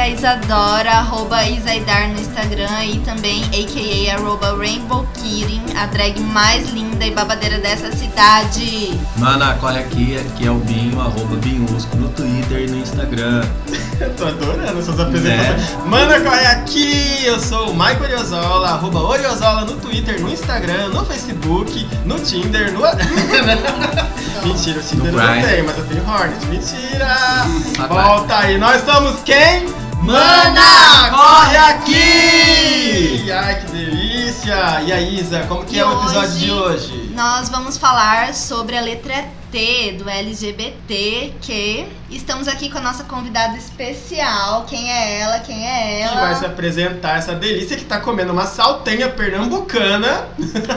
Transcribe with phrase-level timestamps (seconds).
[0.00, 4.16] a Isadora, arroba Isaidar no Instagram e também a.k.a.
[4.16, 8.98] arroba Rainbow Kirin, a drag mais linda e babadeira dessa cidade.
[9.18, 13.44] Mana, corre aqui, aqui é o Binho, arroba Binhusco no Twitter e no Instagram.
[14.00, 15.84] Eu tô adorando essas apresentações.
[15.84, 17.22] Mana, corre aqui!
[17.22, 22.72] Eu sou o Michael Oriozola, arroba Oriozola no Twitter, no Instagram, no Facebook, no Tinder,
[22.72, 22.80] no...
[24.48, 26.46] Mentira, o Tinder No eu não tenho, mas eu tenho Hornet.
[26.46, 27.46] Mentira!
[27.86, 29.89] Volta aí, nós somos quem?
[30.02, 33.30] Mana, corre aqui!
[33.30, 34.80] Ai, que delícia!
[34.82, 37.10] E aí, Isa, como que E é o episódio hoje- de hoje?
[37.14, 43.04] Nós vamos falar sobre a letra T do LGBT, que estamos aqui com a nossa
[43.04, 44.64] convidada especial.
[44.66, 45.40] Quem é ela?
[45.40, 46.52] Quem é Que vai se ela?
[46.52, 50.28] apresentar essa delícia que tá comendo uma saltenha pernambucana.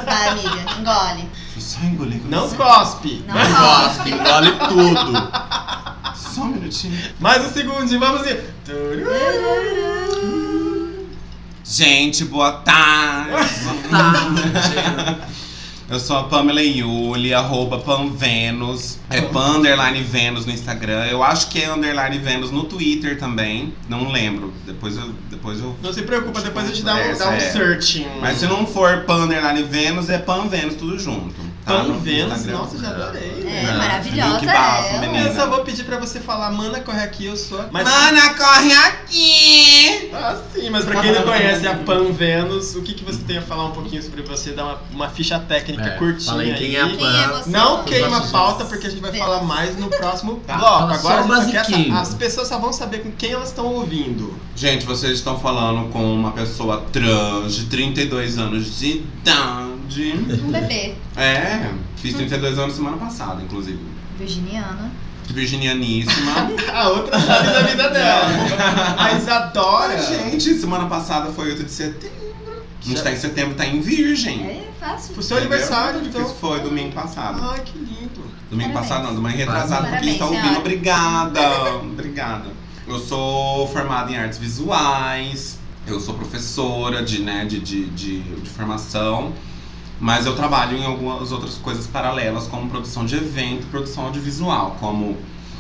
[0.05, 1.29] Vai, amiga, engole.
[1.57, 3.23] Só engolir com Não cospe!
[3.25, 4.09] Não gosto.
[4.09, 5.29] engole tudo.
[6.16, 6.97] Só um minutinho.
[7.19, 8.44] Mais um segundinho, vamos ir.
[11.64, 13.31] Gente, boa tarde.
[15.89, 18.97] Eu sou a Pamela Yuli, arroba Panvenus.
[19.09, 21.06] É Pan underline Venus no Instagram.
[21.06, 23.73] Eu acho que é underline Venus no Twitter também.
[23.88, 24.53] Não lembro.
[24.66, 25.14] Depois eu.
[25.30, 27.39] Depois eu Não se preocupa, depois a gente dá um, Essa dá um é.
[27.39, 28.08] searching.
[28.22, 31.52] Mas se não for Pan underline Venus, é Pan Venus, tudo junto.
[31.66, 31.83] Tá?
[31.83, 33.44] Pan Vênus, nossa, já adorei.
[33.47, 35.00] É, Não, maravilhosa link bafo, ela.
[35.02, 35.28] menina.
[35.30, 37.59] Eu só vou pedir pra você falar, mana, corre aqui, eu sou.
[37.61, 40.09] a- Mas, Mana, corre aqui!
[40.14, 43.38] Ah, sim, mas pra quem não conhece a Pan Vênus, o que, que você tem
[43.38, 44.52] a falar um pouquinho sobre você?
[44.52, 46.97] Dar uma, uma ficha técnica É, curtinha fala aí quem é a aí.
[46.97, 47.50] Quem é você?
[47.50, 49.25] Não queima a pauta, porque a gente vai Vênus.
[49.28, 50.58] falar mais no próximo Tá.
[50.58, 50.73] bloco.
[50.80, 54.34] Fala Agora a gente quer as pessoas só vão saber com quem elas estão ouvindo.
[54.56, 59.72] Gente, vocês estão falando com uma pessoa trans de 32 anos de idade.
[60.02, 63.79] Um bebê, É, fiz 32 anos semana passada, inclusive.
[64.17, 64.91] virginiana.
[65.28, 66.31] Virginianíssima.
[66.73, 68.28] A outra sabe da vida dela.
[68.97, 69.97] A Isadora.
[70.01, 72.63] Gente, semana passada foi 8 de setembro.
[72.81, 74.44] A gente Já- tá em setembro, tá em virgem.
[74.45, 75.13] É fácil.
[75.16, 75.57] Foi seu Entendeu?
[75.57, 76.28] aniversário, então.
[76.35, 77.40] Foi domingo passado.
[77.41, 78.22] Ai, que lindo.
[78.50, 78.90] Domingo Parabéns.
[78.90, 80.41] passado não, domingo retrasado, porque está ouvindo.
[80.41, 80.59] senhora.
[80.59, 82.46] Obrigada, obrigada.
[82.85, 85.57] Eu sou formada em artes visuais,
[85.88, 89.31] eu sou professora de, né, de, de, de, de formação,
[89.99, 95.17] mas eu trabalho em algumas outras coisas paralelas, como produção de evento, produção audiovisual, como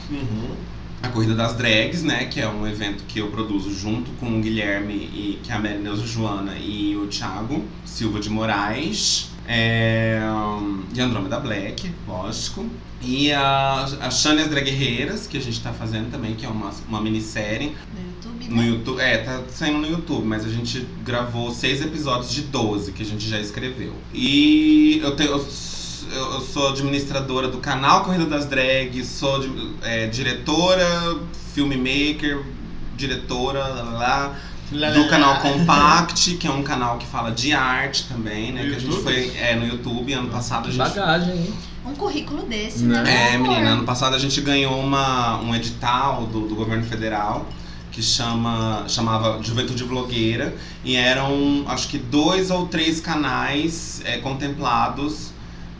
[0.09, 0.55] Uhum.
[1.01, 4.41] a Corrida das Drags, né, que é um evento que eu produzo junto com o
[4.41, 9.29] Guilherme, e, que é a Mary Neuza Joana e o Thiago Silva de Moraes.
[9.45, 10.21] É,
[10.93, 12.65] e Andrômeda Black, lógico.
[13.01, 16.71] E a, a Shane as Draguerreiras, que a gente tá fazendo também, que é uma,
[16.87, 18.12] uma minissérie No
[18.43, 18.67] YouTube, no né?
[18.69, 19.01] YouTube.
[19.01, 23.05] É, tá saindo no YouTube, mas a gente gravou seis episódios de 12 que a
[23.05, 23.93] gente já escreveu.
[24.13, 25.31] E eu tenho.
[25.31, 25.45] Eu,
[26.33, 29.41] eu sou administradora do canal Corrida das Drags, sou
[29.81, 30.85] é, diretora,
[31.53, 32.43] filmmaker,
[32.95, 34.39] diretora lá, lá,
[34.71, 38.63] lá, do canal Compact, que é um canal que fala de arte também, né?
[38.63, 39.03] No que a gente YouTube?
[39.03, 41.53] foi é, no YouTube ano passado a gente Bagagem, hein?
[41.85, 43.33] Um currículo desse, Né?
[43.33, 47.45] é, menina, ano passado a gente ganhou uma, um edital do, do governo federal
[47.93, 55.31] que chama, chamava Juventude Vlogueira e eram, acho que dois ou três canais é, contemplados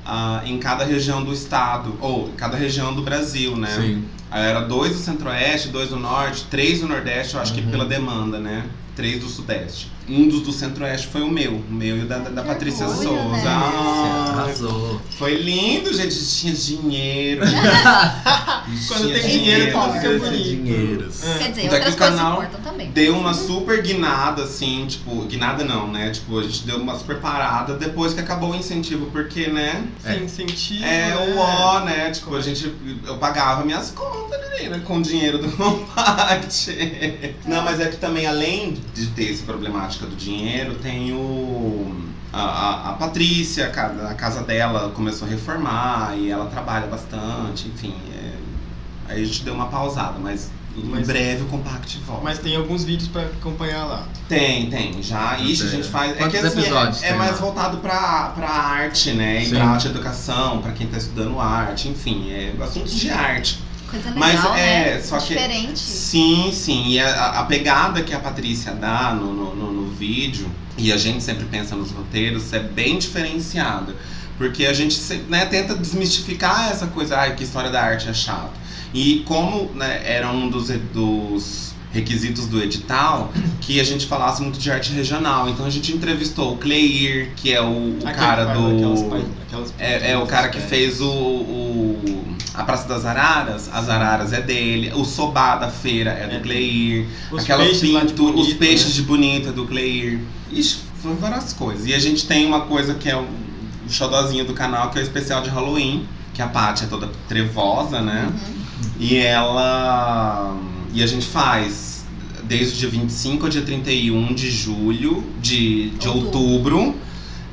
[0.06, 3.76] ah, em cada região do estado, ou em cada região do Brasil, né?
[3.76, 4.06] Sim.
[4.30, 7.72] Aí Era dois do centro-oeste, dois do norte, três do nordeste, eu acho que Uhum.
[7.72, 8.66] pela demanda, né?
[8.96, 9.92] Três do sudeste.
[10.08, 13.08] Um dos do centro-oeste foi o meu, o meu e o da, da, Patrícia orgulho,
[13.08, 13.38] Souza.
[13.38, 13.44] né?
[13.46, 15.02] Ai, Arrasou.
[15.18, 16.14] foi lindo, gente.
[16.14, 17.42] Tinha dinheiro.
[18.88, 21.14] Quando Tinha tem dinheiro, tudo fica bonito.
[21.24, 21.38] É.
[21.38, 22.92] Quer dizer, Então, outras que o coisas canal importam também.
[22.92, 26.12] Deu uma super guinada, assim, tipo, guinada não, né?
[26.12, 29.86] Tipo, a gente deu uma super parada depois que acabou o incentivo, porque, né?
[30.04, 30.84] Sem sentido.
[30.84, 31.34] É né?
[31.34, 32.12] o ó, né?
[32.12, 32.74] Tipo, a gente.
[33.06, 36.76] Eu pagava minhas contas, menina, com o dinheiro do Compact.
[37.46, 39.44] Não, mas é que também, além de ter essa
[40.06, 41.96] do dinheiro, tem o.
[42.32, 46.88] A, a, a Patrícia, a ca- a casa dela começou a reformar e ela trabalha
[46.88, 47.94] bastante, enfim.
[48.14, 48.34] é-
[49.10, 52.24] Aí a gente deu uma pausada, mas em Mas- breve o Compact volta.
[52.24, 54.08] Mas tem alguns vídeos pra acompanhar lá.
[54.28, 55.04] Tem, tem.
[55.04, 55.38] Já.
[55.38, 56.12] Ixi, a gente faz.
[56.12, 57.38] É que Quantos assim, episódios é, é mais lá?
[57.38, 59.44] voltado pra, pra arte, né?
[59.44, 59.56] E Sim.
[59.56, 63.60] pra arte educação, pra quem tá estudando arte, enfim, é assuntos de arte.
[63.94, 65.02] Coisa legal, Mas é, né?
[65.02, 65.78] só que- Diferente.
[65.80, 66.88] Sim, sim.
[66.90, 70.98] E a, a pegada que a Patrícia dá no, no, no- no vídeo, e a
[70.98, 73.96] gente sempre pensa nos roteiros, é bem diferenciada.
[74.38, 75.00] Porque a gente
[75.30, 78.52] né, tenta desmistificar essa coisa, que história da arte é chato.
[78.92, 83.32] E como né, era um dos, dos requisitos do edital
[83.62, 85.48] que a gente falasse muito de arte regional.
[85.48, 88.76] Então a gente entrevistou o Cleir, que é o, o cara do.
[88.76, 89.02] aquelas
[89.48, 90.62] aquelas É, é o cara que é.
[90.62, 96.12] fez o, o- a Praça das Araras, as Araras é dele, o Sobá da feira
[96.12, 96.40] é do É.
[96.40, 98.94] Cleir, Os aquelas peixes bonito, os peixes né?
[98.94, 100.20] de bonito é do Cleir.
[100.52, 101.86] Ixi, foram várias coisas.
[101.88, 105.02] E a gente tem uma coisa que é o, o xodozinho do canal, que é
[105.02, 108.30] o especial de Halloween, que a Paty é toda trevosa, né?
[109.00, 110.56] E ela.
[110.94, 112.06] E a gente faz
[112.44, 116.78] desde o dia 25 ao dia 31 de julho, de, de Outubro.
[116.78, 116.96] outubro,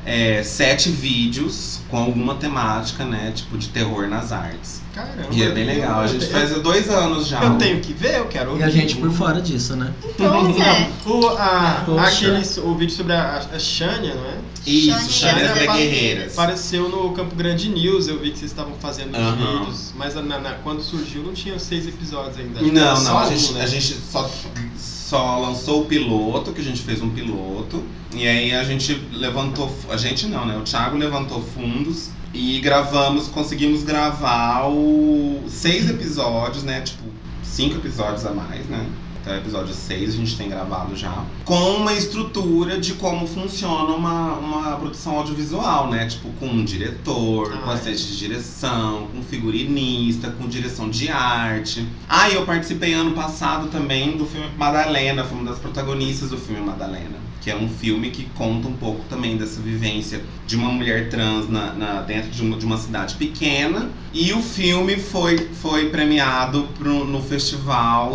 [0.04, 3.32] é, sete vídeos com alguma temática, né?
[3.34, 4.79] Tipo de terror nas artes.
[4.94, 5.28] Caramba.
[5.30, 6.00] E é bem legal.
[6.00, 7.42] A gente faz há dois anos já.
[7.44, 8.70] Eu tenho que ver, eu quero E a ouvir.
[8.72, 9.92] gente por fora disso, né?
[10.16, 10.90] Pois é.
[11.06, 14.34] O, a, aquele, o vídeo sobre a, a Xânia, não é?
[14.66, 16.32] Isso, e as Guerreiras.
[16.32, 19.58] Apareceu no Campo Grande News, eu vi que vocês estavam fazendo os Aham.
[19.60, 22.60] vídeos, mas na- na- quando surgiu não tinha seis episódios ainda.
[22.60, 23.62] Não, não, só a gente, né?
[23.62, 24.28] a gente só,
[24.76, 27.82] só lançou o piloto, que a gente fez um piloto,
[28.14, 30.56] e aí a gente levantou, a gente não, né?
[30.58, 36.80] O Thiago levantou fundos e gravamos, conseguimos gravar o seis episódios, né?
[36.82, 37.04] Tipo,
[37.42, 38.86] cinco episódios a mais, né?
[39.22, 41.24] Até o episódio 6 a gente tem gravado já.
[41.44, 46.06] Com uma estrutura de como funciona uma, uma produção audiovisual, né?
[46.06, 47.74] Tipo, com um diretor, Ah, com é.
[47.74, 51.86] assistente de direção, com figurinista, com direção de arte.
[52.08, 56.38] Ah, e eu participei ano passado também do filme Madalena, fui uma das protagonistas do
[56.38, 57.20] filme Madalena.
[57.42, 61.48] Que é um filme que conta um pouco também dessa vivência de uma mulher trans
[61.48, 63.88] na, na- dentro de uma, de uma cidade pequena.
[64.12, 68.14] E o filme foi, foi premiado pro- no festival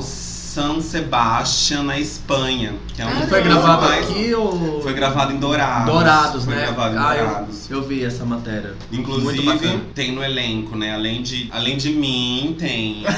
[0.55, 2.75] San Sebastián, na Espanha.
[2.95, 4.81] Que é um Ah, Foi gravado mais- aqui ou.
[4.81, 5.93] Foi gravado em Dourados.
[5.93, 6.61] Dourados, foi né?
[6.61, 7.69] gravado em Ah, eu- Dourados.
[7.69, 8.73] Eu vi essa matéria.
[8.89, 10.93] Inclusive, tem no elenco, né?
[10.93, 13.11] Além de, além de mim, tem a,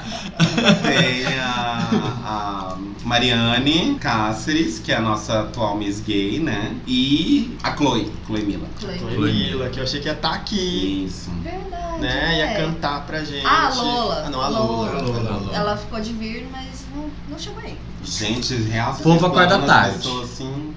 [0.82, 1.88] tem a,
[2.24, 6.76] a Mariane Cáceres, que é a nossa atual Miss Gay, né?
[6.86, 8.68] E a Chloe, Chloe Mila.
[8.78, 8.98] Chloe.
[8.98, 11.30] Chloe Mila, que eu achei que ia estar aqui, Isso.
[11.42, 12.00] Verdade.
[12.00, 12.38] né?
[12.38, 12.54] Ia é.
[12.60, 13.46] cantar pra gente.
[13.46, 14.22] Ah, a Lola.
[14.26, 14.90] Ah, não, a Lola.
[14.90, 15.02] Lola.
[15.02, 15.56] Lola, Lola.
[15.56, 17.76] Ela ficou de vir, mas não, não chegou aí.
[18.04, 18.92] Gente, real.
[18.92, 19.90] vocês Povo acorda tarde.
[19.90, 20.69] As pessoas assim.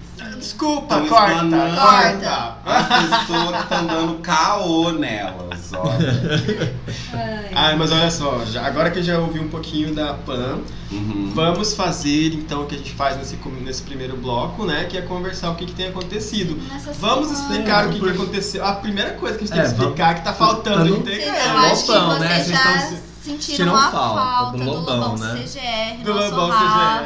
[0.43, 1.75] Desculpa, Tão corta, explanando.
[1.77, 2.57] corta.
[2.65, 6.73] As pessoas que estão dando caô nelas, olha.
[7.13, 7.51] Ai.
[7.55, 10.59] Ah, mas olha só, já- agora que eu já ouvi um pouquinho da Pan,
[10.91, 11.31] Uhum.
[11.33, 14.83] vamos fazer então o que a gente faz nesse, nesse primeiro bloco, né?
[14.83, 16.55] Que é conversar o que, que tem acontecido.
[16.71, 17.51] Nessa Vamos semana.
[17.53, 18.65] explicar o que, que aconteceu.
[18.65, 20.97] A primeira coisa que a gente É, tem que explicar é que tá faltando tá
[20.99, 21.39] integrante.
[21.39, 22.27] É, Lobão, né?
[22.27, 25.43] vocês Vocês já estão se- sentiram a falta falta do do Lobão, Lobão né?
[25.43, 27.05] CGR, Do nosso Lobão Rafa.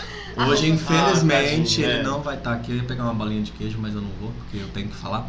[0.36, 2.70] Hoje, Ah, infelizmente, tadinho, ele não vai estar aqui.
[2.72, 4.94] Eu ia pegar uma balinha de queijo, mas eu não vou, porque eu tenho que
[4.96, 5.26] falar.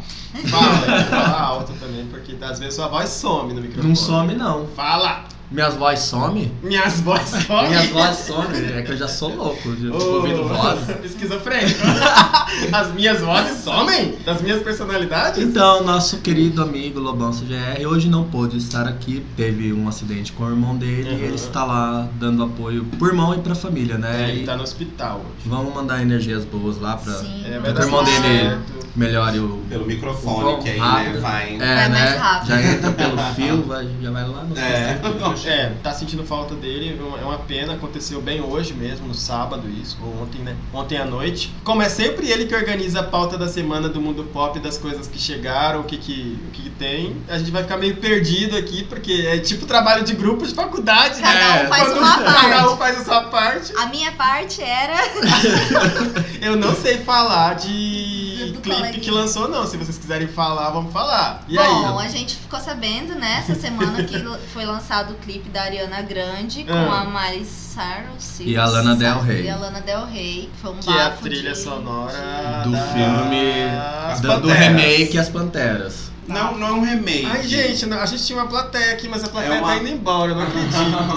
[0.50, 3.88] Fala, fala alto também, porque às vezes sua voz some no microfone.
[3.88, 4.66] Não some, não.
[4.68, 5.24] Fala!
[5.50, 6.52] Minhas vozes some?
[6.62, 7.68] Minhas vozes somem.
[7.70, 8.54] Minhas vozes some.
[8.76, 10.88] É que eu já sou louco de Ô, ouvindo vozes.
[11.04, 11.80] Esquizofrênico.
[12.70, 14.16] As minhas vozes somem?
[14.26, 15.42] Das minhas personalidades?
[15.42, 19.24] Então, nosso querido amigo Lobão CGR hoje não pôde estar aqui.
[19.38, 21.18] Teve um acidente com o irmão dele Uhum.
[21.18, 24.24] e ele está lá dando apoio pro irmão e pra família, né?
[24.26, 25.48] É, ele E tá no hospital hoje.
[25.48, 27.42] Vamos mandar energias boas lá pra Sim.
[27.46, 28.38] É, dar irmão tudo dele.
[28.50, 28.88] certo.
[28.96, 29.62] melhore o.
[29.68, 31.54] Pelo microfone, Bom, que aí, né, vai.
[31.54, 32.16] É, Vai mais né?
[32.16, 32.48] rápido.
[32.48, 34.58] Já entra pelo fio, vai, já vai lá no.
[34.58, 34.98] É.
[35.46, 39.96] É, tá sentindo falta dele, é uma pena, aconteceu bem hoje mesmo, no sábado isso,
[40.02, 40.56] ou ontem, né?
[40.72, 41.52] Ontem à noite.
[41.64, 45.06] Como é sempre ele que organiza a pauta da semana do mundo pop, das coisas
[45.06, 48.56] que chegaram, o que que, o que, que tem, a gente vai ficar meio perdido
[48.56, 51.64] aqui, porque é tipo trabalho de grupo de faculdade, Cada né?
[51.64, 52.72] um faz Quando uma Cada parte.
[52.72, 53.72] um faz a sua parte.
[53.76, 54.96] A minha parte era.
[56.40, 59.00] Eu não sei falar de Do- do clipe coleguinha.
[59.02, 59.66] que lançou, não.
[59.66, 61.42] Se vocês quiserem falar, vamos falar.
[61.48, 62.06] E Bom, aí?
[62.06, 64.16] a gente ficou sabendo, né, essa semana que
[64.52, 67.02] foi lançado o clipe da Ariana Grande com Ah.
[67.02, 68.40] a Miley Cyrus.
[68.40, 69.44] E a Lana Del Rey.
[69.44, 70.48] E a Lana Del Rey.
[70.62, 74.22] Foi um Que é a trilha de- sonora Do da- filme.
[74.22, 76.10] Da- do remake As Panteras.
[76.28, 77.26] Não, não é um remake.
[77.30, 79.76] Ai, gente, não- a gente tinha uma plateia aqui, mas a plateia É uma- tá
[79.76, 80.72] indo embora, eu não acredito.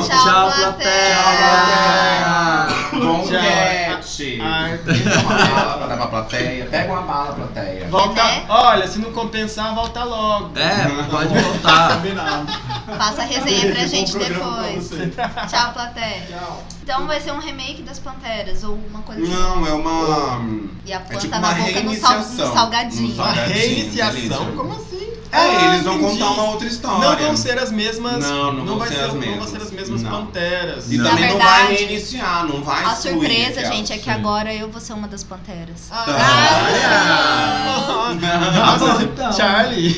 [0.08, 1.16] Tchau, plateia.
[2.94, 3.28] Bom Tchau.
[3.32, 4.40] get.
[4.42, 6.66] Ai, Pega uma bala pra dar pra plateia.
[6.66, 7.88] Pega uma bala, plateia.
[7.90, 8.24] volta.
[8.24, 8.46] Né?
[8.50, 10.52] Olha, se não compensar, volta logo.
[10.58, 11.96] É, pode voltar.
[11.96, 12.48] Combinado.
[12.98, 14.90] Passa a resenha pra gente Bom depois.
[15.50, 16.24] Tchau, plateia.
[16.30, 16.64] Tchau.
[16.84, 19.32] Então vai ser um remake das Panteras ou uma coisa assim.
[19.32, 20.42] Não, é uma.
[20.86, 22.54] E a planta tipo na uma boca no, sal, no reiniciação.
[22.54, 23.14] salgadinho.
[23.14, 24.14] Uma Salgadinho, reiniciação?
[24.16, 24.52] delícia.
[24.56, 25.14] Como assim?
[25.34, 26.20] É, Ah, eles vão entendi.
[26.20, 27.10] contar uma outra história.
[27.10, 28.20] Não vão ser as mesmas.
[28.28, 29.50] Não, não vão vai ser ser, as Não vão mesmas.
[29.50, 30.12] ser as mesmas Não.
[30.12, 30.92] panteras.
[30.92, 31.10] E Não.
[31.10, 34.54] também Na não vai verdade, reiniciar, não vai A excluir surpresa, gente, é que agora
[34.54, 35.88] eu vou ser uma das panteras.
[35.90, 36.06] Ah,
[38.20, 39.32] Tá Nossa, então.
[39.34, 39.94] Charlie.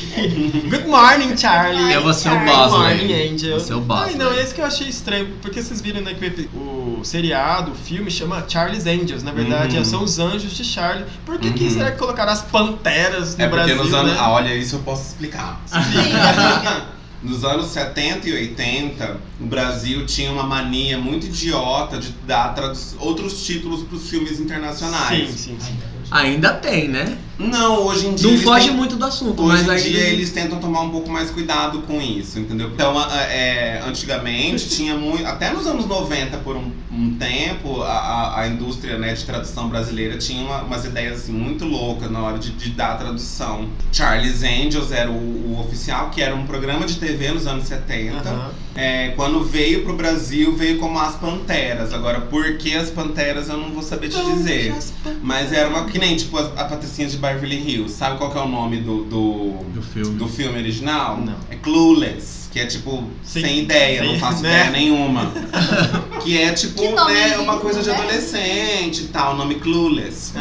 [0.70, 1.92] Good morning, Charlie.
[1.92, 3.28] Eu vou ser o boss, Good morning, né?
[3.32, 3.50] Angel.
[3.50, 4.40] Vou ser o boss, Ai, não, né?
[4.42, 8.44] esse que eu achei estranho, porque vocês viram né, que o seriado, o filme, chama
[8.48, 9.22] Charlie's Angels.
[9.22, 9.84] Na verdade, Uhum.
[9.84, 11.04] são os anjos de Charlie.
[11.26, 11.70] Por que, que Uhum.
[11.70, 14.12] será que colocaram as panteras no É porque Brasil, nos anos.
[14.12, 14.18] né?
[14.20, 15.23] Ah, olha, isso eu posso explicar.
[15.66, 15.78] Sim,
[17.22, 22.54] Nos anos 70 e 80, o Brasil tinha uma mania muito idiota de dar
[22.98, 25.30] outros títulos para os filmes internacionais.
[25.30, 25.93] Sim, sim, sim.
[26.14, 27.18] Ainda tem, né?
[27.36, 28.28] Não, hoje em dia.
[28.28, 30.90] Não eles foge têm- muito do assunto, Hoje mas em dia eles tentam tomar um
[30.90, 32.70] pouco mais cuidado com isso, entendeu?
[32.72, 35.26] Então, é, antigamente tinha muito.
[35.26, 40.16] Até nos anos 90, por um, um tempo, a, a- indústria né, de tradução brasileira
[40.16, 43.68] tinha uma- umas ideias assim, muito loucas na hora de, de dar a tradução.
[43.90, 45.14] Charles Angels era o,
[45.56, 48.28] o oficial, que era um programa de TV nos anos 70.
[48.30, 48.50] Aham.
[48.76, 51.92] É, quando veio pro Brasil, veio como as Panteras.
[51.92, 54.74] Agora, por que as Panteras eu não vou saber te dizer.
[55.22, 55.84] Mas era uma.
[55.86, 57.94] Que nem tipo a, a Patricinha de Beverly Hills.
[57.94, 60.16] Sabe qual que é o nome do, do, Do filme.
[60.16, 61.18] do filme original?
[61.20, 61.36] Não.
[61.50, 62.43] É Clueless.
[62.54, 63.40] Que é tipo, Sim.
[63.40, 64.48] sem ideia, Sim, não faço né?
[64.60, 65.32] ideia nenhuma.
[66.22, 67.96] que é tipo, Que né, uma coisa de né?
[67.96, 70.32] adolescente e tal, o nome Clueless.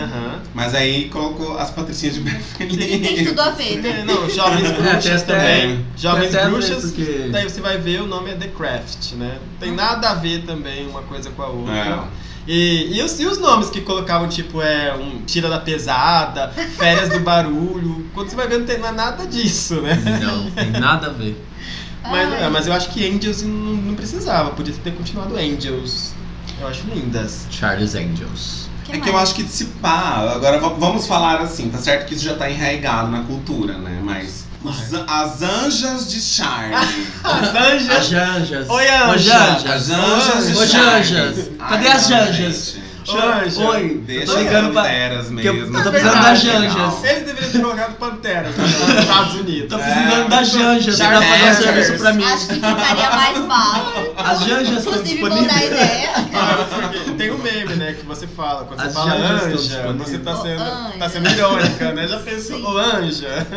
[0.53, 4.01] Mas aí colocou as Patricinhas de Beverly tem tudo a ver, né?
[4.01, 5.83] É, Não, Jovens É, Bruxas também.
[5.97, 9.39] Jovens Bruxas, porque- daí você vai ver o nome é The Craft, né?
[9.59, 11.73] Tem nada a ver também uma coisa com a outra.
[11.75, 11.99] É.
[12.47, 17.09] E, e, os, e os nomes que colocavam, tipo, é um Tira da Pesada, Férias
[17.09, 18.05] do Barulho.
[18.13, 19.95] Quando você vai ver, não tem nada disso, né?
[20.21, 21.43] Não, tem nada a ver.
[22.03, 22.43] Mas, Ai.
[22.43, 26.13] é, mas eu acho que Angels não, não precisava, podia ter continuado Angels.
[26.59, 27.47] Eu acho lindas.
[27.49, 28.69] Charles Angels.
[28.89, 32.15] É que eu acho que se pá, agora va- vamos falar assim, tá certo que
[32.15, 34.01] isso já tá enraizado na cultura, né?
[34.03, 36.75] Mas os as anjas de Charlie.
[37.23, 38.69] As As anjas.
[38.69, 39.09] Oi, Anja.
[39.13, 39.65] Ô, Janjas.
[39.71, 41.03] As anjas de Ô, Charlie.
[41.03, 41.49] Janjas.
[41.59, 42.65] Ai, Cadê as não, Janjas?
[42.73, 42.83] gente.
[43.11, 43.59] Anja.
[43.69, 44.81] Oi, Deixa tô ligando as pra.
[44.83, 45.77] panteras eu- mesmo.
[45.77, 46.35] eu tô É precisando legal.
[46.35, 47.03] Janjas.
[47.03, 49.69] Eles deveriam ter colocado Pantera nos Estados Unidos.
[49.69, 50.27] Tô precisando É.
[50.29, 52.23] das Janjas pra fazer um serviço pra mim.
[52.23, 53.93] Acho que ficaria mais bala.
[54.17, 55.71] As Janjas estão Inclusive, vou dar disponíveis.
[55.71, 56.09] ideia.
[56.33, 60.09] Ah, porque Tem um meme, né, que você fala, quando As você fala anja, disponíveis.
[60.09, 60.93] você tá sendo, anja.
[60.99, 62.07] tá sendo irônica, né?
[62.07, 63.47] Já pensou, ô anja?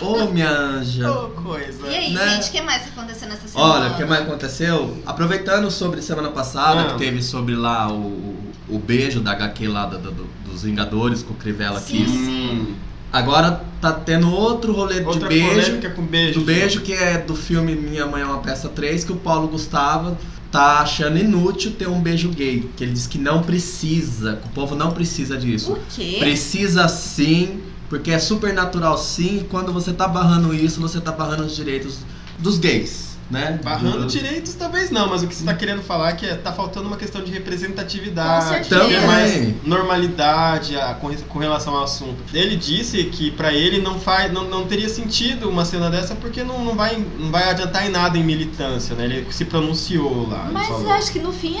[0.00, 1.10] Ô, minha anja.
[1.10, 1.86] Ô, coisa.
[1.88, 2.28] E aí, Né?
[2.34, 3.74] gente, o que mais aconteceu nessa semana?
[3.74, 4.96] Olha, o que mais aconteceu?
[5.06, 6.84] Aproveitando sobre semana passada, Ah.
[6.92, 8.36] que teve sobre lá o,
[8.68, 12.02] o beijo da HQ lá do- do- dos Vingadores com o Crivella Sim.
[12.02, 12.10] aqui.
[12.12, 12.74] Hum,
[13.12, 15.80] Agora tá tendo outro rolê Outra de beijo.
[15.94, 16.40] com beijo.
[16.40, 19.48] Do beijo que é do filme Minha Mãe é uma Peça 3, que o Paulo
[19.48, 20.18] Gustavo
[20.50, 22.68] tá achando inútil ter um beijo gay.
[22.76, 25.72] Que ele diz que não precisa, que o povo não precisa disso.
[25.72, 26.16] O quê?
[26.18, 31.12] Precisa sim, porque é super natural sim, e quando você tá barrando isso, você tá
[31.12, 31.98] barrando os direitos
[32.38, 33.58] dos gays, né?
[33.62, 36.34] Barrando Do- direitos talvez não, mas o que você tá querendo falar é que é,
[36.36, 38.84] tá faltando uma questão de representatividade, certeza.
[38.86, 39.60] ter mais Também.
[39.64, 42.16] normalidade a- com, com relação ao assunto.
[42.32, 46.44] Ele disse que pra ele não faz, não, não teria sentido uma cena dessa porque
[46.44, 49.04] não, não, vai, não vai adiantar em nada em militância, né?
[49.04, 50.48] Ele se pronunciou lá.
[50.52, 51.56] Mas acho que no fim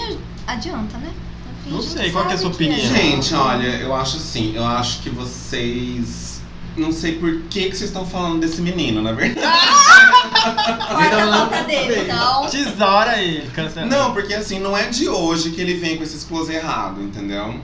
[0.46, 1.10] adianta, né?
[1.66, 2.78] No fim Não sei, qual que é a sua opinião?
[2.78, 6.35] Gente, olha, eu acho assim, eu acho que vocês.
[6.76, 9.46] Não sei por que, que vocês estão falando desse menino, na verdade.
[10.88, 12.46] Corta a boca dele, então.
[12.48, 13.86] Tesoura ele, cancela.
[13.86, 17.58] Não, porque assim, não é de hoje que ele vem com esses close errado, entendeu?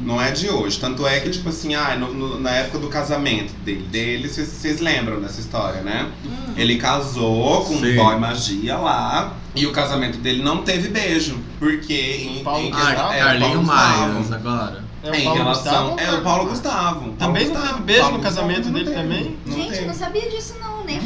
[0.00, 0.78] Não é de hoje.
[0.78, 4.80] Tanto é que, tipo assim, ah, no- no- na época do casamento dele, dele vocês-
[4.80, 6.08] lembram dessa história, né?
[6.26, 6.52] Hum.
[6.56, 7.92] Ele casou com Sim.
[7.92, 9.32] um boy magia lá.
[9.54, 11.38] E o casamento dele não teve beijo.
[11.58, 13.62] Porque em, Paulo em Ah, é, Carlinho.
[13.62, 14.84] Maias agora.
[15.04, 15.90] É o em Paulo relação.
[15.90, 16.00] Gustavo?
[16.00, 17.00] É o Paulo Gustavo.
[17.00, 17.72] Paulo Também não Gustavo.
[17.74, 19.38] teve beijo Paulo no casamento Gustavo dele também?
[19.46, 21.00] Não Gente, eu não sabia disso não, né?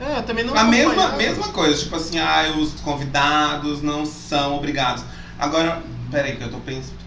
[0.00, 4.56] É, eu também não A mesma, mesma coisa, tipo assim, ah, os convidados não são
[4.56, 5.04] obrigados.
[5.38, 7.04] Agora, peraí, que eu tô pensando.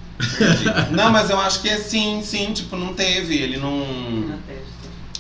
[0.92, 3.36] não, mas eu acho que é sim, sim, tipo, não teve.
[3.36, 3.86] Ele não.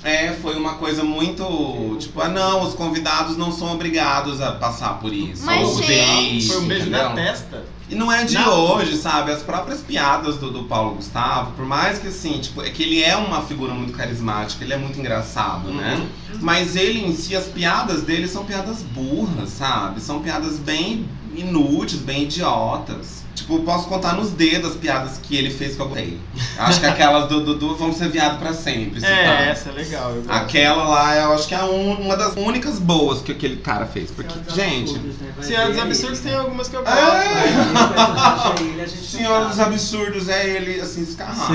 [0.03, 1.97] É, foi uma coisa muito.
[1.99, 5.43] Tipo, ah, não, os convidados não são obrigados a passar por isso.
[5.45, 7.09] Mas, gente- Foi um beijo entendeu?
[7.09, 7.63] na testa.
[7.89, 8.53] E não é de Não.
[8.65, 9.31] hoje, sabe?
[9.31, 13.01] As próprias piadas do, do Paulo Gustavo, por mais que assim, tipo, é que ele
[13.01, 15.95] é uma figura muito carismática, ele é muito engraçado, né?
[15.95, 16.39] Uhum.
[16.41, 20.01] Mas ele em si, as piadas dele são piadas burras, sabe?
[20.01, 23.23] São piadas bem inúteis, bem idiotas.
[23.37, 26.19] Tipo, eu posso contar nos dedos as piadas que ele fez que eu gostei.
[26.57, 29.05] Acho que aquelas do Dudu vão ser viado pra sempre.
[29.05, 30.11] É, essa é legal.
[30.27, 34.09] Aquela lá, eu acho que é um- uma das únicas boas que aquele cara fez.
[34.09, 34.99] Porque, gente,
[35.39, 36.97] Senhora dos Absurdos tem algumas que eu gosto.
[36.97, 38.87] É.
[38.87, 41.53] Senhor dos Absurdos é ele, assim, escarrado.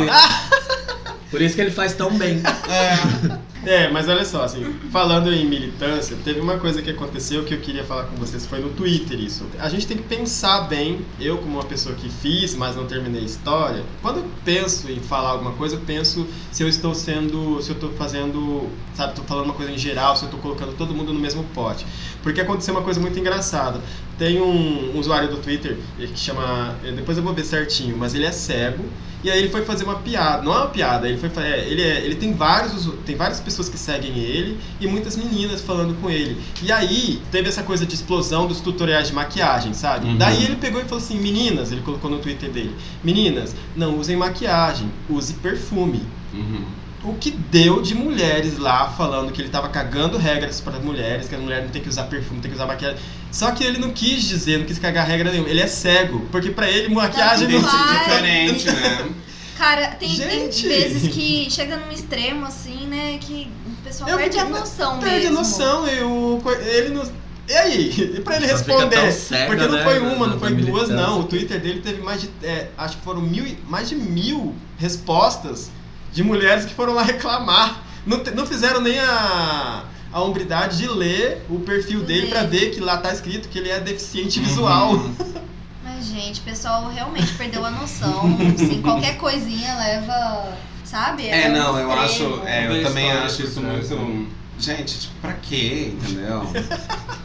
[1.33, 2.41] Por isso que ele faz tão bem.
[2.71, 3.52] É.
[3.65, 7.61] É, mas olha só, assim, falando em militância, teve uma coisa que aconteceu que eu
[7.61, 9.47] queria falar com vocês, foi no Twitter isso.
[9.59, 13.23] A gente tem que pensar bem, eu como uma pessoa que fiz, mas não terminei
[13.23, 17.63] a história, quando eu penso em falar alguma coisa, eu penso se eu estou sendo,
[17.63, 20.73] se eu estou fazendo, sabe, estou falando uma coisa em geral, se eu estou colocando
[20.77, 21.87] todo mundo no mesmo pote.
[22.21, 23.81] Porque aconteceu uma coisa muito engraçada.
[24.23, 28.25] Tem um, um usuário do Twitter que chama, depois eu vou ver certinho, mas ele
[28.25, 28.85] é cego,
[29.25, 31.83] e aí ele foi fazer uma piada, não é uma piada, ele foi é, ele,
[31.83, 36.09] é, ele tem vários tem várias pessoas que seguem ele e muitas meninas falando com
[36.09, 36.41] ele.
[36.63, 40.07] E aí teve essa coisa de explosão dos tutoriais de maquiagem, sabe?
[40.07, 40.17] Uhum.
[40.17, 44.17] Daí ele pegou e falou assim: "Meninas", ele colocou no Twitter dele: "Meninas, não usem
[44.17, 46.01] maquiagem, use perfume".
[46.33, 46.82] Uhum.
[47.05, 51.35] O que deu de mulheres lá falando que ele tava cagando regras para mulheres, que
[51.35, 52.97] a mulher não tem que usar perfume, tem que usar maquiagem.
[53.33, 55.49] Só que ele não quis dizer, não quis cagar regra nenhuma.
[55.51, 57.95] Ele é cego, porque pra ele maquiagem Tá não tudo lá.
[58.05, 59.11] Diferente, né?
[59.59, 63.19] Cara, tem, tem vezes que chega num extremo assim, né?
[63.21, 65.35] Que o pessoal Eu perde a noção Perde a mesmo.
[65.35, 67.03] noção e o ele não.
[67.49, 68.13] E aí?
[68.17, 69.13] E pra ele Só responder?
[69.13, 71.21] cega, porque não né, foi na- uma, não na foi duas, não.
[71.21, 72.31] O Twitter dele teve mais de.
[72.45, 75.69] é, acho que foram mil, mais de mil respostas
[76.13, 77.83] de mulheres que foram lá reclamar.
[78.07, 82.71] Não, te- não fizeram nem a, a hombridade de ler o perfil dele pra ver
[82.71, 84.93] que lá tá escrito que ele é deficiente visual.
[84.93, 85.15] Uhum.
[85.85, 88.37] Mas, gente, o pessoal realmente perdeu a noção.
[88.55, 90.53] Assim, qualquer coisinha leva.
[90.85, 91.27] Sabe?
[91.29, 92.43] É, muito não, eu acho.
[92.45, 94.43] É, eu também história acho isso trás, muito.
[94.59, 95.93] Gente, tipo, pra quê?
[95.95, 96.43] Entendeu?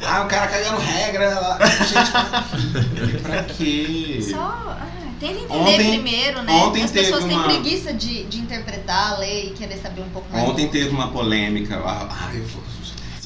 [0.05, 1.57] ah, o cara cagando regra.
[1.85, 2.43] Gente, pra,
[3.23, 4.19] pra quê?
[4.31, 4.77] Só.
[5.19, 6.53] Tenta entender Ontem- primeiro, né?
[6.53, 10.01] ontem As pessoas teve têm uma- preguiça de, de interpretar a lei e querer saber
[10.01, 10.47] um pouco mais.
[10.49, 11.77] Ontem teve uma polêmica.
[11.85, 12.63] Ah, Ai, eu vou.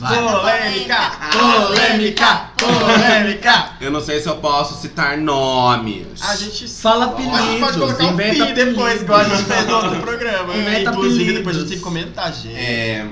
[0.02, 0.98] Polêmica!
[1.32, 2.52] Polêmica!
[2.58, 3.70] Polêmica!
[3.80, 6.08] Eu não sei se eu posso citar nomes.
[6.24, 9.68] A gente Fala A gente apelidos, pode colocar um inventa depois, igual a gente fez
[9.68, 10.56] no outro programa.
[10.56, 11.34] Inventa Inclusive, apelidos.
[11.38, 12.56] depois a gente tem que comentar, gente.
[12.56, 13.06] É,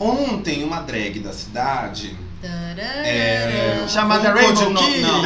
[0.00, 2.16] ontem, uma drag da cidade.
[2.44, 5.00] É, Chamada Rainbow Kid.
[5.02, 5.22] Não,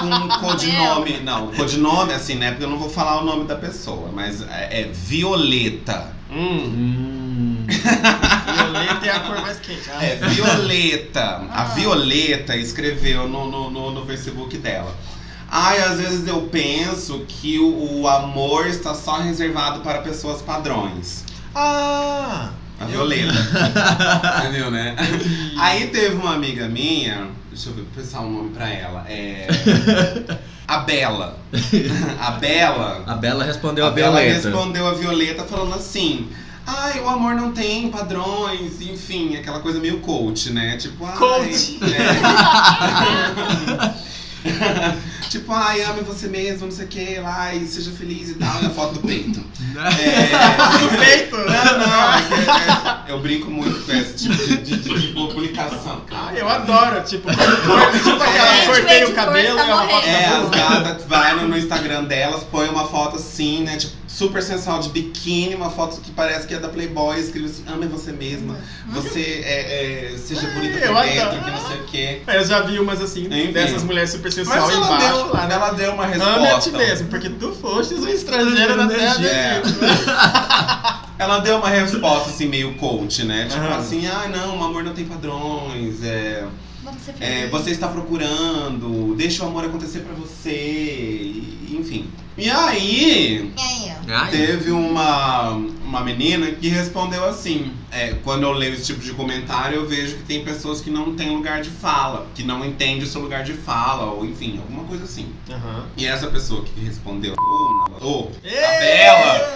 [0.00, 1.20] com um codinome.
[1.20, 2.50] Não, codinome assim, né?
[2.52, 6.12] Porque eu não vou falar o nome da pessoa, mas é, é Violeta.
[6.30, 7.66] Hum, Hum.
[7.68, 9.90] violeta é a cor mais quente.
[9.94, 10.02] Ah.
[10.04, 11.42] É, Violeta.
[11.50, 11.64] A Ah.
[11.66, 14.94] Violeta escreveu no, no, no, no Facebook dela.
[15.50, 21.24] Ai, às vezes eu penso que o, o amor está só reservado para pessoas padrões.
[21.54, 22.50] Ah!
[22.80, 23.32] A Eu Violeta.
[24.52, 24.96] Viu, né?
[25.60, 29.04] Aí teve uma amiga minha, deixa eu ver, pensar um nome pra ela.
[29.08, 29.46] É.
[30.66, 31.38] A Bela.
[32.18, 33.04] A Bela.
[33.06, 34.48] A Bela respondeu a, A Bela Violeta.
[34.48, 36.28] respondeu a Violeta falando assim.
[36.66, 40.76] Ai, o amor não tem padrões, enfim, aquela coisa meio coach, né?
[40.76, 41.16] Tipo, ai.
[41.16, 41.80] Coach.
[41.82, 44.09] é.
[45.30, 48.62] tipo, ai, ame você mesmo, não sei o que, lá, e seja feliz e tal,
[48.62, 49.40] e a foto do peito.
[49.76, 50.80] É.
[50.80, 51.36] No peito!
[51.36, 56.02] Não, não, é é, eu brinco muito com esse tipo de, de- de publicação.
[56.10, 58.66] Ah, eu adoro, tipo, tipo aquela É.
[58.66, 60.06] cortei Gente, o cabelo tá e uma foto.
[60.06, 63.76] É, as gatas vai no, no Instagram delas, põe uma foto assim, né?
[63.76, 67.64] Tipo, super sensual de biquíni, uma foto que parece que é da Playboy, escreve assim,
[67.66, 68.54] ame você mesma,
[68.88, 71.42] você é, é, seja bonita eu por dentro, adoro.
[71.44, 72.22] que não sei o quê.
[72.26, 73.50] Eu já vi umas assim, Enfim.
[73.52, 75.54] dessas mulheres super Mas sensual ela embaixo deu, lá, né?
[75.54, 76.34] ela deu uma Ame a ti
[76.70, 76.78] resposta.
[76.78, 79.62] mesmo, porque tu fostes um estrangeiro na terra É.
[81.18, 83.46] Ela deu uma resposta assim, meio coach, né?
[83.46, 83.78] Tipo Aham.
[83.78, 86.44] assim, ah não, o amor não tem padrões, é.
[86.90, 92.10] Vamos ser É, você está procurando, deixa o amor acontecer pra você, e- enfim.
[92.36, 93.52] E aí,
[94.06, 99.00] E aí, teve uma, uma menina que respondeu assim: é, quando eu leio esse tipo
[99.00, 102.64] de comentário, eu vejo que tem pessoas que não têm lugar de fala, que não
[102.64, 105.28] entendem o seu lugar de fala, ou enfim, alguma coisa assim.
[105.50, 105.84] Aham.
[105.96, 109.50] E essa pessoa que respondeu, ô, oh, a Bela,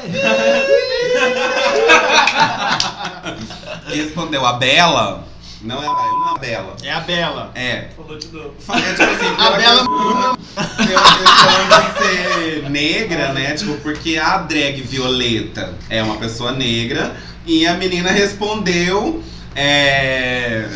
[3.90, 5.26] que respondeu a Bela,
[5.64, 6.76] não é a é uma Bela.
[6.82, 7.50] É a Bela.
[7.54, 8.54] É, Falou de novo.
[8.58, 10.36] Falei, tipo assim, A Bela.
[10.76, 13.54] pela questão de ser negra, né?
[13.54, 19.22] Tipo, porque a drag Violeta é uma pessoa negra e a menina respondeu.
[19.56, 20.68] É...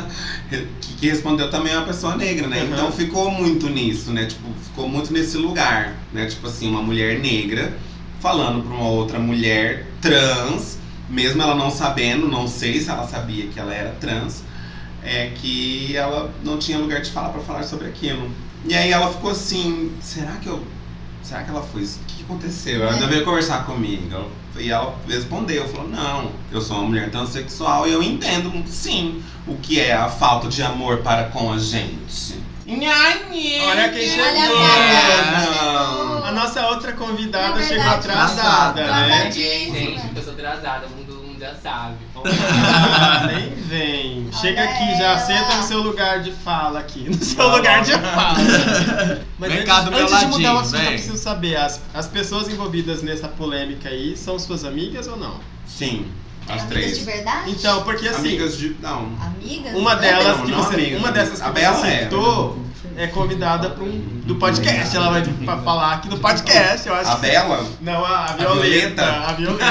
[0.98, 2.62] que, respondeu também é uma pessoa negra, né?
[2.62, 2.72] Uhum.
[2.72, 4.26] Então ficou muito nisso, né?
[4.26, 6.26] Tipo, ficou muito nesse lugar, né?
[6.26, 7.76] Tipo assim, uma mulher negra
[8.20, 13.46] falando pra uma outra mulher trans, mesmo ela não sabendo, não sei se ela sabia
[13.48, 14.42] que ela era trans,
[15.02, 18.28] é que ela não tinha lugar de fala pra falar sobre aquilo.
[18.64, 20.62] E aí ela ficou assim, será que eu.
[21.22, 22.00] Será que ela foi isso?
[22.02, 22.82] O que aconteceu?
[22.84, 23.06] Ela É.
[23.06, 24.30] veio conversar comigo.
[24.58, 29.54] E ela respondeu, falou, não, eu sou uma mulher transexual e eu entendo sim o
[29.56, 32.34] que é a falta de amor para com a gente.
[32.68, 34.58] Olha quem chegou.
[34.58, 36.24] Não.
[36.24, 39.02] A nossa outra convidada É chegou atrasada, né?
[39.02, 39.76] Atrasadíssima.
[39.76, 41.96] Gente, eu sou atrasada, o mundo mundo já sabe.
[42.16, 44.28] Ah, nem vem.
[44.40, 45.18] Chega Olha aqui, já ela.
[45.18, 47.08] senta no seu lugar de fala aqui.
[47.08, 48.38] No seu lugar de fala.
[49.38, 50.92] Mas Vem antes, cá do meu antes de mudar o ladinho, assunto, eu vem.
[50.92, 55.38] preciso saber: as, as pessoas envolvidas nessa polêmica aí são suas amigas ou não?
[55.66, 56.06] Sim,
[56.48, 56.98] as Amigas três.
[56.98, 57.50] de verdade?
[57.50, 58.18] Então, porque assim.
[58.28, 58.76] Amigas de.
[58.80, 59.10] Não.
[59.20, 59.74] Amigas?
[59.74, 61.98] Uma Não, delas não, que não você, amigas, uma dessas que a Bela você é.
[62.04, 62.58] citou
[62.96, 64.96] é convidada para um do podcast.
[64.96, 67.10] Ela vai pra falar aqui no podcast, eu acho.
[67.10, 67.66] A que- Bela?
[67.80, 69.04] Não, a, a Violeta?
[69.04, 69.04] Violeta.
[69.28, 69.64] A Violeta.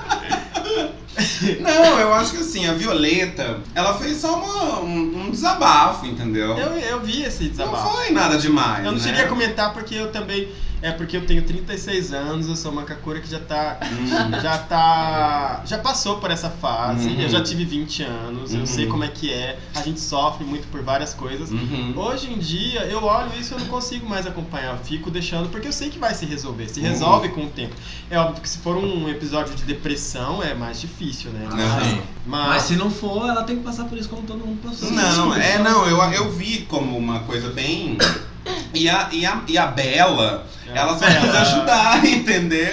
[1.60, 6.56] Não, eu acho que assim, a Violeta, ela fez só uma- um, um desabafo, entendeu?
[6.56, 7.90] eu, eu vi esse Não desabafo.
[7.90, 8.84] foi nada demais.
[8.84, 9.04] Eu não né?
[9.04, 10.48] cheguei a comentar porque eu também.
[10.82, 13.78] É porque eu tenho 36 anos, eu sou uma kakura que já tá.
[13.82, 14.40] Hum.
[14.42, 15.62] Já tá.
[15.66, 17.08] Já passou por essa fase.
[17.08, 17.20] Uhum.
[17.20, 18.66] Eu já tive 20 anos, eu Uhum.
[18.66, 19.58] sei como é que é.
[19.74, 21.50] A gente sofre muito por várias coisas.
[21.50, 21.92] Uhum.
[21.96, 24.72] Hoje em dia, eu olho isso e eu não consigo mais acompanhar.
[24.72, 26.68] Eu fico deixando, porque eu sei que vai se resolver.
[26.68, 26.86] Se Uhum.
[26.88, 27.74] resolve com o tempo.
[28.10, 31.46] É óbvio que se for um episódio de depressão, é mais difícil, né?
[31.50, 31.98] Aham.
[32.26, 34.90] Mas, Mas se não for, ela tem que passar por isso como todo mundo passou.
[34.90, 37.98] Não, é, não, eu, eu vi como uma coisa bem.
[38.72, 42.72] E a, e a, e a Bela, É, ela só quis ajudar, entendeu?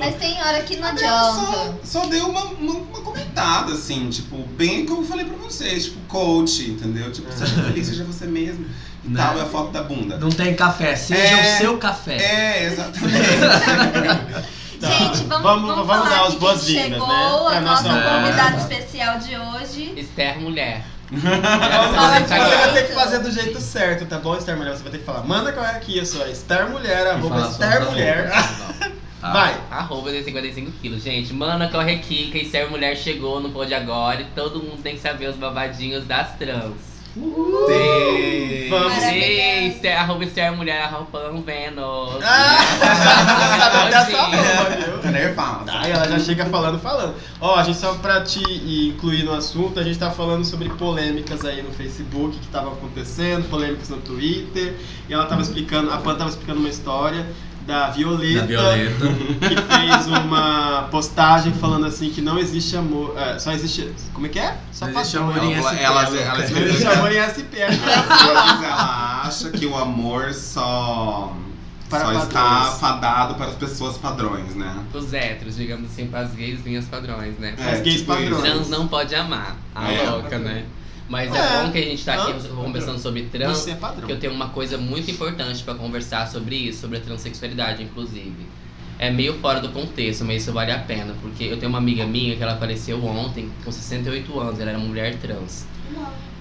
[0.00, 1.74] Mas tem hora que não A Bela Só, adianta.
[1.84, 5.98] só deu uma, uma, uma comentada, assim, tipo, bem que eu falei pra vocês, tipo,
[6.08, 7.10] coach, entendeu?
[7.12, 8.66] Tipo, seja feliz, seja você mesmo.
[9.04, 9.22] E Né?
[9.22, 10.18] tal, é a foto da bunda.
[10.18, 11.54] Não tem café, seja É.
[11.54, 12.16] o seu café.
[12.16, 13.18] É, exatamente.
[14.80, 14.88] Tá.
[14.90, 16.96] Gente, vamos, Vamos- vamos, vamos falar dar as boas-vindas, né?
[16.98, 18.60] Pra a nossa nossa- convidada É.
[18.60, 19.92] especial de hoje.
[19.96, 20.84] Esther Mulher.
[21.10, 24.76] Você, Você vai ter que fazer do jeito certo, tá bom, Star Mulher?
[24.76, 27.10] Você vai ter que falar, manda qual é aqui, eu sou a Star Mulher, E
[27.10, 28.30] arroba Star os Mulher.
[28.30, 28.90] Tá.
[29.20, 29.60] Vai.
[29.70, 31.02] Arroba de 55 quilos.
[31.02, 34.94] Gente, mana, corre aqui, que Esther Mulher chegou no Pode Agora e todo mundo tem
[34.94, 36.89] que saber os babadinhos das trans.
[37.14, 38.68] Tem.
[38.70, 39.02] Vamos.
[39.02, 42.22] Ei, Esther, arroba Esther Mulher, arroba Vênus.
[42.22, 42.94] Ah, já
[43.70, 44.38] sabe dessa Todinha.
[44.38, 44.98] arroba, viu?
[44.98, 45.64] Tá nervosa.
[45.66, 47.14] Tá, e ela já chega falando, falando.
[47.40, 48.40] Ó, a gente só pra te
[48.88, 53.48] incluir no assunto, a gente tá falando sobre polêmicas aí no Facebook que estavam acontecendo,
[53.50, 54.74] polêmicas no Twitter,
[55.08, 57.26] e ela tava explicando, a Pan tava explicando uma história
[57.66, 59.06] da Violeta, Da Violeta.
[59.40, 64.28] que fez uma postagem falando assim que não existe amor, é, só existe, como é
[64.28, 64.56] que é?
[64.72, 66.18] Só Não existe amor em Ela, SP, ela, louca.
[66.18, 67.52] ela, Não existe amor em SP.
[67.60, 71.32] Ela, ela acha que o amor só,
[71.88, 74.74] Para só está fadado para as pessoas padrões, né?
[74.94, 77.54] Os héteros, digamos assim, para as gays e as padrões, né?
[77.58, 78.40] As gays tipo padrões.
[78.42, 79.56] Trans não pode amar.
[79.74, 80.08] A É.
[80.10, 80.64] louca, né?
[81.10, 81.38] Mas É.
[81.38, 82.54] é bom que a gente tá aqui Hã?
[82.54, 84.06] conversando sobre trans, Você é padrão.
[84.06, 88.46] que eu tenho uma coisa muito importante pra conversar sobre isso, sobre a transexualidade, inclusive.
[88.96, 92.06] É meio fora do contexto, mas isso vale a pena, porque eu tenho uma amiga
[92.06, 95.66] minha que ela apareceu ontem com 68 anos, ela era mulher trans.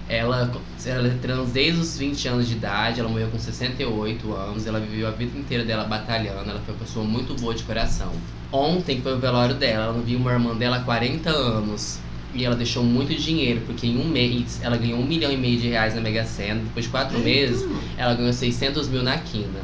[0.08, 0.52] Ela,
[0.86, 4.80] ela é trans desde os 20 anos de idade, ela morreu com 68 anos, ela
[4.80, 8.12] viveu a vida inteira dela batalhando, ela foi uma pessoa muito boa de coração.
[8.52, 12.00] Ontem foi o velório dela, ela não viu uma irmã dela há 40 anos.
[12.34, 15.60] E ela deixou muito dinheiro, porque em um mês ela ganhou um milhão e meio
[15.60, 16.62] de reais na Mega Sena.
[16.62, 19.60] Depois de quatro meses, ela ganhou 600 mil na quina.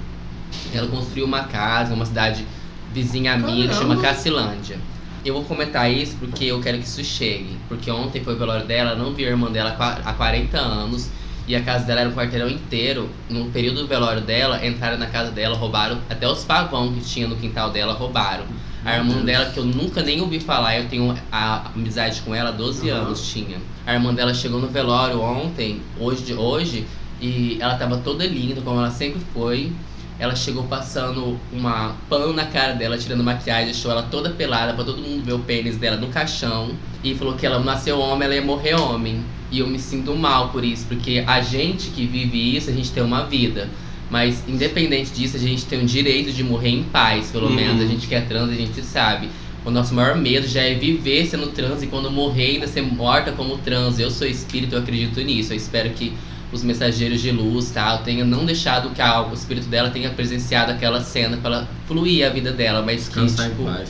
[0.73, 2.45] Ela construiu uma casa, uma cidade
[2.91, 3.97] vizinha a minha, que chama.
[3.97, 4.77] Cacilândia.
[5.23, 7.57] Eu vou comentar isso porque eu quero que isso chegue.
[7.67, 11.09] Porque ontem foi o velório dela, não vi a irmã dela há 40 anos.
[11.47, 13.09] E a casa dela era um quarteirão inteiro.
[13.29, 17.27] No período do velório dela, entraram na casa dela, roubaram até os pavão que tinha
[17.27, 18.45] no quintal dela, roubaram.
[18.85, 22.49] A irmã dela, que eu nunca nem ouvi falar, eu tenho a amizade com ela
[22.49, 22.95] há 12 Uhum.
[22.95, 23.57] anos, tinha.
[23.85, 26.85] A irmã dela chegou no velório ontem, hoje de hoje,
[27.19, 29.71] e ela tava toda linda, como ela sempre foi.
[30.19, 34.83] Ela chegou passando uma pano na cara dela, tirando maquiagem, deixou ela toda pelada pra
[34.85, 36.69] todo mundo ver o pênis dela no caixão.
[37.03, 39.21] E falou que ela nasceu homem, ela ia morrer homem.
[39.51, 42.91] E eu me sinto mal por isso, porque a gente que vive isso, a gente
[42.91, 43.67] tem uma vida.
[44.09, 47.55] Mas independente disso, a gente tem o direito de morrer em paz, pelo Uhum.
[47.55, 47.81] menos.
[47.81, 49.29] A gente que é trans, a gente sabe.
[49.65, 53.31] O nosso maior medo já é viver sendo trans e quando morrer ainda ser morta
[53.31, 53.97] como trans.
[53.99, 55.53] Eu sou espírito, eu acredito nisso.
[55.53, 56.13] Eu espero que
[56.51, 60.71] os mensageiros de luz, tal, tenham não deixado que a, o espírito dela tenha presenciado
[60.71, 63.89] aquela cena pra ela fluir a vida dela, mas que, Descansar em tipo, paz.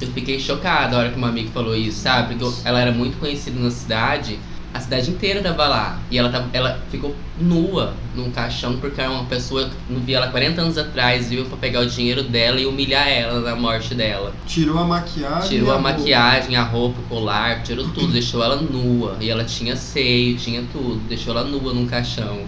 [0.00, 2.34] eu fiquei chocada a hora que uma amiga falou isso, sabe?
[2.34, 4.40] Porque eu- ela era muito conhecida na cidade,
[4.74, 5.98] a cidade inteira tava lá.
[6.10, 10.16] E ela, tava, ela ficou nua num caixão porque era uma pessoa que não via
[10.18, 13.94] ela 40 anos atrás, viu pra pegar o dinheiro dela e humilhar ela na morte
[13.94, 14.32] dela.
[14.46, 15.48] Tirou a maquiagem.
[15.48, 15.90] Tirou a roupa.
[15.90, 19.16] maquiagem, a roupa, o colar, tirou tudo, deixou ela nua.
[19.20, 22.40] E ela tinha seio, tinha tudo, deixou ela nua num caixão.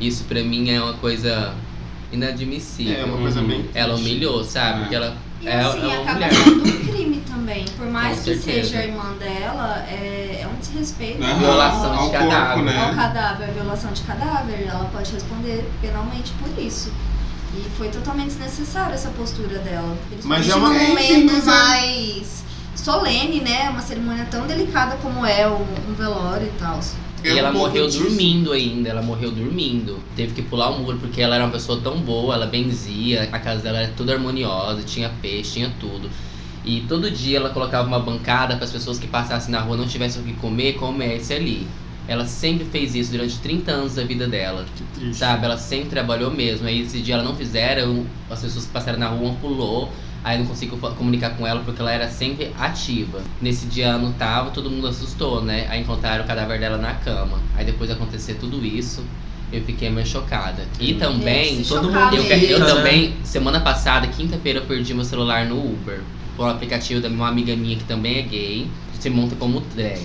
[0.00, 1.54] Isso pra mim é uma coisa
[2.12, 2.94] inadmissível.
[3.00, 3.64] É uma coisa bem.
[3.74, 4.76] Ela humilhou, sabe?
[4.76, 4.80] É.
[4.82, 6.34] Porque ela E é, assim, é uma acaba mulher.
[6.34, 7.21] sendo um crime
[7.52, 7.64] também.
[7.76, 8.66] Por mais Com que certeza.
[8.68, 12.64] seja a irmã dela, é, é um desrespeito Aham, Violação de ao cadáver.
[12.64, 12.94] corpo, ao né?
[12.94, 14.66] cadáver, é violação de cadáver.
[14.66, 16.92] Ela pode responder penalmente por isso.
[17.56, 19.96] E foi totalmente desnecessária essa postura dela.
[20.10, 20.88] Mas Mas é uma- Enfim,
[21.24, 23.68] momento mas é- mais solene, né?
[23.68, 26.80] Uma cerimônia tão delicada como é um, um velório e tal.
[27.22, 28.02] E É um ela morreu disso.
[28.02, 30.00] dormindo ainda, ela morreu dormindo.
[30.16, 33.38] Teve que pular o muro porque ela era uma pessoa tão boa, ela benzia, a
[33.38, 36.10] casa dela era toda harmoniosa, tinha peixe, tinha tudo.
[36.64, 39.86] E todo dia ela colocava uma bancada para as pessoas que passassem na rua não
[39.86, 41.66] tivessem o que comer, comesse ali.
[42.06, 44.64] Ela sempre fez isso durante 30 anos da vida dela.
[44.76, 45.16] Que triste.
[45.16, 46.66] Sabe, ela sempre trabalhou mesmo.
[46.66, 49.90] Aí esse dia ela não fizeram, as pessoas que passaram na rua pulou.
[50.24, 53.20] Aí não consigo comunicar com ela porque ela era sempre ativa.
[53.40, 55.66] Nesse dia ela não tava, todo mundo assustou, né?
[55.68, 57.40] Aí encontraram o cadáver dela na cama.
[57.56, 59.04] Aí depois de acontecer tudo isso,
[59.52, 60.64] eu fiquei meio chocada.
[60.78, 65.04] E também, Deve se todo mundo eu, eu também, semana passada, quinta-feira, eu perdi meu
[65.04, 66.00] celular no Uber.
[66.36, 68.66] Por um aplicativo da uma amiga minha que também é gay,
[68.98, 70.00] se monta como drag.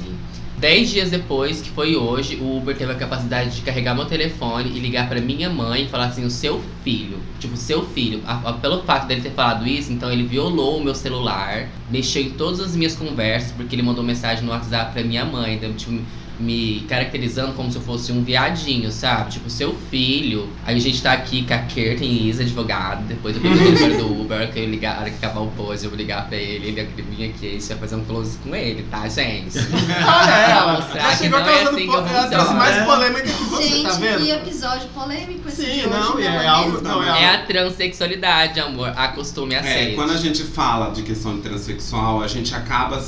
[0.60, 4.72] Dez dias depois, que foi hoje, o Uber teve a capacidade de carregar meu telefone
[4.76, 7.20] e ligar pra minha mãe e falar assim, o seu filho.
[7.40, 8.22] Tipo, seu filho.
[8.26, 12.24] A- a- pelo fato dele ter falado isso, então ele violou o meu celular, mexeu
[12.24, 15.72] em todas as minhas conversas, porque ele mandou mensagem no WhatsApp pra minha mãe, então,
[15.74, 15.92] tipo,
[16.40, 19.32] me caracterizando como se eu fosse um viadinho, sabe?
[19.32, 20.50] Tipo, seu filho.
[20.66, 23.04] Aí a gente tá aqui com a Kirsten Isa, advogado.
[23.08, 25.90] Depois eu peguei o número do Uber, que eu ligar, que acabar o pose, eu
[25.90, 26.68] vou ligar pra ele.
[26.68, 29.58] Ele vai vir aqui, a gente vai fazer um close com ele, tá, gente?
[29.58, 32.76] Olha ela, já que chegou não é causando assim que po- eu ela trouxe mais
[32.78, 32.86] É.
[32.86, 34.24] polêmica que você, Gente, tá vendo?
[34.24, 37.38] que episódio polêmico esse Sim, hoje, não, e é é algo- não, é É a
[37.46, 38.94] transexualidade, amor.
[38.96, 39.96] Acostume a É, ser.
[39.96, 43.00] quando a gente fala de questão de transexual, a gente acaba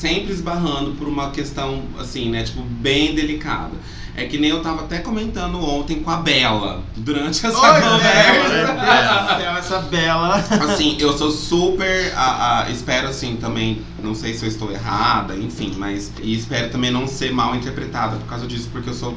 [0.00, 3.74] sempre esbarrando por uma questão, assim, né, tipo, bem delicada.
[4.16, 9.38] É que nem eu tava até comentando ontem com a Bela, durante essa Oi, conversa.
[9.38, 10.36] Céu, essa bela.
[10.36, 12.12] Assim, eu sou super.
[12.16, 13.82] a- a- espero assim também.
[14.02, 16.10] Não sei se eu estou errada, enfim, mas.
[16.22, 19.16] E espero também não ser mal interpretada por causa disso, porque eu sou.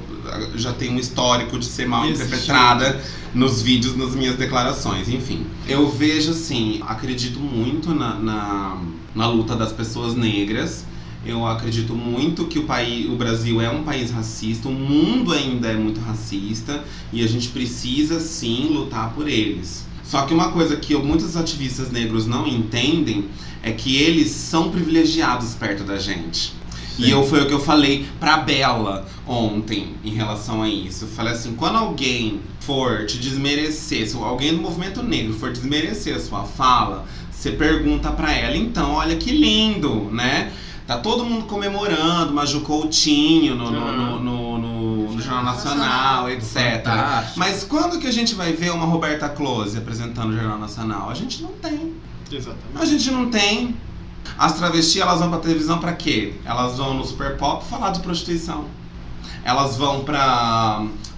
[0.55, 2.25] Já tenho um histórico de ser mal Existe.
[2.25, 2.99] interpretada
[3.33, 5.45] nos vídeos, nas minhas declarações, enfim.
[5.67, 8.77] Eu vejo assim, acredito muito na, na,
[9.15, 10.83] na luta das pessoas negras.
[11.25, 15.67] Eu acredito muito que o país, o Brasil é um país racista, o mundo ainda
[15.67, 19.85] é muito racista e a gente precisa sim lutar por eles.
[20.03, 23.25] Só que uma coisa que muitos ativistas negros não entendem
[23.61, 26.53] é que eles são privilegiados perto da gente.
[26.97, 31.05] E eu, foi o que eu falei pra Bela ontem em relação a isso.
[31.05, 36.15] Eu falei assim, quando alguém for te desmerecer, se alguém do movimento negro for desmerecer
[36.15, 40.51] a sua fala, você pergunta pra ela, então, olha que lindo, né?
[40.89, 46.83] Tá todo mundo comemorando, Maju Coutinho no, no, no, no- no- no Jornal Nacional, etc.
[46.83, 47.37] Fantástico.
[47.39, 51.07] Mas quando que a gente vai ver uma Roberta Close apresentando o Jornal Nacional?
[51.11, 51.93] A gente não tem.
[52.31, 52.81] Exatamente.
[52.81, 53.75] A gente não tem.
[54.35, 56.33] As travestis, elas vão pra televisão pra quê?
[56.43, 58.65] Elas vão no Super Pop falar de prostituição.
[59.43, 60.03] Elas vão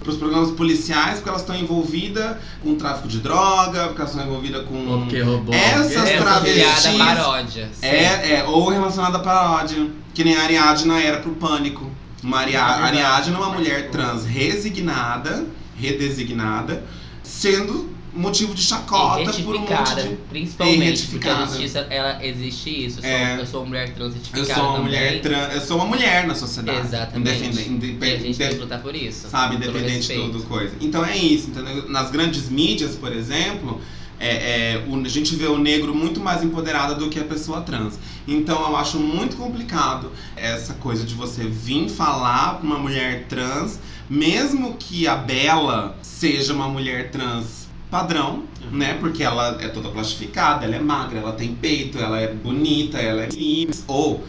[0.01, 4.25] para os programas policiais porque elas estão envolvidas com tráfico de droga, porque elas estão
[4.25, 4.99] envolvidas com.
[5.03, 5.53] Porque roubou.
[5.53, 5.95] Essas.
[5.95, 7.69] Essa travestis- paródia.
[7.81, 9.89] É, é, ou relacionada à paródia.
[10.13, 11.89] Que nem a Ariadna era pro pânico.
[12.23, 12.57] Uma Ari- É.
[12.59, 15.45] Ariadna é uma mulher trans resignada,
[15.79, 16.83] redesignada,
[17.23, 20.15] sendo motivo de chacota por um monte de.
[20.29, 22.99] principalmente, porque a justiça, ela existe isso.
[22.99, 23.39] Eu sou, É.
[23.41, 24.81] eu sou uma mulher trans Eu sou uma também.
[24.83, 26.79] mulher trans, eu sou uma mulher na sociedade.
[26.87, 27.43] Exatamente.
[27.69, 29.29] Independente, E a gente tem que lutar por isso.
[29.29, 30.75] sabe, independente de tudo coisa.
[30.81, 31.87] Então é isso, entendeu?
[31.89, 33.79] Nas grandes mídias, por exemplo,
[34.19, 34.27] é,
[34.75, 37.97] é, o- a gente vê o negro muito mais empoderado do que a pessoa trans.
[38.27, 43.79] Então eu acho muito complicado essa coisa de você vir falar pra uma mulher trans,
[44.09, 47.60] mesmo que a Bela seja uma mulher trans
[47.91, 48.97] padrão, né?
[48.99, 53.23] Porque ela é toda plastificada, ela é magra, ela tem peito, ela é bonita, ela
[53.23, 53.77] é livre.
[53.85, 54.23] Ou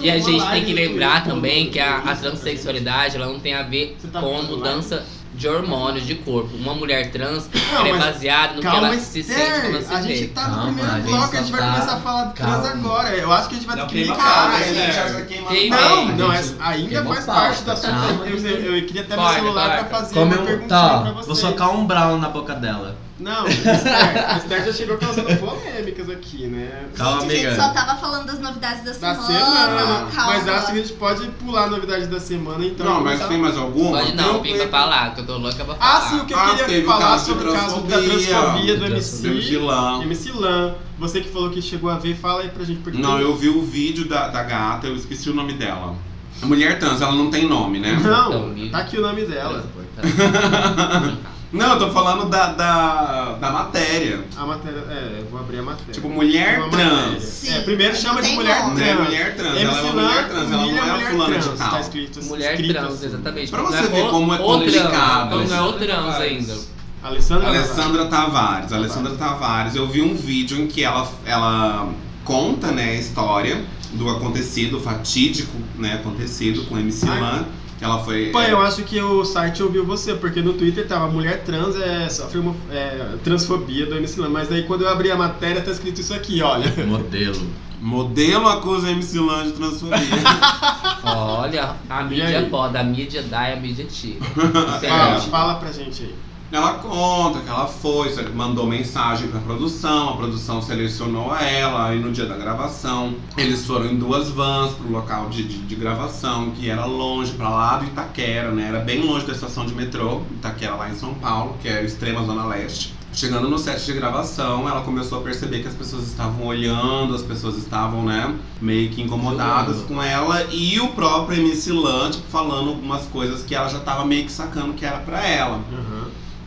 [0.00, 3.62] E a gente tem que lembrar também que a, a transexualidade ela não tem a
[3.62, 5.04] ver tá com mudança
[5.36, 6.56] de hormônios de corpo.
[6.56, 10.00] Uma mulher trans Não, é baseada no que ela se sente quando ela se a
[10.02, 12.00] gente tá Calma, no a primeiro gente bloco, a só gente vai tá- começar a
[12.00, 12.68] falar de trans Calma.
[12.70, 13.08] agora.
[13.16, 14.50] Eu acho que a gente vai ter que ligar.
[14.50, 14.58] né?
[14.72, 15.68] né?
[15.70, 17.90] Não, A não, gente ainda queimou faz parte da sua.
[18.26, 20.46] Eu, eu, eu queria até meu celular pra fazer Come uma um.
[20.46, 21.26] perguntinha Tá, pra você.
[21.26, 22.96] vou socar um brown na boca dela.
[23.24, 26.84] Não, Esther, a Esther já chegou causando polêmicas aqui, né?
[26.94, 27.62] Calma, gente, a gente amiga.
[27.62, 29.26] só tava falando das novidades da Da semana.
[29.26, 30.06] semana.
[30.14, 30.32] Calma.
[30.34, 32.84] Mas acho que a gente pode pular a novidade da semana, então.
[32.84, 33.98] Não, mas tem mais alguma?
[34.00, 36.10] Pode não, Tem vim pra falar, que eu tô louca pra Ah, falar.
[36.10, 38.76] sim, o que eu Ah, queria o falar sobre o caso da transfobia.
[38.76, 39.26] do MC.
[39.26, 40.02] MC Lan.
[40.02, 40.74] MC Lan.
[40.98, 42.80] Você que falou que chegou a ver, fala aí pra gente.
[42.80, 45.96] Porque Não, eu vi o vídeo da, da gata, eu esqueci o nome dela.
[46.42, 47.98] A mulher trans, ela não tem nome, né?
[48.02, 49.64] Não, Então, tá aqui o nome dela.
[51.54, 54.24] Não, eu tô falando da, da, da matéria.
[54.36, 54.78] A matéria.
[54.90, 55.92] É, eu vou abrir a matéria.
[55.92, 56.90] Tipo, mulher Uma matéria.
[56.90, 57.48] trans.
[57.48, 58.66] É, primeiro chama de tem mulher.
[58.68, 58.74] Né?
[58.84, 59.00] trans.
[59.08, 61.30] Mulher trans, ela é MC uma Lan mulher trans, ela não é a mulher fulana
[61.32, 61.70] trans, de tal.
[61.70, 63.06] Tá escrito, Mulher escrito trans, assim.
[63.06, 63.50] exatamente.
[63.50, 65.44] Pra Não você é ver o- como é o complicado.
[65.44, 66.54] Não é o trans ainda.
[67.02, 67.48] Alessandra.
[67.48, 68.72] Alessandra Tavares.
[68.72, 69.74] Alessandra Tavares.
[69.76, 71.88] Eu vi um vídeo em que ela, ela
[72.24, 73.62] conta, né, a história
[73.92, 77.20] do acontecido, fatídico, né, acontecido com MC Ai.
[77.20, 77.44] Lan.
[77.84, 78.30] Ela foi.
[78.30, 81.76] Pô, é, eu acho que o site ouviu você, porque no Twitter tava mulher trans
[81.76, 85.60] é, sofre uma é, transfobia do MC Lan, mas daí quando eu abri a matéria
[85.60, 86.72] tá escrito isso aqui, olha.
[86.86, 87.46] Modelo.
[87.82, 89.98] Modelo acusa a MC Lan de transfobia.
[91.04, 92.48] Olha, a mídia aí?
[92.48, 94.24] pode, a mídia dá e a mídia tira.
[94.80, 96.14] Fala, fala pra gente aí.
[96.52, 102.12] Ela conta que ela foi, mandou mensagem pra produção, a produção selecionou ela e no
[102.12, 106.70] dia da gravação eles foram em duas vans pro local de, de, de gravação, que
[106.70, 108.68] era longe, pra lá do Itaquera, né?
[108.68, 111.82] Era bem longe da estação de metrô, Itaquera lá em São Paulo, que é a
[111.82, 112.94] extrema zona leste.
[113.14, 117.22] Chegando no set de gravação, ela começou a perceber que as pessoas estavam olhando, as
[117.22, 122.70] pessoas estavam, né, meio que incomodadas com ela e o próprio MC Lan, tipo, falando
[122.70, 125.58] algumas coisas que ela já tava meio que sacando que era pra ela.
[125.58, 126.03] Uhum.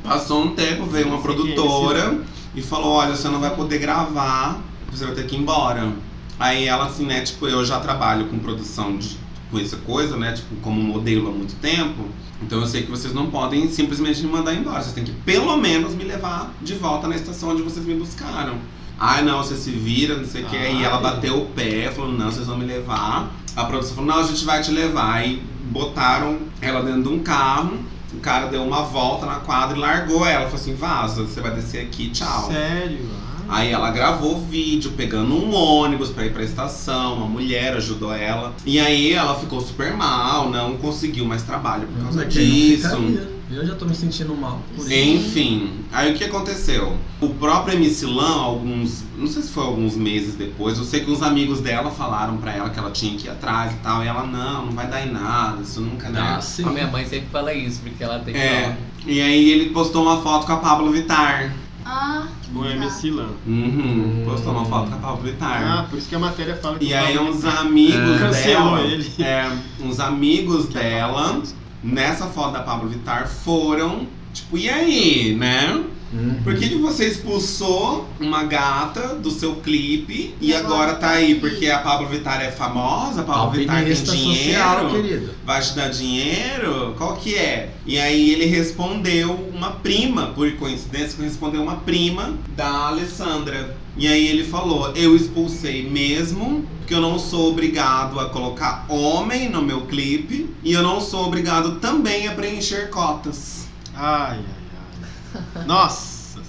[0.08, 2.22] Passou um tempo, veio uma sim, produtora
[2.56, 5.92] e falou: Olha, você não vai poder gravar, você vai ter que ir embora.
[6.40, 9.18] Aí ela, assim, né, tipo, eu já trabalho com produção de,
[9.52, 12.06] com essa coisa, né, tipo, como modelo há muito tempo.
[12.42, 14.82] Então eu sei que vocês não podem simplesmente me mandar embora.
[14.82, 18.56] Vocês têm que pelo menos me levar de volta na estação onde vocês me buscaram.
[19.00, 20.56] Ai, não, você se vira, não sei o que.
[20.56, 21.04] E ela Ai.
[21.04, 23.30] bateu o pé, falou: Não, vocês vão me levar.
[23.56, 25.16] A produção falou: Não, a gente vai te levar.
[25.16, 27.78] Aí botaram ela dentro de um carro.
[28.18, 30.46] O cara deu uma volta na quadra e largou ela.
[30.46, 32.48] Falou assim: vaza, você vai descer aqui, tchau.
[32.52, 33.06] Sério?
[33.50, 38.54] Aí ela gravou vídeo pegando um ônibus pra ir pra estação, uma mulher ajudou ela.
[38.66, 42.54] E aí ela ficou super mal, não conseguiu mais trabalho por causa Mas quem não
[42.54, 43.37] disso.
[43.50, 44.62] Eu já tô me sentindo mal.
[44.76, 44.94] por isso.
[44.94, 46.98] Enfim, aí o que aconteceu?
[47.22, 51.10] O próprio MC Lan, alguns, não sei se foi alguns meses depois, eu sei que
[51.10, 54.08] uns amigos dela falaram pra ela que ela tinha que ir atrás e tal, e
[54.08, 56.36] ela, não, não vai dar em nada, isso nunca dá.
[56.36, 56.66] Ah, sim.
[56.66, 60.22] A minha mãe sempre fala isso, porque ela tem É, e aí ele postou uma
[60.22, 61.54] foto com a Pablo Vittar.
[61.86, 62.72] Ah, O tá.
[62.72, 63.30] MC Lan.
[63.48, 65.64] Uhum, postou uma foto com a Pablo Vittar.
[65.64, 68.20] Ah, por isso que a matéria fala que E aí uns amigos É.
[68.20, 69.12] Cancelou dela, ele.
[69.24, 71.42] é, uns amigos dela,
[71.84, 75.84] nessa foto da Pablo Vittar, foram, tipo, e aí, né?
[76.14, 76.42] Uhum.
[76.44, 81.08] Por que, que você expulsou uma gata do seu clipe e E agora agora tá
[81.08, 81.36] tá aí?
[81.36, 85.34] Porque a Pablo Vittar é famosa, a Pablo Vittar tem social, dinheiro, querido.
[85.46, 86.96] vai te dar dinheiro?
[86.98, 87.74] Qual que é?
[87.86, 93.76] E aí ele respondeu uma prima, por coincidência, respondeu uma prima da Alessandra.
[93.98, 99.50] E aí ele falou: Eu expulsei mesmo, porque eu não sou obrigado a colocar homem
[99.50, 103.66] no meu clipe e eu não sou obrigado também a preencher cotas.
[103.96, 105.66] Ai, ai, ai.
[105.66, 106.40] Nossa.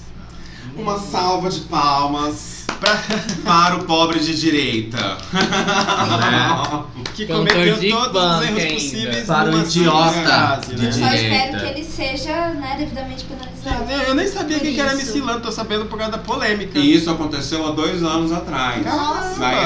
[0.77, 2.99] Uma salva de palmas Pra-
[3.45, 5.17] para o pobre de direita.
[7.15, 8.75] que Cantor cometeu todos os erros ainda.
[8.75, 10.89] possíveis Para o numa idiota frase, de né?
[10.89, 13.91] Eu só espero que ele seja né, devidamente penalizado.
[13.91, 14.93] Eu, eu nem sabia quem que era.
[14.93, 16.79] MC Lan, tô sabendo por causa da polêmica.
[16.79, 18.85] E isso aconteceu há dois anos atrás.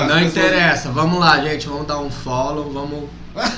[0.08, 3.04] Não pessoas- interessa, vamos lá, gente, vamos dar um follow, vamos.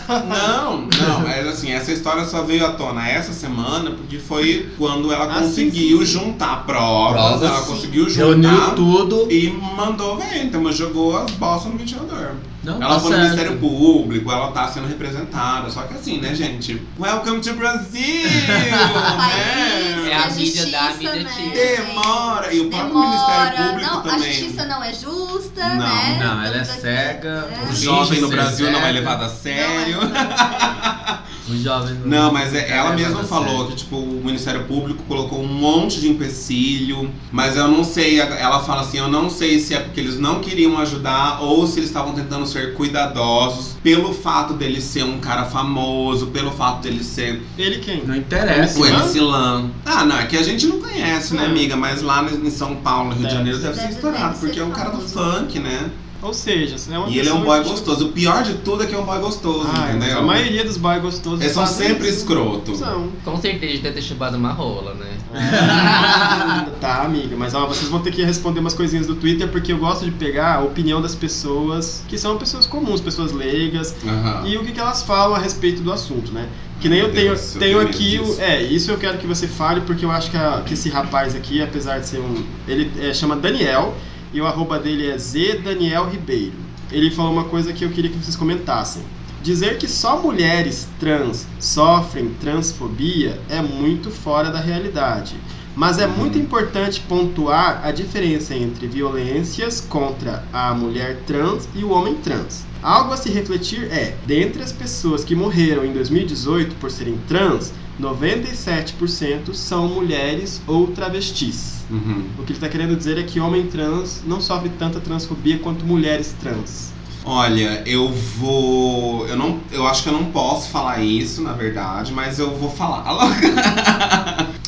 [0.09, 5.13] Não, não, mas assim, essa história só veio à tona essa semana porque foi quando
[5.13, 9.27] ela Ah, sim, conseguiu sim, juntar provas, Provas, ela conseguiu Reuniu juntar tudo.
[9.33, 12.33] e mandou ver, então mas jogou as bolsas no ventilador.
[12.65, 13.31] Não, Ela tá foi no certo.
[13.31, 16.81] Ministério Público, ela tá sendo representada, só que assim, né, gente?
[16.99, 18.01] Welcome to Brasil!
[18.03, 18.71] Né?
[20.15, 21.31] É a a mídia justiça, da, a mídia né?
[21.35, 21.55] tira.
[21.55, 22.55] Demora!
[22.55, 24.33] E o próprio Demora, Ministério Público não, a também.
[24.33, 26.19] justiça não é justa, Não, né?
[26.23, 27.71] não, ela é cega, É.
[27.71, 29.99] O jovem no ser Brasil não é levado a sério.
[30.01, 31.04] Não é.
[31.47, 35.47] Os jovens Não, mas é- ela mesma falou que tipo, o Ministério Público colocou um
[35.47, 39.81] monte de empecilho, mas eu não sei, ela fala assim, eu não sei se é
[39.81, 44.81] porque eles não queriam ajudar ou se eles estavam tentando ser cuidadosos pelo fato dele
[44.81, 48.03] ser um cara famoso, pelo fato dele ser Ele quem?
[48.07, 48.79] Não interessa.
[48.79, 48.89] o Lan?
[49.01, 49.71] MC Lan.
[49.85, 51.51] Ah, não, é que a gente não conhece, né, Não.
[51.51, 51.77] amiga?
[51.77, 53.35] Mas lá em São Paulo, no Rio de Deve.
[53.37, 55.91] Janeiro, deve ser Deve- estourado, deve porque ser é um cara do funk, né?
[56.25, 58.07] Ou seja, é uma E ele é um boy que- gostoso.
[58.07, 60.19] O pior de tudo é que é um boy gostoso, Ah, entendeu?
[60.19, 62.19] a maioria dos boys gostosos Eles são sempre isso.
[62.19, 62.75] escroto.
[62.75, 63.09] São.
[63.25, 65.11] Com certeza deve ter chupado uma rola, né?
[66.81, 69.79] tá, amiga, mas ó, vocês vão ter que responder umas coisinhas do Twitter porque eu
[69.79, 74.47] gosto de pegar a opinião das pessoas que são pessoas comuns, pessoas leigas, Aham.
[74.47, 76.49] e o que, que elas falam a respeito do assunto, né?
[76.81, 78.19] Que nem Meu eu tenho, Deus, eu tenho aqui.
[78.19, 78.41] disso.
[78.41, 81.35] é, isso eu quero que você fale porque eu acho que, a- que esse rapaz
[81.35, 82.43] aqui, apesar de ser um.
[82.69, 83.95] Ele é, chama Daniel
[84.35, 86.57] e o arroba dele é Z Daniel Ribeiro.
[86.91, 89.03] Ele falou uma coisa que eu queria que vocês comentassem.
[89.43, 95.37] Dizer que só mulheres trans sofrem transfobia é muito fora da realidade.
[95.77, 101.91] Mas é muito importante pontuar a diferença entre violências contra a mulher trans e o
[101.91, 102.65] homem trans.
[102.83, 107.73] Algo a se refletir é, dentre as pessoas que morreram em 2018 por serem trans,
[108.01, 111.85] 97% são mulheres ou travestis.
[111.91, 112.25] Uhum.
[112.39, 115.85] O que ele está querendo dizer é que homem trans não sofre tanta transfobia quanto
[115.85, 116.93] mulheres trans.
[117.27, 119.27] Olha, eu vou.
[119.27, 119.59] Eu não.
[119.73, 123.05] Eu acho que eu não posso falar isso, na verdade, mas eu vou falar.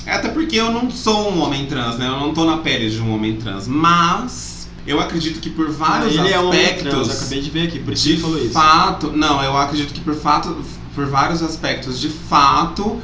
[0.06, 2.06] É Até porque eu não sou um homem trans, né?
[2.06, 3.68] Eu não tô na pele de um homem trans.
[3.68, 6.82] Mas eu acredito que por vários ele é aspectos.
[6.82, 8.52] trans, eu acabei de ver aqui, por isso de ele falou isso.
[8.52, 10.56] fato, não, eu acredito que por fato,
[10.94, 12.98] por vários aspectos, de fato,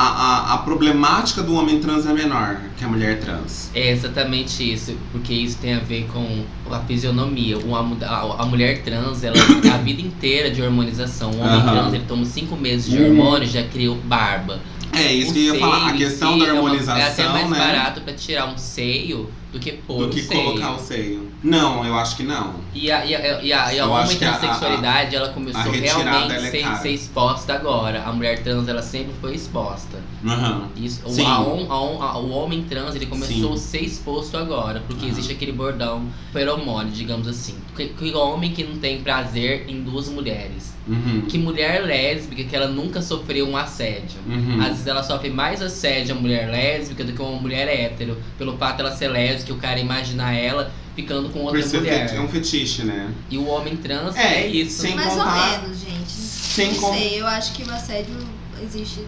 [0.00, 3.70] a, a, a problemática do homem trans é menor que a mulher trans.
[3.74, 7.58] É exatamente isso, porque isso tem a ver com a fisionomia.
[7.58, 11.30] Mu- a, a mulher trans, ela tem a vida inteira de hormonização.
[11.32, 11.72] O homem Aham.
[11.72, 13.08] trans, ele toma cinco meses de Uhum.
[13.08, 14.60] hormônio e já criou barba.
[14.92, 17.50] É isso O que eu ia falar, a questão da é uma- É até mais
[17.50, 17.58] né?
[17.58, 20.44] barato pra tirar um seio do que pôr Do que seio.
[20.44, 21.32] colocar o seio.
[21.42, 22.54] Não, eu acho que não.
[22.74, 25.64] E a, e a, e a, e a homem que a- transexualidade, ela começou a
[25.64, 26.76] retirada, realmente ela é ser, cara.
[26.76, 28.02] ser exposta agora.
[28.04, 29.98] A mulher trans, ela sempre foi exposta.
[30.26, 30.68] Aham.
[30.76, 31.24] Isso, o, Sim.
[31.24, 33.54] a a a- homem trans, ele começou Sim.
[33.54, 34.80] a ser exposto agora.
[34.86, 35.12] Porque Aham.
[35.12, 37.56] existe aquele bordão feromônio, digamos assim.
[37.74, 40.76] Que, que homem que não tem prazer em duas mulheres.
[40.88, 41.22] Uhum.
[41.28, 44.18] Que mulher lésbica que ela nunca sofreu um assédio.
[44.26, 44.60] Uhum.
[44.60, 48.16] Às vezes ela sofre mais assédio a mulher lésbica do que uma mulher hétero.
[48.38, 52.12] Pelo fato dela ser lésbica, o cara imaginar ela ficando com outra Por ser mulher.
[52.14, 53.12] é um fetiche, né?
[53.30, 54.80] E o homem trans É, é, isso.
[54.82, 56.10] sem Mais contar- ou menos, gente.
[56.10, 58.16] Sem não con- sei, eu acho que o assédio
[58.62, 59.04] existe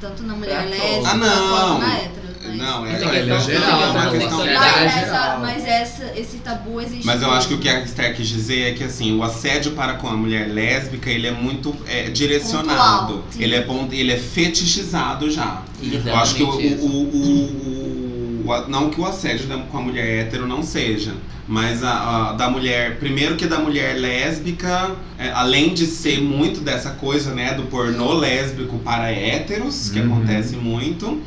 [0.00, 1.10] tanto na mulher Pra lésbica.
[1.10, 2.25] Ah, quanto na hétero.
[2.48, 5.04] Mas- Não, é, é, é é geral, é é uma questão questão de Mas, essa,
[5.06, 5.40] geral.
[5.40, 7.06] mas essa, esse tabu existe.
[7.06, 9.72] Mas eu acho que o que a Esther quis dizer é que assim, o assédio
[9.72, 13.14] para com a mulher lésbica, ele é muito é, direcionado.
[13.14, 15.62] Pontual, ele, é, ele é fetichizado já.
[15.82, 19.82] Exatamente Eu acho que o, o, o- o- não que o assédio da- com a
[19.82, 21.14] mulher hétero não seja,
[21.48, 21.90] mas a,
[22.30, 27.34] a- da mulher, primeiro que da mulher lésbica, é, além de ser muito dessa coisa,
[27.34, 30.14] né, do pornô lésbico para héteros, que Uhum.
[30.16, 31.20] acontece muito,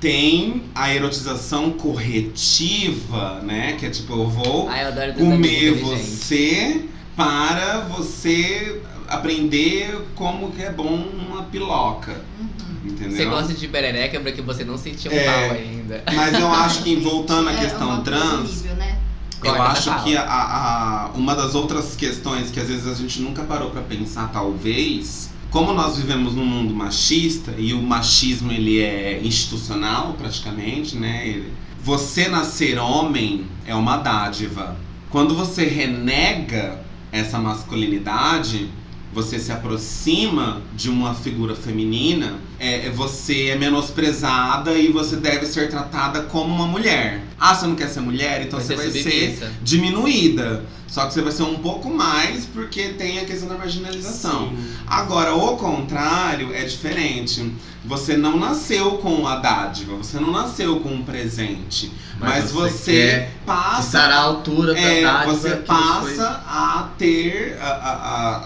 [0.00, 6.84] tem a erotização corretiva, né, que é tipo, eu vou Ai, eu adoro comer você
[7.16, 10.94] para você aprender como que é bom
[11.28, 12.48] uma piloca, Uhum.
[12.90, 13.16] entendeu?
[13.16, 15.26] Você gosta de perereca porque você não sentiu É.
[15.26, 16.02] mal ainda.
[16.14, 18.98] Mas eu acho que voltando à É questão uma coisa trans, nível, né?
[19.42, 23.20] eu Corta acho que a, a- uma das outras questões que às vezes a gente
[23.20, 28.80] nunca parou pra pensar, talvez, como nós vivemos num mundo machista e o machismo ele
[28.80, 31.42] é institucional praticamente, né?
[31.82, 34.76] Você nascer homem é uma dádiva.
[35.10, 36.80] Quando você renega
[37.10, 38.70] essa masculinidade,
[39.12, 45.68] você se aproxima de uma figura feminina, é, você é menosprezada e você deve ser
[45.70, 47.22] tratada como uma mulher.
[47.38, 48.42] Ah, você não quer ser mulher?
[48.42, 49.52] Então você vai ser submissa.
[49.62, 50.62] diminuída.
[50.86, 54.48] Só que você vai ser um pouco mais porque tem a questão da marginalização.
[54.50, 54.72] Sim.
[54.86, 57.52] Agora, o contrário é diferente.
[57.84, 61.90] Você não nasceu com a dádiva, você não nasceu com um presente.
[62.18, 63.86] Mas, Mas você, você passa.
[63.98, 68.36] Estar à altura da é, dádiva você passa a ter a, a- a-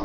[0.00, 0.04] a-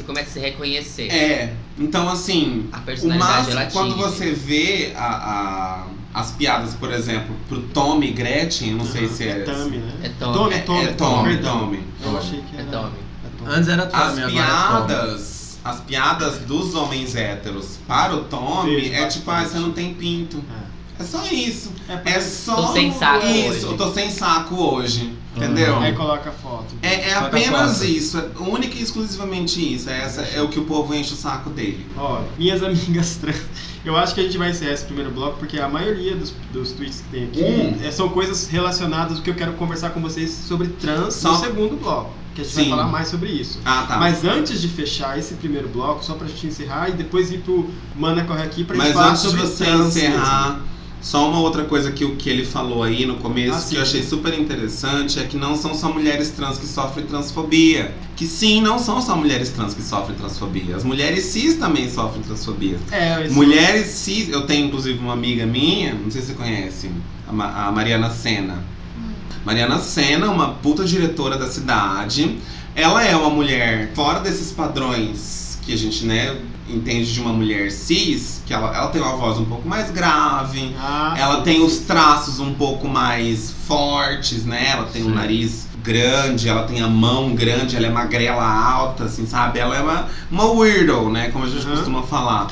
[0.00, 1.08] Você começa a se reconhecer.
[1.12, 1.54] É.
[1.78, 6.90] Então, assim, A o personalidade máximo, ela quando você vê a, a- as piadas, por
[6.90, 9.12] exemplo, pro Tommy e Gretchen, eu não sei Uhum.
[9.14, 9.30] se é.
[9.30, 9.92] É Tami, né?
[10.02, 10.34] É Tommy.
[10.34, 11.58] Tommy, É, Tommy, é Tommy, perdão.
[11.60, 11.84] Tommy.
[12.02, 12.70] Eu achei que É era...
[12.70, 12.92] Tommy.
[13.24, 13.54] é Tommy.
[13.54, 14.32] Antes era As Tommy, é Tommy.
[14.34, 19.72] piadas, as piadas dos homens héteros para o Tommy Sim, é tipo, ah, você não
[19.72, 20.42] tem pinto.
[20.98, 21.72] É só isso.
[21.88, 23.48] É, É só Tô sem saco isso.
[23.50, 23.62] hoje.
[23.64, 25.12] Eu tô sem saco hoje.
[25.36, 25.78] Entendeu?
[25.78, 26.74] Aí coloca a foto.
[26.82, 27.84] É, é Coloca apenas foto.
[27.90, 29.88] isso, é única e exclusivamente isso.
[29.88, 31.86] É, essa, é o que o povo enche o saco dele.
[31.96, 33.36] Ó, minhas amigas trans.
[33.84, 36.72] Eu acho que a gente vai encerrar esse primeiro bloco porque a maioria dos, dos
[36.72, 37.76] tweets que tem aqui Hum.
[37.82, 41.38] é, são coisas relacionadas ao que eu quero conversar com vocês sobre trans Só- no
[41.38, 42.10] segundo bloco.
[42.34, 42.60] Que a gente Sim.
[42.68, 43.58] vai falar mais sobre isso.
[43.64, 43.96] Ah, tá.
[43.98, 47.68] Mas antes de fechar esse primeiro bloco, só pra gente encerrar e depois ir pro
[47.96, 50.60] Mana Corre Aqui pra Mas gente falar antes de sobre você trans encerrar,
[51.00, 53.82] só uma outra coisa que, o que ele falou aí no começo Ah, que eu
[53.82, 57.94] achei super interessante é que não são só mulheres trans que sofrem transfobia.
[58.16, 60.76] Que sim, não são só mulheres trans que sofrem transfobia.
[60.76, 62.76] As mulheres cis também sofrem transfobia.
[62.92, 66.90] É, esse- Mulheres cis, eu tenho inclusive uma amiga minha, não sei se você conhece,
[67.26, 68.62] a, Ma- a Mariana Senna.
[69.44, 72.36] Mariana Senna, uma puta diretora da cidade.
[72.74, 76.36] Ela é uma mulher fora desses padrões que a gente, né,
[76.74, 80.74] entende de uma mulher cis, que ela, ela tem uma voz um pouco mais grave,
[80.78, 84.70] Ah, ela tem os traços um pouco mais fortes, né?
[84.72, 85.14] Ela tem um Sim.
[85.14, 89.58] nariz grande, ela tem a mão grande, ela é magrela alta, assim, sabe?
[89.58, 91.30] Ela é uma, uma weirdo, né?
[91.30, 91.74] Como a gente Uhum.
[91.74, 92.48] costuma falar.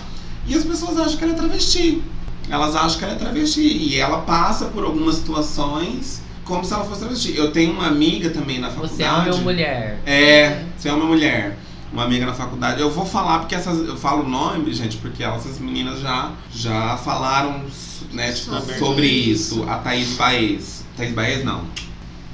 [0.47, 2.03] E as pessoas acham que ela é travesti.
[2.49, 3.61] Elas acham que ela é travesti.
[3.61, 7.37] E ela passa por algumas situações como se ela fosse travesti.
[7.37, 8.97] Eu tenho uma amiga também na faculdade.
[8.97, 10.01] Você é ou mulher?
[10.07, 11.59] É, você é uma mulher.
[11.93, 12.81] Uma amiga na faculdade.
[12.81, 13.87] Eu vou falar porque essas.
[13.87, 17.63] Eu falo o nome, gente, porque essas meninas já, já falaram
[18.13, 19.61] né, tipo, Sobre sobre, isso.
[19.61, 19.69] isso.
[19.69, 20.85] A Thaís Baez.
[20.97, 21.65] Thaís Baez não.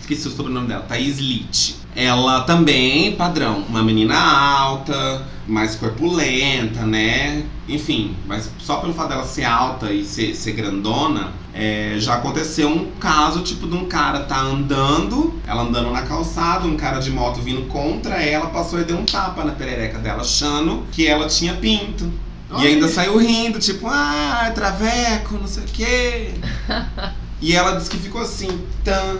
[0.00, 0.82] Esqueci o sobrenome dela.
[0.82, 1.76] Thaís Litt.
[1.96, 7.44] Ela também, padrão, uma menina alta, mais corpulenta, né?
[7.68, 12.68] Enfim, mas só pelo fato dela ser alta e ser, ser grandona, é, já aconteceu
[12.68, 17.10] um caso, tipo, de um cara tá andando, ela andando na calçada, um cara de
[17.10, 21.28] moto vindo contra ela, passou e deu um tapa na perereca dela, achando que ela
[21.28, 22.10] tinha pinto.
[22.50, 22.68] E Olha.
[22.68, 26.30] ainda saiu rindo, tipo, ah, traveco, não sei o quê.
[27.40, 28.48] e ela disse que ficou assim,
[28.82, 29.18] tan.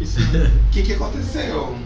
[0.00, 1.76] O que que aconteceu?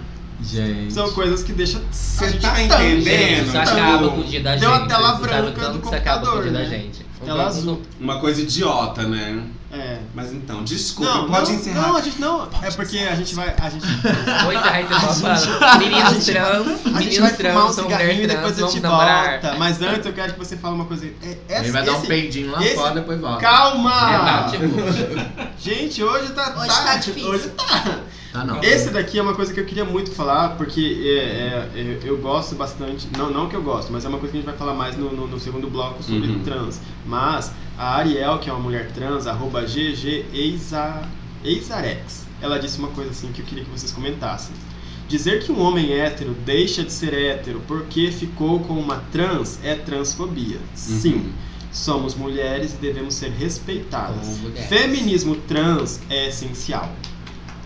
[0.47, 0.93] Gente.
[0.93, 1.81] são coisas que deixam.
[1.81, 3.47] a Você gente tá entendendo?
[3.49, 4.83] Isso acaba com o dia da Deu gente.
[4.83, 6.65] a tela branca do que isso acaba com o computador, né?
[6.67, 7.05] gente.
[7.25, 7.81] Tela azul.
[7.99, 9.43] Uma coisa idiota, né?
[9.73, 9.99] É.
[10.15, 11.89] Mas então, desculpa, Não, pode não, encerrar.
[11.89, 12.49] Não, a gente não.
[12.63, 13.53] é porque a gente vai.
[13.61, 15.79] A gente, é, você pode falar.
[15.79, 18.81] Meninos a gente trans, meninos um trans, são e mulher depois trans, eu vamos te
[18.81, 19.31] namorar.
[19.41, 19.55] volta.
[19.59, 21.07] Mas antes eu quero que você fale uma coisa.
[21.07, 23.41] É, essa- Ele vai dar um esse- peidinho lá esse- fora, depois volta.
[23.41, 23.91] Calma!
[24.13, 24.65] É, tá, tipo,
[25.59, 26.55] Gente, hoje tá.
[26.57, 27.31] Hoje tá difícil.
[27.31, 27.99] Hoje tá.
[28.35, 28.61] Tá não.
[28.65, 32.19] Esse daqui é uma coisa que eu queria muito falar, porque é, é, é, eu
[32.19, 33.07] gosto bastante.
[33.17, 34.97] Não, não que eu gosto, mas é uma coisa que a gente vai falar mais
[34.97, 36.43] no, no- no segundo bloco sobre Uhum.
[36.43, 36.81] trans.
[37.07, 41.03] Mas a Ariel, que é uma mulher trans, arroba GG Eiza-
[41.45, 44.53] Eizarex, ela disse uma coisa assim que eu queria que vocês comentassem.
[45.07, 49.77] Dizer que um homem hétero deixa de ser hétero porque ficou com uma trans é
[49.77, 50.59] transfobia.
[50.75, 51.33] Sim,
[51.71, 54.27] somos mulheres e devemos ser respeitadas.
[54.69, 56.91] Feminismo trans é essencial.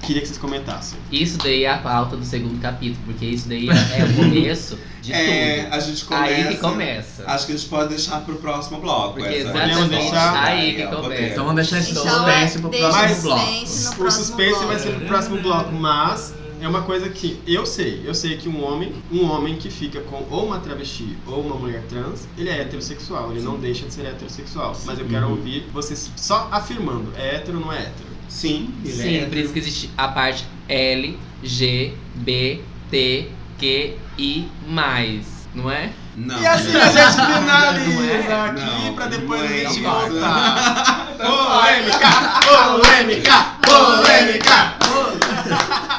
[0.09, 0.99] Queria que vocês comentassem.
[1.13, 5.13] Isso daí é a pauta do segundo capítulo, porque isso daí é o começo de
[5.13, 5.75] É, tudo.
[5.75, 6.25] a gente começa.
[6.25, 7.25] Aí que começa.
[7.27, 9.15] Acho que a gente pode deixar pro próximo bloco.
[9.19, 10.45] Porque essa exatamente Podemos deixar?
[10.45, 11.23] aí que começa.
[11.25, 14.03] Então vamos deixar esse Então, suspense pro deixa próximo Mas- bloco.
[14.07, 14.67] O suspense bloco.
[14.67, 18.03] vai ser pro próximo bloco, mas é uma coisa que eu sei.
[18.07, 21.55] Eu sei que um homem, um homem que fica com ou uma travesti ou uma
[21.55, 24.75] mulher trans, ele é heterossexual, ele não deixa de ser heterossexual.
[24.87, 25.33] Mas eu quero Uhum.
[25.33, 28.08] ouvir vocês só afirmando, é hétero ou não é hétero?
[28.29, 32.61] Sim, ele Sim, é por isso que existe a parte L, G, B,
[32.91, 35.91] T, Q, I, mais, não é?
[36.17, 36.41] Não.
[36.43, 36.81] E assim não.
[36.83, 38.49] a gente finaliza Não é?
[38.51, 41.09] aqui Não, pra depois não a é gente voltar.
[41.17, 42.09] polêmica!
[42.47, 43.57] Polêmica!
[43.63, 44.75] Polêmica!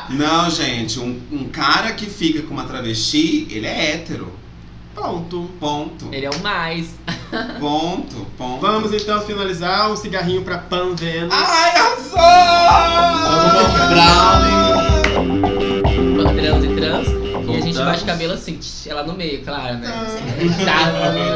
[0.10, 4.39] Não, gente, um, um cara que fica com uma travesti, ele é hétero.
[5.00, 5.50] Pronto.
[5.60, 6.10] Ponto.
[6.12, 6.94] Ele é o mais.
[7.60, 8.28] Ponto.
[8.38, 8.60] Ponto.
[8.60, 11.34] Vamos então finalizar um cigarrinho pra Pan Vênus.
[11.34, 12.20] Ai, arrasou!
[16.36, 17.29] Trans e trans.
[17.54, 19.88] E a gente bate cabelo assim, ela no meio, claro, né?
[19.92, 20.66] Ah.
[20.66, 21.36] Tá no meio,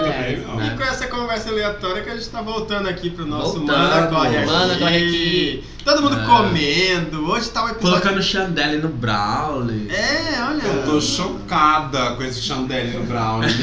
[0.56, 0.68] né?
[0.68, 3.78] E com essa conversa aleatória que a gente tá voltando aqui pro nosso Voltando.
[3.78, 4.46] Mana Corre Aqui.
[4.46, 5.64] Mana Corre Aqui.
[5.84, 6.26] Todo mundo É.
[6.26, 7.30] comendo.
[7.30, 8.00] Hoje tá o episódio.
[8.02, 9.90] Colocando chandelle no Brawley.
[9.92, 10.62] É, olha.
[10.64, 13.50] Eu tô chocada com esse chandelle no brownie.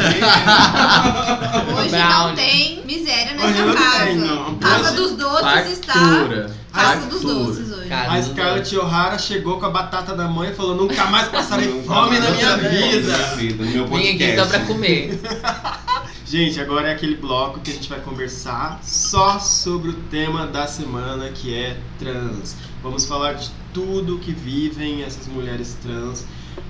[1.78, 2.26] Hoje Brownie.
[2.28, 4.04] não tem miséria Hoje nessa não casa.
[4.04, 4.54] tem, não.
[4.56, 6.46] Casa Hoje- dos doces está.
[6.72, 7.88] Casa dos doces hoje.
[7.88, 11.82] Cara, A Scarlett O'Hara chegou com a batata da mãe e falou: Nunca mais passarei
[11.82, 13.16] fome na minha vida.
[13.36, 15.20] vida, no meu Vim aqui só pra comer.
[16.24, 20.64] Gente, agora é aquele bloco que a gente vai conversar só sobre o tema da
[20.68, 22.54] semana que é trans.
[22.84, 26.24] Vamos falar de tudo que vivem essas mulheres trans.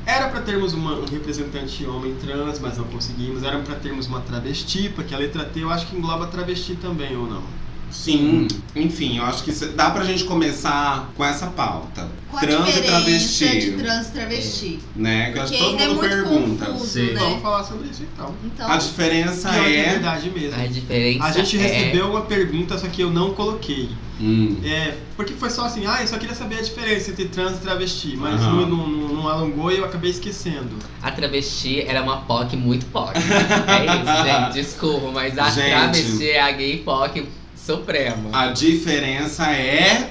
[0.06, 3.42] Era pra termos uma- um representante homem trans, mas não conseguimos.
[3.42, 7.14] Era pra termos uma travesti, porque a letra T eu acho que engloba travesti também,
[7.14, 7.42] ou não?
[7.90, 12.08] Sim, enfim, eu acho que cê- dá pra gente começar com essa pauta.
[12.30, 13.60] Qual a trans e diferença travesti.
[13.60, 14.78] de trans e travesti?
[14.94, 15.32] Né?
[15.32, 16.66] Que eu acho que todo ainda é mundo muito pergunta.
[16.66, 17.14] confuso, Sim.
[17.14, 17.40] Vamos né?
[17.42, 18.34] falar sobre isso então.
[18.44, 19.90] Então, A diferença é é.
[19.90, 20.60] verdade mesmo.
[20.62, 21.60] A diferença A gente é...
[21.62, 23.88] recebeu uma pergunta, só que eu não coloquei.
[24.20, 27.56] Hum, É, porque foi só assim, ah, eu só queria saber a diferença entre trans
[27.56, 30.68] e travesti, mas não, não- não alongou e eu acabei esquecendo.
[31.02, 33.14] A travesti era uma POC muito POC.
[33.66, 34.52] É isso, gente.
[34.54, 35.70] Desculpa, mas a Gente.
[35.70, 37.26] travesti é a gay POC
[37.76, 38.30] suprema.
[38.32, 40.10] a diferença é.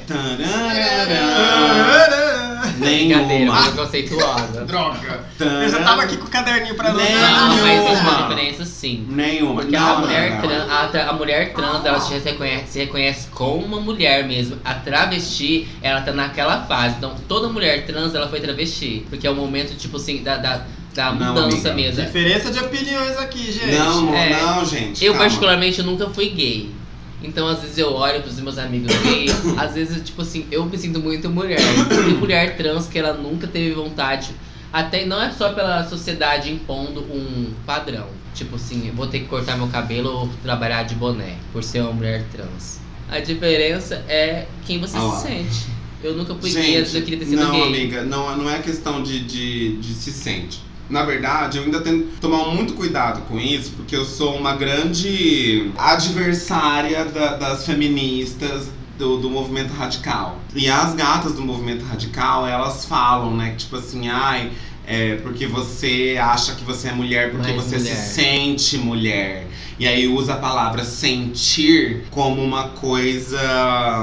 [2.77, 3.53] Nenhuma.
[3.55, 4.65] mas conceituosa.
[4.65, 5.23] Droga!
[5.39, 6.91] Eu já tava aqui com o caderninho pra.
[6.93, 8.09] Não, mas existe Nenhuma.
[8.11, 9.05] uma diferença sim.
[9.09, 9.61] Nenhuma.
[9.61, 10.47] Porque não, a mulher, não, não.
[10.47, 14.57] Trans, a, tra- a mulher trans, ela se reconhece, se reconhece como uma mulher mesmo.
[14.63, 16.95] A travesti, ela tá naquela fase.
[16.97, 19.05] Então, toda mulher trans, ela foi travesti.
[19.09, 20.61] Porque é o momento, tipo assim, da, da,
[20.93, 21.73] da Não, mudança amiga.
[21.89, 22.05] mesmo.
[22.05, 23.75] Diferença de opiniões aqui, gente.
[23.77, 24.41] Não, É.
[24.41, 25.03] não, gente.
[25.03, 25.25] Eu, calma.
[25.25, 26.69] particularmente, nunca fui gay.
[27.21, 30.77] Então, às vezes, eu olho pros meus amigos gays, às vezes, tipo assim, eu me
[30.77, 31.59] sinto muito mulher.
[31.87, 34.31] Tem mulher trans que ela nunca teve vontade.
[34.71, 38.07] Até não é só pela sociedade impondo um padrão.
[38.33, 41.91] Tipo assim, vou ter que cortar meu cabelo ou trabalhar de boné, por ser uma
[41.91, 42.79] mulher trans.
[43.09, 45.15] A diferença é quem você Ah lá.
[45.15, 45.65] se sente.
[46.01, 47.63] Eu nunca fui gay, eu queria ter sido não, gay.
[47.63, 50.61] amiga, não, não é questão de, de, de se sente.
[50.89, 54.55] Na verdade, eu ainda tenho que tomar muito cuidado com isso, porque eu sou uma
[54.55, 58.67] grande adversária da- das feministas
[58.97, 60.39] do, do movimento radical.
[60.55, 64.51] E as gatas do movimento radical, elas falam, né, que tipo assim, ai,
[64.85, 67.95] é porque você acha que você é mulher porque Mais você mulher.
[67.95, 69.47] se sente mulher.
[69.79, 73.39] E aí usa a palavra sentir como uma coisa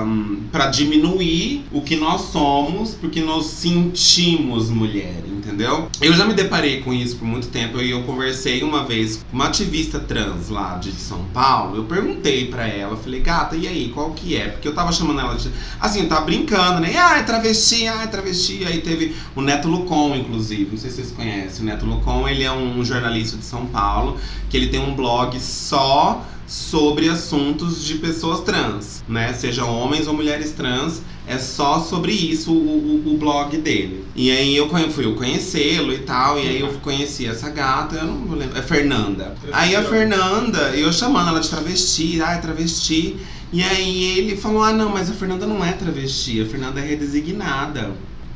[0.07, 5.89] hum, pra diminuir o que nós somos, porque nós sentimos mulher, entendeu?
[6.01, 9.37] Eu já me deparei com isso por muito tempo e eu conversei uma vez com
[9.37, 11.77] uma ativista trans lá de São Paulo.
[11.77, 14.49] Eu perguntei pra ela, falei, gata, e aí, qual que é?
[14.49, 15.51] Porque eu tava chamando ela de.
[15.81, 16.95] Assim, eu tava brincando, né?
[16.97, 18.65] Ah, é travesti, ah, é travesti.
[18.65, 20.71] Aí teve o Neto Lucon, inclusive.
[20.73, 21.63] Não sei se vocês conhecem.
[21.63, 24.19] O Neto Lucon, ele é um jornalista de São Paulo,
[24.51, 29.33] que ele tem um blog só sobre assuntos de pessoas trans, né?
[29.33, 31.03] Sejam homens ou mulheres trans.
[31.29, 34.05] É só sobre isso o, o- o blog dele.
[34.15, 36.39] E aí eu fui eu conhecê-lo e tal.
[36.39, 38.61] E aí eu conheci essa gata, eu não vou lembrar.
[38.61, 39.35] É Fernanda.
[39.53, 43.17] Aí a Fernanda, eu chamando ela de travesti, ai, travesti.
[43.53, 46.85] E aí ele falou: Ah, não, mas a Fernanda não é travesti, a Fernanda é
[46.87, 47.93] redesignada.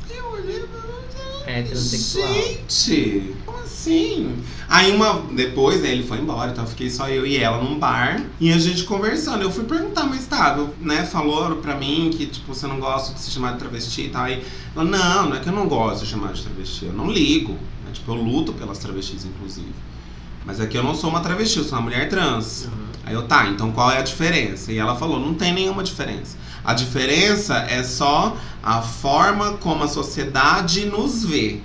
[0.09, 2.33] Eu olhei pra É transexual.
[2.33, 3.33] Gente,
[3.63, 4.35] assim?
[4.67, 5.21] Aí uma.
[5.31, 8.23] Depois, né, ele foi embora, então eu fiquei só eu e ela num bar.
[8.39, 9.41] E a gente conversando.
[9.41, 13.19] Eu fui perguntar, mas tá, né, falou pra mim que, tipo, você não gosta de
[13.19, 14.23] se chamar de travesti e tal.
[14.23, 14.43] Aí
[14.75, 17.53] ela, não, não é que eu não gosto de chamar de travesti, eu não ligo.
[17.53, 19.71] né, Tipo, eu luto pelas travestis, inclusive.
[20.45, 22.67] Mas é que eu não sou uma travesti, eu sou uma mulher trans.
[23.05, 24.71] Aí eu, tá, então qual é a diferença?
[24.71, 26.37] E ela falou, não tem nenhuma diferença.
[26.63, 31.59] A diferença é só a forma como a sociedade nos vê.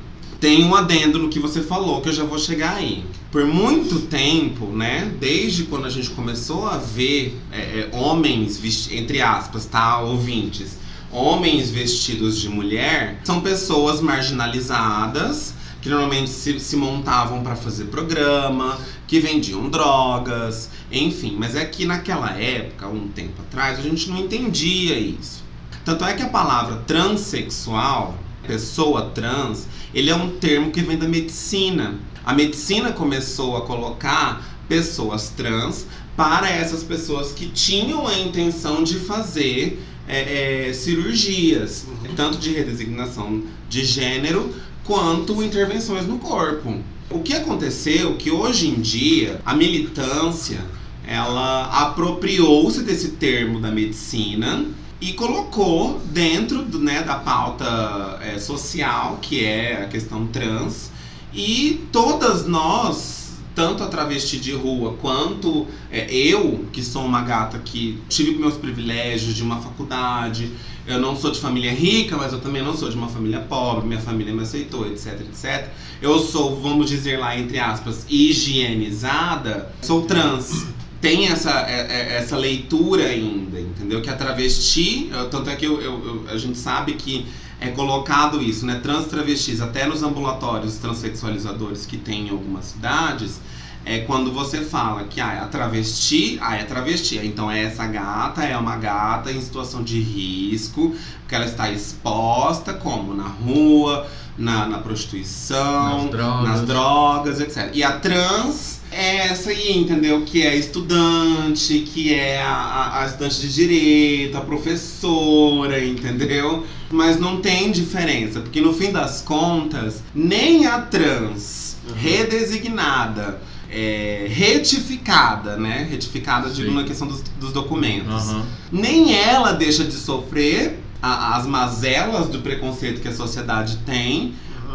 [0.47, 3.05] Tem um adendo no que você falou, que eu já vou chegar aí.
[3.33, 9.21] Por muito tempo, né, desde quando a gente começou a ver é, é, homens, entre
[9.21, 10.79] aspas, tá, ouvintes,
[11.11, 18.79] homens vestidos de mulher, são pessoas marginalizadas, que normalmente se, se montavam para fazer programa,
[19.09, 21.35] que vendiam drogas, enfim.
[21.37, 25.43] Mas é que naquela época, um tempo atrás, a gente não entendia isso.
[25.85, 28.17] Tanto é que a palavra transexual,
[28.47, 31.99] pessoa trans, ele é um termo que vem da medicina.
[32.25, 35.87] A medicina começou a colocar pessoas trans
[36.17, 43.43] para essas pessoas que tinham a intenção de fazer é, é, cirurgias, tanto de redesignação
[43.69, 46.79] de gênero quanto intervenções no corpo.
[47.11, 50.59] O que aconteceu é que hoje em dia a militância
[51.07, 54.65] ela apropriou-se desse termo da medicina
[55.01, 60.91] e colocou dentro do, né, da pauta é, social, que é a questão trans,
[61.35, 67.59] e todas nós, tanto a travesti de rua quanto é, eu, que sou uma gata
[67.59, 70.51] que tive meus privilégios de uma faculdade,
[70.87, 73.87] eu não sou de família rica, mas eu também não sou de uma família pobre,
[73.87, 75.69] minha família me aceitou, etc, etc.
[76.01, 80.69] Eu sou, vamos dizer lá, entre aspas, higienizada, sou trans.
[81.09, 84.01] Tem essa, é- é- essa leitura ainda, entendeu?
[84.03, 87.27] Que a travesti, tanto é que eu- eu- a gente sabe que
[87.61, 88.81] é colocado isso, né?
[88.83, 93.41] Trans travestis, até nos ambulatórios transexualizadores que tem em algumas cidades,
[93.85, 97.19] é quando você fala que ah, a travesti, ah, é travesti.
[97.25, 103.15] Então essa gata é uma gata em situação de risco, porque ela está exposta como
[103.15, 106.49] na rua, na, na prostituição, Nas drogas.
[106.49, 107.71] nas drogas, etc.
[107.75, 110.23] E a trans é essa aí, entendeu?
[110.25, 116.65] Que é estudante, que é a, a- estudante de direito, a professora, entendeu?
[116.91, 125.57] Mas não tem diferença, porque no fim das contas, nem a trans redesignada, é, retificada,
[125.57, 125.87] né?
[125.91, 128.47] Retificada, digo, na questão dos, dos documentos Aham.
[128.71, 134.35] nem ela deixa de sofrer a- as mazelas do preconceito que a sociedade tem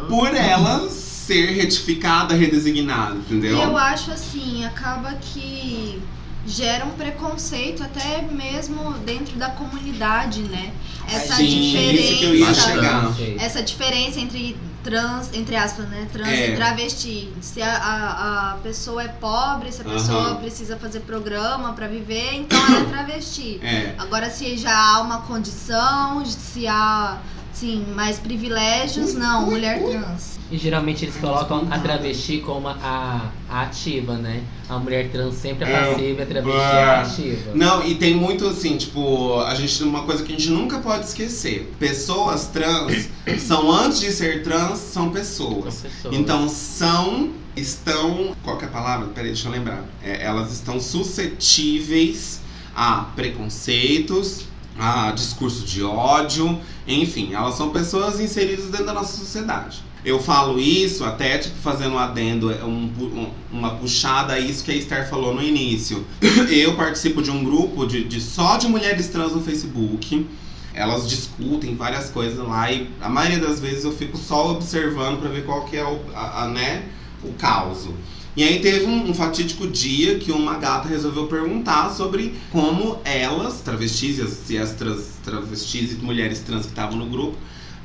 [0.09, 0.87] por ela
[1.25, 3.57] ser retificada, redesignada, E entendeu?
[3.57, 6.01] eu acho assim, acaba que
[6.45, 10.71] gera um preconceito até mesmo dentro da comunidade, né?
[11.07, 11.45] Essa Sim,
[11.93, 12.71] isso que eu ia diferença.
[12.71, 13.13] chegar.
[13.39, 16.07] Essa diferença entre trans, entre aspas, né?
[16.11, 16.49] Trans É.
[16.51, 17.29] e travesti.
[17.41, 22.33] Se a, a, a pessoa é pobre, se a pessoa precisa fazer programa pra viver,
[22.33, 23.59] então ela é travesti.
[23.61, 23.93] É.
[23.99, 27.19] Agora, se já há uma condição, se há,
[27.53, 30.40] sim, mais privilégios, não, mulher trans.
[30.51, 34.43] E geralmente eles colocam a travesti como a, a ativa, né?
[34.67, 35.85] A mulher trans sempre é É.
[35.91, 37.51] passiva e a travesti é ativa.
[37.55, 41.05] Não, e tem muito assim, tipo, a gente uma coisa que a gente nunca pode
[41.05, 41.71] esquecer.
[41.79, 45.75] Pessoas trans são antes de ser trans, são pessoas.
[45.75, 46.15] São pessoas.
[46.15, 49.07] Então são, estão, qual que é a palavra?
[49.07, 49.83] Peraí, deixa eu lembrar.
[50.03, 52.41] É, elas estão suscetíveis
[52.75, 54.45] a preconceitos,
[54.77, 59.83] a discurso de ódio, enfim, elas são pessoas inseridas dentro da nossa sociedade.
[60.03, 64.63] Eu falo isso até, tipo, fazendo um adendo, é um, um- uma puxada a isso
[64.63, 66.03] que a Esther falou no início.
[66.49, 70.25] Eu participo de um grupo de, de só de mulheres trans no Facebook.
[70.73, 75.29] Elas discutem várias coisas lá e a maioria das vezes eu fico só observando pra
[75.29, 76.83] ver qual que é o, a, a, né,
[77.23, 77.87] o caos.
[78.35, 83.59] E aí teve um, um fatídico dia que uma gata resolveu perguntar sobre como elas,
[83.59, 87.37] travestis e as, e as trans- travestis e mulheres trans que estavam no grupo,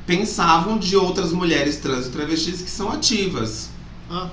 [0.07, 3.69] pensavam de outras mulheres trans e travestis que são ativas.
[4.09, 4.29] Ah.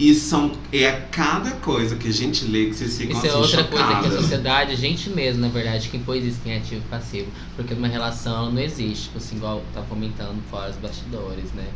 [0.00, 3.38] E são, é cada coisa que a gente lê que vocês ficam Isso é assim,
[3.38, 6.56] outra coisa que a sociedade, a gente mesmo, na verdade, que impôs isso, quem é
[6.56, 7.30] ativo e passivo.
[7.54, 11.68] Porque numa relação ela não existe, tipo assim, igual tá comentando fora os bastidores, né?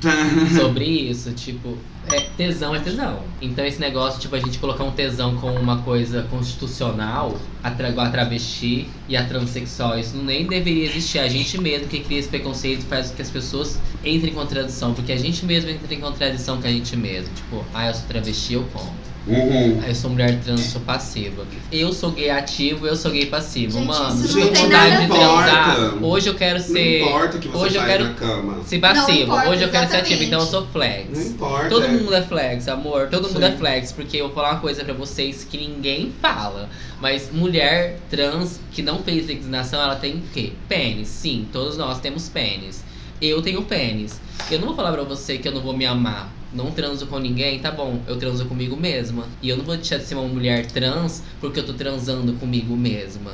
[0.54, 1.76] Sobre isso, tipo,
[2.12, 3.22] é, tesão é tesão.
[3.40, 7.88] Então esse negócio, tipo, a gente colocar um tesão como uma coisa constitucional, a, tra
[7.88, 11.18] a travesti e a transexual, isso nem deveria existir.
[11.18, 14.94] A gente mesmo que cria esse preconceito faz com que as pessoas entrem em contradição,
[14.94, 17.34] porque a gente mesmo entra em contradição com a gente mesmo.
[17.34, 19.07] Tipo, ah, eu sou travesti, eu conto.
[19.28, 19.82] Uhum.
[19.86, 21.44] Eu sou mulher trans, eu sou passiva.
[21.70, 23.72] Eu sou gay ativo, eu sou gay passivo.
[23.78, 25.78] Gente, Mano, não tem vontade de transar.
[25.84, 26.04] Importa.
[26.06, 27.00] Hoje eu quero Não ser.
[27.02, 28.64] importa o que você hoje eu quero- na cama.
[28.64, 29.22] ser passivo.
[29.22, 30.24] importa, Hoje eu quero ser ativo, exatamente.
[30.26, 31.26] então eu sou Não flex.
[31.26, 31.68] importa.
[31.68, 31.88] Todo é.
[31.88, 33.08] mundo é flex, amor.
[33.10, 33.44] Todo mundo Sim.
[33.52, 33.92] é flex.
[33.92, 36.68] Porque eu vou falar uma coisa pra vocês que ninguém fala.
[37.00, 40.52] Mas mulher trans que não fez designação, ela tem o quê?
[40.68, 41.08] Pênis.
[41.08, 42.82] Sim, todos nós temos pênis.
[43.20, 44.20] Eu tenho pênis.
[44.50, 46.28] Eu não vou falar pra você que eu não vou me amar.
[46.52, 49.26] Não transo com ninguém, tá bom, eu transo comigo mesma.
[49.42, 52.74] E eu não vou deixar de ser uma mulher trans porque eu tô transando comigo
[52.76, 53.32] mesma.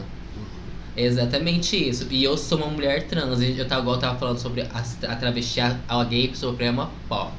[0.96, 2.06] É exatamente isso.
[2.10, 3.40] E eu sou uma mulher trans.
[3.40, 7.32] Eu tava, igual eu tava falando sobre a, a travesti, a, a gay suprema pop.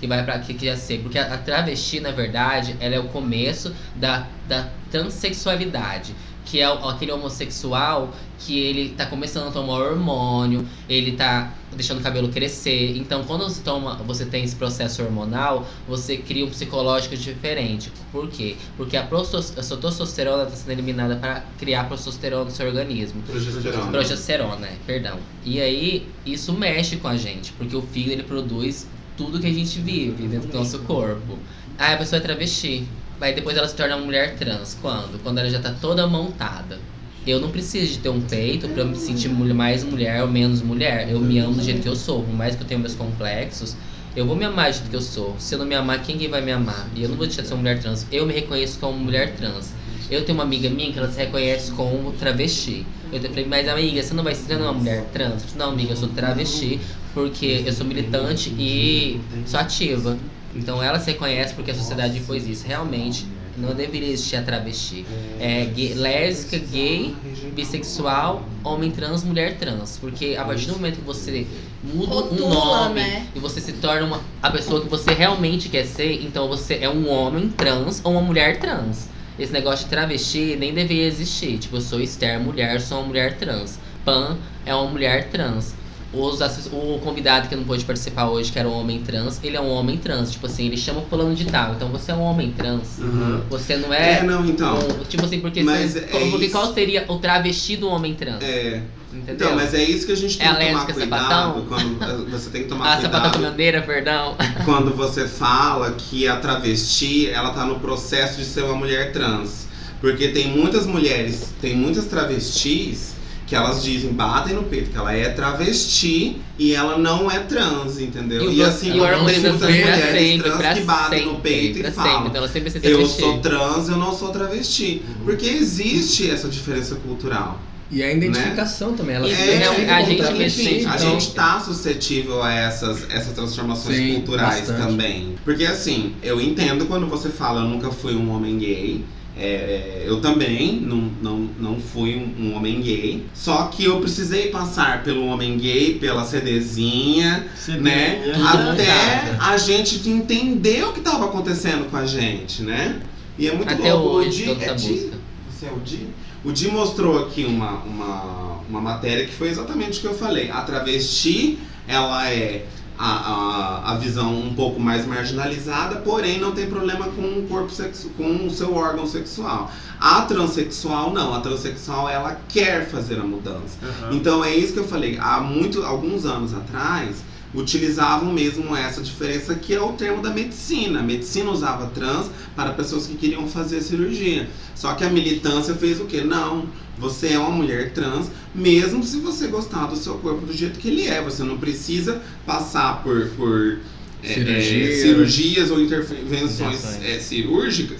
[0.00, 1.00] Que vai pra que, que ia ser.
[1.00, 6.14] Porque a, a travesti, na verdade, ela é o começo da, da transexualidade.
[6.50, 12.02] Que é aquele homossexual que ele tá começando a tomar hormônio, ele tá deixando o
[12.02, 12.96] cabelo crescer.
[12.96, 17.92] Então, quando você toma, você tem esse processo hormonal, você cria um psicológico diferente.
[18.10, 18.56] Por quê?
[18.76, 23.22] Porque a, a sua testosterona está sendo eliminada para criar progesterona no seu organismo.
[23.22, 23.90] Progesterona.
[23.90, 25.18] Progesterona, é, perdão.
[25.44, 28.86] E aí, isso mexe com a gente, porque o fígado ele produz
[29.16, 31.38] tudo que a gente vive dentro do nosso corpo.
[31.76, 32.86] Aí a pessoa é travesti.
[33.20, 34.76] Aí depois ela se torna uma mulher trans.
[34.80, 35.20] Quando?
[35.22, 36.78] Quando ela já tá toda montada.
[37.26, 40.62] Eu não preciso de ter um peito pra eu me sentir mais mulher ou menos
[40.62, 41.10] mulher.
[41.10, 42.22] Eu me amo do jeito que eu sou.
[42.22, 43.76] Por mais que eu tenha meus complexos,
[44.16, 45.36] eu vou me amar do jeito que eu sou.
[45.38, 46.88] Se eu não me amar, quem que vai me amar?
[46.94, 48.06] E eu não vou deixar de ser uma mulher trans.
[48.10, 49.72] Eu me reconheço como mulher trans.
[50.10, 52.86] Eu tenho uma amiga minha que ela se reconhece como travesti.
[53.12, 55.42] Eu falei, mas amiga, você não vai ser uma mulher trans?
[55.42, 56.80] Eu falei, não, amiga, eu sou travesti
[57.12, 60.16] porque eu sou militante e sou ativa.
[60.54, 62.66] Então ela se reconhece porque a sociedade impôs isso.
[62.66, 63.26] Realmente,
[63.58, 65.04] não deveria existir a travesti.
[65.40, 67.14] É gay, lésbica, gay,
[67.54, 69.98] bissexual, homem trans, mulher trans.
[70.00, 71.46] Porque a partir do momento que você
[71.82, 72.54] muda um Rotula,
[72.88, 73.26] nome né?
[73.34, 76.88] e você se torna uma, a pessoa que você realmente quer ser, então você é
[76.88, 79.08] um homem trans ou uma mulher trans.
[79.38, 81.58] Esse negócio de travesti nem deveria existir.
[81.58, 83.78] Tipo, eu sou Esther, mulher, sou uma mulher trans.
[84.04, 84.36] Pan
[84.66, 85.74] é uma mulher trans.
[86.12, 86.40] Os,
[86.72, 89.68] o convidado que não pôde participar hoje, que era um homem trans, ele é um
[89.70, 90.30] homem trans.
[90.32, 91.74] Tipo assim, ele chama fulano de tal.
[91.74, 92.98] Então você é um homem trans.
[92.98, 93.42] Uhum.
[93.50, 94.22] Você não É, é.
[94.22, 94.78] não, então.
[94.78, 96.54] um- tipo assim, porque, Mas você- é como- porque isso.
[96.54, 98.42] qual seria o travesti do homem trans?
[98.42, 98.82] É.
[99.12, 99.34] Entendeu?
[99.48, 101.64] Então, mas é isso que a gente tem É que tomar cuidado sapatão?
[101.66, 104.36] quando eh, você tem que tomar ah, sapatão com cuidado bandeira, perdão.
[104.66, 109.66] quando você fala que a travesti, ela tá no processo de ser uma mulher trans.
[110.00, 113.14] Porque tem muitas mulheres, tem muitas travestis
[113.48, 117.98] que elas dizem, batem no peito que ela é travesti e ela não é trans,
[117.98, 118.50] entendeu?
[118.52, 121.82] E, pro- assim, e o muitas mulheres sempre, trans que batem sempre, no peito e
[121.82, 121.92] sempre.
[121.92, 122.26] falam.
[122.26, 123.20] Então ela sempre se Eu travesti.
[123.20, 125.02] sou trans, eu não sou travesti.
[125.24, 127.58] Porque existe essa diferença cultural.
[127.90, 129.16] E a identificação também.
[129.16, 133.32] Ela é, identifica a gente mesmo, Enfim, a então- gente tá suscetível a essas, essas
[133.32, 134.78] transformações Sim, culturais bastante.
[134.86, 135.36] também.
[135.42, 139.04] Porque assim, eu entendo quando você fala eu nunca fui um homem gay.
[139.40, 143.24] É, eu também não, não, não fui um, um homem gay.
[143.32, 147.46] Só que eu precisei passar pelo homem gay, pela CDzinha,
[147.80, 148.34] né?
[148.36, 148.46] Uhum.
[148.46, 153.00] Até a gente entender o que tava acontecendo com a gente, né?
[153.38, 154.08] E é muito Até louco.
[154.08, 155.10] O hoje, Di- é essa Di-.
[155.50, 156.06] Você é o Di?
[156.44, 160.50] O Di mostrou aqui uma, uma, uma matéria que foi exatamente o que eu falei.
[160.50, 162.64] A travesti, ela é
[162.98, 167.70] a, a, a visão um pouco mais marginalizada, porém não tem problema com o corpo
[167.70, 169.70] sexu com o seu órgão sexual.
[170.00, 173.78] A transexual não, a transexual ela quer fazer a mudança.
[173.82, 174.16] Uhum.
[174.16, 175.16] Então é isso que eu falei.
[175.20, 177.24] Há muito, alguns anos atrás,
[177.54, 181.00] utilizavam mesmo essa diferença que é o termo da medicina.
[181.00, 184.48] A medicina usava trans para pessoas que queriam fazer cirurgia.
[184.74, 186.20] Só que a militância fez o quê?
[186.20, 186.66] Não,
[187.00, 190.88] você é uma mulher trans, mesmo se você gostar do seu corpo do jeito que
[190.88, 191.22] ele é.
[191.22, 193.78] Você não precisa passar por, por
[194.22, 194.98] é, Cirurgias.
[194.98, 197.98] é, cirurgias ou intervenções é, cirúrgicas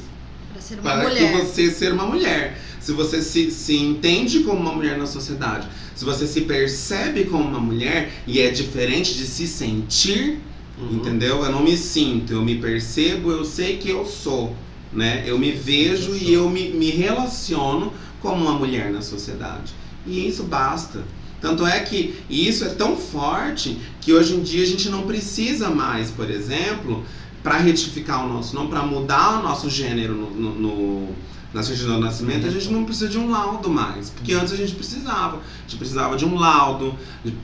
[0.53, 1.33] Pra ser uma para mulher.
[1.33, 2.61] que você ser uma mulher.
[2.81, 7.45] Se você se, se entende como uma mulher na sociedade, se você se percebe como
[7.45, 10.39] uma mulher e é diferente de se sentir,
[10.81, 10.99] Uhum.
[10.99, 11.45] entendeu?
[11.45, 14.55] Eu não me sinto, eu me percebo, eu sei que eu sou,
[14.93, 15.25] né?
[15.27, 19.73] Eu me vejo e eu me, me relaciono como uma mulher na sociedade.
[20.07, 21.03] E isso basta.
[21.41, 25.71] Tanto é que isso é tão forte que hoje em dia a gente não precisa
[25.71, 27.05] mais, por exemplo,
[27.43, 31.09] para retificar o nosso nome, para mudar o nosso gênero no, no, no-
[31.55, 34.11] na certidão de nascimento, a gente não precisa de um laudo mais.
[34.11, 35.37] Porque antes a gente precisava.
[35.39, 36.95] A gente precisava de um laudo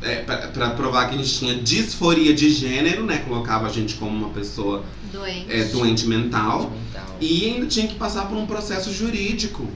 [0.02, 3.24] é, para provar que a gente tinha disforia de gênero, né?
[3.26, 5.46] Colocava a gente como uma pessoa Doente.
[5.48, 6.70] é, doente mental.
[7.20, 9.66] E ainda tinha que passar por um processo jurídico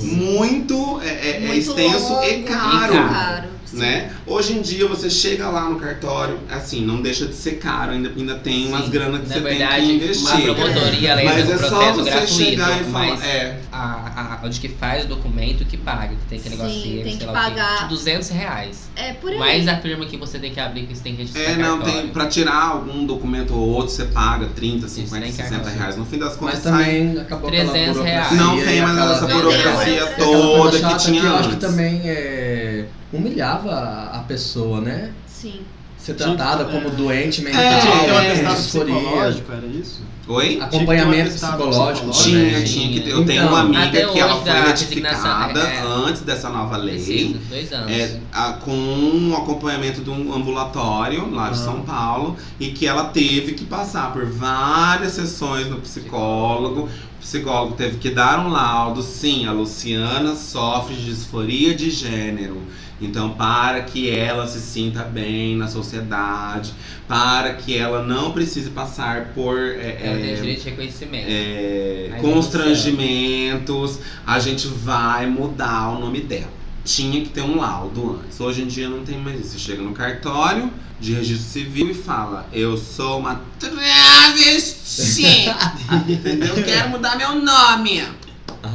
[0.00, 2.94] muito, é, é- é Muito extenso longo, e caro.
[2.94, 3.56] E caro.
[3.72, 4.10] Né?
[4.26, 8.10] Hoje em dia você chega lá no cartório, assim, não deixa de ser caro, ainda,
[8.16, 8.90] ainda tem umas Sim.
[8.90, 10.28] granas que você verdade, tem que investir.
[10.50, 13.06] uma promotoria ela Mas é só você gratuito, chegar e falar.
[13.08, 16.62] mas É, a, a, onde que faz o documento que paga, que tem aquele Sim,
[16.62, 17.82] negocinho, tem sei que lá o quê, pagar.
[17.82, 18.88] de 200 reais.
[18.96, 19.38] É por aí.
[19.38, 22.02] Mas afirma que você tem que abrir, que você tem que registrar é, não, cartório.
[22.02, 22.10] tem.
[22.10, 25.78] Pra tirar algum documento ou outro, você paga 30, Isso 50, tem 60 cartório.
[25.78, 25.96] reais.
[25.96, 26.84] No fim das contas, Mas sai.
[26.84, 28.28] também acabou aquela 300 reais.
[28.28, 30.02] burocracia Não tem mais aquela- essa burocracia mais.
[30.02, 31.54] aquela toda que tinha eu acho antes.
[31.54, 35.10] que também é, humilhava a pessoa, né?
[35.26, 35.60] Sim.
[35.98, 36.66] Ser tratada é.
[36.66, 38.18] como doente mental, É, Tinha que ter um
[38.50, 40.02] é, psicológico, era isso?
[40.28, 40.58] Oi?
[40.60, 42.10] Acompanhamento psicológico.
[42.10, 42.22] psicológico.
[42.30, 43.10] Tinha, tinha que ter.
[43.10, 46.08] Eu Então, tenho uma amiga que ela foi da retificada resignação, é.
[46.08, 46.94] antes dessa nova lei.
[46.96, 47.92] Precisa, dois anos.
[47.92, 51.64] É, a- com um acompanhamento de um ambulatório lá de Ah.
[51.64, 56.82] São Paulo e que ela teve que passar por várias sessões no psicólogo.
[57.18, 59.02] O psicólogo teve que dar um laudo.
[59.02, 62.60] Sim, a Luciana sofre de disforia de gênero.
[63.00, 66.72] Então, para que ela se sinta bem na sociedade,
[67.06, 71.26] para que ela não precise passar por é, Ela tem é, direito de reconhecimento.
[71.28, 76.56] é, constrangimentos, a gente vai mudar o nome dela.
[76.84, 78.40] Tinha que ter um laudo antes.
[78.40, 79.50] Hoje em dia não tem mais isso.
[79.50, 85.50] Você chega no cartório de registro civil e fala: Eu sou uma travesti.
[86.08, 86.54] Entendeu?
[86.64, 88.02] Quero mudar meu nome.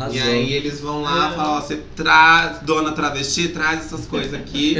[0.01, 0.17] Arrasou.
[0.17, 4.33] E aí eles vão lá e falam: ó, Você traz, dona travesti, traz essas coisas
[4.33, 4.75] aqui.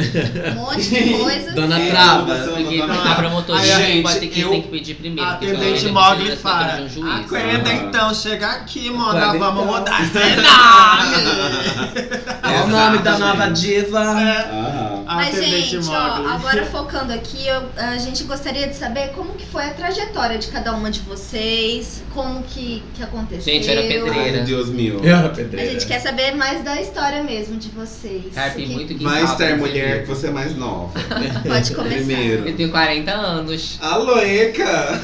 [0.52, 1.52] Um monte de coisa.
[1.52, 2.36] Dona É, Trava.
[2.36, 2.84] Porque
[3.18, 5.30] promotoria Aí, tem, gente, tem, que, eu- tem que pedir primeiro.
[5.30, 6.82] Atendente Mogli fala.
[6.98, 7.08] um.
[7.12, 7.74] Aguenta Ah.
[7.74, 8.90] então, chega aqui.
[8.90, 10.00] Aguenta Vamos então.
[10.00, 12.32] esse nome.
[12.42, 14.00] Qual o nome da nova diva?
[14.00, 15.01] Aham.
[15.01, 19.46] A Mas, gente, ó, agora focando aqui, eu- a gente gostaria de saber como que
[19.46, 23.54] foi a trajetória de cada uma de vocês, como que, que aconteceu.
[23.54, 24.40] Gente, era pedreira.
[24.40, 25.00] Ai, Deus meu.
[25.04, 25.72] Eu era A pedreira.
[25.72, 28.34] gente quer saber mais da história mesmo de vocês.
[28.34, 29.60] Cara, tem Que- muito que Mas ter inclusive.
[29.80, 30.92] mulher que você é mais nova.
[31.48, 31.96] Pode começar.
[31.96, 32.48] Primeiro.
[32.48, 33.78] Eu tenho 40 anos.
[33.82, 35.00] Alô, Eca!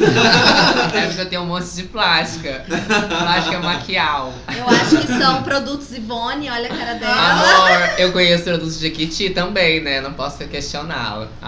[0.93, 2.66] É porque eu tenho um monte de plástica.
[3.10, 4.34] Plástica maquial.
[4.55, 7.16] Eu acho que são produtos Ivone, olha a cara dela.
[7.16, 9.97] Amor, eu conheço produtos de Kitty também, né?
[10.02, 10.38] Não posso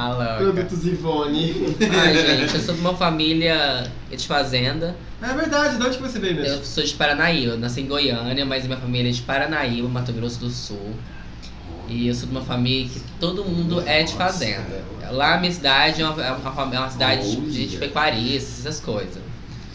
[0.10, 0.36] louca.
[0.38, 1.76] Produtos Ivone.
[2.00, 4.95] Ai, gente, eu sou de uma família de fazenda.
[5.22, 6.56] É verdade, de onde que você veio mesmo?
[6.56, 10.39] Eu sou de Paranaíba, nasci em Goiânia, mas minha família é de Paranaíba, Mato Grosso
[10.39, 10.95] do Sul.
[11.88, 14.84] E eu sou de uma família que todo mundo é de fazenda.
[15.12, 18.66] Lá a minha cidade é uma, é uma, é uma cidade de, de, de pecuaristas,
[18.66, 19.28] essas coisas.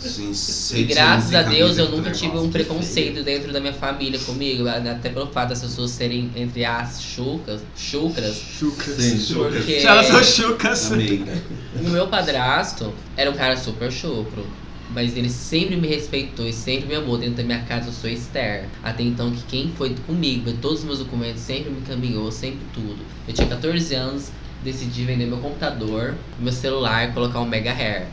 [0.08, 4.68] Gente, E graças a Deus eu nunca tive um preconceito dentro da minha família comigo,
[4.68, 8.96] até pelo fato das pessoas serem, entre as chucras, chucras Chucas.
[8.96, 9.34] Sim.
[9.34, 10.90] porque Elas são chucas.
[10.90, 14.46] O meu padrasto era um cara super chucro.
[14.90, 17.18] Mas ele sempre me respeitou e sempre me amou.
[17.18, 18.68] Dentro da minha casa eu sou Esther.
[18.82, 22.98] Até então que quem foi comigo, todos os meus documentos, sempre me caminhou, sempre tudo.
[23.26, 24.28] Eu tinha 14 anos,
[24.64, 28.06] decidi vender meu computador, meu celular e colocar um Mega Hair.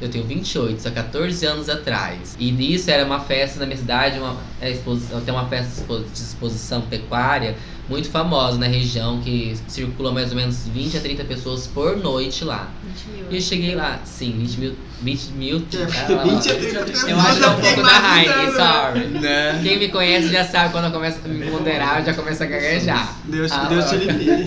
[0.00, 2.36] Eu tenho 28, isso há 14 anos atrás.
[2.38, 6.82] E nisso era uma festa na minha cidade, uma, é, tem uma festa de exposição
[6.82, 7.56] pecuária
[7.88, 12.44] muito famosa na região, que circula mais ou menos 20 a 30 pessoas por noite
[12.44, 12.68] lá.
[12.82, 13.26] 20 mil.
[13.30, 14.74] E eu cheguei lá, sim, 20 mil.
[15.02, 15.58] 20 mil.
[15.58, 16.58] É, ah, lá, 20 a lá.
[16.58, 17.10] 30 pessoas.
[17.10, 19.06] Eu acho que é um pouco da Heineken, sorry.
[19.20, 19.60] Né?
[19.62, 22.46] Quem me conhece já sabe quando eu começo a me moderar, eu já começo a
[22.46, 23.16] gaguejar.
[23.24, 24.44] Deus, Ah, Deus te livre.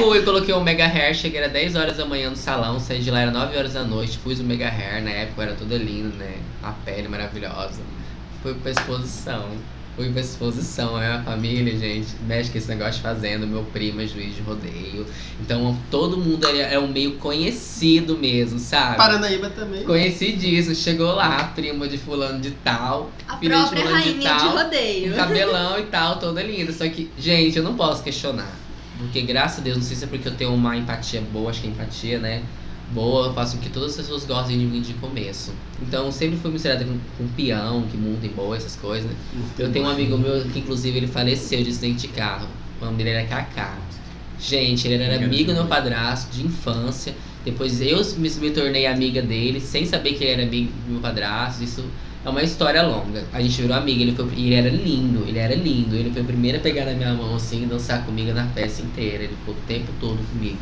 [0.00, 3.10] Fui, coloquei o Mega Hair, cheguei às 10 horas da manhã no salão, saí de
[3.10, 6.14] lá, era 9 horas da noite, pus o Mega Hair, na época era toda linda,
[6.16, 6.36] né?
[6.62, 7.80] A pele maravilhosa.
[8.42, 9.46] Fui pra exposição.
[9.96, 14.00] Fui pra exposição, a minha família, gente, mexe com esse negócio de fazenda, meu primo
[14.00, 15.04] é juiz de rodeio.
[15.40, 18.96] Então todo mundo é, é um meio conhecido mesmo, sabe?
[18.96, 19.84] Paranaíba também.
[19.84, 24.18] Conhecidíssimo, chegou lá, prima de fulano de tal, A filha de própria fulano de rainha
[24.18, 25.12] de tal, rodeio.
[25.12, 26.72] um cabelão e tal, toda linda.
[26.72, 28.54] Só que, gente, eu não posso questionar.
[28.98, 31.62] Porque, graças a Deus, não sei se é porque eu tenho uma empatia boa, acho
[31.62, 32.42] que é empatia, né?
[32.92, 35.52] Boa, eu faço com que todas as pessoas gostem de mim de começo.
[35.80, 39.16] Então, sempre fui misturada com, com peão, que monta em boa, essas coisas, né?
[39.58, 42.48] Eu tenho um amigo meu que, inclusive, ele faleceu de acidente de carro.
[42.80, 43.78] O nome dele era Kaká.
[44.40, 47.14] Gente, ele era amigo do meu padrasto de infância.
[47.44, 51.00] Depois eu me, me tornei amiga dele, sem saber que ele era amigo do meu
[51.00, 51.62] padrasto.
[51.62, 51.84] Isso
[52.24, 53.24] é uma história longa.
[53.32, 55.94] A gente virou amiga, ele, foi, ele era lindo, ele era lindo.
[55.94, 58.82] Ele foi o primeiro a pegar na minha mão assim e dançar comigo na festa
[58.82, 59.24] inteira.
[59.24, 60.58] Ele ficou o tempo todo comigo.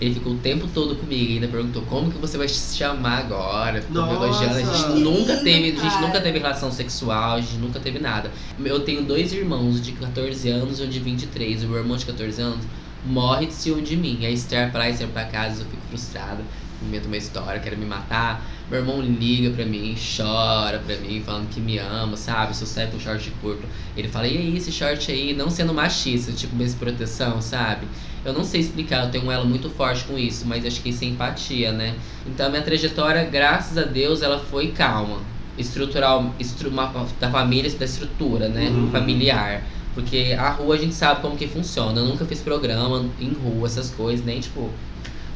[0.00, 3.18] Ele ficou o tempo todo comigo e ainda perguntou como que você vai se chamar
[3.18, 3.82] agora.
[3.82, 4.54] Ficou me elogiando.
[4.54, 6.00] A gente Que nunca lindo, teve, a gente cara.
[6.06, 8.30] nunca teve relação sexual, a gente nunca teve nada.
[8.64, 11.64] Eu tenho dois irmãos de 14 anos e um de 23.
[11.64, 12.64] O meu irmão de 14 anos
[13.04, 14.24] morre de ciúme de mim.
[14.24, 16.42] Aí Esther pra lá e Esther pra casa, eu fico frustrada.
[16.82, 18.44] Invento uma história, quero me matar.
[18.70, 22.54] Meu irmão liga pra mim, chora pra mim, falando que me ama, sabe?
[22.54, 23.66] Se eu sair com short curto.
[23.96, 27.86] Ele fala, e aí, esse short aí, não sendo machista, tipo, de proteção, sabe?
[28.24, 30.90] Eu não sei explicar, eu tenho um elo muito forte com isso, mas acho que
[30.90, 31.94] isso é empatia, né?
[32.26, 35.18] Então minha trajetória, graças a Deus, ela foi calma.
[35.56, 38.68] Estrutural, estru, uma, da família, da estrutura, né?
[38.68, 38.90] Uhum.
[38.90, 39.62] Familiar.
[39.94, 42.00] Porque a rua a gente sabe como que funciona.
[42.00, 44.70] Eu nunca fiz programa em rua, essas coisas, nem tipo.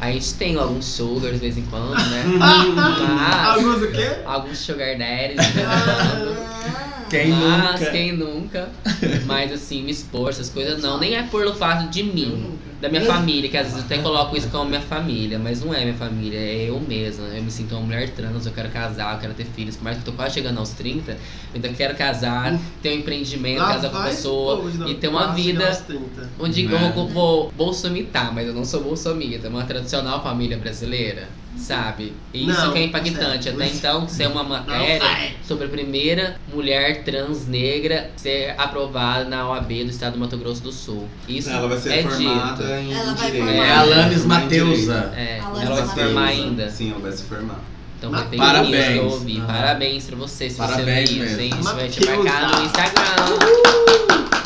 [0.02, 2.24] A gente tem alguns sugars de vez em quando, né?
[2.36, 3.56] Mas.
[3.56, 4.16] Alguns o quê?
[4.24, 6.91] Alguns sugar daddies de vez em quando.
[7.12, 7.90] Quem Mas nunca?
[7.92, 8.68] quem nunca?
[9.26, 10.98] Mas assim, me expor, essas coisas não.
[10.98, 14.36] Nem é pelo fato de mim, da minha família, que às vezes eu até coloco
[14.36, 17.26] isso como minha família, mas não é minha família, é eu mesma.
[17.28, 19.76] Eu me sinto uma mulher trans, eu quero casar, eu quero ter filhos.
[19.76, 21.18] Por mais que eu tô quase chegando aos 30, eu
[21.54, 25.68] ainda quero casar, ter um empreendimento, Lá casar com a pessoa e ter uma vida
[25.68, 26.30] aos 30.
[26.38, 26.92] onde Né?
[26.96, 32.12] eu vou bolsomitar, mas eu não sou bolsomita, é uma tradicional família brasileira, sabe?
[32.34, 33.48] Isso Não, que é impactante.
[33.48, 39.68] Até então, ser uma matéria sobre a primeira mulher trans negra ser aprovada na OAB
[39.84, 41.08] do estado do Mato Grosso do Sul.
[41.28, 42.72] Isso Ela vai ser é formada dito.
[42.72, 43.46] em Ela vai direito.
[43.46, 43.64] formar.
[43.66, 45.12] É a Alanis Mateusa.
[45.16, 46.70] É, Alanis ela vai se formar ainda.
[46.70, 47.60] Sim, ela vai se formar.
[47.98, 48.74] Então Ma- vai ter parabéns.
[48.84, 49.42] isso que eu ouvi.
[49.42, 49.46] Ah.
[49.52, 51.50] Parabéns pra você, se Parabéns você ouvir isso, hein?
[51.52, 54.41] Gente vai te marcar no Instagram.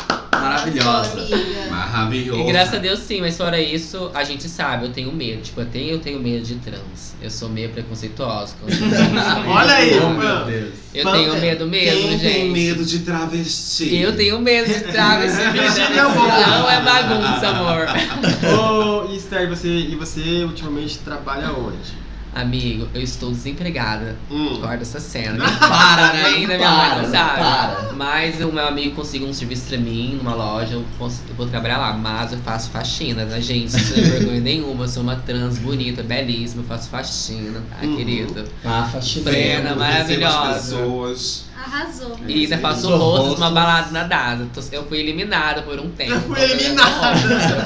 [0.49, 1.27] Maravilhosa.
[1.69, 2.41] Maravilhosa.
[2.41, 5.41] E graças a Deus sim, mas fora isso, a gente sabe, eu tenho medo.
[5.41, 7.15] Tipo, eu tenho, eu tenho medo de trans.
[7.21, 8.55] Eu sou meio preconceituosa.
[9.47, 10.73] Olha aí, Oh, meu Deus.
[10.93, 12.33] Eu tenho medo mesmo, Quem gente.
[12.33, 13.95] tem medo de travesti?
[13.95, 15.37] Eu tenho medo de travesti.
[15.87, 15.95] Né?
[15.95, 17.87] não, é bagunça, amor.
[19.07, 22.06] Ô, Esther, você, e você ultimamente trabalha onde?
[22.35, 24.15] Amigo, eu estou desempregada.
[24.29, 24.59] Hum.
[24.59, 25.43] Guarda essa cena.
[25.57, 26.23] Para, né?
[26.29, 27.39] Bem da minha Para, mãe, sabe?
[27.39, 27.93] para.
[27.93, 31.79] Mas o meu amigo conseguiu um serviço pra mim numa loja, eu, eu vou trabalhar
[31.79, 31.93] lá.
[31.93, 33.71] Mas eu faço faxina, né, gente?
[33.71, 34.83] Sem vergonha nenhuma.
[34.83, 36.61] Eu sou uma trans bonita, belíssima.
[36.61, 37.95] Eu faço faxina, tá, Uhum.
[37.95, 38.45] querida?
[38.63, 38.87] Ah.
[39.23, 40.53] Plena, Recebo as maravilhosa.
[40.53, 41.45] pessoas.
[41.57, 42.19] Arrasou.
[42.27, 44.47] E ainda faço rostos numa balada na DASA.
[44.71, 46.11] Eu fui eliminada por um tempo.
[46.13, 47.17] Eu fui eliminada.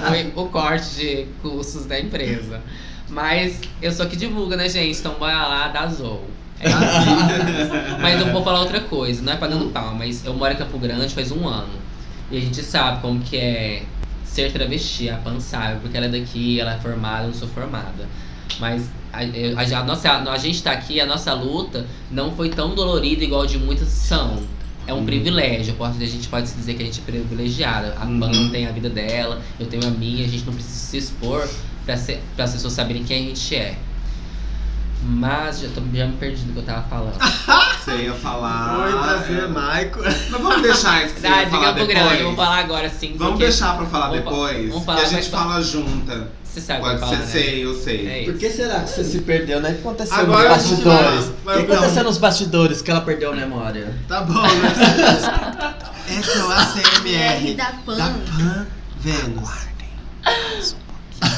[0.07, 2.61] Foi o corte de custos da empresa.
[3.11, 4.97] Mas eu sou que divulga, né, gente?
[4.97, 6.23] Então bora lá, da Zou.
[6.59, 7.97] É assim.
[8.01, 10.77] mas eu vou falar outra coisa, não é pagando pau, mas eu moro em Campo
[10.79, 11.73] Grande faz um ano.
[12.31, 13.83] E a gente sabe como que é
[14.23, 17.49] ser travesti, a Pan sabe, porque ela é daqui, ela é formada, eu não sou
[17.49, 18.07] formada.
[18.59, 22.73] Mas a, a, a nossa, a gente tá aqui, a nossa luta não foi tão
[22.73, 24.39] dolorida igual de muitas são.
[24.87, 25.05] É um Uhum.
[25.05, 27.95] privilégio, posso, a gente pode se dizer que a gente é privilegiada.
[27.99, 28.19] A Uhum.
[28.19, 31.47] Pan tem a vida dela, eu tenho a minha, a gente não precisa se expor
[31.85, 33.77] para as pessoas saberem quem a gente é.
[35.03, 37.17] Mas já, tô, já me perdi do que eu tava falando.
[37.83, 38.77] Você ia falar.
[38.85, 39.47] Oi, prazer, é.
[39.47, 39.99] Maico.
[40.03, 41.87] Mas vamos deixar isso que você Ah, ia falar depois.
[41.89, 43.15] Grande, eu vou falar agora sim.
[43.17, 44.67] Vamos porque deixar pra falar Vamos depois.
[44.69, 46.27] vamos que falar, a gente fala junta.
[46.43, 47.25] Você sabe que Pode eu ser, né?
[47.25, 48.07] sei, eu sei.
[48.07, 49.69] É Por que será que você se perdeu, né?
[49.69, 51.25] O que aconteceu Agora nos bastidores?
[51.25, 53.95] O que aconteceu nos bastidores que ela perdeu a memória?
[54.07, 54.73] Tá bom, né?
[56.19, 58.67] Essa é o R ACMR da da Pan.
[61.21, 61.29] Pan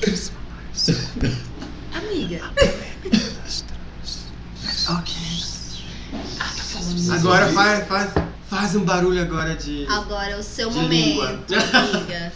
[0.00, 0.30] Vênus.
[1.94, 2.40] Amiga.
[4.90, 5.14] Ok.
[7.18, 8.10] Agora faz, faz,
[8.50, 9.86] faz um barulho agora de.
[9.88, 11.38] Agora é o seu De momento, língua.
[11.72, 12.32] amiga.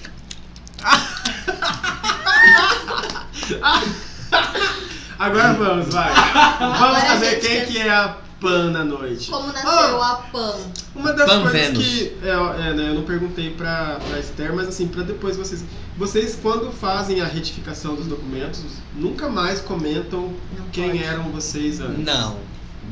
[5.18, 6.12] Agora vamos, vai.
[6.58, 9.30] Vamos Agora a saber quem quer- que é a Pan na noite.
[9.30, 10.12] Como nasceu Ah.
[10.12, 10.54] a Pan?
[10.94, 11.84] Uma das Pan coisas Vênus.
[11.84, 15.64] que é, é, né, eu não perguntei pra, pra Esther, mas assim, pra depois vocês.
[15.96, 18.60] Vocês, quando fazem a retificação dos documentos,
[18.94, 21.02] nunca mais comentam Não quem pode.
[21.02, 22.04] eram vocês antes.
[22.04, 22.36] Não.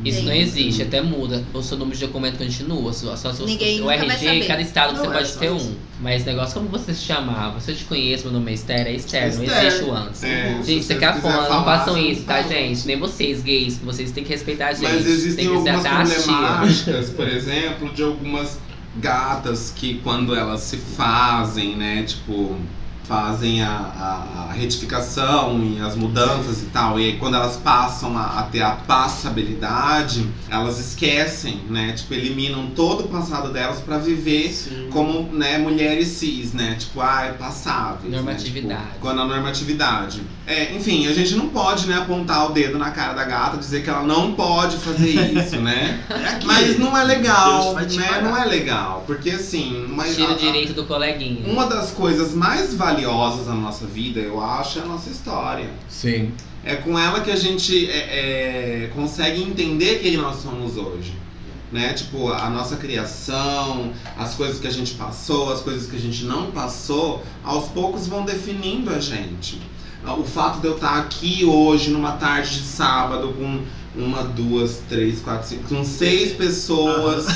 [0.04, 0.42] Isso não Tem.
[0.42, 1.44] existe, até muda.
[1.52, 2.92] O seu número de documento continua.
[2.92, 5.74] Só, só, Ninguém o RG, cada estado você Não é pode só ter um.
[6.00, 9.34] Mas negócio como você se chamar, você te conhece, meu nome é Esther, é Esther,
[9.34, 10.22] não existe o antes.
[10.22, 12.86] É, gente, você você quer fã, não falar, façam você isso, tá, gente?
[12.86, 14.82] Nem vocês, gays, vocês têm que respeitar a gente.
[14.82, 18.58] Mas existem tem que algumas problemáticas, por exemplo, de algumas
[18.98, 22.56] gatas que quando elas se fazem, né, tipo,
[23.06, 28.16] fazem a, a- a retificação e as mudanças e tal, e aí quando elas passam
[28.16, 33.98] a, a ter a passabilidade, elas esquecem, né, tipo, eliminam todo o passado delas pra
[33.98, 34.88] viver Sim.
[34.90, 36.76] como, né, mulheres cis, né?
[36.78, 38.04] Tipo, ah, é passáveis.
[38.10, 38.16] né?
[38.16, 38.80] Normatividade.
[38.84, 40.22] Tipo, quando a normatividade.
[40.46, 43.82] É, enfim, a gente não pode, né, apontar o dedo na cara da gata, dizer
[43.82, 46.00] que ela não pode fazer isso, né?
[46.08, 46.46] É aqui.
[46.46, 47.84] Mas não é legal, né?
[47.84, 48.22] pagar.
[48.22, 49.04] Não é legal.
[49.06, 51.50] Porque assim, mas Tira o direito do coleguinha.
[51.52, 52.95] uma das coisas mais valiosas
[53.44, 55.68] da nossa vida, eu acho, é a nossa história.
[55.88, 56.32] Sim.
[56.64, 61.14] É com ela que a gente é, é, consegue entender quem nós somos hoje.
[61.70, 61.92] Né?
[61.92, 66.24] Tipo, a nossa criação, as coisas que a gente passou, as coisas que a gente
[66.24, 69.60] não passou, aos poucos vão definindo a gente.
[70.18, 73.64] O fato de eu estar aqui hoje, numa tarde de sábado, com
[73.96, 77.26] uma, duas, três, quatro, cinco, com seis pessoas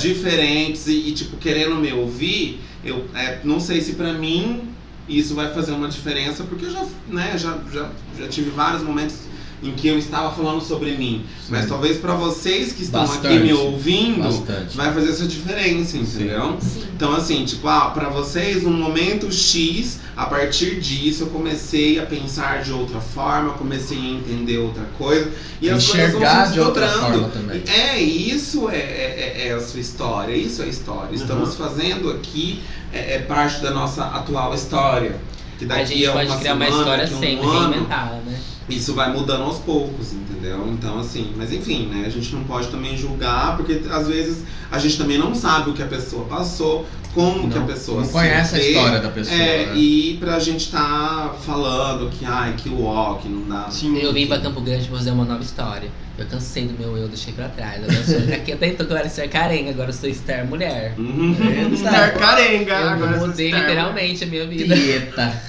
[0.00, 4.68] diferentes e, e, tipo, querendo me ouvir, eu é, não sei se pra mim
[5.08, 9.27] isso vai fazer uma diferença, porque eu já, né, já, já, já tive vários momentos
[9.62, 11.24] em que eu estava falando sobre mim.
[11.48, 13.38] Mas talvez pra vocês que estão aqui Bastante.
[13.42, 14.76] me ouvindo, Bastante.
[14.76, 16.56] vai fazer essa diferença, entendeu?
[16.60, 16.84] Sim.
[16.94, 22.06] Então, assim, tipo, ah, pra vocês, um momento X, a partir disso eu comecei a
[22.06, 25.30] pensar de outra forma, comecei a entender outra coisa.
[25.60, 27.18] E as coisas vão Enxergar se de outra desdobrando.
[27.20, 27.62] forma também.
[27.66, 31.14] É, isso é, é, é- é a sua história, isso é a história.
[31.14, 32.60] Estamos fazendo aqui
[32.92, 35.16] é, é parte da nossa atual história.
[35.58, 37.46] Que A daqui gente a pode uma criar uma semana, história daqui a um sempre
[37.46, 38.40] ano, reinventada, né?
[38.68, 40.66] Isso vai mudando aos poucos, entendeu?
[40.68, 42.04] Então, assim, mas enfim, né?
[42.06, 45.72] A gente não pode também julgar, porque às vezes a gente também não sabe o
[45.72, 48.68] que a pessoa passou, como que a Não- pessoa não se conhece a vê.
[48.68, 49.34] história da pessoa.
[49.36, 49.72] É, né?
[49.76, 53.70] e pra gente tá falando que, ai, que ó, que não dá.
[53.70, 53.96] Sim.
[53.98, 55.88] Eu vim pra Campo Grande pra fazer uma nova história.
[56.18, 57.76] Eu cansei do meu eu, deixei pra trás.
[57.82, 60.94] Agora eu sou, aqui até então eu era ser carenga, agora eu sou Esther mulher.
[60.98, 61.34] Uhum.
[61.72, 62.74] Estar carenga.
[62.74, 64.74] Eu agora mudei literalmente a minha vida.
[64.76, 65.42] Tieta.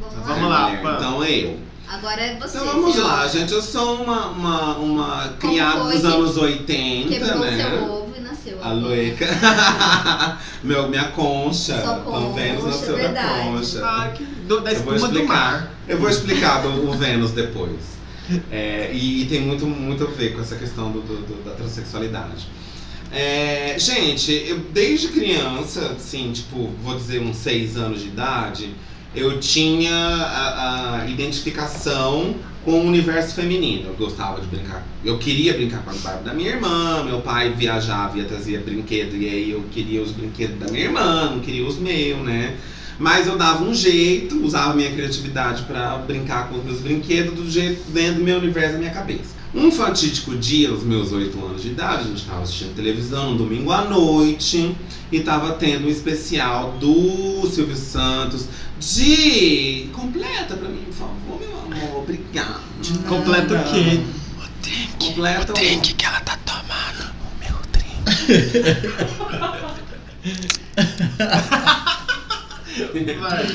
[0.00, 0.48] Vamos, Vamos lá.
[0.48, 0.82] lá, mulher.
[0.82, 0.96] Pan.
[0.98, 1.56] Então eu.
[1.88, 2.58] Agora é você.
[2.58, 3.52] Então vamos lá, gente.
[3.52, 7.56] Eu sou uma, uma, uma criada dos anos 80, Quebrou né?
[7.56, 8.58] seu ovo e nasceu.
[8.62, 9.26] A Lueca.
[10.64, 11.80] Meu, minha concha.
[11.80, 13.42] Sua Então, Vênus concha, nasceu da verdade.
[13.48, 13.84] concha.
[13.86, 15.52] Ah, que do, da Eu vou espuma do explicar.
[15.52, 15.72] mar.
[15.88, 17.96] Eu vou explicar do, o Vênus depois.
[18.50, 21.52] É, e, e tem muito, muito a ver com essa questão do, do- do- da
[21.52, 22.48] transexualidade.
[23.12, 28.74] É, gente, eu desde criança, assim, tipo, vou dizer uns seis anos de idade,
[29.16, 33.88] eu tinha a, a identificação com o universo feminino.
[33.88, 37.52] Eu gostava de brincar, eu queria brincar com as Barbie da minha irmã, meu pai
[37.52, 41.64] viajava e trazia brinquedo, e aí eu queria os brinquedos da minha irmã, não queria
[41.66, 42.56] os meus, né?
[42.98, 47.50] Mas eu dava um jeito, usava minha criatividade pra brincar com os meus brinquedos do
[47.50, 49.36] jeito dentro do meu universo, da minha cabeça.
[49.54, 53.38] Um fatídico dia, aos meus oito anos de idade, a gente estava assistindo televisão no
[53.38, 54.74] domingo à noite
[55.10, 58.46] e tava tendo um especial do Silvio Santos
[58.78, 59.90] de.
[59.92, 62.60] Completa pra mim, por favor, meu amor, obrigado.
[63.08, 64.02] Completo o quê?
[64.98, 65.54] Completa o.
[65.54, 67.12] que ela tá tomando?
[67.22, 67.56] O meu
[73.20, 73.46] Vai.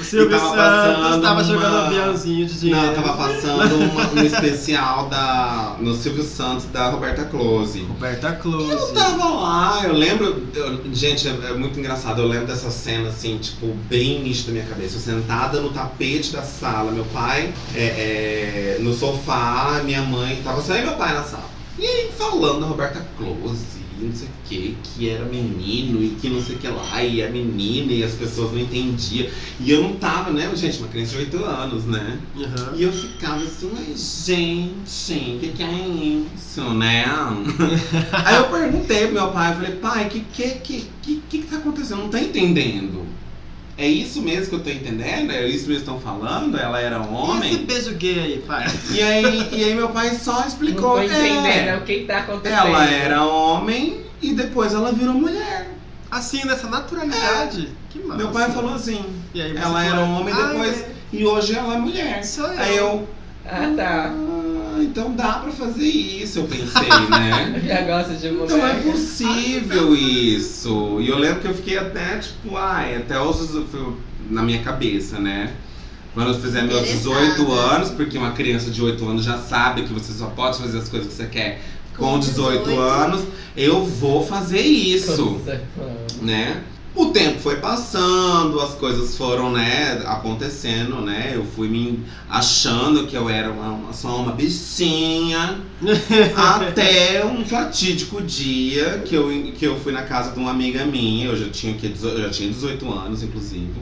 [0.00, 2.86] O Silvio tava Santos passando tava jogando uma- aviãozinho de dinheiro.
[2.86, 7.80] Não, tava passando uma- um especial da, no Silvio Santos da Roberta Close.
[7.82, 8.92] Roberta Eu Close.
[8.94, 10.46] tava lá, eu lembro.
[10.54, 12.20] eu- gente, é, é muito engraçado.
[12.22, 14.96] Eu lembro dessa cena, assim, tipo, bem nítida na minha cabeça.
[14.96, 20.40] Eu sentada no tapete da sala, meu pai é, é, no sofá, minha mãe.
[20.44, 21.50] Tava só eu e meu pai na sala.
[21.78, 26.16] E aí falando da Roberta Close, e não sei o que, que era menino e
[26.20, 29.28] que não sei o que lá, e a menina, e as pessoas não entendiam.
[29.60, 32.18] E eu não tava, né, gente, uma criança de 8 anos, né?
[32.36, 32.76] Uhum.
[32.76, 37.04] E eu ficava assim, mas gente, o que, que é isso, né?
[38.24, 41.38] Aí eu perguntei pro meu pai, eu falei, pai, o que, que, que, que, que
[41.42, 41.98] tá acontecendo?
[41.98, 43.19] Eu não tô entendendo.
[43.80, 45.30] É isso mesmo que eu tô entendendo?
[45.32, 46.58] É isso mesmo que estão falando?
[46.58, 47.56] Ela era E esse homem?
[47.64, 48.66] beijo gay aí, pai?
[48.90, 50.96] E aí, e aí meu pai só Não explicou.
[50.96, 52.58] tô entendendo é, o que tá acontecendo.
[52.66, 55.68] ela era homem e depois ela virou mulher.
[56.10, 57.68] Assim, nessa naturalidade.
[57.88, 58.18] Que massa.
[58.18, 59.02] Meu pai falou assim.
[59.32, 60.80] E aí você Ela era falou, homem "Ah, depois.
[60.82, 62.24] é, E hoje ela é mulher.
[62.24, 62.58] Sou eu.
[62.60, 63.08] Aí eu.
[63.46, 64.12] Ah, tá.
[64.82, 67.62] Então dá pra fazer isso, eu pensei, né?
[67.66, 68.44] Já gosta de mulher.
[68.44, 70.98] Então é possível isso.
[71.00, 73.94] E eu lembro que eu fiquei até, tipo, ai, até hoje fui
[74.30, 75.52] na minha cabeça, né?
[76.14, 79.92] Quando eu fizer meus 18 anos, porque uma criança de 8 anos já sabe que
[79.92, 81.60] você só pode fazer as coisas que você quer
[81.96, 83.22] com 18 anos,
[83.56, 85.40] eu vou fazer isso,
[86.22, 86.62] né?
[87.00, 91.32] O tempo foi passando, as coisas foram, né, acontecendo, né?
[91.34, 95.58] Eu fui me achando que eu era uma, uma- só uma bichinha.
[96.36, 101.26] até um fatídico dia que eu, que eu fui na casa de uma amiga minha.
[101.28, 103.72] Eu já tinha, que, eu já tinha 18 anos, inclusive.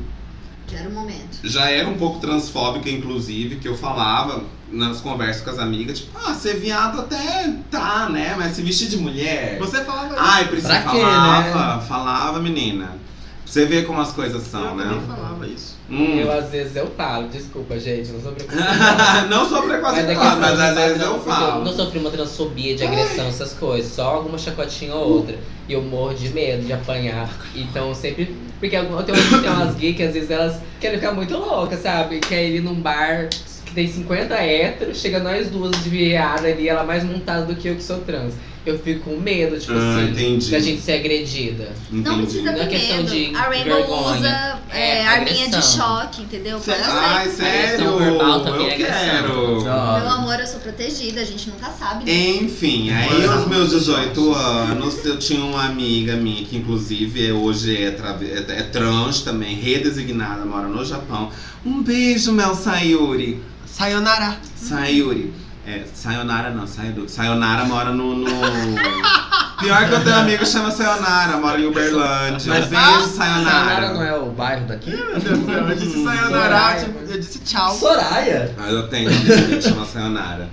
[0.69, 1.39] Que era o momento.
[1.43, 6.19] Já era um pouco transfóbica, inclusive, que eu falava nas conversas com as amigas, tipo,
[6.25, 8.35] ah, ser viado até tá, né?
[8.37, 9.59] Mas se vestir de mulher.
[9.59, 10.17] Você falava isso.
[10.19, 12.87] Ai, Priscila Pra quê, falava, falava, menina.
[12.87, 15.03] Pra você ver como as coisas eu são, também né?
[15.07, 15.79] falava isso.
[15.91, 16.19] Hum.
[16.19, 19.27] Eu às vezes eu falo, desculpa, gente, não sou preconceituosa.
[19.31, 21.65] não sou Mas é preconceituosa, mas às vezes eu falo.
[21.65, 25.39] não sofri uma transfobia de agressão, essas coisas, só alguma chacotinha ou outra.
[25.67, 27.31] E eu morro de medo de apanhar.
[27.55, 28.37] Então sempre.
[28.61, 32.19] Porque eu tenho, umas gays que às vezes elas querem ficar muito loucas, sabe?
[32.21, 33.29] Quer ir num bar
[33.69, 37.69] que tem 50 héteros, chega nós duas de viada ali, ela mais montada do que
[37.69, 38.35] eu que sou trans.
[38.67, 40.51] Eu fico com medo, tipo Ah, assim, entendi.
[40.51, 41.69] da gente ser agredida.
[41.91, 42.23] Não Entendi.
[42.23, 43.11] precisa Não é ter questão medo.
[43.11, 44.17] de a Rainbow vergonha.
[44.19, 46.59] usa é, É, arminha de choque, entendeu?
[46.61, 46.75] Ser.
[46.85, 47.65] Ai, sério?
[47.87, 49.05] Agressão verbal também eu é agressão.
[49.23, 49.63] quero.
[49.63, 49.73] Meu
[50.11, 52.13] amor, eu sou protegida, a gente nunca sabe, né?
[52.43, 57.77] Enfim, aí aos meus 18 anos eu tinha uma amiga minha que inclusive é- hoje
[57.77, 61.31] é, é, é trans também, redesignada, mora no Japão.
[61.65, 63.41] Um beijo, Mel Sayuri.
[63.67, 64.39] Sayonara.
[64.57, 65.33] Sayuri.
[65.69, 67.07] É, Sayonara não, Sayuri.
[67.11, 68.25] Sayonara mora no, no...
[69.61, 72.53] Pior que eu tenho um amigo que chama Sayonara, mora em Uberlândia.
[72.53, 74.09] Um beijo, Sayonara não Sayonara.
[74.09, 74.91] é o bairro daqui?
[74.93, 76.85] Meu Deus do céu, eu disse sayonara, Soraya.
[76.85, 77.75] tipo, eu disse tchau.
[77.75, 78.55] Soraya?
[78.57, 80.49] Mas eu tenho uma amiga que chama Sayonara.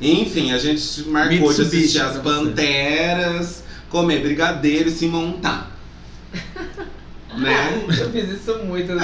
[0.00, 2.16] Enfim, a gente marcou de Mitsubishi assistir as.
[2.16, 5.70] Panteras, comer brigadeiro e se montar.
[7.38, 7.84] Né?
[7.98, 8.92] Eu fiz isso muito.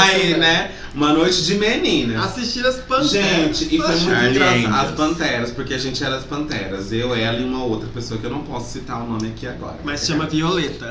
[0.00, 0.72] Aí, né?
[0.94, 2.24] Uma noite de meninas.
[2.24, 3.10] Assistir as panteras.
[3.10, 4.74] Gente, e foi muito engraçado.
[4.74, 6.92] As Panteras, porque a gente era as Panteras.
[6.92, 9.76] Eu, ela e uma outra pessoa que eu não posso citar o nome aqui agora.
[9.84, 10.86] Mas chama Violeta.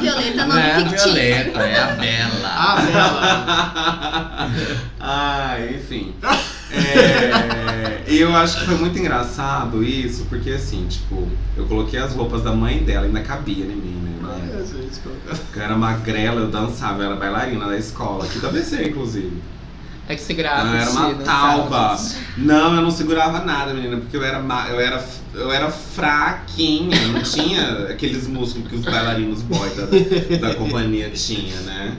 [0.00, 1.12] Violeta Não é a nome fictício.
[1.12, 2.48] Violeta, é a Bela.
[2.48, 4.50] Ah, Bela.
[5.00, 6.14] ah, enfim.
[6.70, 11.26] É, eu acho que foi muito engraçado isso, porque assim, tipo,
[11.56, 14.14] eu coloquei as roupas da mãe dela, ainda cabia em mim, né?
[14.24, 18.48] Ai, gente, coloca- Eu era magrela, eu dançava, eu era bailarina da escola, aqui da
[18.50, 19.42] BC, inclusive.
[20.08, 20.74] É que se Eu grava.
[20.76, 21.98] era uma tauba.
[22.38, 24.38] Não, eu não segurava nada, menina, porque eu era,
[24.70, 25.04] eu era,
[25.34, 31.10] eu era fraquinha, eu não tinha aqueles músculos que os bailarinos boy da, da companhia
[31.10, 31.94] tinha, né?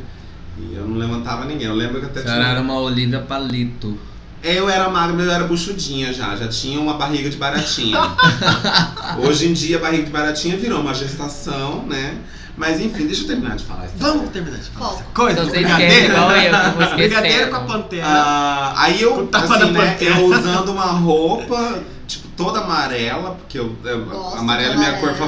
[0.58, 1.68] E eu não levantava ninguém.
[1.68, 2.64] Eu lembro que até A senhora era tinha.
[2.64, 3.96] uma Olivia Palito.
[4.42, 7.98] Eu era magra, mas eu era buchudinha já, já tinha uma barriga de baratinha.
[9.20, 12.16] Hoje em dia a barriga de baratinha virou uma gestação, né?
[12.56, 13.94] Mas enfim, deixa eu terminar de falar isso.
[13.98, 15.32] Vamos terminar de falar essa coisa.
[15.32, 15.54] Então vou
[16.96, 17.50] Brigadeiro esquecendo.
[17.52, 18.06] com a pantera.
[18.06, 21.80] Ah, aí eu, assim, né, eu usando uma roupa,
[22.40, 25.28] toda amarela, porque eu, eu- Gosto amarela é minha cor amarela.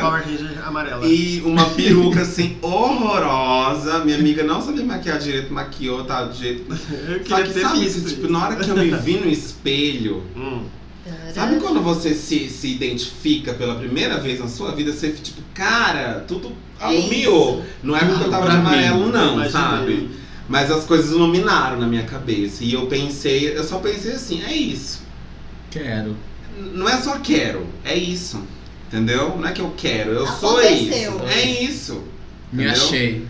[0.00, 0.66] Favorita.
[0.66, 1.06] Amarela.
[1.06, 3.98] E uma peruca, assim, horrorosa.
[4.04, 6.64] Minha amiga não sabia maquiar direito, maquiou, tá, do jeito...
[7.06, 8.08] Eu Só que, ter sabe, visto.
[8.08, 10.22] tipo, na hora que eu me vi no espelho...
[10.34, 10.62] Hum.
[11.34, 15.42] Sabe quando você se, se identifica pela primeira vez na sua vida, você fica tipo,
[15.54, 17.62] cara, tudo É alumiou.
[17.82, 20.10] Não é porque eu tava de amarelo, não, sabe?
[20.48, 22.64] Mas as coisas iluminaram na minha cabeça.
[22.64, 25.02] E eu pensei, eu só pensei assim, é isso.
[25.70, 26.16] Quero.
[26.74, 28.40] Não é só quero, é isso.
[28.88, 29.36] Entendeu?
[29.38, 31.16] Não é que eu quero, eu sou Aconteceu.
[31.16, 31.24] isso.
[31.26, 32.02] É isso.
[32.52, 32.82] Me Entendeu?
[32.82, 33.26] achei.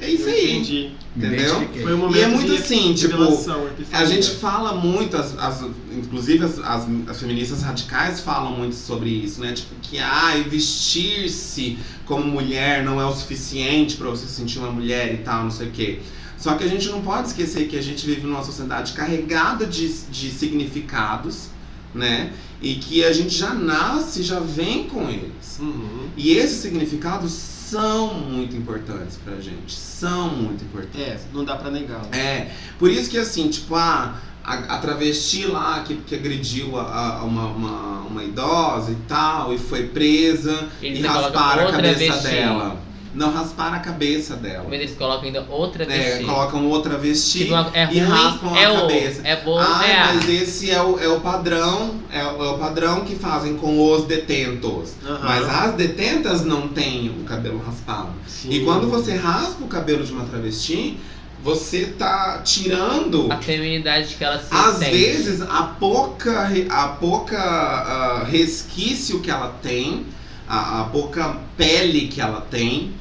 [0.00, 0.50] É isso Eu aí.
[0.52, 0.90] entendi.
[1.16, 1.68] Entendeu?
[1.82, 3.72] Foi um momento E é muito de assim, tipo, epifania.
[3.92, 9.08] A gente fala muito, as, as- inclusive as, as- as feministas radicais falam muito sobre
[9.10, 9.52] isso, né?
[9.52, 14.72] Tipo, que ai, vestir-se como mulher não é o suficiente pra você se sentir uma
[14.72, 16.00] mulher e tal, não sei o quê.
[16.36, 19.88] Só que a gente não pode esquecer que a gente vive numa sociedade carregada de,
[19.88, 21.46] de significados,
[21.94, 22.32] né?
[22.60, 25.58] E que a gente já nasce, já vem com eles.
[25.60, 26.08] Uhum.
[26.16, 29.74] E esses significados são muito importantes pra gente.
[29.74, 31.00] São muito importantes.
[31.00, 32.02] É, não dá pra negar.
[32.12, 37.18] É, por isso que assim, tipo, a, a, a travesti lá que, que agrediu a,
[37.18, 41.98] a uma, uma, uma idosa e tal, e foi presa, Eles e rasparam a cabeça
[41.98, 42.32] vestinha.
[42.32, 42.76] dela.
[43.14, 44.64] Não rasparam a cabeça dela.
[44.68, 46.26] Mas eles colocam ainda outra É, vestinha.
[46.32, 49.20] colocam outra vestir Tipo, é e raspam é a o, cabeça.
[49.24, 50.06] é bom, Ah, é a.
[50.14, 53.92] mas esse é o, é o padrão, é, o- é o padrão que fazem com
[53.92, 54.94] os detentos.
[55.06, 55.20] Aham.
[55.22, 58.10] Mas as detentas não têm o cabelo raspado.
[58.26, 58.50] Sim.
[58.50, 60.98] E quando você raspa o cabelo de uma travesti,
[61.42, 64.90] você tá tirando A feminidade que ela se às sente.
[64.90, 70.06] vezes a pouca a pouca ah, resquício que ela tem,
[70.48, 72.92] a, a pouca pele que ela tem,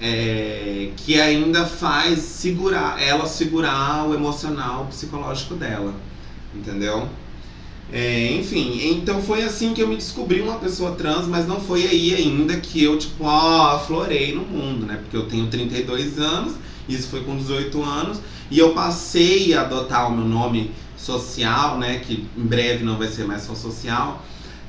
[0.00, 5.94] é, que ainda faz segurar ela segurar o emocional, o psicológico dela,
[6.54, 7.08] entendeu?
[7.92, 11.86] É, enfim, então foi assim que eu me descobri uma pessoa trans, mas não foi
[11.86, 14.96] aí ainda que eu, tipo, ó, aflorei no mundo, né?
[15.02, 16.54] Porque eu tenho 32 anos,
[16.88, 21.98] isso foi com 18 anos, e eu passei a adotar o meu nome social, né?
[21.98, 24.24] Que em breve não vai ser mais só social,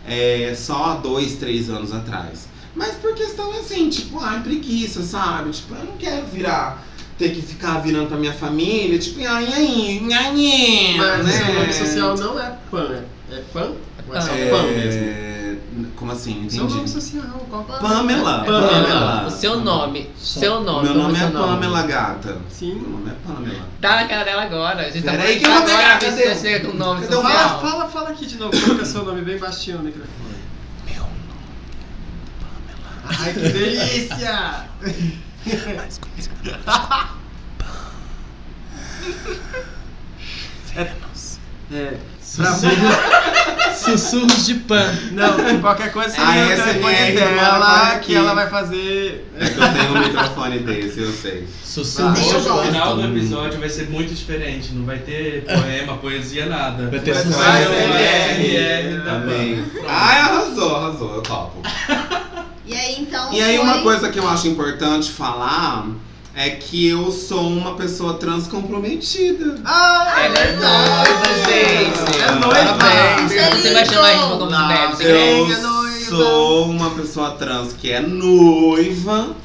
[0.07, 2.50] é, só há dois, três anos atrás.
[2.75, 5.49] Mas por questão assim, tipo, ai, preguiça, sabe?
[5.51, 6.81] Tipo, eu não quero virar,
[7.17, 11.31] ter que ficar virando pra minha família, tipo, ai, ai, ai, Mas né?
[11.31, 12.89] seu nome social não é Pan,
[13.31, 13.71] é, é Pan?
[14.07, 15.31] Ou é só É, Pan mesmo?
[15.95, 16.49] Como assim?
[16.49, 16.91] Seu nome Entendi.
[16.91, 17.63] social, qual?
[17.63, 18.43] Pamela.
[18.43, 19.25] Pamela.
[19.27, 20.09] O seu nome.
[20.17, 20.89] Seu nome.
[20.89, 21.27] Meu nome é?
[21.27, 22.29] Pamela, gata.
[22.33, 22.75] Meu Sim.
[22.75, 23.65] nome é Pamela.
[23.79, 24.81] Tá na cara dela agora.
[24.87, 26.27] A gente tá Peraí falando que eu vou agora, pegar, a gente cadê?
[26.29, 27.49] já chega com o nome Cadê o social.
[27.49, 30.30] Fala, fala, fala aqui de novo, coloca seu nome bem baixinho no microfone.
[33.05, 34.65] Ai, que delícia!
[41.73, 41.93] É,
[42.35, 42.53] pra
[43.73, 44.93] Sussurros de pan.
[45.11, 49.31] Não, qualquer coisa você Ah, liga o essa telefone MR dela que ela vai fazer.
[49.37, 51.47] É que eu tenho um microfone desse, eu sei.
[51.63, 54.73] Sussurros Eu Hoje o final do episódio vai ser muito diferente.
[54.73, 56.89] Não vai ter poema, poesia, nada.
[56.89, 57.37] Vai ter sussurros.
[57.37, 59.01] Vai uma ser.
[59.71, 59.87] Pronto.
[59.87, 61.61] Ai, arrasou, arrasou, eu topo.
[63.31, 65.87] E aí, uma coisa que eu acho importante falar
[66.35, 69.59] é que eu sou uma pessoa trans comprometida.
[69.65, 72.21] Ah, Ela é noiva, gente.
[72.21, 72.87] É noiva.
[72.87, 76.07] É Você vai chamar a como bebe, você eu- noiva.
[76.09, 79.35] sou uma pessoa trans que é noiva.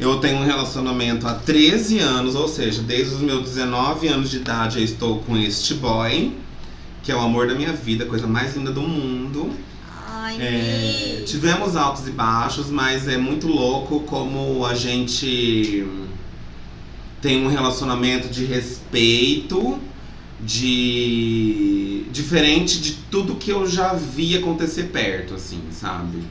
[0.00, 4.38] Eu tenho um relacionamento há 13 anos, ou seja, desde os meus 19 anos de
[4.38, 6.36] idade eu estou com este boy,
[7.04, 9.50] que é o amor da minha vida, a coisa mais linda do mundo.
[10.40, 15.86] É, tivemos altos e baixos, mas é muito louco como a gente
[17.20, 19.78] tem um relacionamento de respeito,
[20.40, 26.22] de diferente de tudo que eu já vi acontecer perto, assim, sabe?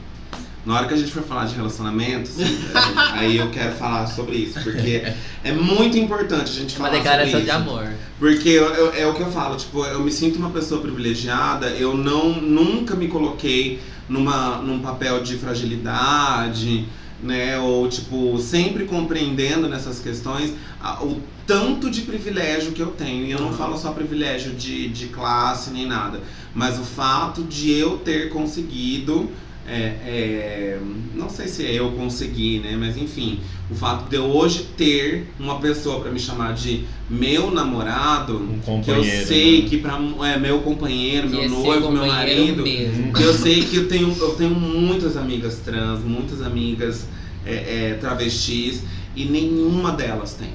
[0.64, 2.56] Na hora que a gente for falar de relacionamento, assim,
[3.14, 5.02] aí eu quero falar sobre isso, porque
[5.42, 7.88] é muito importante a gente Uma falar declaração sobre de amor.
[8.18, 11.66] Porque eu- eu- é o que eu falo, tipo, eu me sinto uma pessoa privilegiada,
[11.70, 16.86] eu não nunca me coloquei numa, num papel de fragilidade,
[17.22, 17.58] né?
[17.58, 23.26] Ou tipo, sempre compreendendo nessas questões a- o tanto de privilégio que eu tenho.
[23.26, 23.52] E eu não Uhum.
[23.54, 26.20] falo só privilégio de, de classe nem nada,
[26.54, 29.28] mas o fato de eu ter conseguido.
[29.66, 29.74] É,
[30.04, 30.78] é,
[31.14, 32.76] não sei se é eu consegui, né?
[32.78, 33.40] Mas enfim,
[33.70, 38.80] o fato de eu hoje ter uma pessoa pra me chamar de meu namorado, Um
[38.82, 39.68] que eu sei né?
[39.68, 43.16] que pra, é meu companheiro, Que meu é noivo, meu companheiro marido, mesmo.
[43.18, 47.06] eu sei que eu tenho, eu tenho muitas amigas trans, muitas amigas
[47.46, 48.82] é, é, travestis
[49.14, 50.48] e nenhuma delas tem.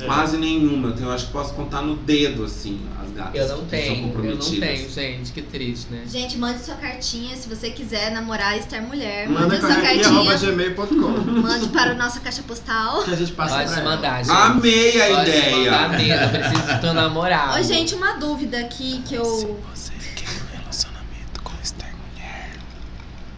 [0.00, 0.04] É.
[0.04, 0.88] Quase nenhuma.
[0.88, 2.80] Eu, tenho, eu acho que posso contar no dedo, assim,
[3.14, 5.32] Eu não que são tenho, eu não tenho, gente.
[5.32, 6.02] Que triste, né?
[6.06, 9.28] Gente, mande sua cartinha se você quiser namorar e estar mulher.
[9.28, 10.36] Manda Mande sua cartinha.
[10.38, 13.02] gmail.com Mande para a nossa caixa postal.
[13.04, 13.90] que a gente passa Pode pra se ela.
[13.96, 14.36] mandar, gente.
[14.36, 15.70] Amei a Pode ideia!
[15.70, 17.58] mandar mesmo, preciso do teu namorado.
[17.58, 19.60] Ô, gente, uma dúvida aqui que eu.
[19.74, 22.50] Você quer um relacionamento com estar mulher?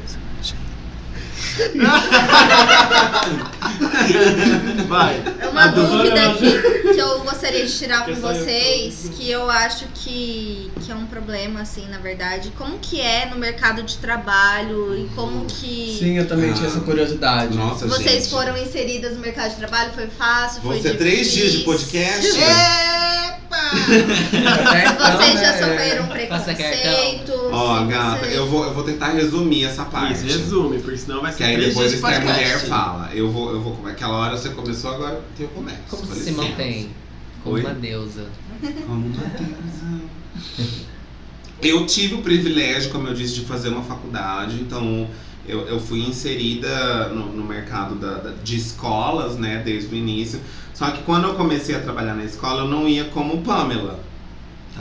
[4.87, 5.21] Vai.
[5.39, 10.71] É uma dúvida- que, que eu gostaria de tirar com vocês, que eu acho que,
[10.81, 12.51] que é um problema, assim, na verdade.
[12.57, 16.79] Como que é no mercado de trabalho e como que Sim, eu também tinha essa
[16.79, 17.57] curiosidade.
[17.57, 18.29] Nossa, vocês gente.
[18.29, 19.91] foram inseridas no mercado de trabalho?
[19.93, 20.61] Foi fácil?
[20.61, 21.65] Vão foi ser três dias de difícil?
[21.65, 22.27] podcast?
[22.37, 23.59] Epa!
[25.17, 25.57] Vocês já né?
[25.59, 27.49] sofreram preconceito?
[27.51, 30.25] Ó, gata, eu vou, eu vou tentar resumir essa parte.
[30.25, 32.43] Isso, resume, porque senão vai ser Que aí três depois de podcast.
[32.43, 33.09] Mulher fala.
[33.13, 33.87] Eu vou, eu vou.
[33.87, 35.77] Aquela hora você começou, agora eu começo.
[35.89, 36.41] Como se licença.
[36.41, 36.89] mantém?
[37.43, 37.61] Como Oi?
[37.61, 38.27] uma deusa.
[38.87, 40.01] Como uma deusa.
[41.61, 45.07] Eu tive o privilégio, como eu disse, de fazer uma faculdade, então
[45.45, 50.39] eu, eu fui inserida no, no mercado da- da- de escolas, né, desde o início.
[50.73, 53.99] Só que quando eu comecei a trabalhar na escola, eu não ia como Pamela,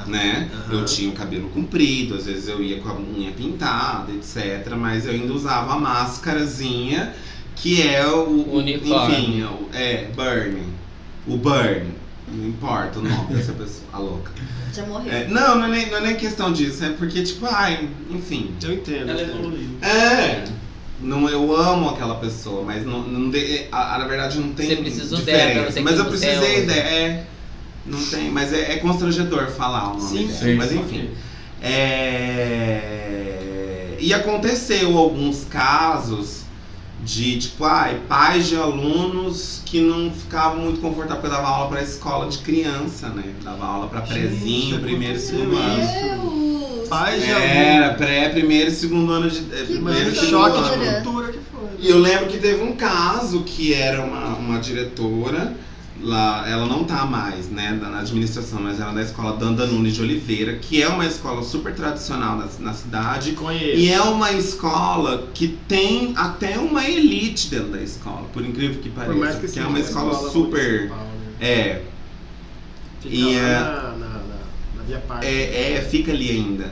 [0.07, 0.51] né?
[0.53, 0.79] Aham.
[0.79, 4.75] Eu tinha o cabelo comprido, às vezes eu ia com a unha pintada, etc.
[4.77, 7.13] Mas eu ainda usava a máscarazinha,
[7.57, 8.25] que é o.
[8.29, 9.15] O uniforme.
[9.15, 10.63] Enfim, é é, Burn.
[11.27, 11.87] O Burn.
[12.31, 14.31] Não importa o nome dessa pessoa, a louca.
[14.75, 15.11] Já morreu.
[15.13, 18.51] É, não, não é, nem, não é nem questão disso, é porque, tipo, ai, enfim.
[18.63, 19.11] Eu entendo.
[19.11, 19.71] Ela evoluiu.
[19.81, 20.45] É.
[21.01, 24.67] Não, eu amo aquela pessoa, mas não, não de- a, a- na verdade não tem
[24.69, 25.73] Você precisou dela pra diferença.
[25.73, 27.27] você Mas eu precisei é dela, é.
[27.89, 30.39] Não tem, mas é, é constrangedor falar o nome Sim, dela.
[30.39, 30.55] sim.
[30.55, 31.11] Mas enfim.
[32.69, 36.43] É, E aconteceu alguns casos
[37.05, 41.69] de, tipo, ai, pais de alunos que não ficavam muito confortáveis porque eu dava aula
[41.69, 43.25] pra escola de criança, né?
[43.43, 45.77] Dava aula pra prezinho, Gente, primeiro e segundo ano.
[45.77, 46.89] Deus!
[46.89, 47.99] Pais de Era, aluno.
[47.99, 49.41] pré, primeiro e segundo ano de.
[49.43, 50.85] primeiro e Mano, Que segundo choque ano.
[50.85, 51.69] de cultura que foi.
[51.81, 55.55] E eu lembro que teve um caso que era uma, uma diretora,
[56.01, 59.95] lá, ela não tá mais, né, da- na administração, mas era da escola Danda Nunes
[59.95, 63.33] de Oliveira, que é uma escola super tradicional na, na cidade.
[63.33, 63.77] Conheço.
[63.77, 68.91] E é uma escola que tem até uma elite dentro da escola, por incrível que
[68.91, 69.13] pareça.
[69.13, 70.73] Por mais que, que seja é uma escola muito super.
[70.73, 71.47] municipal, né?
[71.49, 71.83] É,
[73.01, 74.09] Fica E lá é- na, na,
[74.77, 75.27] na, Via Parque.
[75.27, 76.71] é, é, fica ali ainda.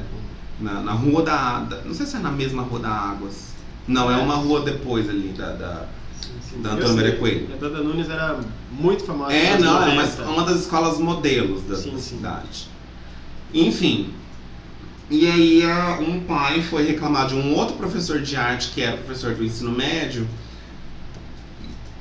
[0.61, 3.47] Na, na rua da, da- Não sei se é na mesma rua da Águas.
[3.87, 5.53] Não, é uma rua depois ali da.
[5.53, 5.96] da- Sim, sim.
[6.63, 6.95] Da Eu.
[6.95, 7.49] Maria Coelho.
[7.53, 8.39] A Dada Nunes era
[8.71, 9.33] muito famosa.
[9.33, 10.23] É, não, é 90.
[10.23, 12.17] uma, uma das escolas modelos da, Sim, da sim.
[12.17, 12.69] cidade.
[13.55, 14.13] Enfim.
[15.09, 15.63] E aí
[16.01, 19.71] um pai foi reclamar de um outro professor de arte, que era professor do ensino
[19.71, 20.27] médio.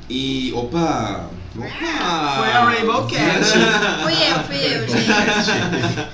[0.10, 0.52] E.
[0.56, 1.30] Opa!
[1.58, 2.36] Opa!
[2.38, 3.46] Foi a Rainbow Cat.
[4.04, 6.06] Fui eu, fui eu, gente.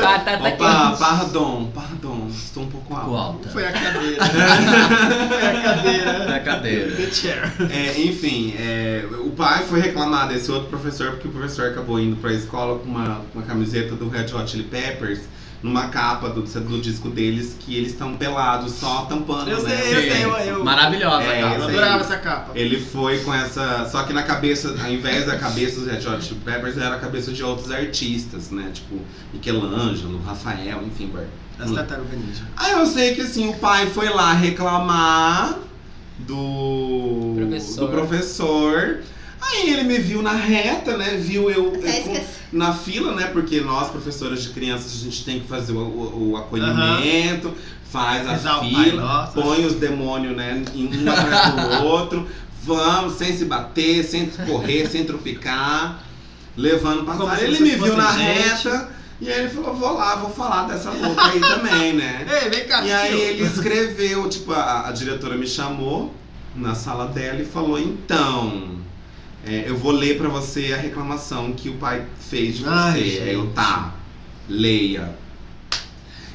[0.00, 0.98] Batata Opa, quente.
[0.98, 2.01] pardon, pardon.
[2.34, 3.14] Estou um pouco alto.
[3.16, 3.48] alta.
[3.50, 4.24] Foi a cadeira.
[4.24, 6.26] Foi a cadeira.
[6.26, 6.96] Na cadeira.
[6.96, 7.52] The chair.
[7.70, 12.16] É, enfim, é, o pai foi reclamar desse outro professor porque o professor acabou indo
[12.16, 15.20] pra escola com uma, uma camiseta do Red Hot Chili Peppers
[15.62, 19.76] numa capa do, do disco deles que eles estão pelados, só tampando, Eu né?
[19.76, 21.60] sei, eu sei, eu, eu, Maravilhosa É, a eu capa.
[21.60, 21.68] sei.
[21.68, 22.50] adorava essa capa.
[22.56, 23.88] Ele foi com essa.
[23.88, 26.98] Só que na cabeça, ao invés da cabeça dos Red Hot Chili Peppers, era a
[26.98, 28.70] cabeça de outros artistas, né?
[28.74, 28.98] Tipo
[29.32, 31.06] Michelangelo, Rafael, enfim.
[31.14, 31.26] bar-
[31.64, 32.42] As tartarugas ninja.
[32.56, 35.58] Aí eu sei que assim, o pai foi lá reclamar
[36.18, 37.80] do Professor.
[37.80, 38.98] do professor.
[39.40, 41.16] Aí ele me viu na reta, né?
[41.20, 43.26] Viu eu, eu com- na fila, né?
[43.26, 47.52] Porque nós, professoras de crianças, a gente tem que fazer o, o- o acolhimento,
[47.90, 50.62] faz a Pai fila, põe os demônios, né?
[50.74, 52.28] em Um atrás do outro.
[52.64, 56.00] Vamos, sem se bater, sem correr, sem tropicar,
[56.56, 57.42] levando Como passar.
[57.42, 58.22] Ele me viu na gente.
[58.68, 58.88] reta.
[59.20, 62.26] E aí ele falou, vou lá, vou falar dessa louca aí também, né?
[62.42, 63.20] Ei, vem cá, E aí tio.
[63.20, 66.12] ele escreveu, tipo, a, a diretora me chamou
[66.56, 68.78] na sala dela e falou, então,
[69.46, 72.70] é, eu vou ler pra você a reclamação que o pai fez de você.
[72.70, 73.94] Ai, aí eu, tá,
[74.48, 75.14] leia.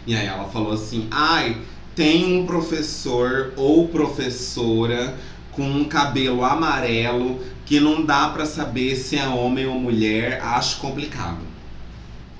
[0.05, 1.57] E aí ela falou assim, ai,
[1.93, 5.17] tem um professor ou professora
[5.51, 10.77] com um cabelo amarelo que não dá pra saber se é homem ou mulher, acho
[10.79, 11.39] complicado.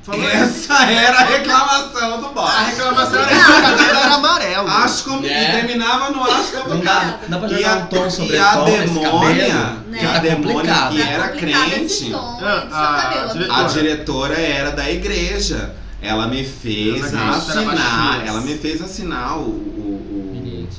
[0.07, 0.35] Falou isso.
[0.37, 2.49] Essa era a reclamação do boss.
[2.55, 4.67] A reclamação era que o cabelo era amarelo.
[4.69, 5.49] Acho como É.
[5.49, 7.19] e terminava no acho Não complicado.
[7.21, 9.79] dá, dá pra E jogar a, um tom sobre e a tom demônia, cabelo?
[9.89, 9.99] Né?
[9.99, 10.91] que a Tá demônia complicado.
[10.95, 13.33] que Tá era complicado esse crente, tom Ah, a cabelo.
[13.33, 13.59] diretora.
[13.59, 15.75] a diretora era da igreja.
[16.01, 20.77] Ela me fez Ela era assinar, ela me fez assinar o, o, o- Bilhete.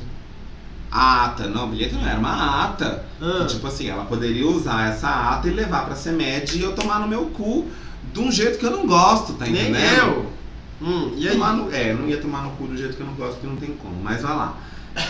[0.90, 1.48] a ata.
[1.48, 3.04] Não, bilhete não era uma ata.
[3.20, 3.40] Ah.
[3.40, 7.00] Que, tipo assim, ela poderia usar essa ata e levar pra CEMED e eu tomar
[7.00, 7.66] no meu cu
[8.12, 9.98] de um jeito que eu não gosto, tá Nem entendendo?
[9.98, 10.26] eu.
[10.80, 11.36] Hum, e aí?
[11.36, 13.56] No- é, não ia tomar no cu do jeito que eu não gosto, porque não
[13.56, 14.56] tem como, mas vai lá.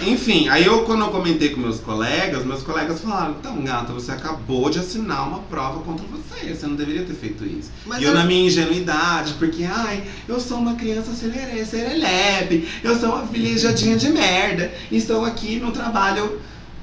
[0.02, 4.12] Enfim, aí eu quando eu comentei com meus colegas, meus colegas falaram, então gata, você
[4.12, 7.70] acabou de assinar uma prova contra você, você não deveria ter feito isso.
[7.86, 12.98] Mas e eu eu- na minha ingenuidade, porque ai, eu sou uma criança serelepe, eu
[12.98, 16.38] sou uma filejadinha de merda, estou aqui num trabalho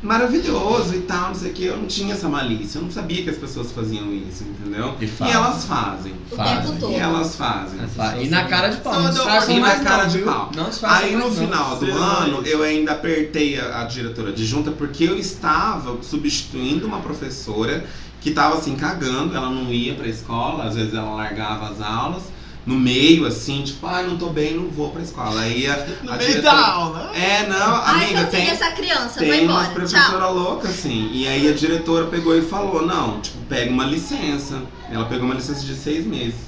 [0.06, 3.24] maravilhoso e tal, não sei o que, eu não tinha essa malícia, eu não sabia
[3.24, 4.96] que as pessoas faziam isso, entendeu?
[5.00, 5.34] E E fazem.
[5.34, 6.14] elas fazem.
[6.32, 6.56] O Fazem.
[6.62, 6.92] tempo todo.
[6.92, 7.80] E elas fazem.
[8.22, 8.94] E na cara de pau.
[9.02, 10.52] Não disfarçam E mais na cara não, de pau.
[10.56, 11.32] Não Aí no não.
[11.32, 16.86] final do ano eu ainda apertei a, a diretora de junta porque eu estava substituindo
[16.88, 17.86] uma professora
[18.22, 22.24] que estava assim cagando, ela não ia pra escola, às vezes ela largava as aulas
[22.66, 25.40] no meio assim, tipo, ai, não tô bem, não vou pra escola.
[25.42, 27.12] Aí a, No a meio diretora- da aula.
[27.16, 29.86] É, não, Ai, amiga, não tem tem essa criança, vai tem umas embora.
[29.88, 30.00] Tchau.
[30.02, 31.10] professora louca, assim.
[31.14, 34.62] E aí a diretora pegou e falou, não, tipo, pega uma licença.
[34.92, 36.40] Ela pegou uma licença de seis meses.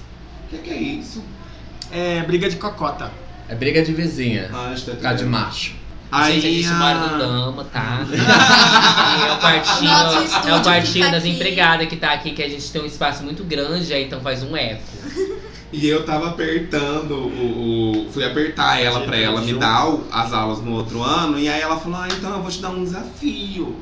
[0.45, 1.23] O que, que é isso?
[1.91, 3.11] É briga de cocota.
[3.49, 4.49] É briga de vizinha.
[4.53, 5.76] Ah, acho que Por causa de macho.
[6.11, 7.99] Aí gente, a gente a- mora no Dama, tá?
[9.27, 11.31] É o quartinho, é o quartinho das aqui.
[11.31, 14.41] empregadas que tá aqui, que a gente tem um espaço muito grande, aí então faz
[14.44, 14.81] um eco.
[15.72, 18.07] E eu tava apertando o.
[18.07, 21.38] o- fui apertar ela pra ela me dar as aulas no outro ano.
[21.38, 23.76] E aí ela falou: Ah, então eu vou te dar um desafio.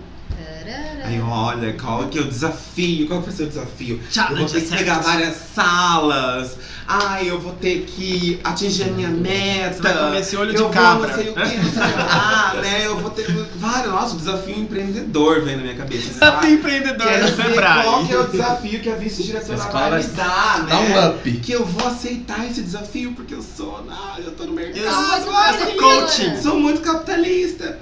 [1.03, 3.07] Aí, olha, qual que é o desafio?
[3.07, 3.99] Qual que vai ser o desafio?
[4.09, 6.57] Challenge eu vou ter que pegar várias salas.
[6.87, 9.73] Ai, eu vou ter que atingir a minha meta.
[9.75, 11.07] Você vai comer esse olho de eu cabra.
[11.07, 12.85] Vou, não sei o que, não sei lá, né?
[12.85, 13.25] Eu vou ter
[13.55, 13.91] vários.
[13.91, 16.09] Nossa, o desafio empreendedor vem na minha cabeça.
[16.13, 17.83] Desafio empreendedor ver Sebrae.
[17.83, 20.69] qual que é o desafio que a vice-diretora vai me escola dar, né?
[20.69, 21.31] Dá um up.
[21.31, 24.77] Que eu vou aceitar esse desafio porque eu sou, ah, eu tô no mercado.
[24.77, 26.41] Eu Ah, sou essa olha, coaching.
[26.41, 27.79] Sou muito capitalista.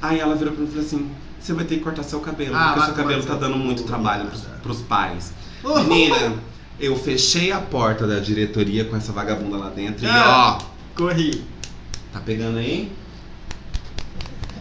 [0.00, 1.10] Aí ela virou pra mim e falou assim:
[1.42, 3.82] você vai ter que cortar seu cabelo, Ah, porque vai seu cabelo tá dando muito
[3.84, 5.32] trabalho pros, pros pais.
[5.88, 6.34] Menina,
[6.78, 10.58] eu fechei a porta da diretoria com essa vagabunda lá dentro Ah.
[10.58, 10.66] e ó,
[10.96, 11.44] Corri.
[12.12, 12.92] tá pegando aí?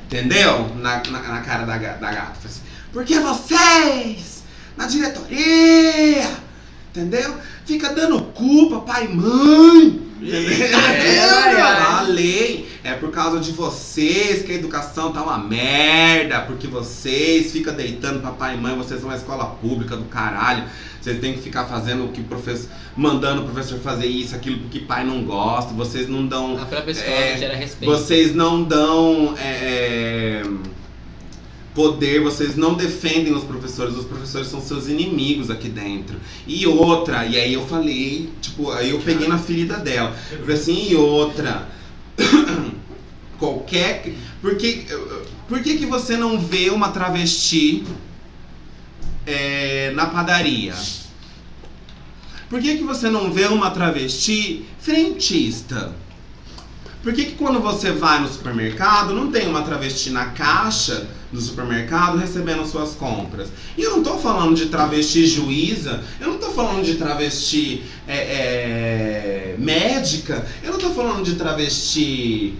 [0.05, 0.75] Entendeu?
[0.75, 2.39] Na, na, na cara da, da gata.
[2.45, 4.43] Assim, porque vocês,
[4.75, 6.29] na diretoria,
[6.89, 7.35] entendeu?
[7.65, 10.10] Fica dando culpa, pai e mãe.
[10.21, 11.95] Ai.
[11.97, 17.73] Falei, é por causa de vocês que a educação tá uma merda, porque vocês ficam
[17.73, 20.63] deitando papai e mãe, vocês são uma escola pública do caralho.
[20.99, 22.69] Vocês têm que ficar fazendo o que o professor.
[22.95, 26.91] mandando o professor fazer isso, aquilo porque pai não gosta, vocês não dão A própria
[26.91, 27.91] escola É, gera respeito.
[27.91, 30.43] vocês não dão é,
[31.73, 36.19] poder, vocês não defendem os professores, os professores são seus inimigos aqui dentro.
[36.45, 40.15] E outra, e aí eu falei, tipo, aí eu peguei na ferida dela.
[40.31, 41.69] Eu falei assim, e outra.
[43.39, 44.13] Qualquer.
[44.41, 44.85] Por que,
[45.47, 47.83] por que, que você não vê uma travesti
[49.25, 50.75] é, na padaria?
[52.49, 55.93] Por que, que você não vê uma travesti frentista?
[57.01, 61.39] Por que, que quando você vai no supermercado não tem uma travesti na caixa do
[61.39, 63.49] supermercado recebendo suas compras?
[63.77, 68.17] E eu não tô falando de travesti juíza, eu não tô falando de travesti é,
[68.17, 72.55] é, médica, eu não tô falando de travesti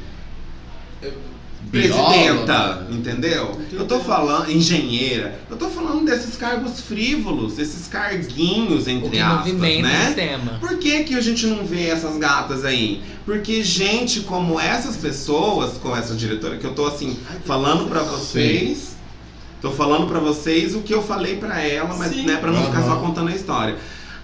[1.72, 3.58] presidenta, entendeu?
[3.72, 9.20] Eu tô falando engenheira, eu tô falando desses cargos frívolos, esses carguinhos o entre que
[9.20, 10.06] aspas, movimenta o né?
[10.08, 10.52] sistema.
[10.60, 13.02] Por que, que a gente não vê essas gatas aí?
[13.26, 18.98] Porque gente como essas pessoas, com essa diretora, que eu tô assim, falando pra vocês,
[19.62, 22.26] tô falando pra vocês o que eu falei pra ela, mas Sim.
[22.26, 23.78] né, pra não ficar só contando a história.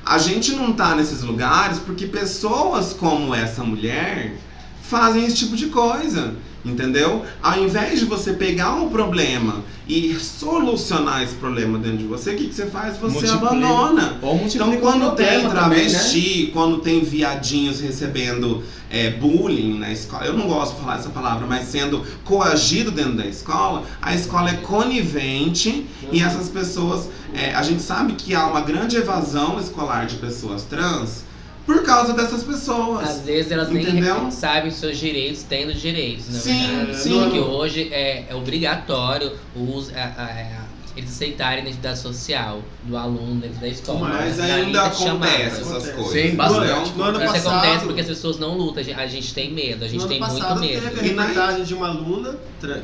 [0.06, 4.36] A gente não tá nesses lugares porque pessoas como essa mulher
[4.82, 6.34] fazem esse tipo de coisa.
[6.68, 7.23] Entendeu?
[7.41, 12.38] Ao invés de você pegar um problema e solucionar esse problema dentro de você, o
[12.38, 12.98] que, que você faz?
[12.98, 13.35] Você Multiplica.
[13.35, 14.19] abandona.
[14.53, 15.89] Então, quando tem problema também, né?
[15.89, 21.10] travesti, quando tem viadinhos recebendo é, bullying na escola, eu não gosto de falar essa
[21.10, 27.07] palavra, mas sendo coagido dentro da escola, a escola é conivente e essas pessoas.
[27.34, 31.27] é, a gente sabe que há uma grande evasão escolar de pessoas trans
[31.68, 33.07] por causa dessas pessoas.
[33.07, 34.22] Às vezes elas Entendeu?
[34.22, 36.98] nem sabem os seus direitos, tendo direitos, na Sim, verdade.
[36.98, 37.19] sim.
[37.22, 40.26] Porque hoje é, é obrigatório o uso, a- a-
[40.64, 43.99] a- eles aceitarem a identidade social do aluno dentro da escola.
[44.10, 45.91] Mas ainda acontece essas Acontece.
[45.94, 46.11] coisas.
[46.31, 46.65] Sim, bastante.
[46.72, 46.94] entendeu?
[46.98, 49.88] No ano Isso passado- acontece porque as pessoas não lutam, a gente- tem medo, a
[49.88, 50.81] gente tem muito medo.
[50.81, 52.35] teve a E reportagem de uma aluna,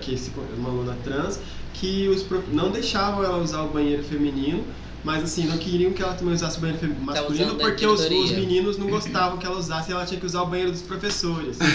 [0.02, 1.40] que se- uma aluna trans,
[1.74, 4.64] que os prof- não deixavam ela usar o banheiro feminino,
[5.04, 8.02] mas assim, não queriam que ela também usasse o banheiro fe- masculino da porque os,
[8.02, 10.82] os meninos não gostavam que ela usasse e ela tinha que usar o banheiro dos
[10.82, 11.58] professores.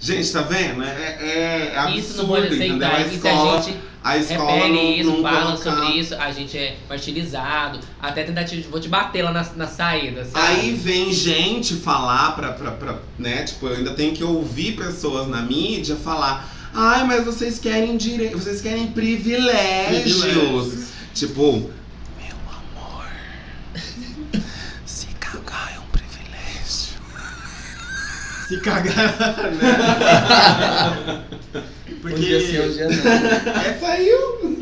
[0.00, 0.82] Gente, tá vendo?
[0.84, 2.86] É, é, é absurdo, Isso não pode entendeu?
[2.86, 2.94] aceitar.
[3.00, 6.14] A se escola, a gente a escola repele não, isso, não fala colocar- sobre isso,
[6.14, 10.46] a gente é martirizado, até tentar te, vou te bater lá na, na saída, sabe?
[10.46, 15.26] Aí vem gente falar pra, pra, pra, né, tipo, eu ainda tenho que ouvir pessoas
[15.26, 20.20] na mídia falar Ai, mas vocês querem direito, vocês querem privilégios.
[20.22, 20.88] Privilégios.
[21.12, 21.52] Tipo,
[22.20, 23.04] meu amor,
[24.86, 26.98] se cagar é um privilégio.
[28.48, 29.14] Se cagar,
[31.96, 32.16] Porque.
[32.16, 32.98] Podia ser um dia não.
[33.62, 34.58] É, saiu.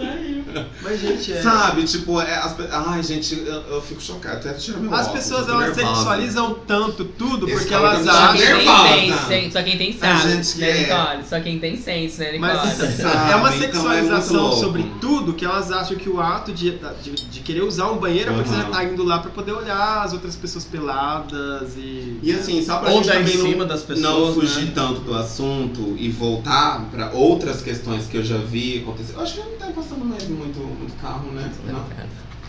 [0.82, 1.42] Mas, gente, é.
[1.42, 5.22] Sabe, tipo, é, as, ai, gente, eu, eu fico chocado, até tirar meu As óculos,
[5.24, 5.96] pessoas elas nervosa.
[5.96, 8.94] sexualizam tanto tudo Esse porque elas tá Só me quem acham.
[8.94, 10.78] tem senso, só quem tem gente né.
[10.78, 11.24] Nicole?
[11.28, 12.52] Só quem tem senso, né, Nicole?
[12.54, 14.56] Mas Sabe, é uma então é sexualização muito louco.
[14.64, 18.30] sobre tudo que elas acham que o ato de, de, de querer usar um banheiro
[18.30, 22.18] é porque você já tá indo lá pra poder olhar as outras pessoas peladas e.
[22.22, 24.64] E assim, só pra Ou gente dar em também não- cima das pessoas, não fugir
[24.66, 24.72] né?
[24.74, 29.14] tanto do assunto e voltar pra outras questões que eu já vi acontecer.
[29.14, 31.50] Eu acho que não tá passando mais muito, muito carro, né?
[31.66, 31.84] Não.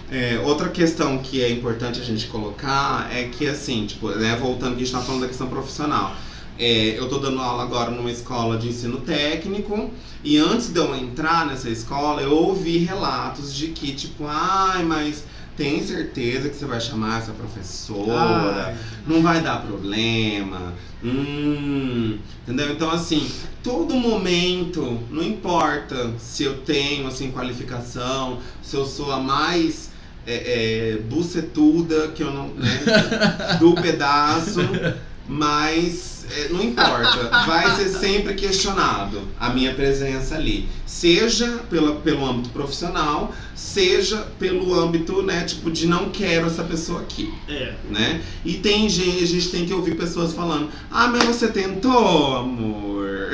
[0.10, 4.76] É, outra questão que é importante a gente colocar é que, assim, tipo, né, voltando
[4.76, 6.15] que a gente tá falando da questão profissional.
[6.60, 9.91] É, eu tô dando aula agora numa escola de ensino técnico
[10.23, 15.23] e antes de eu entrar nessa escola eu ouvi relatos de que, tipo, ai, mas
[15.57, 18.67] tem certeza que você vai chamar essa professora?
[18.67, 18.77] Ai.
[19.07, 20.73] Não vai dar problema?
[21.03, 22.71] Hum, entendeu?
[22.71, 23.27] Então, assim,
[23.63, 29.89] todo momento, não importa se eu tenho, assim, qualificação, se eu sou a mais
[30.27, 34.59] é, é, bucetuda que eu não, né, do pedaço,
[35.27, 36.16] mas
[36.49, 40.67] não importa, vai ser sempre questionado a minha presença ali.
[40.85, 47.01] Seja pela, pelo âmbito profissional, seja pelo âmbito, né, tipo, de não quero essa pessoa
[47.01, 47.73] aqui É.
[47.89, 48.21] né?
[48.43, 53.29] E tem gente, a gente tem que ouvir pessoas falando: Ah, mas você tentou, amor.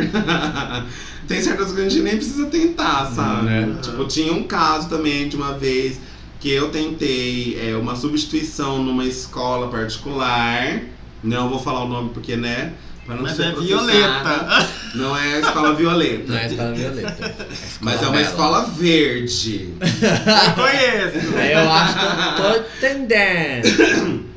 [1.27, 3.45] tem certas coisas que a gente nem precisa tentar, sabe?
[3.45, 3.77] Né?
[3.81, 5.99] Tipo, tinha um caso também de uma vez
[6.39, 10.81] que eu tentei é, uma substituição numa escola particular.
[11.23, 12.73] Não vou falar o nome porque, né?
[13.05, 14.69] Pra não Mas ser é violeta.
[14.95, 16.31] Não é a escola violeta.
[16.31, 17.35] Não é escola violeta.
[17.81, 19.73] Mas é uma escola verde.
[19.81, 21.37] Eu conheço.
[21.37, 24.25] Aí eu acho que eu tô entendendo.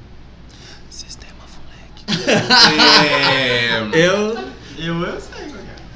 [0.90, 1.32] Sistema
[2.26, 3.80] É.
[3.92, 4.38] Eu.
[4.78, 5.36] Eu, eu sei.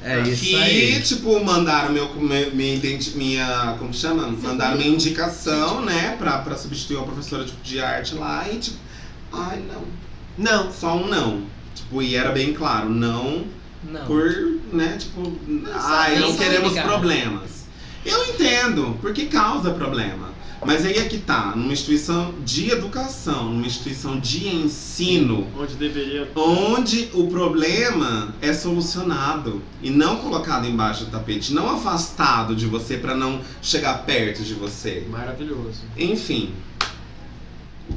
[0.03, 1.01] É isso que, aí.
[1.01, 2.79] tipo, mandaram meu, minha,
[3.15, 3.75] minha.
[3.77, 4.27] Como que chama?
[4.29, 6.15] Mandaram minha indicação, né?
[6.17, 8.77] Pra, pra substituir uma professora tipo, de arte lá e tipo.
[9.31, 9.83] Ai, não.
[10.37, 10.71] Não.
[10.71, 11.43] Só um não.
[11.75, 13.45] Tipo, e era bem claro, não
[13.83, 14.05] Não.
[14.05, 14.23] por,
[14.73, 15.31] né, tipo,
[15.73, 16.85] ai, não queremos ligar.
[16.87, 17.65] problemas.
[18.05, 20.31] Eu entendo, porque causa problema.
[20.63, 26.29] Mas aí é que tá, numa instituição de educação, numa instituição de ensino, Onde deveria.
[26.35, 32.95] onde o problema é solucionado e não colocado embaixo do tapete, não afastado de você
[32.97, 35.07] pra não chegar perto de você.
[35.09, 35.81] Maravilhoso.
[35.97, 36.51] Enfim,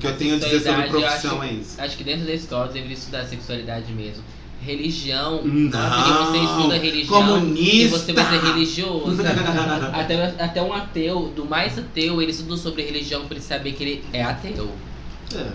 [0.04, 1.80] que eu tenho a dizer sobre profissão acho- é isso.
[1.80, 4.22] Acho que dentro da escola deveria estudar sexualidade mesmo.
[4.62, 7.98] Religião, Não, você estuda religião comunista.
[7.98, 9.16] você vai ser religioso.
[9.92, 13.82] até, até um ateu, do mais ateu, ele estudou sobre religião pra ele saber que
[13.84, 14.70] ele é ateu.
[15.34, 15.46] É.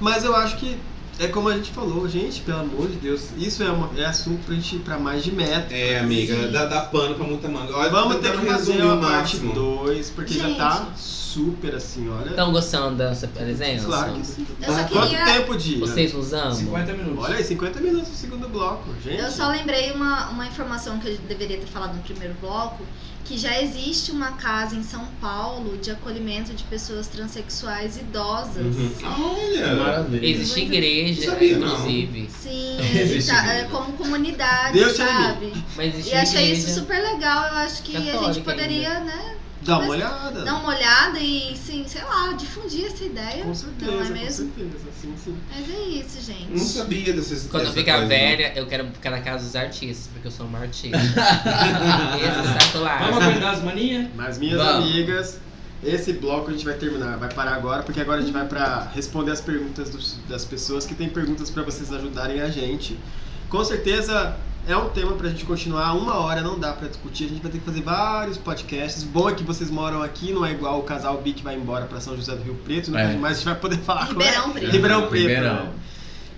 [0.00, 0.76] Mas eu acho que
[1.18, 4.44] é como a gente falou, gente, pelo amor de Deus, isso é, uma, é assunto
[4.44, 5.74] pra gente ir pra mais de meta.
[5.74, 7.74] É, amiga, dá, dá pano pra muita manga.
[7.76, 9.52] Olha, Vamos ter que fazer resumir uma o parte máximo.
[9.52, 10.58] 2, porque já Gente.
[10.58, 12.30] tá super assim, olha.
[12.30, 13.86] Estão gostando da presença?
[13.86, 14.46] claro que sim.
[14.60, 15.24] Eu só Quanto queria.
[15.24, 15.76] tempo de.
[15.76, 16.54] Vocês nos amam?
[16.54, 17.24] 50 minutos.
[17.24, 19.20] Olha aí, 50 minutos no segundo bloco, gente.
[19.20, 22.84] Eu só lembrei uma, uma informação que eu deveria ter falado no primeiro bloco,
[23.28, 28.56] que já existe uma casa em São Paulo de acolhimento de pessoas transexuais idosas.
[28.74, 28.90] Uhum.
[29.04, 29.74] Olha!
[29.76, 30.26] Maravilha.
[30.26, 31.66] Existe igreja, Não sabia, não.
[31.68, 32.30] inclusive.
[32.30, 33.58] Sim, Existe tá, igreja.
[33.60, 35.52] é, como comunidade, Deus sabe?
[35.76, 36.60] Mas existe E achei igreja.
[36.70, 37.48] isso super legal.
[37.48, 39.36] Eu acho que a gente Católica poderia, né,
[39.68, 40.44] Dá uma olhada.
[40.44, 43.44] dar uma olhada e, sim, sei lá, difundir essa ideia.
[43.44, 44.52] Com certeza, Não é com mesmo?
[44.54, 44.84] certeza.
[45.00, 45.36] Sim, sim.
[45.54, 46.50] Mas é isso, gente.
[46.50, 50.08] Não sabia desses Quando eu ficar coisa, velha, eu quero ficar na casa dos artistas,
[50.12, 50.96] porque eu sou uma artista.
[52.16, 52.98] Espetacular.
[53.10, 54.08] Vamos aguentar as maninhas?
[54.16, 54.84] Mas minhas Vamos.
[54.84, 55.38] amigas,
[55.84, 58.90] esse bloco a gente vai terminar, vai parar agora, porque agora a gente vai pra
[58.94, 62.98] responder as perguntas dos- das pessoas que tem perguntas pra vocês ajudarem a gente.
[63.48, 64.36] Com certeza
[64.68, 67.50] é um tema pra gente continuar uma hora, não dá pra discutir, a gente vai
[67.50, 69.02] ter que fazer vários podcasts.
[69.02, 71.86] Bom é que vocês moram aqui, não é igual o casal B que vai embora
[71.86, 73.06] pra São José do Rio Preto, não É.
[73.06, 74.70] pode mais a gente vai poder falar Ribeirão com Preto.
[74.70, 75.20] Ribeirão Preto.
[75.28, 75.54] Ribeirão.
[75.64, 75.70] né?
[75.70, 75.74] É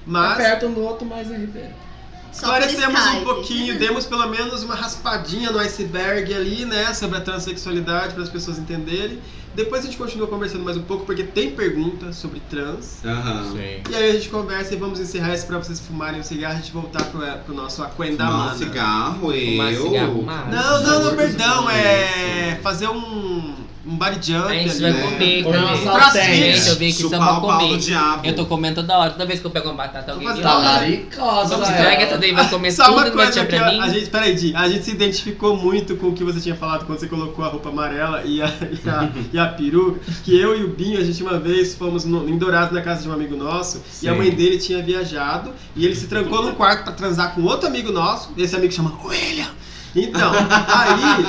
[0.07, 1.90] Mas perto um do outro, mas é Ribeirão.
[2.33, 8.15] Esclarecemos um pouquinho, demos pelo menos uma raspadinha no iceberg ali, né, sobre a transexualidade
[8.15, 9.19] para as pessoas entenderem.
[9.53, 13.05] Depois a gente continua conversando mais um pouco porque tem perguntas sobre trans.
[13.05, 13.51] Aham.
[13.51, 13.83] Sim.
[13.91, 16.57] E aí a gente conversa e vamos encerrar isso para vocês fumarem o cigarro e
[16.59, 19.51] a gente voltar pro, pro nosso Aquenda Fumar um cigarro, eu.
[19.51, 22.63] Fumar cigarro, mas- Não, não, não, perdão, é isso.
[22.63, 23.55] fazer um,
[23.87, 25.03] um body jump A gente ali, vai né?
[25.03, 25.83] comer Ou também.
[25.83, 26.11] uma.
[26.11, 27.79] Gente, eu vim aqui só Chupar pra o pau do comer.
[27.79, 28.27] diabo.
[28.27, 29.11] Eu tô comendo toda hora.
[29.13, 30.59] Toda vez que eu pego uma batata, alguém me fazer dá.
[30.59, 32.03] uma- Talaricosa, Vamos Pega ela.
[32.03, 33.81] essa daí, vai comer Só tudo uma e vai coisa que pra a, mim.
[33.81, 36.85] a gente, peraí, Di, a gente se identificou muito com o que você tinha falado
[36.85, 40.57] quando você colocou a roupa amarela e a, e a, e a peruca, que eu
[40.59, 43.13] e o Binho, a gente uma vez fomos no, em Dourados na casa de um
[43.13, 44.19] amigo nosso e a Sim.
[44.19, 47.91] mãe dele tinha viajado e ele se trancou num quarto pra transar com outro amigo
[47.93, 49.47] nosso, e esse amigo chama William.
[49.95, 50.33] Então,
[50.69, 51.27] aí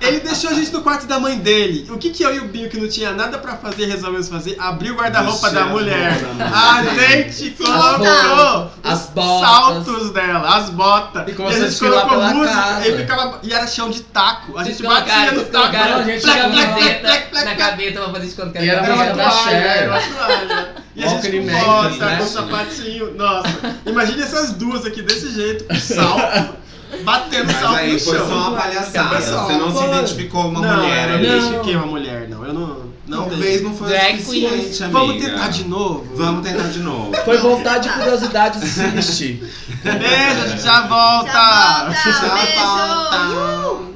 [0.00, 1.86] ele deixou a gente no quarto da mãe dele.
[1.90, 4.56] O que que eu e o Binho, que não tinha nada pra fazer, resolvemos fazer?
[4.58, 6.18] Abriu o guarda-roupa da mulher.
[6.52, 9.48] A gente colocou As os botas.
[9.48, 11.28] saltos dela, as botas.
[11.28, 13.38] E E, a a gente colocou música e ficava.
[13.42, 14.58] E era chão de taco.
[14.58, 15.76] A gente batia no vocês taco.
[15.76, 18.94] a gente plec, camiseta plec, plec, na cabeça pra fazer de conta que E era
[18.94, 20.74] uma toalha, era uma toalha.
[20.96, 22.16] E a gente com bota, né?
[22.18, 23.14] com sapatinho.
[23.14, 23.48] Nossa,
[23.86, 26.54] imagine essas duas aqui desse jeito, com salto,
[27.02, 28.28] batendo salto aí no foi chão.
[28.28, 29.20] só uma palhaçada.
[29.22, 31.26] Só Você não se identificou uma não, mulher eu ali.
[31.28, 31.38] não Não.
[31.46, 32.44] identifiquei uma mulher, não.
[32.44, 32.90] Eu não.
[33.06, 34.98] não Talvez não foi o suficiente, amiga.
[34.98, 36.06] Vamos tentar de novo?
[36.16, 37.12] Vamos tentar de novo.
[37.24, 39.42] Foi vontade e curiosidade existe.
[39.82, 41.30] Beijo, a gente já volta!
[41.32, 42.60] Já volta, Tchau, beijo!
[42.60, 43.90] volta.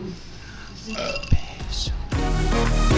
[2.90, 2.93] Uh!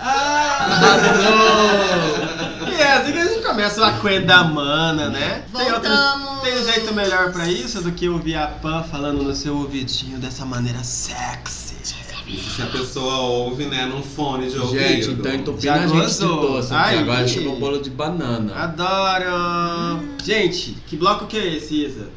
[0.00, 2.68] Arrasou!
[2.68, 5.44] E é assim que a gente começa o Aquê da Mana, né?
[5.52, 6.40] Tem, outro, Voltamos.
[6.42, 10.18] tem um jeito melhor pra isso do que ouvir a Pan falando no seu ouvidinho
[10.18, 11.70] dessa maneira sexy.
[12.26, 14.78] Isso se a pessoa ouve, né, num fone de ouvido.
[14.80, 16.52] Gente, então entupindo Já a gente de gozou.
[16.52, 16.72] doce.
[16.72, 16.98] Ai.
[16.98, 18.54] Agora chegou o bolo de banana.
[18.54, 20.04] Adoro!
[20.22, 22.08] Gente, que bloco que é esse, Isa?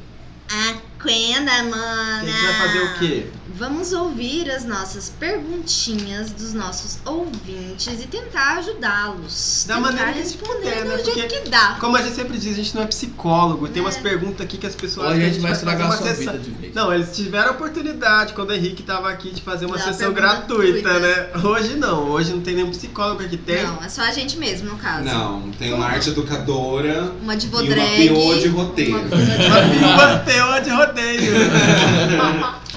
[0.48, 2.22] Aquenda, Que mana.
[2.22, 3.26] a gente vai fazer o quê?
[3.56, 9.66] Vamos ouvir as nossas perguntinhas dos nossos ouvintes e tentar ajudá-los.
[9.68, 10.98] Da tentar maneira que responder puder, né?
[10.98, 11.78] do jeito que dá.
[11.80, 13.68] Como a gente sempre diz, a gente não é psicólogo.
[13.68, 15.06] Tem umas perguntas aqui que as pessoas.
[15.08, 16.74] Ou a que gente vai estragar a fazer sua uma sessão- vida de vez.
[16.74, 20.12] Não, eles tiveram a oportunidade quando o Henrique tava aqui de fazer uma Da sessão
[20.12, 21.00] gratuita, gratuita.
[21.00, 21.30] né?
[21.44, 23.64] Hoje não, hoje não tem nenhum psicólogo aqui, tem.
[23.64, 25.04] Não, é só a gente mesmo, no caso.
[25.06, 28.10] Não, tem uma arte educadora Uma e divodrag.
[28.10, 28.98] uma piô de roteiro.
[28.98, 31.34] uma piô de Uma teoa de rodeio.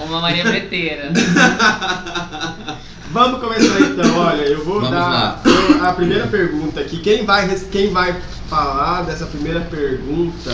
[0.06, 0.44] Uma Maria
[3.10, 5.40] Vamos começar então, olha, eu vou Vamos dar
[5.80, 6.98] a primeira pergunta aqui.
[6.98, 8.14] Quem vai, quem vai
[8.48, 10.50] falar dessa primeira pergunta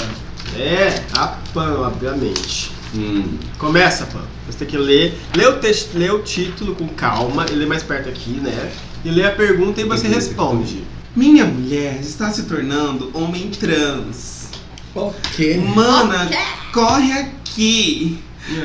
[0.56, 2.70] é a Pan, obviamente.
[2.94, 3.38] Hum.
[3.58, 4.22] Começa, Pan.
[4.46, 7.82] Você tem que ler, ler o texto, ler o título com calma, e ler mais
[7.82, 8.70] perto aqui, né?
[9.04, 10.84] E ler a pergunta e você responde.
[11.16, 14.50] Minha mulher está se tornando homem trans.
[14.94, 15.60] O quê?
[15.74, 16.30] Mana,
[16.72, 18.18] corre aqui.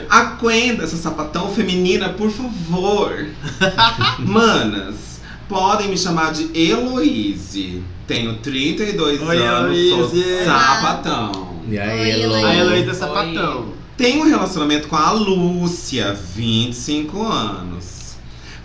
[0.09, 3.27] Aquenda essa sapatão feminina, por favor.
[4.19, 7.83] Manas, podem me chamar de Heloise.
[8.07, 9.89] Tenho 32 Oi, anos, Heloise.
[9.89, 11.61] sou sapatão.
[11.69, 12.35] E aí, Oi, Elo?
[12.35, 12.95] A Heloísa Oi.
[12.95, 13.73] Sapatão.
[13.97, 18.15] Tenho um relacionamento com a Lúcia, 25 anos.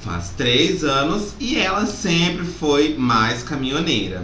[0.00, 4.22] Faz 3 anos e ela sempre foi mais caminhoneira.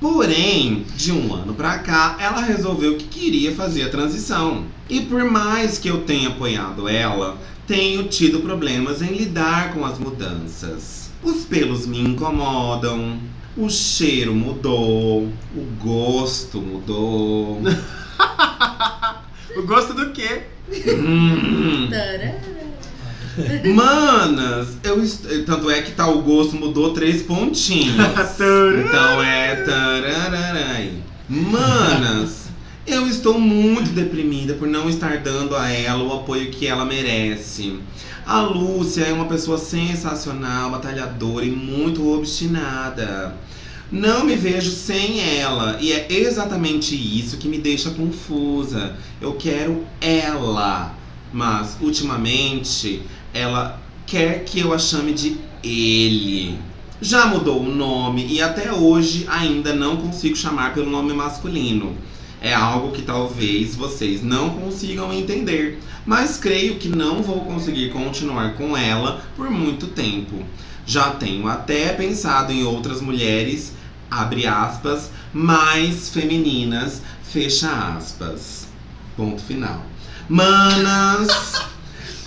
[0.00, 4.64] Porém, de um ano pra cá, ela resolveu que queria fazer a transição.
[4.88, 9.98] E por mais que eu tenha apoiado ela, tenho tido problemas em lidar com as
[9.98, 11.10] mudanças.
[11.22, 13.18] Os pelos me incomodam,
[13.56, 17.60] o cheiro mudou, o gosto mudou.
[19.56, 20.42] O gosto do quê?
[20.70, 21.88] Hum.
[23.74, 25.44] Manas, eu est...
[25.46, 27.94] tanto é que tá o gosto mudou três pontinhos.
[27.96, 30.92] então é tarararai.
[31.28, 32.48] Manas,
[32.86, 37.78] eu estou muito deprimida por não estar dando a ela o apoio que ela merece.
[38.26, 43.34] A Lúcia é uma pessoa sensacional, batalhadora e muito obstinada.
[43.90, 48.96] Não me vejo sem ela e é exatamente isso que me deixa confusa.
[49.20, 50.94] Eu quero ela,
[51.32, 53.02] mas ultimamente
[53.38, 56.58] ela quer que eu a chame de ele.
[57.00, 61.96] Já mudou o nome e até hoje ainda não consigo chamar pelo nome masculino.
[62.40, 68.54] É algo que talvez vocês não consigam entender, mas creio que não vou conseguir continuar
[68.54, 70.44] com ela por muito tempo.
[70.86, 73.72] Já tenho até pensado em outras mulheres,
[74.10, 78.66] abre aspas, mais femininas, fecha aspas.
[79.16, 79.84] Ponto final.
[80.28, 81.60] Manas,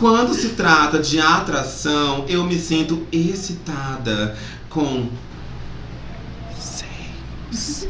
[0.02, 4.36] quando se trata de atração, eu me sinto excitada
[4.68, 5.07] com
[6.60, 7.88] seios,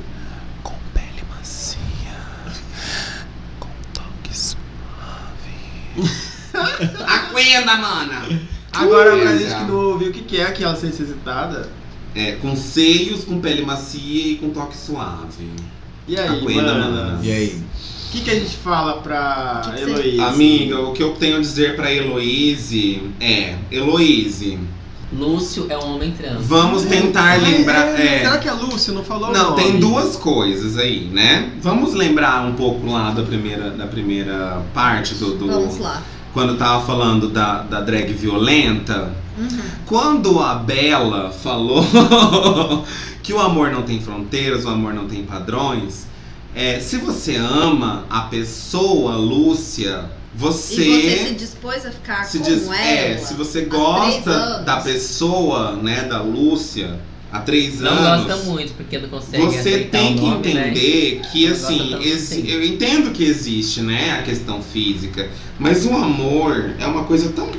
[0.62, 1.80] com pele macia,
[3.62, 4.60] com toque suave.
[7.08, 8.42] Aguenta, mana!
[8.74, 11.70] Agora, pra gente que não ouviu, o que que é aquela ser excitada?
[12.14, 15.50] É, com seios, com pele macia e com toque suave.
[16.10, 17.20] E aí, Aguenta, mana.
[17.24, 17.64] E aí?
[18.12, 20.26] O que, que a gente fala pra Que que você- Heloísa?
[20.26, 24.60] Amiga, o que eu tenho a dizer pra Heloíse é: Heloíse,
[25.14, 26.46] Lúcio é um homem trans.
[26.46, 27.98] vamos tentar lembrar.
[28.00, 29.64] É, é, Será que a Lúcia não falou Não, nome?
[29.64, 31.52] tem duas coisas aí, né?
[31.62, 35.36] Vamos lembrar um pouco lá da primeira, da primeira parte do.
[35.38, 36.02] do- Vamos lá.
[36.34, 39.14] Quando tava falando da, da drag violenta.
[39.38, 39.48] Uhum.
[39.86, 41.82] Quando a Bela falou
[43.24, 46.08] que o amor não tem fronteiras, o amor não tem padrões.
[46.56, 50.06] É, se você ama a pessoa, Lúcia,
[50.36, 50.82] você.
[50.82, 52.78] E você se dispôs a ficar se com diz- ela?
[52.78, 57.00] é, se você gosta da pessoa, né, da Lúcia,
[57.32, 58.26] há três Não anos.
[58.28, 60.68] gosta muito, porque não consegue Você aceitar tem o que nome, né?
[60.70, 62.48] entender que Não assim, esse- assim.
[62.50, 67.50] eu entendo que existe, né, a questão física, mas o amor é uma coisa tão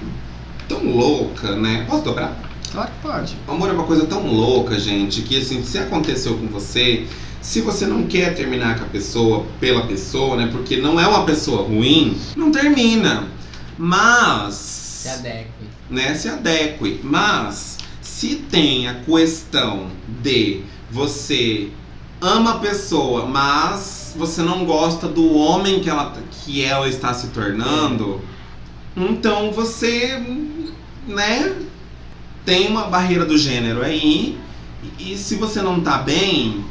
[0.69, 1.85] tão louca, né?
[1.89, 2.35] Posso dobrar?
[2.71, 3.37] Claro que pode.
[3.47, 7.05] O amor é uma coisa tão louca, gente, que assim, se aconteceu com você,
[7.43, 10.49] se você não quer terminar com a pessoa pela pessoa, né?
[10.51, 13.29] Porque não é uma pessoa ruim, não termina.
[13.77, 14.55] Mas
[15.03, 15.49] Se adeque.
[15.91, 17.01] né, se adeque.
[17.03, 19.89] Mas se tem a questão
[20.23, 21.69] de você
[22.21, 26.15] ama a pessoa, mas você não gosta do homem que ela,
[26.45, 28.21] que ela está se tornando,
[28.97, 30.23] então você,
[31.09, 31.57] né,
[32.45, 34.39] tem uma barreira do gênero aí
[34.99, 36.65] E, e se você não tá bem,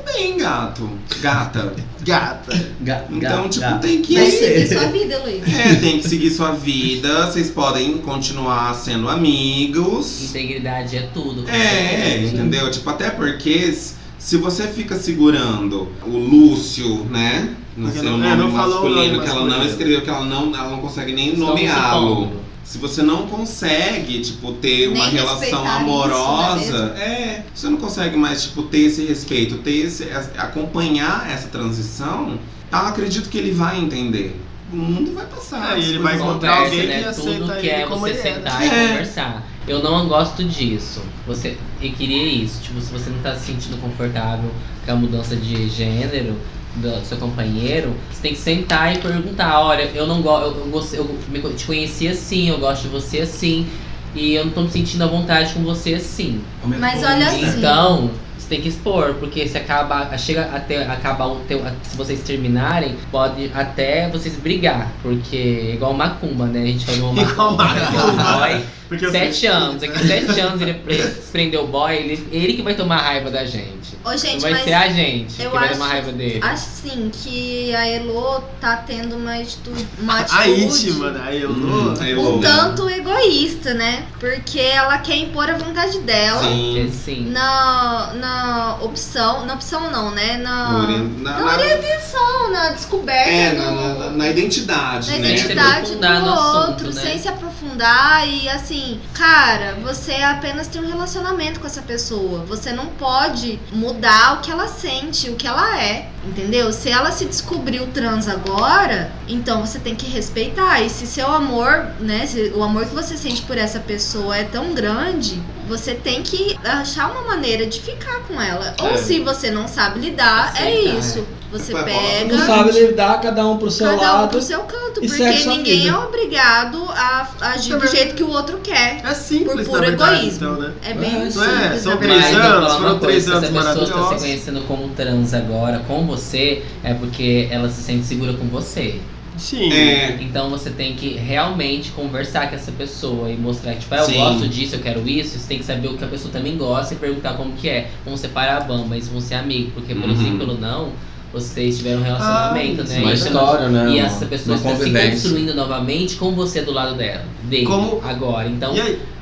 [0.00, 0.90] não tá bem, gato.
[1.20, 1.72] Gata.
[2.02, 2.66] Gata.
[2.80, 4.14] Ga- Então, tipo, ga- tem que.
[4.14, 5.54] Vai seguir sua vida, Luiz.
[5.54, 7.26] É, tem que seguir sua vida.
[7.26, 10.30] Vocês podem continuar sendo amigos.
[10.30, 11.48] Integridade é tudo.
[11.48, 12.70] É, entendeu?
[12.70, 13.76] Tipo, até porque
[14.18, 17.54] se você fica segurando o Lúcio, né?
[17.76, 20.02] No Porque seu não- nome é, não falou o masculino, nome que ela não escreveu,
[20.02, 22.30] que ela não, ela não consegue nem nomeá-lo.
[22.70, 27.68] Se você não consegue, tipo, ter uma Nem relação respeitar amorosa, isso, não é, você
[27.68, 30.04] não consegue mais, tipo, ter esse respeito, ter esse,
[30.38, 32.38] acompanhar essa transição,
[32.70, 34.40] eu acredito que ele vai entender.
[34.72, 35.76] O mundo vai passar.
[35.76, 36.98] É, ele vai encontrar alguém né?
[37.00, 38.36] que aceita Tudo que ele é como você ele é, né?
[38.36, 38.66] sentar É.
[38.66, 39.48] e conversar.
[39.66, 41.02] Eu não gosto disso.
[41.26, 42.62] Você, eu queria isso.
[42.62, 44.48] Tipo, se você não tá se sentindo confortável
[44.86, 46.36] com a mudança de gênero
[46.76, 50.66] do seu companheiro, você tem que sentar e perguntar, olha, eu não gosto, eu, eu,
[50.70, 53.66] gost- eu me- te conheci assim, eu gosto de você assim,
[54.14, 56.40] e eu não tô me sentindo à vontade com você assim.
[56.64, 57.58] Mas olha assim.
[57.58, 62.20] Então, você tem que expor, porque se acaba, chega até acabar o teu, se vocês
[62.20, 65.36] terminarem, pode até vocês brigar, porque
[65.70, 66.62] é igual macumba, né?
[66.62, 68.60] A gente falou uma Igual macumba.
[68.90, 72.62] Porque eu sete anos, aqui sete anos ele pre- prendeu o boy, ele, ele que
[72.62, 73.96] vai tomar raiva da gente.
[74.04, 76.40] Ô, gente, não vai mas ser a gente que eu vai acho- tomar raiva dele.
[76.42, 81.54] assim que a Elo tá tendo uma atitude, uma A atitude íntima da Elo.
[81.54, 82.36] Hum, a Elo.
[82.38, 84.06] um tanto egoísta, né?
[84.18, 86.92] Porque ela quer impor a vontade dela Sim.
[87.04, 87.30] sim.
[87.30, 90.36] na, na opção, na opção não, né?
[90.38, 95.28] Na, na- na na- orientação, na descoberta É, do- na, na- na identidade, na né?
[95.34, 97.02] Identidade do no assunto, outro, né?
[97.02, 98.79] sem se aprofundar e assim,
[99.14, 102.44] cara, você apenas tem um relacionamento com essa pessoa.
[102.46, 106.72] Você não pode mudar o que ela sente, o que ela é, entendeu?
[106.72, 110.80] Se ela se descobriu trans agora, então você tem que respeitar.
[110.80, 114.44] E se seu amor, né, se o amor que você sente por essa pessoa é
[114.44, 118.74] tão grande, você tem que achar uma maneira de ficar com ela.
[118.80, 118.96] Ou É.
[118.96, 121.26] se você não sabe lidar, é Aceitar, isso.
[121.52, 124.28] Você Vai, pega Não sabe lidar, cada um pro seu cada um lado.
[124.30, 128.58] pro seu canto, porque ninguém é obrigado a agir do Também- jeito que o outro
[128.62, 129.00] quer.
[129.04, 130.46] É simples, Por puro verdade, egoísmo.
[130.48, 130.72] então, né?
[130.84, 131.76] É bem É, simples, é?
[131.78, 132.46] São três verdade.
[132.46, 136.06] Anos, foram três coisa, anos se a pessoa está se conhecendo como trans agora com
[136.06, 139.00] você, é porque ela se sente segura com você.
[139.36, 139.72] Sim.
[139.72, 143.98] É, Então você tem que realmente conversar com essa pessoa e mostrar que, tipo, ah,
[143.98, 144.14] eu Sim.
[144.18, 145.38] gosto disso, eu quero isso.
[145.38, 147.88] Você tem que saber o que a pessoa também gosta e perguntar como que é.
[148.04, 149.72] Vamos separar a bamba, mas vão ser amigos.
[149.72, 150.22] Porque pelo Uhum.
[150.22, 150.90] sim, pelo não,
[151.32, 152.98] vocês tiveram um relacionamento, Ah, né?
[153.00, 153.90] Uma E história, né?
[153.90, 157.24] E essa pessoa está se construindo novamente com você do lado dela.
[157.44, 158.48] Dele, Como- agora.
[158.48, 158.74] Então,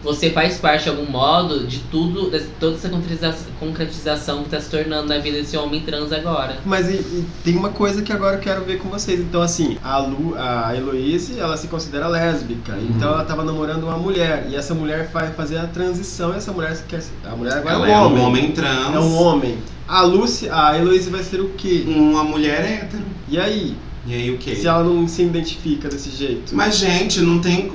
[0.03, 4.61] você faz parte de algum modo de tudo, de toda essa concretiza- concretização que está
[4.61, 6.57] se tornando na vida desse homem trans agora.
[6.65, 9.21] Mas e- e tem uma coisa que agora eu quero ver com vocês.
[9.21, 12.73] Então, assim, a, Lu, a Heloise, ela se considera lésbica.
[12.73, 12.89] Uhum.
[12.97, 14.47] Então, ela tava namorando uma mulher.
[14.49, 16.33] E essa mulher vai fazer a transição.
[16.33, 18.25] E essa mulher quer A mulher agora ela é é um um homem.
[18.25, 18.95] homem trans.
[18.95, 19.59] É um homem.
[19.89, 21.85] A Lucy, a Heloise vai ser o quê?
[21.87, 23.05] Uma mulher hétero.
[23.27, 23.75] E aí?
[24.07, 24.55] E aí o quê?
[24.55, 26.55] Se ela não se identifica desse jeito?
[26.55, 27.73] Mas, gente, não tem.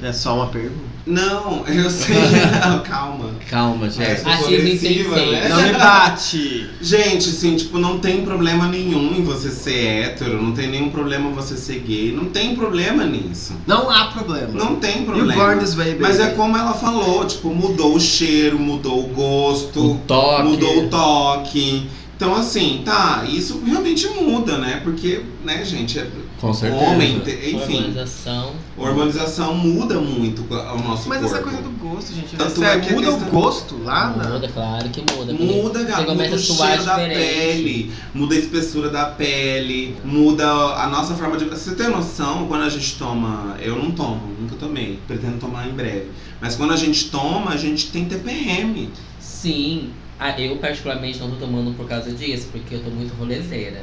[0.00, 0.87] É só uma pergunta.
[1.08, 2.14] Não, eu sei.
[2.86, 3.30] Calma.
[3.48, 4.28] Calma, É, gente.
[4.28, 5.02] Assim, sim.
[5.30, 5.48] né?
[5.48, 6.68] Não me bate!
[6.82, 11.30] Gente, assim, tipo, não tem problema nenhum em você ser hétero, não tem nenhum problema
[11.30, 13.54] você ser gay, não tem problema nisso.
[13.66, 14.48] Não há problema.
[14.52, 15.34] Não tem You problema.
[15.34, 16.02] born this way, baby.
[16.02, 20.42] Mas é como ela falou, tipo, mudou o cheiro, mudou o gosto, O toque.
[20.42, 21.86] mudou o toque.
[22.18, 24.80] Então, assim, tá, isso realmente muda, né?
[24.82, 26.82] Porque, né, gente, é Com certeza.
[26.84, 28.52] homem, enfim, Hormonização.
[28.76, 31.24] hormonização muda muito o nosso Mas corpo.
[31.36, 32.34] essa coisa do gosto, gente.
[32.34, 34.30] Tanto é que muda questão- o gosto lá na.
[34.30, 35.32] Muda, claro que muda.
[35.32, 41.14] Muda, gato, muda o cheiro da pele, muda a espessura da pele, muda a nossa
[41.14, 41.44] forma de.
[41.44, 43.56] Você tem noção quando a gente toma.
[43.60, 46.06] Eu não tomo, nunca tomei, pretendo tomar em breve.
[46.40, 48.90] Mas quando a gente toma, a gente tem TPM.
[49.20, 49.90] Sim.
[50.20, 53.80] Ah, eu particularmente não tô tomando por causa disso, porque eu tô muito rolezeira.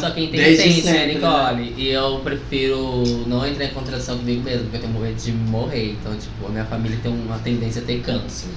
[0.00, 1.74] Só quem tem sente, né, sempre, Nicole?
[1.76, 5.92] E eu prefiro não entrar em contradição comigo mesmo, porque eu tenho medo de morrer.
[5.92, 8.48] Então, tipo, a minha família tem uma tendência a ter câncer.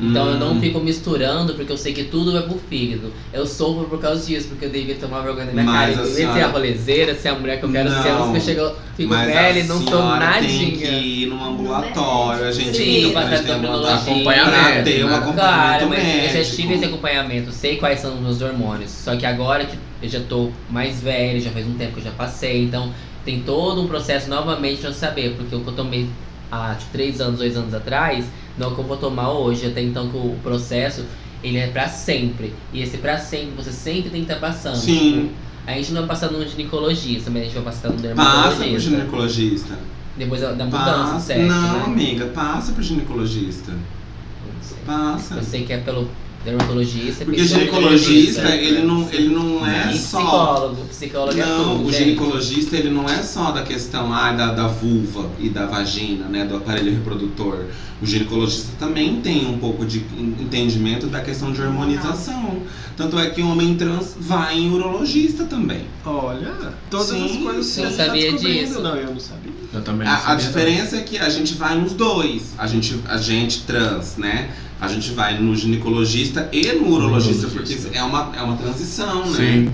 [0.00, 0.60] Então eu não Hum.
[0.60, 3.12] fico misturando, porque eu sei que tudo vai pro fígado.
[3.32, 6.00] Eu sofro por causa disso, porque eu devia tomar vergonha na minha Mas cara.
[6.00, 8.30] a de ser senhora- a rolezeira, ser a mulher que eu quero ser, Não.
[8.30, 10.70] antes que eu chego, fico velha e não sou senhora Tem nadinha.
[10.76, 10.86] que
[11.22, 15.04] ir num ambulatório, a gente Sim, tem, passar a gente tem pela ambulatório acompanhamento, ter
[15.04, 16.36] um acompanhamento Claro, mas médico.
[16.36, 18.90] eu já tive esse acompanhamento, sei quais são os meus hormônios.
[18.90, 22.04] Só que agora que eu já tô mais velho, já faz um tempo que eu
[22.04, 22.92] já passei, então
[23.24, 26.06] tem todo um processo novamente pra eu saber, porque o que eu tomei
[26.50, 28.24] há tipo, 3 anos, 2 anos atrás,
[28.58, 29.66] não é o que eu vou tomar hoje.
[29.66, 31.04] Até então que o processo
[31.42, 32.54] ele é pra sempre.
[32.72, 34.76] E esse pra sempre, você sempre tem que estar passando.
[34.76, 35.30] Sim.
[35.66, 38.14] A gente não vai passar no ginecologista, mas a gente vai passar no Passa pro
[38.14, 38.80] dermatologista.
[38.90, 39.78] ginecologista.
[40.16, 41.20] Depois da, da mudança, Passa.
[41.20, 41.48] certo?
[41.48, 41.84] Não, né?
[41.84, 43.72] amiga, passa pro ginecologista.
[43.72, 44.78] não sei.
[44.86, 45.34] Passa.
[45.34, 46.08] Eu sei que é pelo
[46.46, 47.24] dermatologista.
[47.24, 50.18] Porque pelo ginecologista, ele não, ele não é E só.
[50.18, 52.04] psicólogo, psicólogo é Não, tudo, o gente.
[52.04, 56.44] ginecologista ele não é só da questão ah, da, da vulva e da vagina, né,
[56.44, 57.64] do aparelho reprodutor.
[58.00, 62.62] O ginecologista também tem um pouco de en- entendimento da questão de hormonização.
[62.94, 65.82] Tanto é que o homem trans vai em urologista também.
[66.04, 67.80] Olha, todas Sim, as coisas que sim.
[67.80, 68.66] a Eu gente tá sabia descobrindo.
[68.66, 68.80] disso.
[68.82, 69.52] Não, eu não sabia.
[69.72, 72.52] Eu também não A, a sabia, diferença é que a gente vai nos dois.
[72.58, 74.50] A gente, a gente trans, né?
[74.80, 79.36] A gente vai no ginecologista e no urologista, porque é uma, é uma transição, né?
[79.36, 79.72] Sim.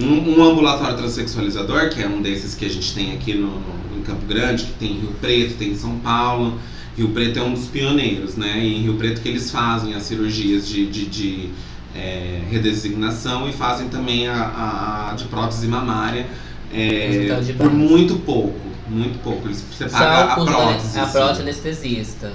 [0.00, 3.98] Um, um ambulatório transexualizador, que é um desses que a gente tem aqui no, no-
[3.98, 6.58] em Campo Grande, que tem em Rio Preto, tem em São Paulo.
[6.96, 8.58] Rio Preto é um dos pioneiros, né?
[8.58, 11.50] E em Rio Preto que eles fazem as cirurgias de, de, de,
[11.94, 16.26] é, redesignação e fazem também a, a- a de prótese mamária
[16.72, 18.58] é, por muito pouco.
[18.88, 19.46] Muito pouco.
[19.48, 20.50] Eles, você paga a né?
[20.52, 20.98] prótese.
[20.98, 21.12] A assim.
[21.12, 22.32] prótese anestesista.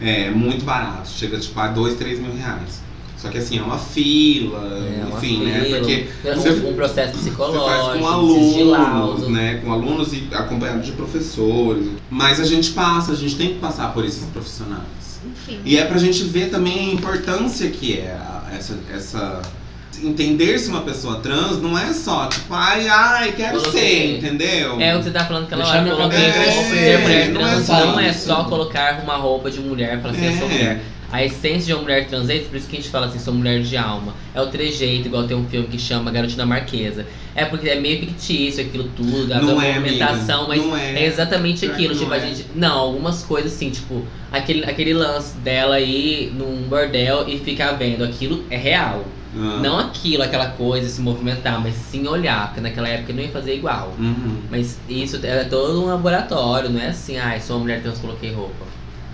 [0.00, 1.08] É, muito barato.
[1.08, 2.84] Chega tipo a 2, 3 mil reais.
[3.16, 5.60] Só que assim, é uma fila, É, uma enfim, né?
[5.64, 9.54] fila, Porque um- você- um processo você psicológico, faz com alunos, né?
[9.64, 11.88] Com alunos e acompanhado de professores.
[12.10, 14.84] Mas a gente passa, a gente tem que passar por esses profissionais.
[15.24, 15.60] Enfim.
[15.64, 18.16] E é pra gente ver também a importância que é
[18.54, 18.78] essa.
[18.94, 19.40] essa
[20.04, 23.80] entender se uma pessoa trans não é só tipo, ai, ai, quero Coloquei.
[23.80, 24.80] ser, entendeu?
[24.80, 25.82] É o que você tá falando aquela hora.
[25.90, 29.16] Coloquei cabelo como crescer, ser mulher não é trans só não é só colocar uma
[29.16, 30.38] roupa de mulher pra ser É.
[30.38, 30.80] sua mulher.
[31.12, 33.20] A essência de uma mulher trans é isso, por isso que a gente fala assim,
[33.20, 34.12] sou mulher de alma.
[34.34, 37.06] É o trejeito, igual tem um filme que chama Garotina Marquesa.
[37.32, 40.94] É porque é meio fictício aquilo tudo, a Não é, movimentação, mas não é.
[41.02, 41.06] é.
[41.06, 41.94] exatamente aquilo.
[41.94, 42.20] Não tipo, a é.
[42.20, 42.46] gente.
[42.56, 48.02] Não, algumas coisas assim, tipo, aquele, aquele lance dela ir num bordel e ficar vendo,
[48.02, 49.04] aquilo é real.
[49.38, 49.60] Ah.
[49.62, 53.28] Não aquilo, aquela coisa, se movimentar, mas sim olhar, porque naquela época eu não ia
[53.30, 53.94] fazer igual.
[53.98, 54.38] Uhum.
[54.50, 58.32] Mas isso é todo um laboratório, não é assim, ai, sou uma mulher trans, coloquei
[58.32, 58.64] roupa.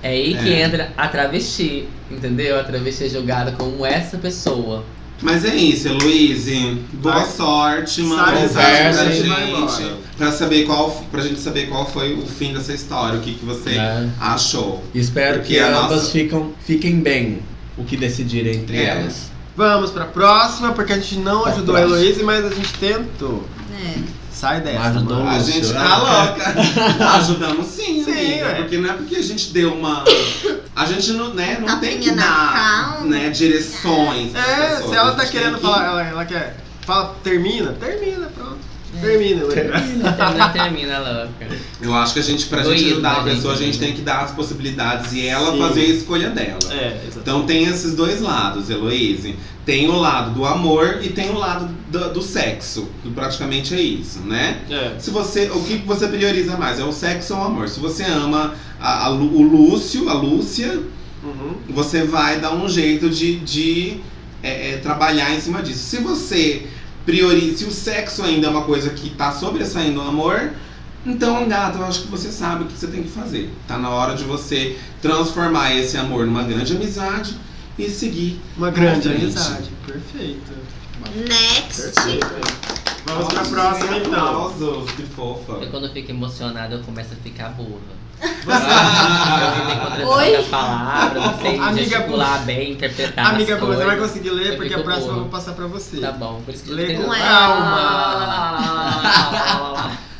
[0.02, 0.62] É aí que É.
[0.62, 2.58] entra a travesti, entendeu?
[2.58, 4.84] A travesti é julgada como essa pessoa.
[5.20, 6.78] Mas é isso, Heloíse.
[6.94, 7.30] Boa Vai.
[7.30, 9.94] sorte, manda mensagem pra e gente.
[10.16, 13.44] Pra, saber qual, pra gente saber qual foi o fim dessa história, o que, que
[13.44, 14.08] você É.
[14.20, 14.82] achou.
[14.94, 17.38] Espero Porque que a ambas nossa- ficam, fiquem bem
[17.78, 18.84] o que decidirem entre É.
[18.86, 19.30] elas.
[19.56, 22.00] Vamos pra próxima, porque a gente não Pra ajudou a próxima.
[22.00, 23.46] Heloísa, mas a gente tentou.
[23.78, 23.98] É.
[24.32, 24.78] Sai dessa.
[24.78, 25.30] Mas ajudou mano.
[25.30, 25.74] A gente né?
[25.74, 26.54] tá louca.
[27.18, 28.46] Ajudamos sim, Sim, amiga.
[28.46, 28.54] ué.
[28.54, 30.04] Porque não é porque a gente deu uma.
[30.74, 34.34] A gente não, né, não tem que dar né, direções.
[34.34, 34.90] É, pessoas.
[34.90, 36.56] se ela A tá querendo que- falar, ela, ela quer.
[36.86, 38.58] Fala, termina, termina, pronto.
[39.00, 39.54] Termina, Heloísa.
[39.54, 41.56] Termina, termina, louca.
[41.80, 43.66] Eu acho que a gente, pra Doído, gente ajudar a né, pessoa, a gente?
[43.72, 45.58] gente tem que dar as possibilidades e ela Sim.
[45.58, 46.58] fazer a escolha dela.
[46.70, 47.18] É, exatamente.
[47.18, 49.34] Então tem esses dois lados, Heloíse.
[49.64, 52.88] Tem o lado do amor e tem o lado do, do sexo.
[53.02, 54.58] Que praticamente é isso, né?
[54.68, 54.92] É.
[54.98, 56.78] Se você, o que você prioriza mais?
[56.80, 57.68] É o sexo ou o amor?
[57.68, 60.80] Se você ama a- a o Lúcio, a Lúcia,
[61.24, 61.54] Uhum.
[61.70, 64.00] você vai dar um jeito de, de
[64.42, 65.78] é, é, trabalhar em cima disso.
[65.78, 66.66] Se você
[67.04, 70.52] prioriza, se o sexo ainda é uma coisa que tá sobressaindo o amor,
[71.04, 73.50] então, gata, eu acho que você sabe o que você tem que fazer.
[73.66, 77.36] Tá na hora de você transformar esse amor numa grande amizade
[77.76, 78.40] e seguir.
[78.56, 79.70] Uma grande amizade.
[79.84, 80.52] Perfeito.
[81.16, 81.92] Next.
[83.04, 84.28] Vamos pra próxima então.
[84.28, 85.52] Aplausos, que fofa.
[85.54, 88.01] Eu quando eu fico emocionada, eu começo a ficar burra.
[90.00, 94.52] Eu das palavras, não sei Amiga gesticular bem, interpretar Amiga, as você vai conseguir ler
[94.52, 95.98] Eu porque a próxima eu vou passar pra você.
[95.98, 98.12] Tá bom, por isso que Lê com calma.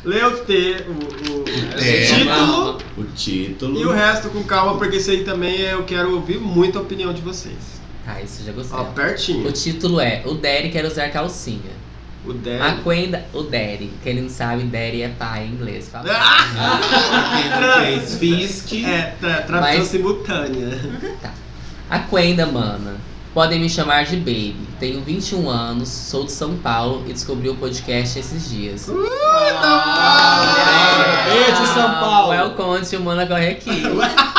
[0.03, 0.91] Lê o, T, o,
[1.31, 1.45] o
[1.79, 2.05] É.
[2.05, 3.79] título O título.
[3.79, 7.13] e o resto com calma, porque isso aí também eu quero ouvir muito a opinião
[7.13, 7.81] de vocês.
[8.05, 8.77] Ah, isso eu já gostei.
[8.77, 9.47] Ó, pertinho.
[9.47, 11.71] O título é O Daddy Quer Usar Calcinha.
[12.25, 12.77] O A Dé.
[12.83, 13.91] Quenda, o Daddy.
[14.01, 15.89] Quem não sabe, Daddy é pai em inglês.
[15.89, 16.05] Fala.
[17.35, 18.73] Quem fez Fisk.
[18.85, 20.79] É, tra tradução Mas- simultânea.
[21.89, 22.95] A Quenda, mana.
[23.33, 24.55] Podem me chamar de Baby.
[24.79, 28.85] Tenho 21 anos, sou de São Paulo e descobri o podcast esses dias.
[31.25, 32.29] Beijo, São Paulo.
[32.29, 33.81] Welcome to Mana Corre Aqui.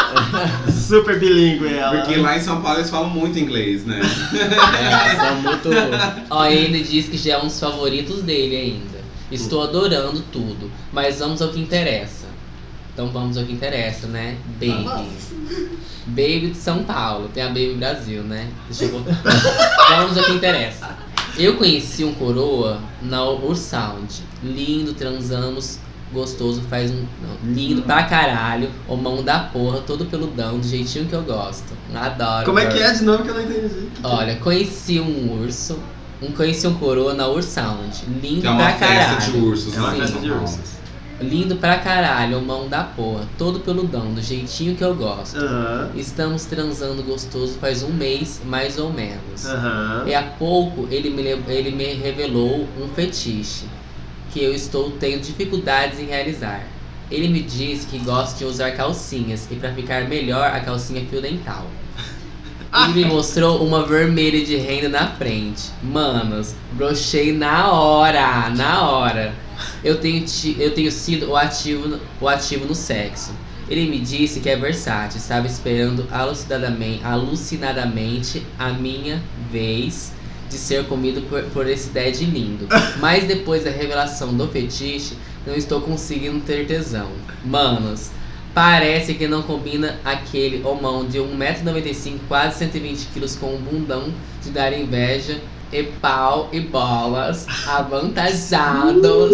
[0.70, 2.02] Super bilíngue ela.
[2.02, 4.00] Porque lá em São Paulo eles falam muito inglês, né?
[4.00, 5.70] É, são muito.
[6.30, 9.02] Ó, ele diz que já é um dos favoritos dele ainda.
[9.28, 12.23] Estou adorando tudo, mas vamos ao que interessa.
[12.94, 14.36] Então vamos ao que interessa, né?
[14.60, 15.08] Baby.
[16.06, 17.28] Baby de São Paulo.
[17.34, 18.48] Tem a Baby Brasil, né?
[18.68, 19.20] Deixa eu voltar.
[19.90, 20.96] vamos ao que interessa.
[21.36, 24.22] Eu conheci um coroa na Ursound.
[24.44, 25.80] Lindo, transamos,
[26.12, 27.04] gostoso, faz um.
[27.20, 28.70] não, lindo pra caralho.
[28.86, 31.72] O mão da porra, todo peludão, do jeitinho que eu gosto.
[31.92, 32.44] Adoro.
[32.44, 33.88] Como é que é de novo que eu não entendi?
[34.04, 35.80] Olha, conheci um urso,
[36.22, 38.04] um, conheci um coroa na Ursound.
[38.22, 39.32] Lindo Que é uma pra festa caralho.
[39.32, 40.74] de ursos É uma lá em festa de ursos.
[41.20, 45.38] Lindo pra caralho, mão da porra, todo peludão, do jeitinho que eu gosto.
[45.38, 45.92] Aham.
[45.94, 49.44] Estamos transando gostoso faz um mês, mais ou menos.
[49.44, 50.04] Aham.
[50.06, 53.66] E há pouco ele me, ele me revelou um fetiche
[54.32, 56.66] que eu estou tendo dificuldades em realizar.
[57.10, 61.20] Ele me disse que gosta de usar calcinhas e para ficar melhor a calcinha fio
[61.22, 61.64] dental.
[62.76, 65.70] Ele me mostrou uma vermelha de renda na frente.
[65.80, 69.43] Manos, brochei na hora, na hora.
[69.82, 70.24] Eu tenho,
[70.58, 73.32] eu tenho sido o ativo, no- o ativo no sexo.
[73.68, 80.12] Ele me disse que é versátil, estava esperando alucinadamente, alucinadamente a minha vez
[80.50, 82.68] de ser comido por, por esse dead lindo.
[83.00, 85.16] Mas depois da revelação do fetiche,
[85.46, 87.10] não estou conseguindo ter tesão.
[87.44, 88.10] Manos,
[88.54, 94.12] parece que não combina aquele homão de 1,95m, quase 120kg com um bundão
[94.42, 95.40] de dar inveja.
[95.74, 99.32] E pau e bolas avantajados,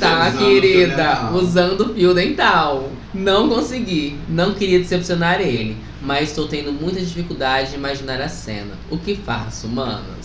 [0.00, 1.30] tá, Usando querida?
[1.32, 2.90] Usando fio dental.
[3.14, 8.74] Não consegui, não queria decepcionar ele, mas estou tendo muita dificuldade de imaginar a cena.
[8.90, 10.15] O que faço, manos?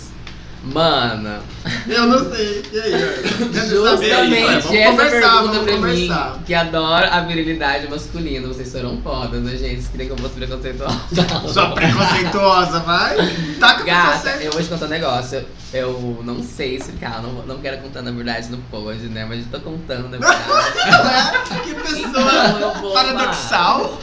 [0.64, 1.40] Mana,
[1.88, 2.64] Eu não sei.
[2.72, 6.34] E aí, saber justamente vamos essa pergunta pra conversar.
[6.38, 8.48] mim, que adora a virilidade masculina.
[8.48, 9.78] Vocês foram fodas, né, gente?
[9.82, 11.00] Vocês queriam que eu fosse preconceituosa.
[11.52, 13.18] Sua preconceituosa, vai.
[13.60, 14.48] Taca pra Gata, você.
[14.48, 15.46] eu vou te contar um negócio.
[15.74, 19.26] Eu não sei explicar, não, não quero contar na verdade no pod, né?
[19.28, 20.42] Mas eu tô contando na verdade.
[21.64, 21.70] Que
[22.02, 23.98] Então, pessoa vou paradoxal.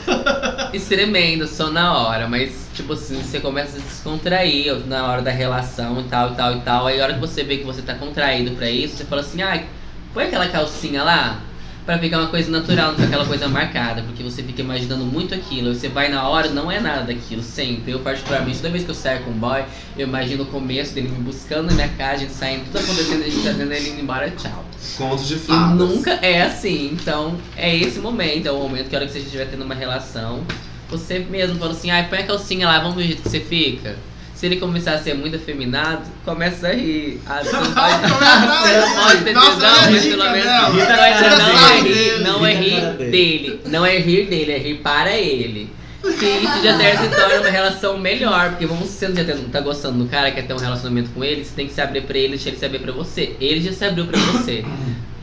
[0.73, 5.21] Isso tremendo, só na hora, mas tipo assim, você começa a se descontrair na hora
[5.23, 6.87] da relação e tal, e tal, e tal.
[6.87, 9.43] Aí a hora que você vê que você tá contraído pra isso, você fala assim,
[9.43, 9.67] ai,
[10.15, 11.41] põe aquela calcinha lá
[11.85, 15.75] pra ficar uma coisa natural, não aquela coisa marcada, porque você fica imaginando muito aquilo.
[15.75, 17.93] Você vai na hora, não é nada daquilo, sempre.
[17.93, 19.65] Eu, particularmente, toda vez que eu saio com um boy,
[19.97, 23.23] eu imagino o começo dele me buscando na minha casa, a gente saindo, tudo acontecendo,
[23.23, 24.65] a gente fazendo ele indo embora, tchau.
[24.99, 25.77] Contos de E fadas.
[25.79, 26.91] nunca é assim.
[26.93, 28.47] Então, é esse momento.
[28.47, 30.45] É o momento que a hora que você estiver tendo uma relação,
[30.91, 33.41] você mesmo fala assim, ai, põe a calcinha lá, vamos ver o jeito que você
[33.41, 33.97] fica.
[34.35, 37.21] Se ele começar a ser muito afeminado, começa a rir.
[37.27, 40.79] Ah, você não pode, você não pode ter tesão, a mas pelo menos não, Ri
[40.87, 41.93] da é- não é dele.
[41.93, 43.61] rir, não é rir dele.
[43.67, 45.73] Não é rir dele, é rir para ele.
[46.01, 48.51] Que isso já deve se torna uma relação melhor.
[48.51, 51.25] Porque vamos se você já tá- tá gostando do cara, quer ter um relacionamento com
[51.25, 53.35] ele, você tem que se abrir pra ele, deixar ele se abrir pra você.
[53.41, 54.65] Ele já se abriu pra você.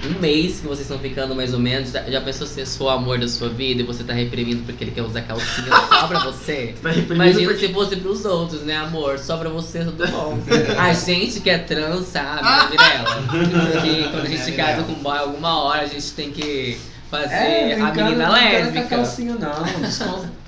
[0.07, 2.89] Um mês que vocês estão ficando mais ou menos, já, já pensou se for o
[2.89, 6.19] amor da sua vida e você tá reprimindo porque ele quer usar calcinha só pra
[6.25, 6.75] você?
[6.81, 9.17] Tá Imagina porque- se fosse pros outros, né, amor?
[9.19, 10.37] Só pra você, tudo bom.
[10.77, 13.81] A gente que é trans, sabe, né, Virela?
[13.81, 16.77] Que quando a gente casa com um boy, alguma hora a gente tem que
[17.09, 18.87] fazer É, a menina brincando com a lésbica.
[18.87, 19.49] calcinha não,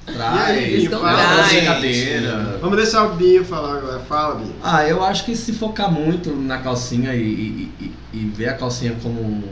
[0.07, 2.57] E aí, descontrai, fala, brincadeira.
[2.61, 3.99] Vamos deixar o Binho falar agora.
[3.99, 4.55] Fala, Binho.
[4.63, 8.53] Ah, eu acho que se focar muito na calcinha e, e, e- e ver a
[8.53, 9.43] calcinha como um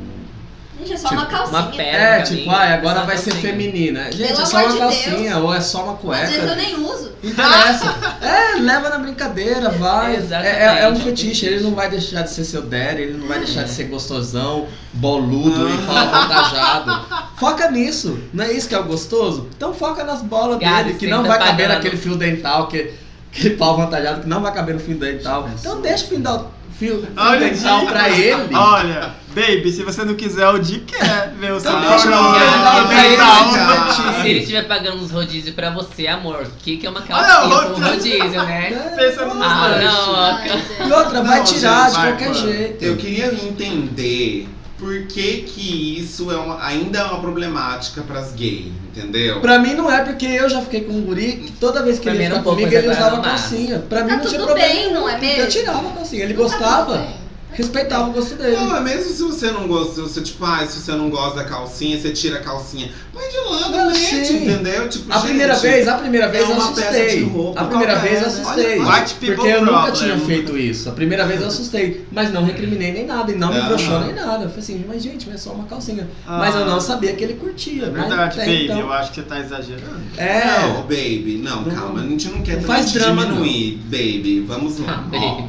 [0.86, 1.60] Gente, é só Tipo, uma calcinha.
[1.60, 1.84] uma pedra.
[1.98, 3.52] É, tipo, ah, agora vai ser calcinha.
[3.54, 4.12] feminina.
[4.12, 5.44] Gente, Pelo é só uma de calcinha Deus.
[5.44, 6.56] ou é só uma Às vezes eu cueca.
[6.56, 7.12] nem uso.
[7.24, 7.96] Interessa.
[8.26, 10.16] É, leva na brincadeira, vai.
[10.16, 13.28] É, é- é um fetiche, ele não vai deixar de ser seu daddy, ele não
[13.28, 17.06] vai deixar de ser gostosão, boludo e pau avantajado.
[17.38, 19.48] Foca nisso, não é isso que é o gostoso?
[19.56, 22.94] Então foca nas bolas dele, que não tá vai caber naquele fio dental, que,
[23.32, 25.48] aquele pau avantajado que não vai caber no fio dental.
[25.60, 26.46] Então deixa o fio, da-
[26.78, 28.56] fio, fio Olha dental pra ele.
[28.56, 32.10] Olha, baby, se você não quiser, o Di quer ver o seu Então pau deixa
[32.10, 32.40] na eu hora.
[32.40, 34.12] ver, pra ele, dental, cara.
[34.12, 34.22] né?
[34.22, 37.40] Se ele estiver pagando os rodízios pra você, amor, o que, que é uma calcinha
[37.56, 37.70] outra.
[37.72, 38.92] com rodízio, né?
[38.96, 40.42] Pensa nos Ah,
[40.80, 40.88] não.
[40.88, 42.84] E outra, vai tirar gente, de qualquer jeito.
[42.86, 48.68] Eu queria entender por que que isso é uma- ainda é uma problemática pras gays,
[48.96, 49.40] entendeu?
[49.40, 52.04] Pra mim não é porque eu já fiquei com um guri que toda vez que
[52.10, 53.80] Pra ele um pouco, comigo ele usava não calcinha.
[53.80, 54.74] Pra mim Tá não tinha tudo problema.
[54.74, 55.42] bem, não é mesmo?
[55.42, 57.25] Eu tirava a calcinha, ele Tá tudo gostava, bem.
[57.56, 58.56] Respeitava o gosto dele.
[58.58, 61.38] Não, é mesmo se você não gosta, se você, tipo, ah, se você não gosta
[61.38, 62.90] da calcinha, você tira a calcinha.
[63.14, 64.90] Põe de lado, Ah, mete, entendeu?
[64.90, 67.18] Tipo, A gente, primeira vez, a primeira vez é eu assustei.
[67.20, 68.28] de roupa A primeira vez eu né?
[68.28, 68.80] assustei.
[68.80, 70.90] Olha, white people porque eu nunca tinha feito isso.
[70.90, 72.06] A primeira vez eu assustei.
[72.12, 73.32] Mas não recriminei nem nada.
[73.32, 73.68] E não me Não.
[73.68, 74.44] broxou nem nada.
[74.44, 76.08] Eu falei assim, mas gente, mas é só uma calcinha.
[76.28, 76.38] Ah.
[76.40, 77.86] Mas eu não sabia que ele curtia.
[77.86, 80.02] É mas verdade, baby, então- eu acho que você tá exagerando.
[80.18, 80.46] É.
[80.62, 84.80] Não, baby, não, Não- calma, a gente não quer não faz drama, diminuir, baby, vamos
[84.80, 85.06] lá.
[85.14, 85.46] ó.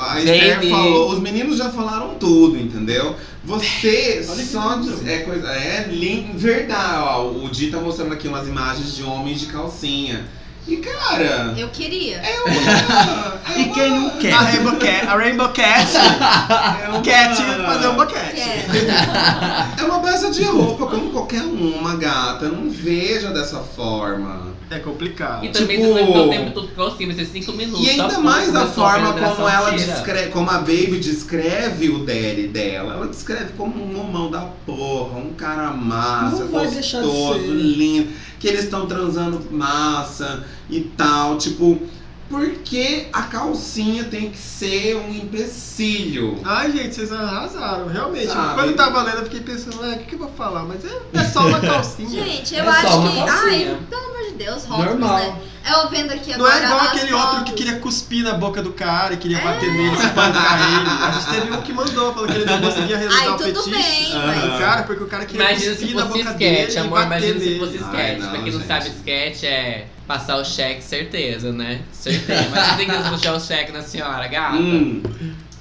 [0.00, 0.30] A Baby.
[0.30, 3.14] Esther falou, os meninos já falaram tudo, entendeu?
[3.44, 8.28] Você que só diz- é coisa, é lindo, verdade, ó, o Di tá mostrando aqui
[8.28, 10.24] umas imagens de homens de calcinha.
[10.68, 12.18] E cara, Eu queria.
[12.18, 13.40] é uma.
[13.56, 14.32] é E quem não quer?
[14.32, 17.00] A Rainbow Cat, a Rainbow Cat é uma-
[17.34, 18.40] te fazer um boquete.
[19.78, 22.48] É uma peça de roupa, como qualquer uma, gata.
[22.48, 24.50] Não veja dessa forma.
[24.70, 25.44] É complicado.
[25.44, 27.84] E também Tipo- você não o tempo todo próximo, vai ser 5 minutos.
[27.84, 32.46] E ainda pra mais da forma como ela descreve, como a Baby descreve o daddy
[32.46, 32.94] dela.
[32.94, 38.10] Ela descreve como um homão da porra, um cara massa, Não gostoso, lindo,
[38.40, 41.38] que eles estão transando massa e tal.
[41.38, 41.78] Tipo,
[42.30, 46.38] por que a calcinha tem que ser um empecilho?
[46.44, 48.28] Ai, gente, vocês arrasaram, realmente.
[48.28, 48.54] Sabe?
[48.54, 50.62] Quando eu tava lendo, eu fiquei pensando, ah, o que, que eu vou falar?
[50.62, 52.08] Mas é, é só uma calcinha.
[52.24, 52.86] Gente, eu É acho que.
[52.86, 53.26] calcinha.
[53.32, 55.18] Ai, pelo amor de Deus, rótulos, Normal.
[55.18, 55.36] né?
[55.72, 56.62] Eu vendo aqui Não agora.
[56.62, 57.54] é igual aquele outro que fotos.
[57.54, 59.44] queria cuspir na boca do cara e queria É.
[59.44, 60.88] bater nele, espancar ele.
[61.04, 63.70] A gente teve um que mandou, falou que ele não conseguia Ai, o tudo fetiche.
[63.70, 64.26] bem, Aham.
[64.26, 64.44] mas.
[64.54, 67.00] O cara, porque o cara queria Imagina se cuspir na fosse boca sketch, dele amor.
[67.02, 67.58] e bater Imagina se nele.
[67.58, 68.18] fosse Ai, sketch.
[68.20, 68.66] não, pra quem não gente.
[68.68, 71.82] sabe, sketch é passar o cheque, certeza, né?
[71.92, 72.48] Certeza.
[72.50, 74.56] Mas você tem que puxar o cheque na senhora, gata.
[74.56, 75.00] Hum.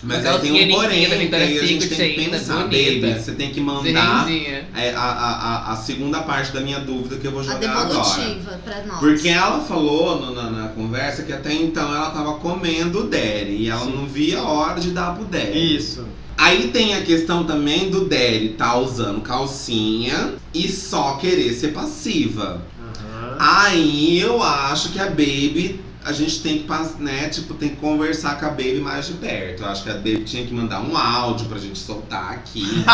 [0.02, 2.20] Mas Mas aí tem um porém, limpinha da que Victoria's aí a gente tem que
[2.22, 3.08] ainda, pensar, bonita.
[3.08, 5.32] baby, você tem que mandar é, a, a,
[5.70, 7.90] a, a segunda parte da minha dúvida que eu vou A jogar agora.
[7.90, 9.00] devolutiva pra nós.
[9.00, 13.56] Porque ela falou no- na, na conversa que até então ela tava comendo o Daddy
[13.60, 15.76] e ela não via a hora de dar pro Daddy.
[15.76, 16.08] Isso.
[16.38, 22.62] Aí tem a questão também do Daddy tá usando calcinha e só querer ser passiva.
[23.40, 26.72] Aí eu acho que a Baby, a gente tem que,
[27.02, 29.64] né, tipo, tem que conversar com a Baby mais de perto.
[29.64, 32.88] Eu acho que a Baby tinha que mandar um áudio pra gente soltar aqui, entendeu?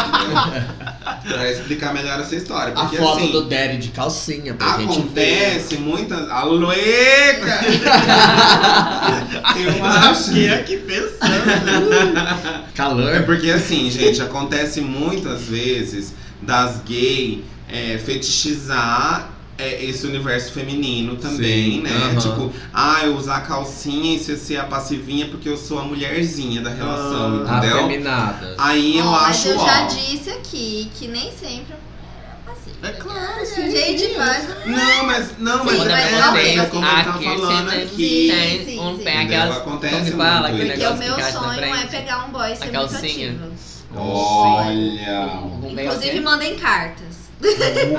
[1.33, 2.73] pra explicar melhor essa história.
[2.73, 4.91] A Porque foto assim, do Daddy de calcinha pra gente ver.
[4.91, 6.29] acontece muitas.
[6.29, 7.59] Alô, eca!
[9.59, 10.25] eu acho.
[10.25, 11.15] Fiquei aqui pensando.
[12.75, 13.23] É Calor.
[13.23, 21.75] porque assim, gente, acontece muitas vezes das gay é, fetichizar é, esse universo feminino também,
[21.75, 21.89] Sim, né?
[21.91, 22.17] aham.
[22.17, 26.61] Tipo, ah, eu usar calcinha e você ser a passivinha porque eu sou a mulherzinha
[26.61, 27.79] da relação, Ah, entendeu?
[27.79, 28.55] Afeminada.
[28.57, 29.65] Aí eu Ó, mas acho eu ó.
[29.65, 32.71] já disse aqui que nem sempre é assim.
[32.83, 33.71] É claro, A sim.
[33.71, 34.45] gente faz.
[34.65, 36.67] Não, mas não, mas Sim, é, mas é, não é mesmo.
[36.67, 38.27] como ele tá Aqui falando aqui.
[38.29, 39.17] tem Sim, um sim, pé, sim.
[39.25, 39.57] aquelas.
[39.57, 40.49] Acontece como fala?
[40.49, 40.67] muito.
[40.67, 43.29] Porque o meu sonho é pegar um boy e ser muito calcinha.
[43.31, 43.51] ativa.
[43.95, 45.29] Olha.
[45.43, 47.14] Um Inclusive, mandem cartas.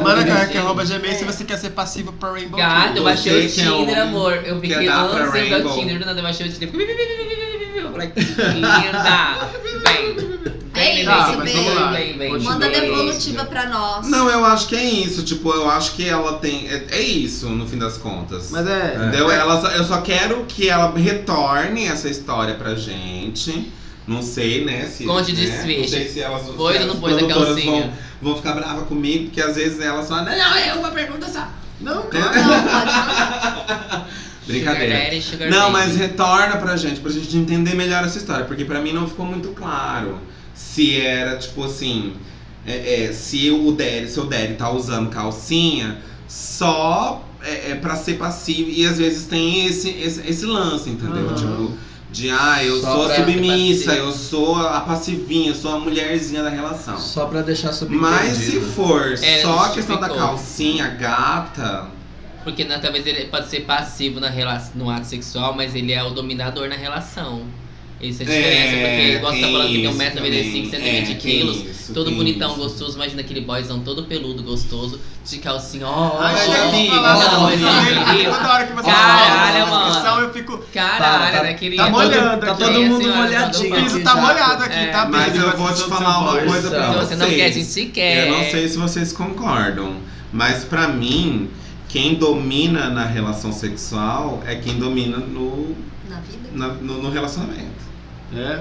[0.02, 2.97] Manda cara que arroba gmail se você quer ser passivo pra Rainbow Gato, Kids.
[2.97, 4.32] eu baixei o Você que é Tinder, homem, amor.
[4.44, 5.73] Eu quer fiquei dar pra anos sem Rainbow.
[5.73, 6.70] o Tinder, do nada eu baixei o Tinder.
[7.77, 9.48] Eu falei, que linda!
[10.74, 11.90] Vem, É vem, isso, vem, mas vem, vamos lá.
[11.93, 12.39] vem, vem.
[12.40, 12.81] Manda vem.
[12.81, 14.06] devolutiva pra nós.
[14.09, 15.23] Não, eu acho que é isso.
[15.23, 16.68] Tipo, eu acho que ela tem.
[16.68, 18.51] É, é isso, no fim das contas.
[18.51, 18.97] Mas é.
[18.97, 19.31] Entendeu?
[19.31, 23.73] Ela só- eu só quero que ela retorne essa história pra gente.
[24.07, 24.87] Não sei, né?
[24.87, 25.78] Se, Conte né?
[25.78, 27.93] Não sei se elas Pôs se ou não pôs a calcinha?
[28.23, 31.49] Vão, vão ficar bravas comigo, porque às vezes elas falam, não, é uma pergunta só.
[31.81, 34.09] Não, Não, pode mandar.
[34.47, 34.95] Brincadeira.
[34.95, 35.73] Sugar daddy, sugar Não, baby.
[35.73, 39.27] mas retorna pra gente, pra gente entender melhor essa história, porque pra mim não ficou
[39.27, 40.20] muito claro
[40.55, 42.15] se era tipo assim,
[42.65, 48.15] é, é, se o Daddy, seu Daddy tá usando calcinha só é, é pra ser
[48.15, 51.28] passivo e às vezes tem esse, esse, esse lance, entendeu?
[51.28, 51.35] Aham.
[51.35, 51.73] Tipo,
[52.17, 56.43] de ah, eu Só sou ser submissa, eu sou a passivinha, eu sou a mulherzinha
[56.43, 56.99] da relação.
[56.99, 58.11] Só pra deixar subentendido.
[58.11, 60.29] Mas se for É, só a questão da justificou.
[60.29, 61.89] calcinha gata,
[62.43, 66.03] Porque né, talvez ele pode ser passivo na rela- no ato sexual, mas ele é
[66.03, 67.43] o dominador na relação.
[68.01, 70.10] Isso é a diferença, porque igual você tá falando que tem isso 1,95m,
[70.70, 71.06] também.
[71.06, 72.59] 120 É, todo bonitão, isso.
[72.60, 78.52] gostoso, imagina aquele boyzão todo peludo, gostoso, de calcinha, ó, dessa ó, descrição, ó, Toda
[78.52, 80.20] hora que você Caralho, fala mano.
[80.27, 80.59] eu fico.
[80.74, 81.85] Caralho, Tá- né, querida?
[81.85, 82.62] tá molhando Tá aqui.
[82.64, 84.86] todo Sim, mundo senhora, molhadinho O tá piso aqui tá molhado aqui, É.
[84.89, 85.09] tá?
[85.10, 87.36] Mas eu vou te falar uma coisa pra Se você não vocês.
[87.36, 88.28] quer, a gente quer.
[88.28, 89.97] Eu não sei se vocês concordam,
[90.32, 91.48] mas pra mim,
[91.89, 95.74] quem domina na relação sexual é quem domina no,
[96.10, 96.48] Na vida?
[96.52, 97.86] na- no, no relacionamento.
[98.35, 98.57] É.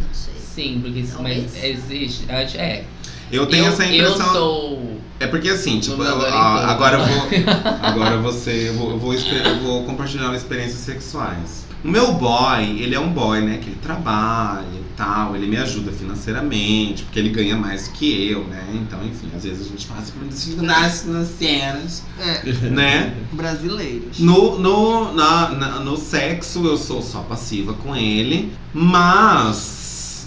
[0.00, 0.34] Não sei.
[0.38, 2.30] Sim, porque isso, mas existe.
[2.30, 2.84] acho- É.
[3.30, 4.26] Eu tenho eu, essa impressão.
[4.26, 5.00] Eu sou.
[5.20, 7.28] É porque assim, tipo, a- agora eu vou.
[7.82, 8.68] Agora você.
[8.68, 11.66] Eu vou, eu vou, eu vou compartilhar experiências sexuais.
[11.84, 13.58] O meu boy, ele é um boy, né?
[13.58, 14.64] Que ele trabalha
[14.98, 18.64] tal, ele me ajuda financeiramente, porque ele ganha mais do que eu, né?
[18.74, 22.42] Então, enfim, às vezes a gente passa por dificuldades financeiras, É.
[22.68, 23.14] né?
[23.32, 24.18] Brasileiros.
[24.18, 30.26] No, no, na, na- no sexo eu sou só passiva com ele, mas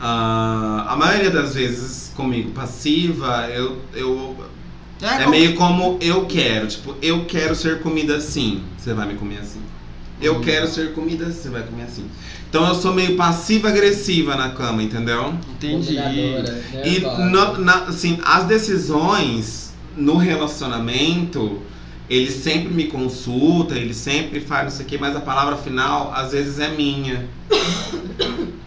[0.00, 4.36] ah, a maioria das vezes comigo passiva, eu, eu
[5.00, 9.14] é como- meio como eu quero, tipo, eu quero ser comida assim, você vai me
[9.14, 9.60] comer assim.
[10.20, 10.40] Eu Uhum.
[10.42, 12.04] quero ser comida assim, você vai comer assim.
[12.50, 15.32] Então eu sou meio passiva-agressiva na cama, entendeu?
[15.52, 15.94] Entendi.
[15.94, 17.00] Dominadora, E
[17.30, 21.60] no- na- assim, as decisões no relacionamento
[22.08, 26.12] ele sempre me consulta, ele sempre faz não sei o que, mas a palavra final
[26.12, 27.24] às vezes é minha.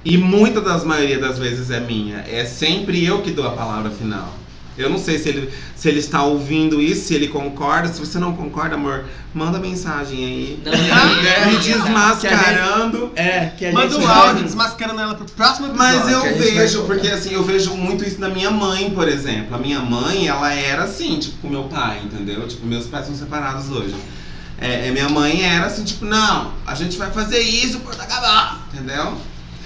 [0.05, 2.23] E muitas das maioria das vezes é minha.
[2.29, 4.33] É sempre eu que dou a palavra final.
[4.77, 7.87] Eu não sei se ele, se ele está ouvindo isso, se ele concorda.
[7.93, 10.59] Se você não concorda, amor, manda mensagem aí.
[10.65, 10.71] Não,
[11.27, 13.11] é Me desmascarando.
[13.15, 15.99] É, que a Manda gente um vai- áudio desmascarando ela pro próximo episódio.
[15.99, 19.07] Mas eu que gente vejo, porque assim, eu vejo muito isso na minha mãe, por
[19.07, 19.55] exemplo.
[19.55, 22.47] A minha mãe, ela era assim, tipo, com meu pai, entendeu?
[22.47, 23.95] Tipo, meus pais são separados hoje.
[24.59, 28.65] É, é, minha mãe era assim, tipo, não, a gente vai fazer isso por acabar,
[28.73, 29.17] entendeu?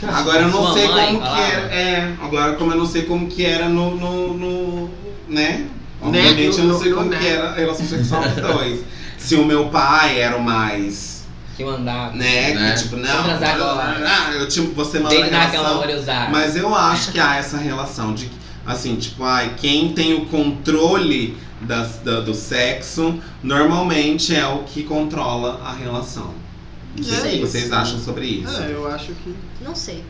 [0.03, 1.73] Agora eu não Sua sei mãe como que era.
[1.73, 3.95] É, agora como eu não sei como que era no.
[3.95, 4.89] no, no-
[5.27, 5.49] né?
[5.49, 5.67] Né,
[6.01, 7.17] Obviamente eu não sei como né.
[7.17, 8.81] que era a relação sexual dos dois.
[9.17, 11.25] Se o meu pai era o mais.
[11.55, 12.13] Que mandava.
[12.15, 12.53] Né?
[12.53, 12.71] Né?
[12.73, 13.07] Que tipo, não.
[13.09, 14.03] Vamos transar agora.
[14.05, 15.77] Ah, eu tipo, você manda cama, relação.
[15.81, 16.29] vou usar.
[16.31, 18.29] Mas eu acho que há essa relação de,
[18.65, 24.83] assim, tipo, ai, quem tem o controle das, da- do sexo, normalmente é o que
[24.83, 26.31] controla a relação.
[26.97, 27.39] É o que isso.
[27.47, 28.61] vocês acham sobre isso.
[28.61, 29.35] É, eu acho que.
[29.61, 30.03] Não sei.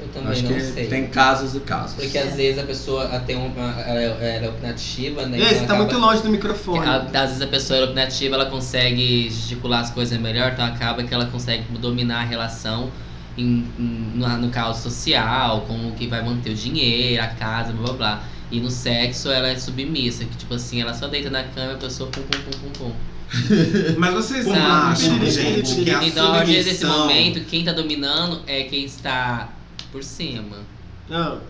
[0.00, 0.86] Eu também Acho não que sei.
[0.88, 1.94] tem casos e casos.
[1.94, 3.70] Porque às vezes a pessoa tem uma.
[3.80, 5.38] Ela, ela é opinativa, né?
[5.38, 6.84] Ei, então tá acaba- muito longe do microfone.
[6.84, 11.02] A- Às vezes a pessoa é opinativa, ela consegue gesticular as coisas melhor, então acaba
[11.04, 12.90] que ela consegue dominar a relação
[13.38, 17.84] em, em- no, no caso social, como que vai manter o dinheiro, a casa, blá
[17.86, 18.24] blá blá.
[18.54, 21.74] E no sexo ela é submissa, que tipo assim, ela só deita na cama e
[21.74, 22.92] a pessoa pum pum pum pum pum.
[23.98, 28.84] Mas vocês não acham, gente, que a Então, desse momento, quem tá dominando é quem
[28.84, 29.48] está
[29.90, 30.58] por cima.
[31.08, 31.40] Não.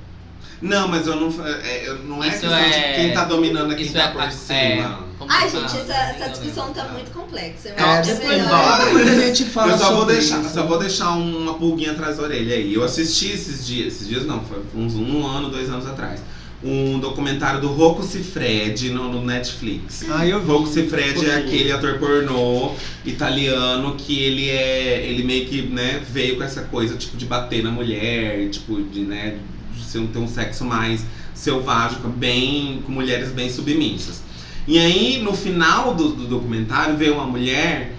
[0.63, 1.29] Não, mas eu não...
[1.47, 4.05] É, eu- não é Isso questão é- de quem tá dominando é quem Isso tá
[4.05, 5.01] é- por é- cima.
[5.19, 6.81] como Ai, gente, essa, essa discussão lembro.
[6.83, 7.69] tá muito complexa.
[7.69, 8.49] Eu É, acho que é depois melhor.
[8.49, 8.85] bora.
[8.87, 10.55] Depois a gente fala Eu só vou deixar, isso.
[10.55, 12.73] só vou deixar uma pulguinha atrás da orelha aí.
[12.73, 16.21] Eu assisti esses dias, esses dias não, foi uns um ano, dois anos atrás.
[16.65, 20.07] Um documentário do Rocco Siffredi no, no Netflix.
[20.11, 20.47] Ah, eu vi.
[20.47, 22.73] Rocco Siffredi é aquele ator pornô
[23.05, 25.05] italiano que ele é.
[25.07, 29.01] Ele meio que, né, veio com essa coisa, tipo, de bater na mulher, tipo, de,
[29.01, 29.37] né,
[29.77, 31.05] de ser um- ter um sexo mais
[31.35, 32.83] selvagem, bem.
[32.87, 34.23] com mulheres bem submissas.
[34.67, 37.95] E aí, no final do, do documentário, veio uma mulher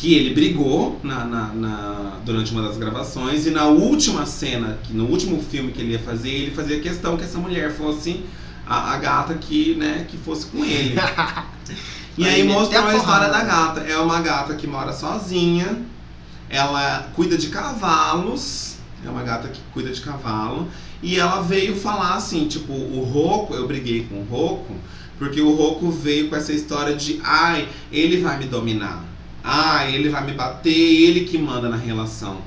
[0.00, 4.94] que ele brigou na, na- na- durante uma das gravações e na última cena, que
[4.94, 8.24] no último filme que ele ia fazer, ele fazia questão que essa mulher fosse
[8.66, 10.94] a, a gata que, né, que fosse com ele.
[12.16, 13.80] e Aí aí mostrou a a história da gata.
[13.80, 15.78] É uma gata que mora sozinha,
[16.48, 20.66] ela cuida de cavalos, é uma gata que cuida de cavalo,
[21.02, 24.74] e ela veio falar assim, tipo, o Roco, eu briguei com o Roco,
[25.18, 29.09] porque o Roco veio com essa história de, ai, ele vai me dominar.
[29.42, 32.38] Ai, ele vai me bater, ele que manda na relação.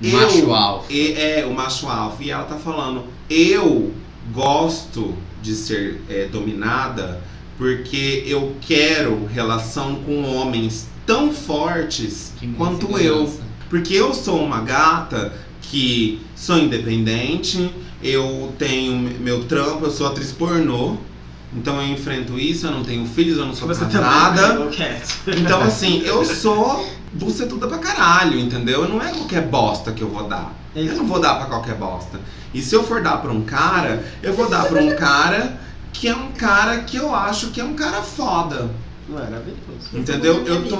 [0.00, 0.92] Macho alfa.
[0.92, 2.22] E, é, o macho alfa.
[2.22, 3.92] E ela tá falando, eu
[4.32, 7.20] gosto de ser é, dominada
[7.60, 13.30] porque eu quero relação com homens tão fortes Que quanto eu.
[13.68, 17.70] Porque eu sou uma gata que sou independente,
[18.02, 20.96] eu tenho meu trampo, eu sou atriz pornô.
[21.52, 24.66] Então eu enfrento isso, eu não tenho filhos, eu não sou Você casada.
[24.66, 25.20] Cat?
[25.26, 28.88] Então, assim, eu sou bucetuda pra caralho, entendeu?
[28.88, 30.54] Não é qualquer bosta que eu vou dar.
[30.74, 32.20] É Eu não vou dar pra qualquer bosta.
[32.54, 35.58] E se eu for dar pra um cara, eu vou dar pra um cara
[35.92, 38.70] que é um cara que eu acho que é um cara foda.
[39.08, 39.58] Maravilhoso.
[39.92, 40.44] Entendeu?
[40.46, 40.78] Eu tô.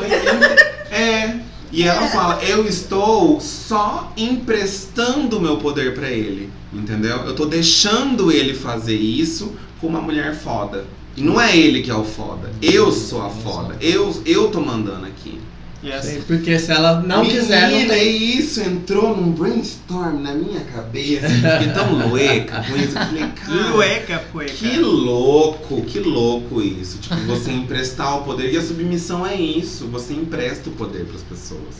[0.93, 1.41] É.
[1.73, 6.53] E ela fala, eu estou só emprestando meu poder pra ele.
[6.73, 7.19] Entendeu?
[7.19, 10.85] Eu tô deixando ele fazer isso com uma mulher foda.
[11.17, 12.51] E não é ele que é o foda.
[12.63, 13.77] Eu sou a foda.
[13.81, 15.41] Eu, eu tô mandando aqui.
[15.83, 16.05] Yes.
[16.05, 18.07] Sim, Porque se ela não Menina, quiser, não tem.
[18.13, 21.27] e isso entrou num brainstorm na minha cabeça.
[21.27, 22.99] Eu Fiquei tão louca com isso.
[22.99, 23.71] Eu falei, cara.
[23.71, 26.99] Lueca Que louco, que louco isso.
[26.99, 28.53] Tipo, você emprestar o poder.
[28.53, 29.87] E a submissão é isso.
[29.87, 31.77] Você empresta o poder pras pessoas.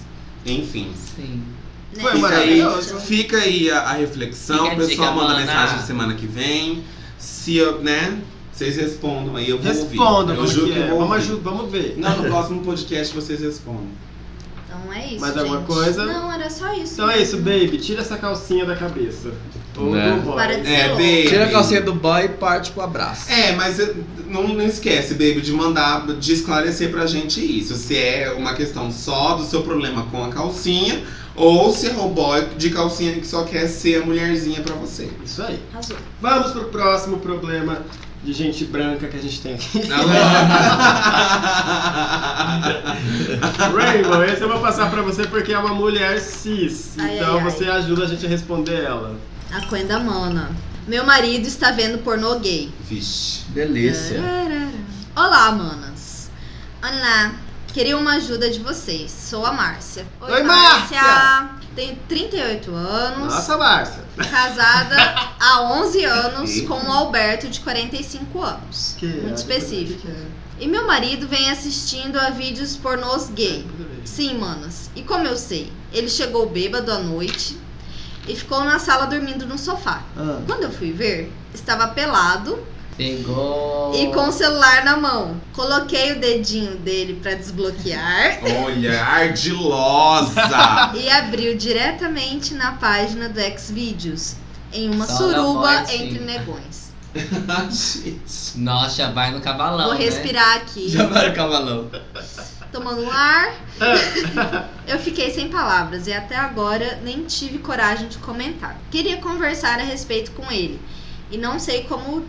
[0.47, 0.89] Enfim.
[1.15, 1.43] Sim.
[1.93, 3.01] Foi Fica aí, maravilhoso.
[3.01, 4.65] fica aí a, a reflexão.
[4.71, 5.41] Fica o pessoal dica, manda mana.
[5.41, 6.83] mensagem semana que vem.
[7.43, 8.19] Se eu, né?
[8.53, 10.37] Vocês respondam aí, eu vou Responda, ouvir.
[10.37, 10.89] Eu juro que que eu é.
[10.91, 11.43] vou Vamos, ouvir.
[11.43, 11.95] vamos ver.
[11.97, 13.89] Não, no próximo podcast vocês respondem.
[14.67, 15.21] Então é isso.
[15.21, 15.43] Mais gente.
[15.45, 16.05] alguma coisa?
[16.05, 16.93] Não, era só isso.
[16.93, 17.79] Então é isso, baby.
[17.79, 19.31] Tira essa calcinha da cabeça.
[19.79, 20.13] Ou Né?
[20.17, 20.35] do boy.
[20.35, 21.25] Para de É, baby.
[21.29, 23.31] Tira a calcinha do boy e parte pro abraço.
[23.33, 23.95] É, mas eh,
[24.29, 27.75] não, não esquece, baby, de mandar, de esclarecer pra gente isso.
[27.75, 31.03] Se é uma questão só do seu problema com a calcinha,
[31.35, 35.11] ou se é o boy de calcinha que só quer ser a mulherzinha pra você.
[35.25, 35.63] Isso aí.
[35.73, 35.97] Arrasou.
[36.21, 37.83] Vamos pro próximo problema
[38.23, 39.81] de gente branca que a gente tem aqui.
[43.75, 46.95] Rainbow, esse eu vou passar pra você porque é uma mulher cis.
[46.99, 47.45] Ai, então ai, ai.
[47.45, 49.17] você ajuda a gente a responder ela.
[49.51, 50.51] A Quen da Mana.
[50.87, 52.71] Meu marido está vendo pornô gay.
[52.89, 53.45] Vixe.
[53.49, 54.21] Delícia.
[55.17, 56.31] Olá, manas.
[56.83, 57.33] Olá.
[57.73, 59.11] Queria uma ajuda de vocês.
[59.13, 60.05] Sou a Márcia.
[60.21, 61.51] Oi, Márcia!
[61.75, 64.03] Tenho 38 anos, Nossa, Márcia.
[64.29, 64.97] casada
[65.39, 68.97] há 11 anos com o Alberto de 45 anos.
[68.99, 70.01] Que Muito é, específico.
[70.01, 70.27] que é.
[70.59, 73.65] E meu marido vem assistindo a vídeos pornôs gay.
[74.05, 74.91] Sim, manas.
[74.97, 75.73] E como eu sei?
[75.93, 77.57] Ele chegou bêbado à noite
[78.27, 80.03] e ficou na sala dormindo no sofá.
[80.19, 80.41] Ah.
[80.45, 82.59] Quando eu fui ver, estava pelado
[83.01, 83.95] Pegou.
[83.95, 85.41] e com o celular na mão.
[85.55, 90.43] Coloquei o dedinho dele pra desbloquear Olha, ardilosa!
[90.95, 94.37] e abriu diretamente na página do Xvideos
[94.71, 96.09] em uma Só suruba voz, sim.
[96.09, 96.93] entre negões.
[98.55, 99.87] Nossa, já vai no cavalão.
[99.87, 100.05] Vou né?
[100.05, 101.91] respirar aqui, Já vai o cavalão.
[102.71, 103.55] tomando um ar.
[104.87, 108.77] Eu fiquei sem palavras e até agora nem tive coragem de comentar.
[108.91, 110.79] Queria conversar a respeito com ele
[111.31, 112.25] e não sei como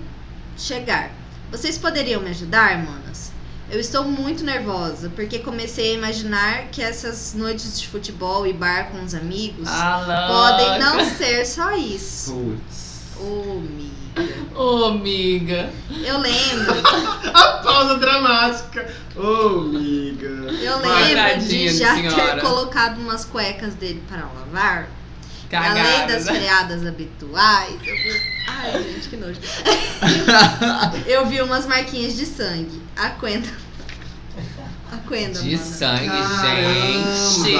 [0.57, 1.11] chegar.
[1.52, 3.32] Vocês poderiam me ajudar, manas?
[3.69, 8.90] Eu estou muito nervosa porque comecei a imaginar que essas noites de futebol e bar
[8.91, 12.34] com os amigos Ah, podem não ser só isso.
[12.34, 12.91] Putz.
[13.18, 14.34] Ô, amiga.
[14.56, 15.69] Ô, amiga.
[16.03, 16.73] Eu lembro,
[17.34, 18.94] A pausa dramática.
[19.15, 20.28] Ô, amiga.
[20.28, 22.36] eu lembro de já senhora.
[22.36, 24.90] ter colocado umas cuecas dele para lavar.
[25.49, 25.80] Cagada.
[25.82, 27.95] Além das freadas habituais, eu.
[28.47, 29.39] Ai, gente, que nojo.
[31.07, 32.81] eu vi umas marquinhas de sangue.
[32.97, 33.47] A Quenda.
[34.91, 35.65] A Quenda, De mano.
[35.65, 36.45] sangue, Caramba.
[36.45, 37.55] gente.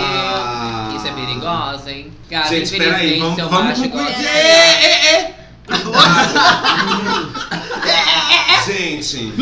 [0.98, 2.12] Isso é perigosa, hein?
[2.30, 4.26] Cara, Gente, peraí, vamos, seu vamos gosta- cuidado.
[4.26, 5.36] É, é, é.
[8.66, 9.34] Gente,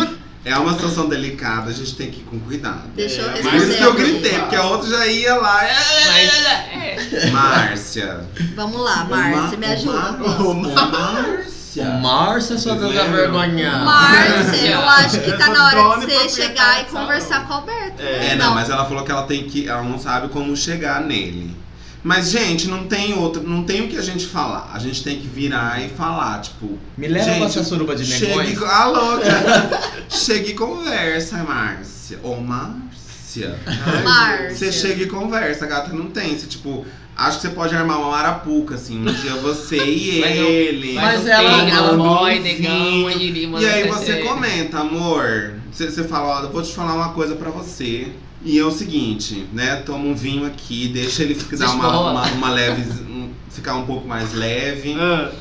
[0.49, 2.83] é uma situação delicada, a gente tem que ir com cuidado.
[2.95, 5.63] Deixa eu É, Por isso que eu gritei, porque a outra já ia lá.
[5.63, 5.75] é.
[6.07, 7.29] Mas, é.
[7.31, 8.21] Márcia.
[8.55, 10.23] Vamos lá, Márcia, me ajuda.
[10.43, 10.53] Ô.
[10.53, 11.85] Márcia.
[12.01, 13.85] Márcia, sua deusa vergonhada.
[13.85, 18.01] Márcia, eu acho que tá na hora de você chegar e conversar com o Alberto.
[18.01, 19.67] É, É, não, mas ela falou que ela tem que.
[19.67, 21.55] Ela não sabe como chegar nele.
[22.03, 23.43] Mas, gente, não tem outro.
[23.43, 24.71] Não tem o que a gente falar.
[24.73, 26.77] A gente tem que virar e falar, tipo.
[26.97, 28.27] Me leva Gente, pra essa suruba de Chegue.
[28.27, 28.63] negões.
[28.63, 29.81] Ah, louca!
[30.09, 32.19] Chegue e conversa, Márcia.
[32.23, 33.59] Ô, Márcia.
[34.03, 34.55] Márcia.
[34.55, 35.91] Você chega e conversa, gata.
[35.93, 36.37] Não tem.
[36.37, 36.85] Você, tipo.
[37.17, 38.97] Acho que você pode armar uma marapuca, assim.
[39.01, 40.93] Um dia você e Mas eu- ele.
[40.93, 45.55] Mas Mas ela- ela, boy, negão, e E aí você comenta, amor.
[45.69, 48.07] Você, você fala, ó, eu vou te falar uma coisa pra você.
[48.43, 49.77] E é o seguinte, né?
[49.77, 52.83] Toma um vinho aqui, deixa ele ficar, uma, uma, uma leve.
[53.03, 54.93] um- ficar um pouco mais leve.
[54.97, 55.31] Ah,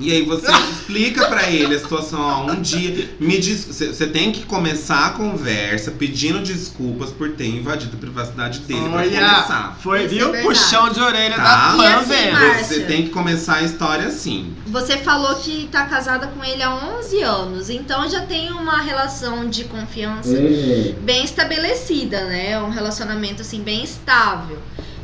[0.00, 3.10] E aí você explica pra ele a situação, ó, um dia.
[3.20, 3.64] Me diz.
[3.66, 8.98] Você tem que começar a conversa pedindo desculpas por ter invadido a privacidade dele pra
[8.98, 9.78] olha, começar.
[9.82, 10.32] foi, Isso é viu?
[10.32, 10.46] verdade.
[10.46, 11.76] Puxão de orelha Tá.
[11.76, 12.64] da E Pan, assim?
[12.64, 14.54] Você tem que começar a história assim.
[14.66, 19.48] Você falou que tá casada com ele há 11 anos, então já tem uma relação
[19.48, 20.30] de confiança
[21.02, 22.60] bem estabelecida, né?
[22.60, 24.58] Um relacionamento assim bem estável.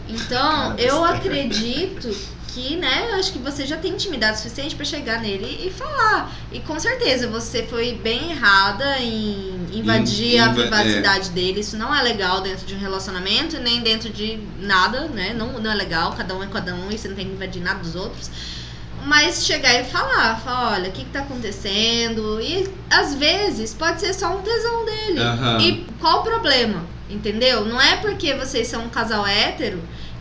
[0.09, 2.09] Então, eu acredito
[2.57, 6.33] que, né, eu acho que você já tem intimidade suficiente pra chegar nele e falar.
[6.51, 11.61] E com certeza você foi bem errada em invadir Em- a inva- privacidade dele.
[11.61, 15.35] Isso não é legal dentro de um relacionamento, nem dentro de nada, né?
[15.37, 17.61] Não, não é legal, cada um é cada um e você não tem que invadir
[17.63, 18.31] nada dos outros.
[19.05, 22.41] Mas chegar e falar, falar, olha, o que, que tá acontecendo?
[22.41, 25.21] E às vezes pode ser só um tesão dele.
[25.21, 25.59] Aham.
[25.61, 26.85] E qual o problema?
[27.09, 27.65] Entendeu?
[27.65, 29.81] Não é porque vocês são um casal hétero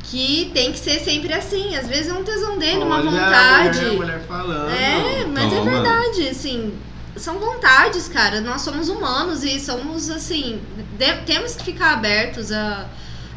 [0.09, 1.75] que tem que ser sempre assim.
[1.75, 3.79] Às vezes é um tesão dele, uma Olha, vontade.
[3.79, 4.69] Mulher, mulher falando.
[4.71, 5.71] É, mas Toma.
[5.71, 6.73] é verdade, assim.
[7.15, 8.41] São vontades, cara.
[8.41, 10.59] Nós somos humanos e somos, assim.
[10.97, 12.85] de- temos que ficar abertos a,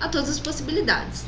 [0.01, 1.25] a todas as possibilidades.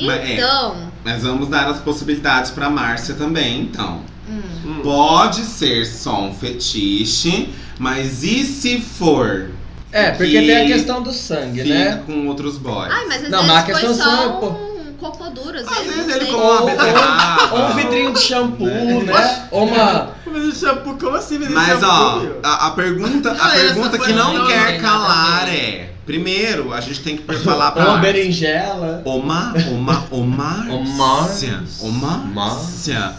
[0.00, 0.34] Mas é.
[0.34, 0.92] Então.
[1.04, 4.00] Mas vamos dar as possibilidades pra Márcia também, então.
[4.28, 4.80] hum, Hum.
[4.82, 9.50] Pode ser só um fetiche, mas e se for?
[9.92, 12.02] É, porque Que tem a questão do sangue, Fica né?
[12.04, 12.90] com outros boys.
[12.92, 14.40] Ai, mas às Não, mas a vezes foi questão só um
[15.10, 16.14] cocô duro, às Às vezes.
[16.16, 17.54] ele come uma beterraba.
[17.54, 18.66] Ou um vidrinho de shampoo,
[19.02, 19.48] né?
[19.50, 20.10] Ou uma.
[20.26, 21.38] Mas esse shampoo, como assim?
[21.38, 22.40] Mas esse Mas shampoo, ó, meu?
[22.42, 27.16] a, a pergunta, a Ah, pergunta que não quer calar é: primeiro, a gente tem
[27.16, 29.02] que falar pra uma berinjela.
[29.04, 31.52] Oma, oma, oma, Ô, Márcia.
[31.52, 31.62] Márcia.
[31.86, 33.12] Oma, Márcia.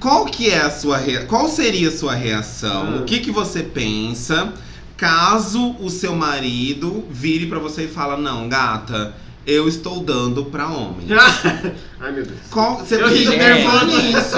[0.00, 1.26] Qual que é a sua rea...
[1.26, 2.84] Qual seria a sua reação?
[2.84, 2.98] Hum.
[3.00, 4.52] O que que você pensa
[4.96, 9.12] caso o seu marido vire pra você e fala: "Não, gata,
[9.50, 11.06] eu estou dando pra homem".
[12.00, 12.38] Ai, meu Deus.
[12.50, 14.36] Qual você Eu tem que ri, pensar nisso?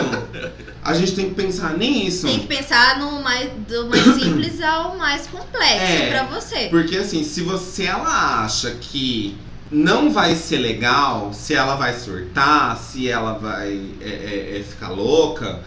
[0.83, 2.27] A gente tem que pensar nisso.
[2.27, 6.09] Tem que pensar no mais, do mais simples ao mais complexo É.
[6.11, 6.69] pra você.
[6.71, 9.37] Porque assim, se você ela acha que
[9.71, 14.89] não vai ser legal, se ela vai surtar, se ela vai é, é, é ficar
[14.89, 15.61] louca,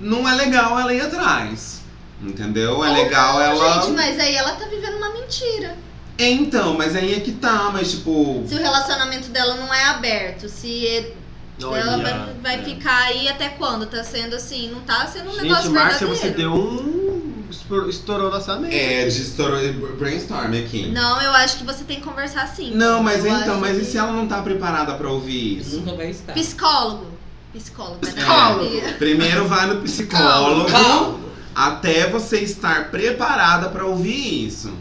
[0.00, 1.82] não é legal ela ir atrás.
[2.22, 2.82] Entendeu?
[2.82, 3.82] É Ou legal não, ela.
[3.82, 5.76] Gente, mas aí ela tá vivendo uma mentira.
[6.18, 8.44] Então, mas aí é que tá, mas tipo.
[8.46, 11.14] Se o relacionamento dela não é aberto, se ele-
[11.60, 13.86] ela vai, vai ficar aí até quando?
[13.86, 16.16] Tá sendo assim, não tá sendo um Gente, negócio Márcia, verdadeiro.
[16.16, 17.44] você deu um.
[17.88, 18.74] estourou- nossa mente.
[18.76, 19.60] É, de estourou
[19.98, 20.86] brainstorm aqui.
[20.88, 22.72] Não, eu acho que você tem que conversar sim.
[22.74, 25.76] Não, mas Eu então, mas e que- se ela não tá preparada pra ouvir isso?
[25.78, 26.32] Nunca vai estar.
[26.32, 27.06] Psicólogo.
[27.52, 27.98] Psicólogo.
[28.00, 28.70] dar Psicólogo.
[28.70, 28.94] terapia.
[28.98, 31.20] Primeiro vai no psicólogo Calma.
[31.54, 34.72] até você estar preparada pra ouvir isso.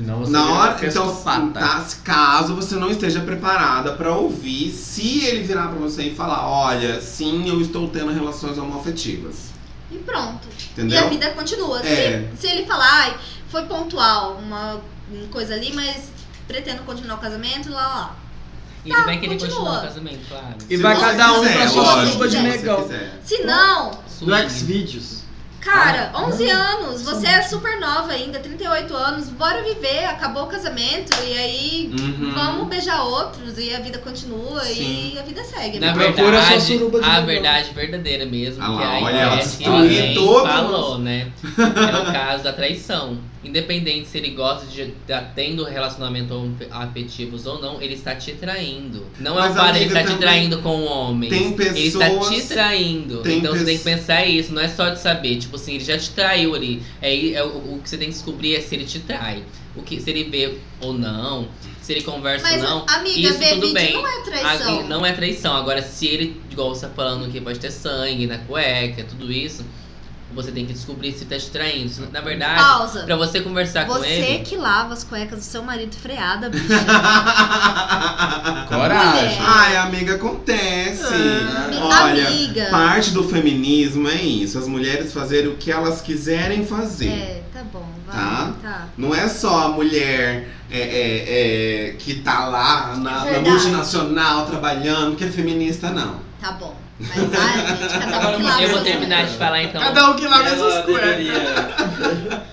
[0.00, 1.14] Senão você Na hora, então,
[1.52, 6.48] tá, caso você não esteja preparada pra ouvir, se ele virar pra você e falar,
[6.48, 9.50] olha, sim, eu estou tendo relações homoafetivas.
[9.92, 10.48] E pronto.
[10.72, 10.98] Entendeu?
[10.98, 11.80] E a vida continua.
[11.80, 12.30] É.
[12.34, 13.16] Se, se ele falar, ai,
[13.50, 14.80] foi pontual, uma
[15.30, 16.04] coisa ali, mas
[16.48, 18.16] pretendo continuar o casamento, lá, lá.
[18.82, 19.56] E ele vai querer continua.
[19.58, 20.56] continuar o casamento, claro.
[20.70, 22.88] E Se vai você cada um quiser, pra sua suba de negão.
[23.22, 23.90] Se não,
[24.22, 25.19] No Xvideos.
[25.60, 30.46] Cara, Ah, 11 anos, você é super nova ainda, 38 anos, bora viver, acabou o
[30.46, 32.32] casamento, e aí Uhum.
[32.34, 35.12] vamos beijar outros, e a vida continua, Sim.
[35.14, 35.78] e a vida segue.
[35.78, 39.16] Na Procura verdade, sua suruba de a verdade verdadeira mesmo, Ah que lá, a olha,
[39.18, 41.30] ela nem todo falou, né?
[41.58, 43.18] É o caso da traição.
[43.42, 49.06] Independente se ele gosta de estar tendo relacionamento afetivos ou não, ele está te traindo.
[49.18, 51.30] Não é Mas, o fato de ele estar te traindo com homens.
[51.30, 53.22] tem ele está te pessoas- traindo.
[53.30, 55.36] então você tem que pensar isso, não é só de saber.
[55.38, 56.82] Tipo assim, ele já te traiu ali.
[57.00, 59.42] É, é o, o que você tem que descobrir é se ele te trai.
[59.74, 61.48] O que, se ele vê ou não,
[61.80, 62.86] se ele conversa Mas, ou não.
[62.88, 63.92] amiga, isso tudo bem.
[63.94, 64.80] não é traição.
[64.80, 65.56] Ah, não é traição.
[65.56, 69.64] Agora, se ele, igual você tá falando que pode ter sangue na cueca, tudo isso,
[70.34, 72.08] você tem que descobrir se tá te traindo.
[72.12, 73.02] Na verdade, Pausa.
[73.02, 74.44] pra você conversar com Você ele.
[74.44, 76.84] que lava as cuecas do seu marido freada, bicha.
[78.68, 79.38] Coragem.
[79.40, 81.04] Ai, amiga, acontece.
[81.82, 82.66] Ah, Olha, amiga.
[82.70, 87.08] parte do feminismo é isso, as mulheres fazerem o que elas quiserem fazer.
[87.08, 88.16] É, tá bom, vai.
[88.16, 88.52] Tá?
[88.62, 88.88] Tá.
[88.96, 95.16] Não é só a mulher é, é, é, que tá lá na, na multinacional trabalhando
[95.16, 96.20] que é feminista, não.
[96.40, 96.74] Tá bom.
[97.00, 99.80] Mas, ai, gente, cada um que lava Eu vou terminar de falar então.
[99.82, 101.26] Cada um que lava essas cuecas.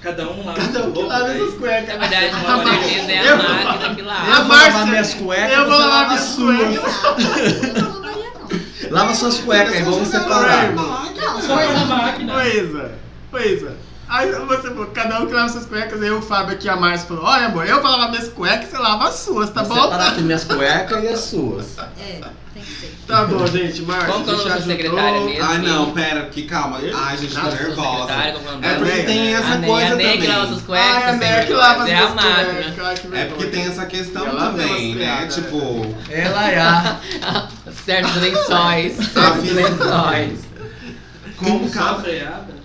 [0.01, 1.99] Cada um lava Cada um que lava essas Na cuecas.
[1.99, 4.25] verdade, com certeza é a Eu- máquina que Eu lava.
[4.25, 6.57] vou vou Márcia, lavar minhas cuecas, eu vou lavar lava minhas as suas.
[6.57, 7.63] cuecas.
[7.77, 8.91] Eu não lavaria, não.
[8.91, 10.71] Lava suas cuecas e vamos separar.
[10.71, 12.33] Não, se Faz a for máquina.
[12.33, 12.91] Coisa,
[13.31, 13.86] coisa.
[14.09, 17.07] Aí você falou, cada um que lava suas cuecas, aí o Fábio aqui, a Márcia
[17.09, 19.83] falou, olha amor, eu vou lavar minhas cuecas, você lava as suas, tá Vou bom?
[19.83, 21.77] separar aqui minhas cuecas e as suas.
[21.77, 22.21] É,
[22.53, 22.97] tem que ser.
[23.05, 24.75] Tá bom, gente, Márcia, Como que é o você nome da ajudou.
[24.77, 25.43] secretária mesmo?
[25.45, 26.79] Ai, não, pera, que calma.
[26.93, 28.13] Ai, gente, tô nervosa.
[28.13, 28.29] É
[28.69, 30.27] É porque tem essa a coisa a Ney que também.
[30.29, 32.73] lava suas cuecas, Ai, a sempre Ney que lava as é a máquina.
[32.75, 35.27] cuecas, que É porque tem essa questão também, né?
[35.27, 36.99] Tipo, Ela é a.
[37.85, 38.99] Certos lençóis.
[38.99, 40.39] A Certos lençóis.
[41.37, 42.56] como cada.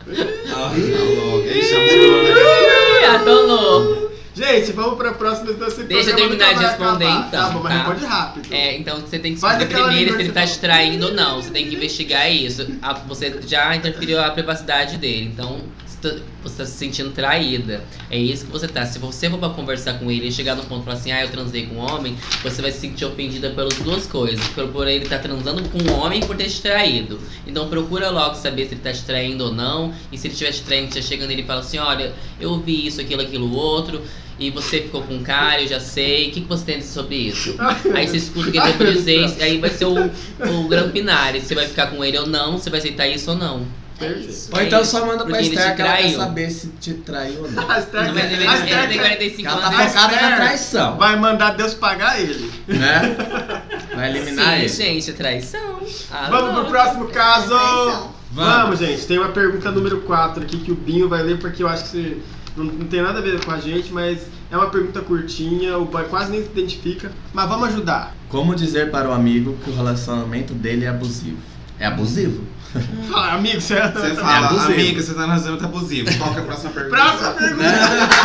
[3.15, 4.11] Atolou.
[4.35, 7.29] Gente, vamos pra próxima desse Deixa eu terminar de responder, acabar.
[7.29, 7.79] então, Tá bom, mas tá?
[7.83, 8.55] responde rápido.
[8.55, 11.43] É, então você tem que aquela primeiro se ele tá você te traindo ou não.
[11.43, 12.67] Você tem que investigar isso.
[12.81, 15.31] A- você já interferiu a privacidade dele.
[15.35, 15.61] Então,
[16.03, 17.85] você tá- você tá se sentindo traída.
[18.11, 18.85] É isso que você tá.
[18.85, 21.23] Se você for pra conversar com ele e chegar num ponto e falar assim, ah,
[21.23, 24.45] eu transei com um homem, você vai se sentir ofendida pelas duas coisas.
[24.49, 27.21] Por, por ele estar transando com um homem por ter te traído.
[27.47, 29.95] Então procura logo saber se ele tá te traindo ou não.
[30.11, 32.87] E se ele estiver te traindo, você chega nele e fala assim, olha, eu vi
[32.87, 34.03] isso, aquilo, aquilo, outro.
[34.41, 36.29] E você ficou com um cara, eu já sei.
[36.29, 37.55] O que, que você tem a dizer sobre isso?
[37.95, 41.41] Aí você escuta o que ele pra dizer, aí vai ser o, o Grampinário.
[41.41, 43.65] Se você vai ficar com ele ou não, você vai aceitar isso ou não.
[44.05, 44.51] É isso.
[44.53, 47.65] Ou então só manda pra Esther que ela quer saber se te traiu ou não.
[47.69, 49.93] Hashtag- Não, mas ele, ele hashtag- tem 45 Ela tá anos.
[49.93, 52.51] Focada na Esther traição, Vai mandar Deus pagar ele.
[52.69, 53.17] né?
[53.95, 54.69] Vai eliminar Sim, ele.
[54.69, 55.81] gente, é traição.
[56.11, 57.49] Ah, Vamos pro próximo caso.
[57.49, 58.13] Traição.
[58.33, 59.07] Vamos, gente.
[59.07, 61.91] Tem uma pergunta número 4 aqui que o Binho vai ler porque eu acho que
[61.91, 62.17] você
[62.57, 64.21] não, não tem nada a ver com a gente, mas
[64.51, 67.13] é uma pergunta curtinha, o boy quase nem se identifica.
[67.35, 68.15] Mas vamos ajudar.
[68.31, 71.37] Como dizer para o amigo que o relacionamento dele é abusivo?
[71.79, 72.43] É abusivo?
[73.11, 73.89] Fala, amigo, você é.
[73.93, 74.73] Você fala, abusivo.
[74.73, 76.19] amiga, você tá no relacionamento abusivo.
[76.19, 76.97] Qual que é a próxima pergunta?
[76.97, 77.65] Próxima pergunta.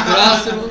[0.05, 0.61] Próximo.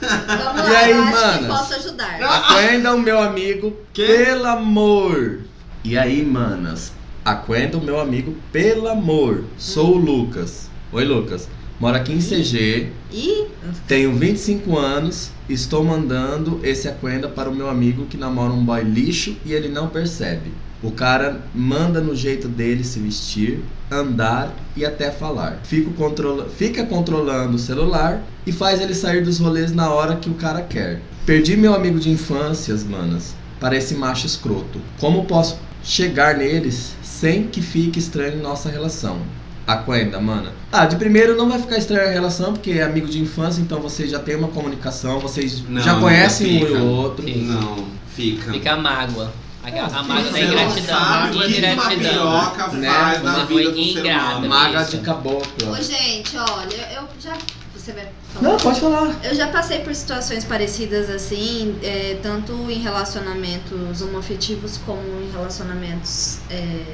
[0.00, 1.46] Vamos E lá, aí, eu manas?
[1.46, 2.22] posso ajudar.
[2.22, 4.06] Aquenda o meu amigo Que?
[4.06, 5.40] pelo amor.
[5.84, 6.92] E aí, manas?
[7.24, 9.44] Aquenda o meu amigo pelo amor.
[9.58, 10.70] Sou o Lucas.
[10.92, 11.48] Oi, Lucas.
[11.78, 13.48] Moro aqui em CG, Ih,
[13.86, 18.82] tenho 25 anos, estou mandando esse aquenda para o meu amigo que namora um boy
[18.82, 20.52] lixo e ele não percebe.
[20.86, 23.58] O cara manda no jeito dele se vestir,
[23.90, 25.58] andar e até falar.
[25.64, 30.30] Fico controla fica controlando o celular e faz ele sair dos rolês na hora que
[30.30, 31.00] o cara quer.
[31.26, 34.80] Perdi meu amigo de infâncias, manas, para esse macho escroto.
[35.00, 39.18] Como posso chegar neles sem que fique estranho nossa relação?
[39.66, 40.50] A Quenda, mano.
[40.70, 43.80] Ah, de primeiro não vai ficar estranha a relação, porque é amigo de infância, então
[43.80, 46.78] vocês já têm uma comunicação, vocês Não, já conhecem um fica.
[46.78, 47.24] e o outro.
[47.24, 47.40] Fica.
[47.40, 47.84] Não,
[48.14, 48.52] fica.
[48.52, 49.32] Fica a mágoa.
[49.66, 51.32] A, a mágoa da não ingratidão.
[51.32, 51.98] uma ingratidão.
[51.98, 52.88] piroca né?
[52.88, 54.24] faz na Você vida foi do ser ingrata.
[54.36, 54.48] humano.
[54.48, 55.70] Maga de caboclo.
[55.72, 57.36] Ô, gente, olha, eu já.
[57.74, 58.48] Você vai falar?
[58.48, 59.16] Não, pode falar.
[59.24, 66.38] Eu já passei por situações parecidas assim, é, tanto em relacionamentos homoafetivos como em relacionamentos
[66.50, 66.84] é,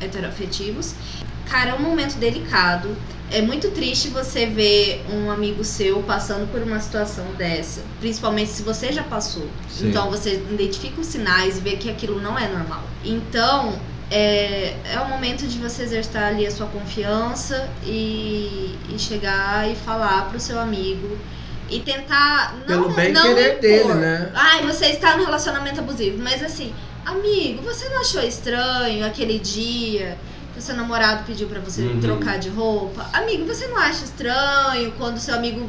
[0.00, 0.94] heteroafetivos.
[1.50, 2.96] Cara, é um momento delicado.
[3.30, 8.62] É muito triste você ver um amigo seu passando por uma situação dessa, principalmente se
[8.62, 9.46] você já passou.
[9.68, 9.88] Sim.
[9.88, 12.82] Então você identifica os sinais e vê que aquilo não é normal.
[13.04, 13.78] Então
[14.10, 19.76] é, é o momento de você exercitar ali a sua confiança e, e chegar e
[19.76, 21.16] falar pro seu amigo
[21.70, 23.60] e tentar não, Pelo bem não querer impor.
[23.60, 24.32] dele, né?
[24.34, 26.74] Ai, você está no relacionamento abusivo, mas assim,
[27.06, 30.18] amigo, você não achou estranho aquele dia
[30.60, 32.00] o seu namorado pediu pra você Uhum.
[32.00, 33.08] trocar de roupa?
[33.12, 35.68] Amigo, você não acha estranho quando seu amigo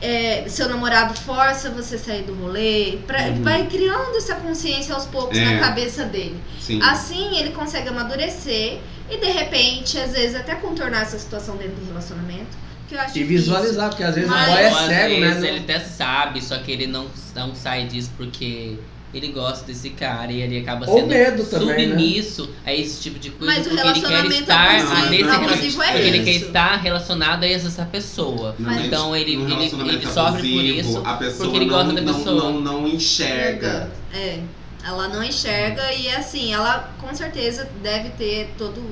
[0.00, 2.98] é, seu namorado força você a sair do rolê?
[3.04, 3.42] Pra- Uhum.
[3.42, 5.44] Vai criando essa consciência aos poucos É.
[5.44, 6.40] na cabeça dele.
[6.60, 6.80] Sim.
[6.80, 8.78] Assim ele consegue amadurecer
[9.10, 12.56] e de repente, às vezes, até contornar essa situação dentro do relacionamento.
[12.88, 13.26] Que eu acho E difícil.
[13.38, 15.48] visualizar, porque às vezes Mas- o boy é cego, vezes né?
[15.48, 18.78] ele até sabe, só que ele não, não sai disso porque
[19.14, 21.96] ele gosta desse cara e ele acaba Ou sendo medo também, né?
[21.96, 24.98] submisso a esse tipo de coisa Mas o porque ele quer relacionamento estar abusivo- a-
[24.98, 28.54] abusivo relacionamento, é porque ele quer estar relacionado a essa pessoa.
[28.58, 31.74] Normalmente, Então ele, ele, relacionamento ele sofre por abusivo, isso a pessoa porque ele não,
[31.78, 32.34] gosta da não- pessoa.
[32.52, 33.90] Não, não enxerga.
[34.14, 34.40] É.
[34.86, 38.82] Ela não enxerga e assim, ela com certeza deve ter todo,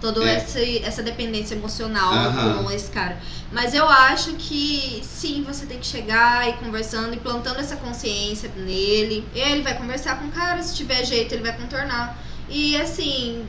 [0.00, 0.34] todo É.
[0.36, 2.62] essa, essa dependência emocional Aham.
[2.64, 3.18] com esse cara.
[3.52, 8.50] Mas eu acho que sim, você tem que chegar e conversando e plantando essa consciência
[8.56, 9.24] nele.
[9.34, 12.18] Ele vai conversar com o cara, se tiver jeito, ele vai contornar.
[12.48, 13.44] E assim,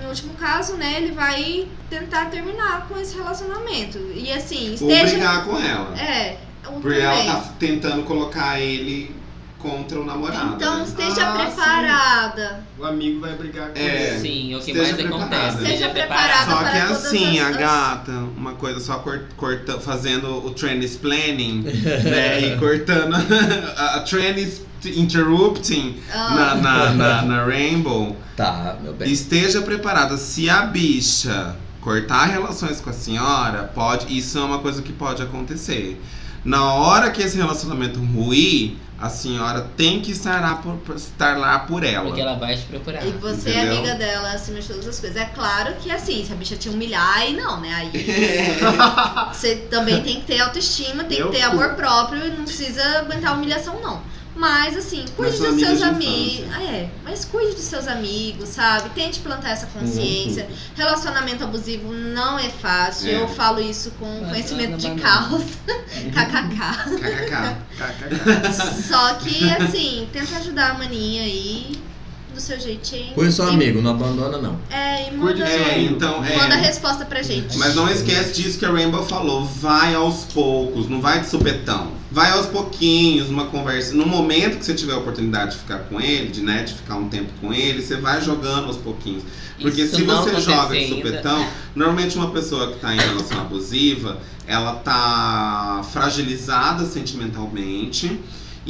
[0.00, 3.98] no último caso, né, ele vai tentar terminar com esse relacionamento.
[4.14, 5.06] E assim, Ou esteja.
[5.14, 6.00] brigar com ela.
[6.00, 9.14] É, ou Porque ela tá tentando colocar ele
[9.60, 10.54] contra o namorado.
[10.56, 10.84] Então né?
[10.84, 11.44] esteja Ah, sim.
[11.54, 12.60] preparada.
[12.78, 14.10] O amigo vai brigar com É.
[14.12, 14.20] ele.
[14.20, 15.24] Sim, o que Esteja mais preparada.
[15.36, 15.62] acontece.
[15.62, 16.50] Esteja Esteja preparada.
[16.50, 20.86] Só que é assim, as- a gata, uma coisa só cor- corta, fazendo o trend
[20.98, 22.40] planning, né?
[22.40, 23.14] E cortando
[23.76, 24.00] a, a
[24.96, 26.30] interrupting Ah.
[26.34, 28.16] na, na, na, na Rainbow.
[28.36, 29.10] Tá, meu bem.
[29.10, 30.16] Esteja preparada.
[30.16, 34.16] Se a bicha cortar relações com a senhora, pode.
[34.16, 36.00] Isso é uma coisa que pode acontecer.
[36.44, 41.38] Na hora que esse relacionamento ruir, a senhora tem que estar lá por, por- estar
[41.38, 42.04] lá por ela.
[42.06, 43.06] Porque ela vai te procurar.
[43.06, 43.78] E você é Entendeu?
[43.78, 45.16] amiga dela acima de todas as coisas.
[45.20, 47.72] É claro que assim, se a bicha te humilhar, aí não, né?
[47.74, 47.90] Aí
[49.32, 51.52] você também tem que ter autoestima, tem Eu que ter cu.
[51.52, 54.00] amor próprio e não precisa aguentar humilhação, não.
[54.40, 56.46] Mas assim, cuide Mas dos seus amigos.
[56.54, 58.88] Ah, é, mas cuide dos seus amigos, sabe?
[58.94, 60.48] Tente plantar essa consciência.
[60.74, 63.10] Relacionamento abusivo não é fácil.
[63.10, 63.20] É.
[63.20, 65.02] Eu falo isso com Banana, conhecimento de banana.
[65.02, 65.44] causa.
[66.10, 66.56] KKK.
[67.76, 68.82] KKK.
[68.88, 71.89] Só que assim, tenta ajudar a maninha aí
[72.32, 73.14] do seu jeitinho.
[73.14, 74.58] Cuide seu E- amigo, não abandona não.
[74.70, 76.36] É, e manda, É, então, é.
[76.36, 77.56] manda a resposta pra gente.
[77.58, 79.44] Mas não esquece disso que a Rainbow falou.
[79.44, 81.92] Vai aos poucos, não vai de supetão.
[82.12, 83.94] Vai aos pouquinhos, numa conversa.
[83.94, 86.96] No momento que você tiver a oportunidade de ficar com ele, de, né, de ficar
[86.96, 89.22] um tempo com ele, você vai jogando aos pouquinhos.
[89.60, 90.96] Porque Isso se você joga de ainda.
[90.96, 91.46] supetão,
[91.76, 98.18] normalmente uma pessoa que tá em relação abusiva, ela tá fragilizada sentimentalmente.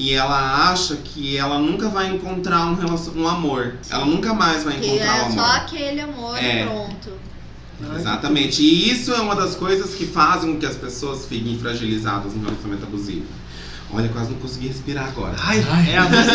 [0.00, 3.12] E ela acha que ela nunca vai encontrar um, relacion...
[3.16, 3.76] um amor.
[3.90, 5.44] Ela nunca mais vai que encontrar o é amor.
[5.44, 6.62] só aquele amor É.
[6.62, 7.10] e pronto.
[7.96, 8.62] Exatamente.
[8.62, 12.42] E isso é uma das coisas que fazem com que as pessoas fiquem fragilizadas no
[12.42, 13.26] relacionamento abusivo.
[13.92, 15.34] Olha, quase não consegui respirar agora.
[15.38, 15.58] Ai,
[15.90, 16.30] é abusivo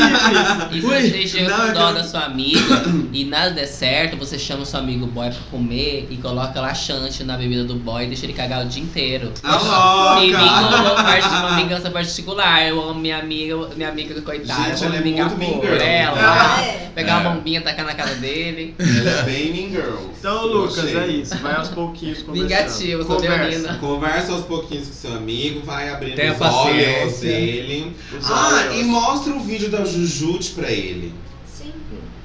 [0.74, 0.76] isso.
[0.76, 4.18] E se você chega não, com eu dó da sua amiga e nada der certo,
[4.18, 8.04] você chama o seu amigo boy pra comer e coloca laxante na bebida do boy
[8.04, 9.32] e deixa ele cagar o dia inteiro.
[9.42, 10.44] Tá E louca!
[10.44, 12.68] vingou parte de uma vingança particular.
[12.68, 14.62] Eu amo minha amiga, minha amiga coitada.
[14.72, 15.82] Gente, eu ela é vou me vingar muito mean por girl.
[15.82, 16.18] ela.
[16.58, 16.92] Ah, é.
[16.96, 17.34] Pegar uma É.
[17.36, 18.76] bombinha, tacar na cara dele.
[18.80, 19.96] Ela é bem mean girl.
[20.20, 20.98] Então, Lucas, Gostei.
[20.98, 21.38] é isso.
[21.38, 22.50] Vai aos pouquinhos conversando.
[22.50, 23.74] Vingativo, sou Conversa.
[23.80, 27.30] Conversa aos pouquinhos com seu amigo, vai abrindo Tenha os olhos paciência.
[27.46, 27.96] Dele.
[28.20, 28.80] Os Ah, olhos.
[28.80, 31.14] e mostra o vídeo da Jujute pra ele.
[31.46, 31.72] Sim.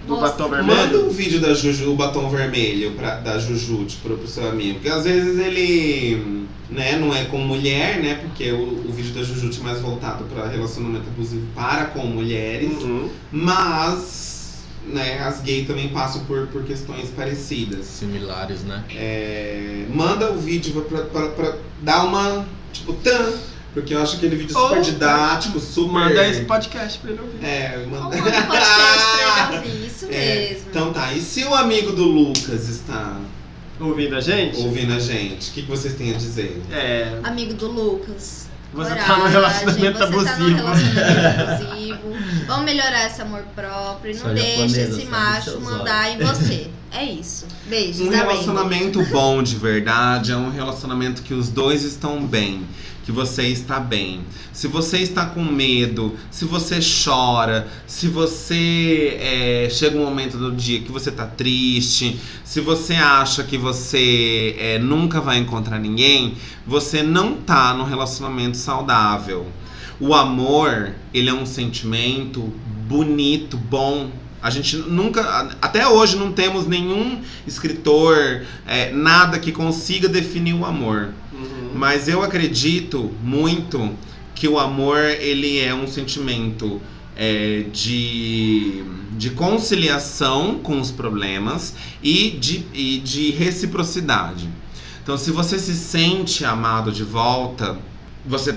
[0.07, 0.31] Do Mostra.
[0.31, 1.07] batom Manda vermelho?
[1.07, 4.74] um vídeo da Juju, o batom vermelho pra, da Jujute pro, pro seu amigo.
[4.74, 8.15] Porque às vezes ele né, não é com mulher, né?
[8.15, 12.73] Porque o, o vídeo da Jujute é mais voltado pra relacionamento abusivo para com mulheres.
[12.82, 13.08] Uhum.
[13.32, 17.84] Mas né, as gays também passam por, por questões parecidas.
[17.86, 18.82] Similares, né?
[18.90, 22.47] É, manda o vídeo pra, pra, pra dar uma.
[22.73, 23.32] Tipo, tan.
[23.73, 25.92] Porque eu acho aquele vídeo super Ou- didático, super.
[25.92, 27.44] Manda esse podcast pra ele ouvir.
[27.44, 28.16] É, Ou manda.
[28.16, 29.86] manda um podcast pra ele ouvir.
[29.86, 30.65] Isso É, mesmo.
[30.70, 33.16] Então tá, e se o amigo do Lucas está
[33.78, 34.58] ouvindo a gente.
[34.60, 35.50] ouvindo a gente.
[35.50, 36.60] O que, que vocês têm a dizer?
[36.73, 38.49] É, Amigo do Lucas.
[38.73, 40.26] você coragem, tá num relacionamento você abusivo.
[40.34, 42.00] Tá num relacionamento abusivo.
[42.49, 44.16] Vamos melhorar esse amor próprio.
[44.18, 46.66] Não deixe esse sabe macho mandar em você.
[46.92, 47.47] É isso.
[47.66, 48.00] Beijos.
[48.00, 52.66] Um relacionamento bom de verdade é um relacionamento que os dois estão bem,
[53.05, 54.20] que você está bem.
[54.53, 60.53] Se você está com medo, se você chora, se você é, chega um momento do
[60.53, 66.35] dia que você tá triste, se você acha que você é, nunca vai encontrar ninguém,
[66.67, 69.47] você não tá num relacionamento saudável.
[69.99, 72.53] O amor, ele é um sentimento
[72.89, 74.11] bonito, bom.
[74.43, 80.65] A gente nunca, até hoje, não temos nenhum escritor, é, nada que consiga definir o
[80.65, 81.12] amor.
[81.33, 81.73] Uhum.
[81.75, 83.94] Mas eu acredito muito
[84.35, 86.81] que o amor ele é um sentimento
[87.15, 88.83] é, de,
[89.19, 94.49] de conciliação com os problemas e de, e de reciprocidade.
[95.02, 97.78] Então, se você se sente amado de volta,
[98.25, 98.57] você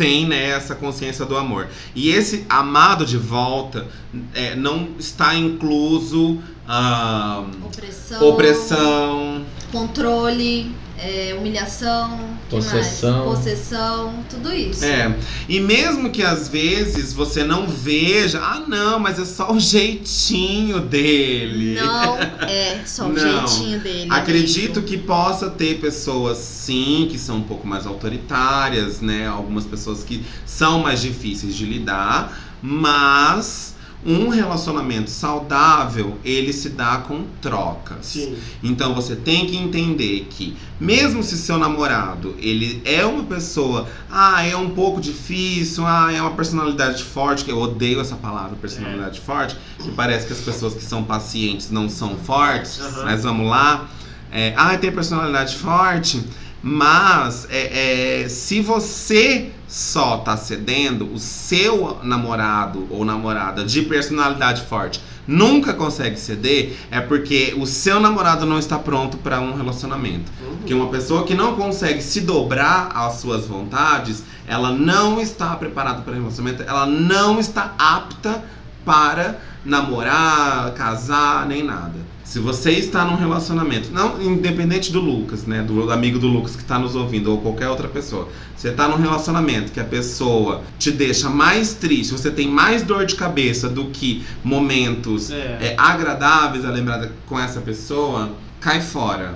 [0.00, 1.68] tem né, essa consciência do amor.
[1.94, 3.86] E esse amado de volta
[4.34, 8.26] é, não está incluso ah, Opressão.
[8.26, 10.74] opressão, Controle.
[11.00, 12.18] É, humilhação.
[12.48, 13.24] Possessão.
[13.24, 14.14] Possessão.
[14.28, 14.84] Tudo isso.
[14.84, 15.14] É,
[15.48, 20.80] e mesmo que às vezes você não veja, ah não, mas é só o jeitinho
[20.80, 21.74] dele.
[21.80, 23.46] Não é só o Não.
[23.46, 24.08] jeitinho dele.
[24.10, 24.86] Acredito amigo.
[24.86, 29.26] que possa ter pessoas sim que são um pouco mais autoritárias, né?
[29.26, 33.69] Algumas pessoas que são mais difíceis de lidar, mas
[34.04, 38.06] um relacionamento saudável, ele se dá com trocas.
[38.06, 38.36] Sim.
[38.62, 44.42] Então você tem que entender que mesmo se seu namorado, ele é uma pessoa, ah,
[44.44, 49.20] é um pouco difícil, ah, é uma personalidade forte, que eu odeio essa palavra personalidade
[49.20, 53.04] forte, que parece que as pessoas que são pacientes não são fortes, Aham.
[53.04, 53.88] mas vamos lá.
[54.32, 56.24] É, ah, tem personalidade forte,
[56.62, 64.62] mas é, é, se você só tá cedendo, o seu namorado ou namorada de personalidade
[64.62, 70.32] forte nunca consegue ceder, é porque o seu namorado não está pronto para um relacionamento.
[70.58, 76.02] Porque uma pessoa que não consegue se dobrar às suas vontades, ela não está preparada
[76.02, 78.42] para relacionamento, ela não está apta
[78.84, 82.09] para namorar, casar, nem nada.
[82.30, 86.62] Se você está num relacionamento, não independente do Lucas, né, do amigo do Lucas que
[86.62, 90.92] está nos ouvindo ou qualquer outra pessoa, você está num relacionamento que a pessoa te
[90.92, 95.58] deixa mais triste, você tem mais dor de cabeça do que momentos É.
[95.60, 99.34] é, agradáveis a lembrar com essa pessoa, cai fora.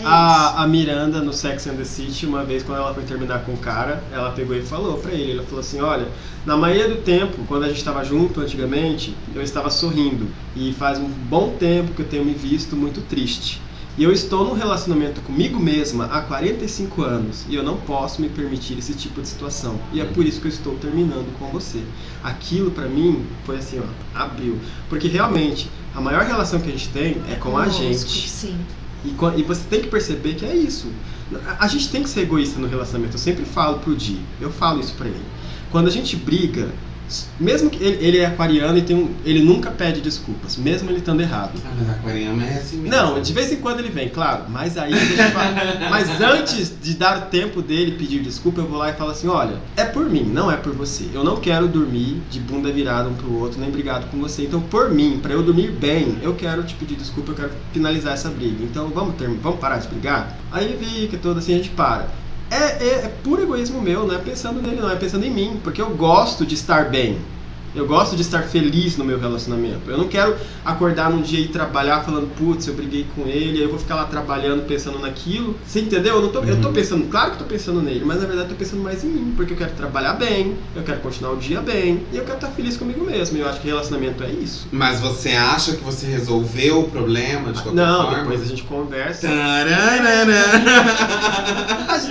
[0.00, 0.04] É.
[0.04, 3.52] A, a Miranda no Sex and the City, uma vez quando ela foi terminar com
[3.52, 6.08] o cara, ela pegou e falou pra ele, ela falou assim, olha,
[6.44, 10.26] na maioria do tempo, quando a gente estava junto antigamente, eu estava sorrindo.
[10.56, 13.60] E faz um bom tempo que eu tenho me visto muito triste.
[13.96, 18.28] E eu estou num relacionamento comigo mesma há 45 anos e eu não posso me
[18.28, 19.78] permitir esse tipo de situação.
[19.92, 21.80] E é por isso que eu estou terminando com você.
[22.20, 24.58] Aquilo pra mim foi assim, ó, abriu.
[24.88, 28.28] Porque realmente, a maior relação que a gente tem é com a gente.
[28.28, 28.58] Sim.
[29.04, 30.88] E, e você tem que perceber que é isso.
[31.58, 33.14] A- gente tem que ser egoísta no relacionamento.
[33.14, 35.22] Eu sempre falo pro Di, eu falo isso pra ele.
[35.70, 36.68] Quando a gente briga,
[37.38, 40.98] mesmo que ele, ele é aquariano e tem um, ele nunca pede desculpas, mesmo ele
[40.98, 41.52] estando errado.
[41.64, 42.96] Ah, mas aquariano é assim mesmo.
[42.96, 45.54] Não, de vez em quando ele vem, claro, mas aí deixa eu falar.
[45.90, 49.28] Mas antes de dar o tempo dele pedir desculpa, eu vou lá e falo assim:
[49.28, 51.08] olha, é por mim, não é por você.
[51.12, 54.42] Eu não quero dormir de bunda virada um pro outro, nem brigado com você.
[54.42, 58.14] Então, por mim, pra eu dormir bem, eu quero te pedir desculpa, eu quero finalizar
[58.14, 58.62] essa briga.
[58.62, 60.36] Então, vamos, ter, vamos parar de brigar?
[60.50, 62.08] Aí fica todo assim, a gente para.
[62.54, 65.60] É, é, é puro egoísmo meu, não é pensando nele, não, é pensando em mim,
[65.64, 67.18] porque eu gosto de estar bem.
[67.74, 69.90] Eu gosto de estar feliz no meu relacionamento.
[69.90, 73.62] Eu não quero acordar num dia e trabalhar falando, putz, eu briguei com ele, aí
[73.62, 75.56] eu vou ficar lá trabalhando pensando naquilo.
[75.66, 76.16] Você entendeu?
[76.16, 78.54] Eu, não tô, eu tô pensando, claro que tô pensando nele, mas na verdade eu
[78.54, 81.60] tô pensando mais em mim, porque eu quero trabalhar bem, eu quero continuar o dia
[81.60, 83.36] bem, e eu quero estar feliz comigo mesmo.
[83.36, 84.68] E eu acho que relacionamento é isso.
[84.70, 88.18] Mas você acha que você resolveu o problema de qualquer Não, forma?
[88.18, 89.26] depois a gente conversa.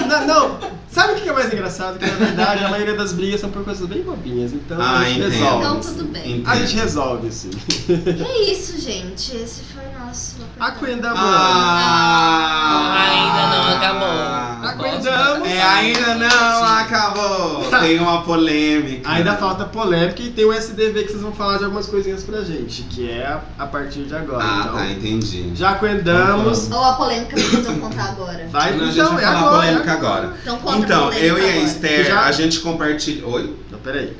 [0.07, 0.57] Não, não,
[0.91, 1.97] sabe o que é mais engraçado?
[1.97, 5.03] Que na verdade a maioria das brigas são por coisas bem bobinhas, então Ah, a
[5.05, 5.31] gente entendo.
[5.31, 5.52] resolve.
[5.59, 5.93] Então assim.
[5.95, 6.31] tudo bem.
[6.39, 6.49] Entendo.
[6.49, 7.49] A gente resolve, assim.
[7.89, 9.35] É isso, gente.
[9.35, 10.35] Esse foi o nosso.
[10.59, 14.69] A Queen da Ah, Ainda não acabou.
[14.69, 15.47] Acordamos.
[15.49, 17.63] É, ainda não acabou.
[17.81, 19.09] Tem uma polêmica.
[19.09, 22.41] Ainda falta polêmica e tem o SDV que vocês vão falar de algumas coisinhas pra
[22.41, 24.43] gente, que é a, a partir de agora.
[24.43, 25.51] Ah, então, tá, entendi.
[25.55, 26.71] já acuendamos.
[26.71, 28.47] Ou a polêmica que vocês vão contar agora.
[28.49, 30.33] Vai, Não, a gente então, vai é falar agora, polêmica é agora.
[30.41, 31.57] Então conta a Então, polêmica eu e a.
[31.63, 33.27] Esther, Já- a gente compartilha.
[33.27, 33.55] Oi?
[33.71, 34.15] Não, peraí.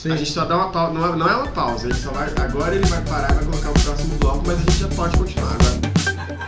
[0.00, 0.12] Sim.
[0.12, 0.94] A gente só dá uma pausa.
[0.94, 2.26] Não é, não é uma pausa, ele só vai.
[2.42, 5.18] Agora ele vai parar e vai colocar o próximo bloco, mas a gente já pode
[5.18, 5.78] continuar agora.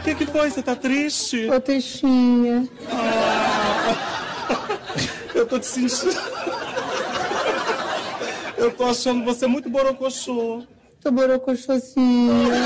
[0.00, 0.50] O que, que foi?
[0.50, 1.50] Você tá triste?
[1.50, 2.66] Ô, Teixinha.
[5.34, 6.16] Eu tô te sentindo.
[8.56, 10.62] Eu tô achando você muito borocochô.
[11.02, 12.58] Tô borocochosinha.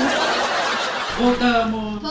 [1.17, 2.01] Voltamos!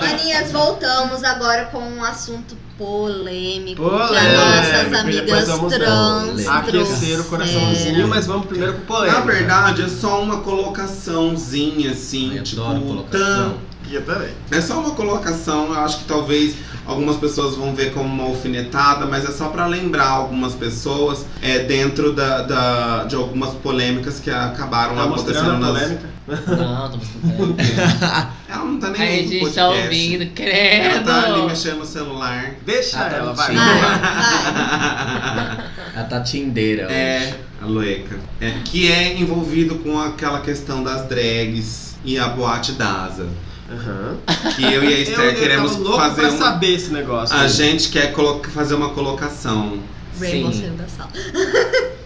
[0.00, 3.84] Maninhas, voltamos agora com um assunto polêmico.
[3.90, 9.18] As nossas amigas vamos trans Aquecer o coraçãozinho, mas vamos primeiro pro polêmico.
[9.18, 12.62] Na verdade, é só uma colocaçãozinha, assim, Eu tipo.
[12.62, 13.50] adoro colocação.
[13.50, 13.54] tan-
[13.90, 14.28] E eu também.
[14.50, 16.54] É só uma colocação, eu acho que talvez
[16.86, 21.60] algumas pessoas vão ver como uma alfinetada, mas é só pra lembrar algumas pessoas é,
[21.60, 25.82] dentro da, da- de algumas polêmicas que acabaram Tá mostrando acontecendo a nas.
[25.82, 26.17] polêmica?
[26.28, 27.56] Não, tô mostrando.
[28.48, 31.04] Ela não tá nem Aí a aí gente tá ouvindo, Ela credo.
[31.04, 32.54] tá ali mexendo no celular.
[32.66, 33.54] Deixa Ah, tá ela, vai.
[35.94, 36.94] Ela tá tindeira hoje.
[36.94, 38.18] É, a Loeca.
[38.40, 43.28] É, que é envolvido com aquela questão das drags e a boate Daza.
[43.70, 44.16] Aham.
[44.56, 46.38] Que eu e a Esther Eu, eu queremos tava louco fazer pra uma.
[46.38, 47.36] saber esse negócio.
[47.36, 49.78] A gente quer coloca- fazer uma colocação.
[50.18, 50.60] Rainbow Sim.
[50.60, 51.10] saiu da sala.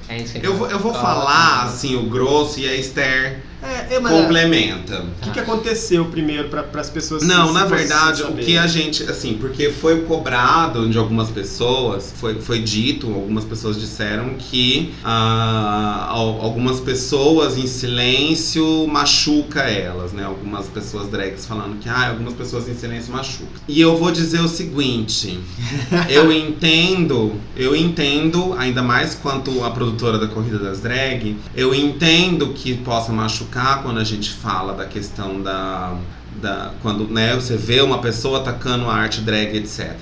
[0.08, 5.00] Quer Eu vou, eu vou falar assim o grosso e a Esther É, é, complementa.
[5.02, 8.58] o que, que aconteceu primeiro para as pessoas Não, se- na se verdade, o que
[8.58, 14.30] a gente, assim, porque foi cobrado de algumas pessoas, foi, foi dito, algumas pessoas disseram
[14.38, 20.24] que ah, al- algumas pessoas em silêncio machuca elas, né?
[20.24, 23.60] Algumas pessoas drags falando que ah, algumas pessoas em silêncio machuca.
[23.68, 25.38] E eu vou dizer o seguinte,
[26.10, 32.48] eu entendo, eu entendo, ainda mais quanto a produtora da Corrida das Drag, eu entendo
[32.48, 33.51] que possa machucar
[33.82, 35.94] quando a gente fala da questão da,
[36.40, 39.94] da quando né, você vê uma pessoa atacando a arte drag, etc.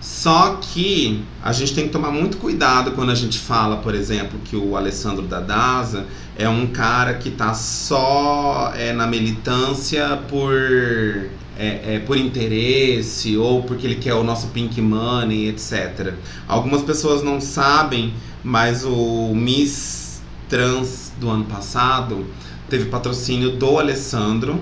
[0.00, 4.38] Só que a gente tem que tomar muito cuidado quando a gente fala, por exemplo,
[4.44, 10.52] que o Alessandro da Daza é um cara que tá só é, na militância por
[11.56, 16.14] é, é, por interesse ou porque ele quer o nosso pink money, etc.
[16.48, 22.26] Algumas pessoas não sabem, mas o Miss Trans do ano passado
[22.68, 24.60] teve patrocínio do Alessandro,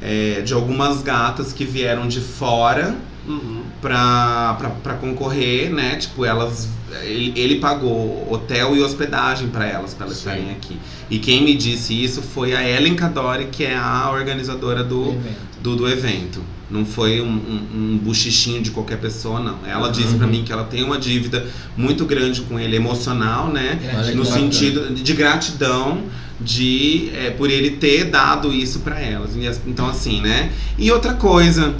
[0.00, 3.62] é, de algumas gatas que vieram de fora Uhum.
[3.80, 5.94] pra, pra, pra concorrer, né?
[5.96, 6.68] Tipo, elas.
[7.04, 10.28] Ele, ele pagou hotel e hospedagem pra elas, pra elas Sim.
[10.28, 10.76] estarem aqui.
[11.08, 15.36] E quem me disse isso foi a Ellen Cadori, que é a organizadora do, evento.
[15.62, 16.40] do, do evento.
[16.68, 19.58] Não foi um, um, um buchichinho de qualquer pessoa, não.
[19.66, 19.92] Ela Uhum.
[19.92, 23.78] disse pra mim que ela tem uma dívida muito grande com ele, emocional, né?
[24.10, 26.02] Que no sentido de gratidão
[26.44, 29.36] de é, por ele ter dado isso pra elas.
[29.36, 30.52] As- Então assim, né?
[30.78, 31.74] E outra coisa,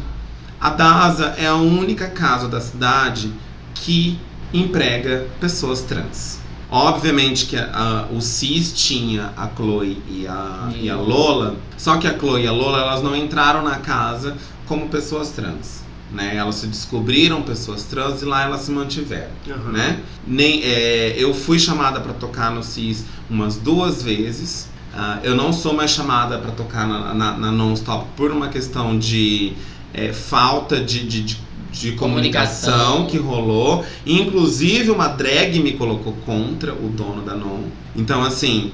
[0.61, 3.33] a DASA é a única casa da cidade
[3.75, 4.19] que
[4.53, 6.41] emprega pessoas trans.
[6.71, 7.69] Obviamente que a-
[8.11, 12.45] a- o CIS tinha a Chloe e a, e a Lola, só que a Chloe
[12.45, 15.82] e a Lola elas não entraram na casa como pessoas trans.
[16.13, 16.37] Né?
[16.37, 19.73] Elas se descobriram pessoas trans e lá elas se mantiveram Uhum.
[19.73, 20.01] né?
[20.27, 24.69] Nem, é, eu fui chamada para tocar no CIS umas duas vezes.
[24.95, 28.99] Ah, eu não sou mais chamada para tocar na, na, na Non-Stop por uma questão
[28.99, 29.55] de
[29.95, 31.39] é, falta de, de, de,
[31.73, 33.07] de comunicação Comunicação.
[33.07, 33.83] que rolou.
[34.05, 37.63] Inclusive, uma drag me colocou contra o dono da Non.
[37.97, 38.71] Então, assim,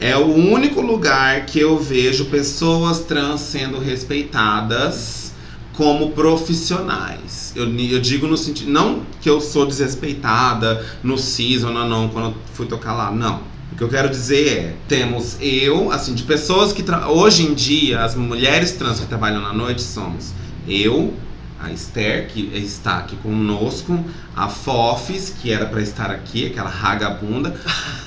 [0.00, 5.29] é o único lugar que eu vejo pessoas trans sendo respeitadas
[5.74, 7.52] como profissionais.
[7.54, 8.70] Eu, eu digo no sentido.
[8.70, 13.10] Não que eu sou desrespeitada no CIS ou na não quando eu fui tocar lá.
[13.10, 13.50] Não.
[13.72, 18.02] O que eu quero dizer é, temos eu, assim, de pessoas que hoje em dia,
[18.02, 20.32] as mulheres trans que trabalham na noite somos
[20.66, 21.14] eu,
[21.58, 27.54] a Esther, que está aqui conosco, a Fofis, que era pra estar aqui, aquela ragabunda,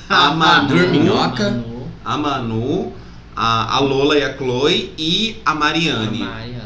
[0.09, 1.51] a Manu, Dorminhoca.
[1.51, 2.93] Manu, a Manu,
[3.35, 6.62] a, a Lola e a Chloe e a a Mariane.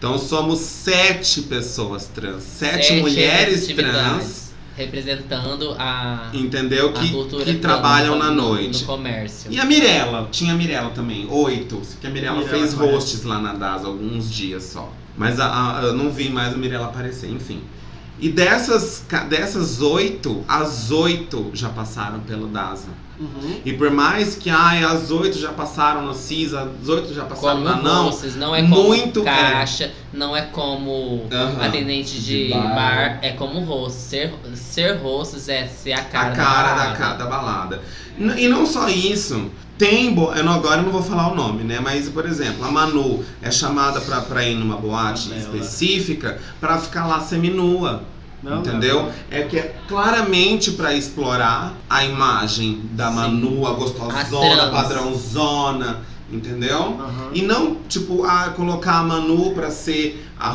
[0.00, 6.88] Então somos sete pessoas trans, sete, Sete mulheres trans, Representando a, entendeu?
[6.88, 8.80] a Que, cultura que trabalham no- na no- noite.
[8.80, 9.52] No comércio.
[9.52, 11.82] E a Mirella, tinha a Mirella também, oito.
[12.00, 12.94] Que a Mirella, fez conhece.
[12.96, 14.90] hosts lá na DAS alguns dias só.
[15.18, 17.60] Mas a- a- eu não vi mais a Mirella aparecer, enfim.
[18.18, 22.88] E dessas, dessas oito, as oito já passaram pelo DASA.
[23.20, 23.60] Uhum.
[23.66, 27.58] E por mais que ai, as oito já passaram no CIS, as oito já passaram
[27.58, 31.62] Como na não, hostes, não é como muito- caixa, não é como Aham.
[31.66, 32.74] atendente de, De bar.
[32.74, 33.18] bar.
[33.20, 33.98] é como host.
[34.00, 36.96] Ser, ser hosts é ser a cara, a cara da, balada.
[36.96, 37.82] ca- da balada.
[38.38, 40.14] E não só isso, tem.
[40.14, 41.78] Bo eu não, agora eu não vou falar o nome, né?
[41.78, 47.06] Mas, por exemplo, a Manu é chamada pra, pra ir numa boate específica pra ficar
[47.06, 48.02] lá seminua.
[48.42, 49.02] Não, entendeu?
[49.02, 49.12] não.
[49.30, 53.14] É que é claramente pra explorar a imagem da Sim.
[53.16, 54.70] Manu, a A gostosona, trans.
[54.70, 56.10] padrãozona.
[56.32, 56.96] Entendeu?
[57.00, 57.30] Aham.
[57.34, 60.50] E não, tipo, ah, colocar a Manu pra ser a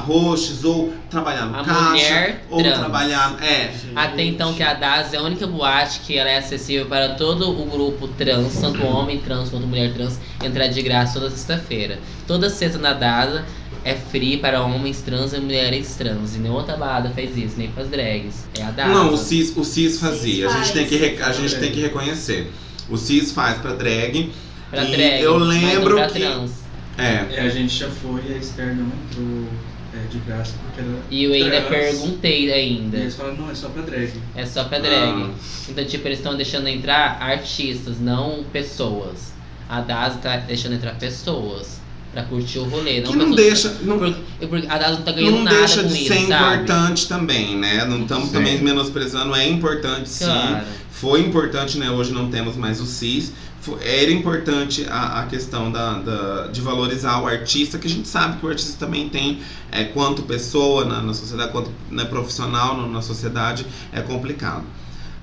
[0.64, 1.83] ou trabalhar no A caixa.
[1.89, 2.80] mulher ou trans.
[2.80, 3.43] trabalhar.
[3.43, 3.73] É.
[3.93, 7.49] Até então que a DAS é a única boate que ela é acessível para todo
[7.51, 11.99] o grupo trans, tanto homem trans quanto mulher trans, entrar de graça toda sexta-feira.
[12.25, 13.43] Toda sexta na DASA
[13.85, 16.35] é free para homens trans e mulheres trans.
[16.35, 18.45] E nenhuma outra balada faz isso, nem faz drags.
[18.57, 18.91] É a DASA.
[18.93, 20.47] Não, o CIS, o CIS fazia.
[20.47, 20.72] a, gente faz.
[20.72, 22.51] tem que, re- a gente tem que reconhecer.
[22.89, 24.31] O CIS faz pra drag.
[24.72, 26.51] Pra e drag, eu mas não lembro pra que- trans.
[26.97, 27.35] É.
[27.35, 29.47] É, a gente já foi e a Esther não entrou
[29.93, 30.99] é, de graça porque ela.
[31.11, 31.69] E eu ainda trans.
[31.69, 32.97] perguntei E ainda.
[32.97, 34.11] eles falaram, não, é só pra drag.
[34.35, 35.23] É só pra drag.
[35.23, 35.30] Ah.
[35.69, 39.33] Então, tipo, eles estão deixando entrar artistas, não pessoas.
[39.69, 41.80] A DASA tá deixando entrar pessoas
[42.16, 43.02] pra curtir o rolê.
[43.02, 43.76] Que não deixa.
[43.82, 46.27] Não, Porque, porque a DASA não tá ganhando não nada deixa com de isso, ser
[46.27, 46.64] sabe?
[46.64, 47.84] importante também, né?
[47.84, 50.24] Não estamos também menosprezando, é importante sim.
[50.26, 50.66] Claro.
[50.92, 51.92] Foi importante, né?
[51.92, 53.34] Hoje não temos mais o CIS.
[53.82, 58.38] Era importante a, a questão da, da- de valorizar o artista, que a gente sabe
[58.40, 59.40] que o artista também tem,
[59.72, 64.64] é, quanto pessoa na, na sociedade, quanto né, profissional no- na sociedade, é complicado.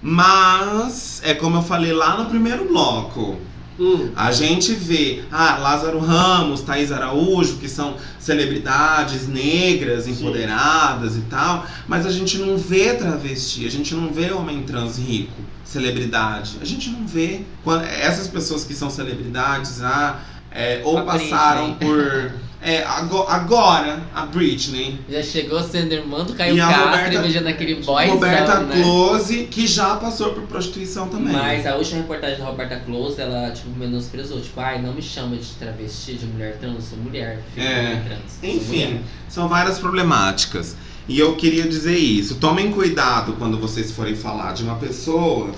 [0.03, 3.39] Mas, é como eu falei lá no primeiro bloco,
[3.81, 4.11] Hum.
[4.15, 11.67] a gente vê, ah, Lázaro Ramos, Thaís Araújo, que são celebridades negras, empoderadas e tal,
[11.89, 15.33] mas a gente não vê travesti, a gente não vê homem trans rico,
[15.65, 16.59] celebridade.
[16.61, 17.41] A gente não vê.
[17.65, 20.21] Quando- essas pessoas que são celebridades, ah,
[20.51, 22.33] é, ou A passaram por.
[22.65, 25.01] É, ago- agora, a Britney.
[25.11, 28.07] Já chegou sendo irmã do Caio Castro Roberta- beijando aquele boy.
[28.07, 28.81] Roberta né?
[28.81, 31.33] Close, que já passou por prostituição também.
[31.33, 34.41] Mas a última reportagem da Roberta Close, ela, tipo, menosprezou.
[34.41, 37.43] Tipo, ai, não me chama de travesti, de mulher trans, sou mulher.
[37.53, 37.83] Filho É.
[37.83, 38.39] mulher trans.
[38.55, 39.01] Enfim, mulher.
[39.29, 40.77] são várias problemáticas.
[41.09, 42.37] E eu queria dizer isso.
[42.37, 45.51] Tomem cuidado quando vocês forem falar de uma pessoa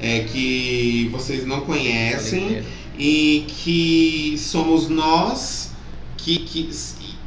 [0.00, 2.62] é, que vocês não conhecem
[2.96, 5.73] e que somos nós
[6.24, 6.70] que, que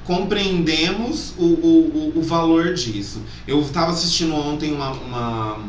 [0.03, 3.22] compreendemos o, o, o, o valor disso.
[3.48, 5.59] Eu estava assistindo ontem uma, uma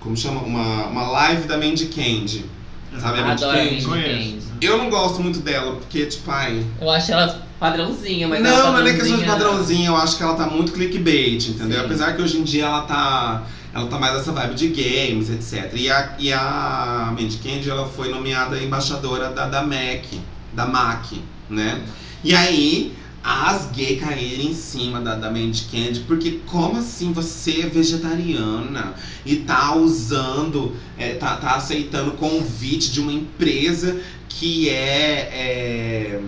[0.00, 2.44] como chama uma, uma live da Mandy Candy.
[2.98, 3.70] Sabe a Mandy Adoro a Candy?
[3.74, 4.48] Mandy Conheço.
[4.48, 4.66] Candy.
[4.66, 8.70] Eu não gosto muito dela porque tipo, ai, Eu acho ela padrãozinha, mas não, ela
[8.72, 11.80] não é nem questão de padrãozinha- eu acho que ela tá muito clickbait, entendeu?
[11.80, 11.84] Sim.
[11.84, 13.42] Apesar que hoje em dia ela tá.
[13.74, 15.72] Ela tá mais essa vibe de games, etc.
[15.74, 20.18] E a, e a Mandy Candy, ela foi nomeada embaixadora da, da MAC,
[20.54, 21.82] da MAC, né?
[22.22, 27.62] E aí, as gays caíram em cima da, da Mandy Candy, porque como assim você
[27.62, 35.30] é vegetariana e tá usando, é, tá, tá aceitando convite de uma empresa que é,
[35.32, 36.20] é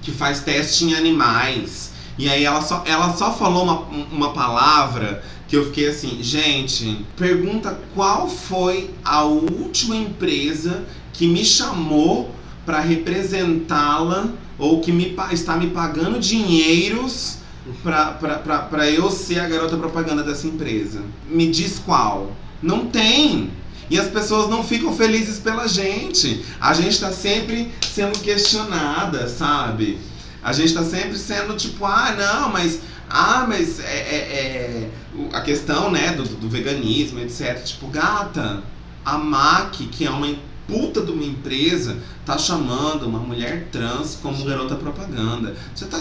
[0.00, 1.92] que faz teste em animais.
[2.18, 3.80] E aí ela só, ela só falou uma,
[4.12, 11.44] uma palavra que eu fiquei assim, gente, pergunta qual foi a última empresa que me
[11.44, 12.34] chamou
[12.64, 14.28] para representá-la
[14.58, 17.38] ou que me, está me pagando dinheiros
[17.82, 21.02] para eu ser a garota propaganda dessa empresa.
[21.28, 22.32] Me diz qual.
[22.62, 23.50] Não tem.
[23.90, 26.44] E as pessoas não ficam felizes pela gente.
[26.60, 29.98] A gente tá sempre sendo questionada, sabe?
[30.42, 32.80] A gente tá sempre sendo tipo, ah, não, mas.
[33.08, 34.90] Ah, mas é, é- é
[35.32, 37.62] a questão, né, do, do veganismo, etc.
[37.62, 38.62] Tipo, gata,
[39.04, 40.34] a MAC, que é uma
[40.72, 45.54] puta de uma empresa, tá chamando uma mulher trans como garota propaganda.
[45.74, 46.00] Você tá,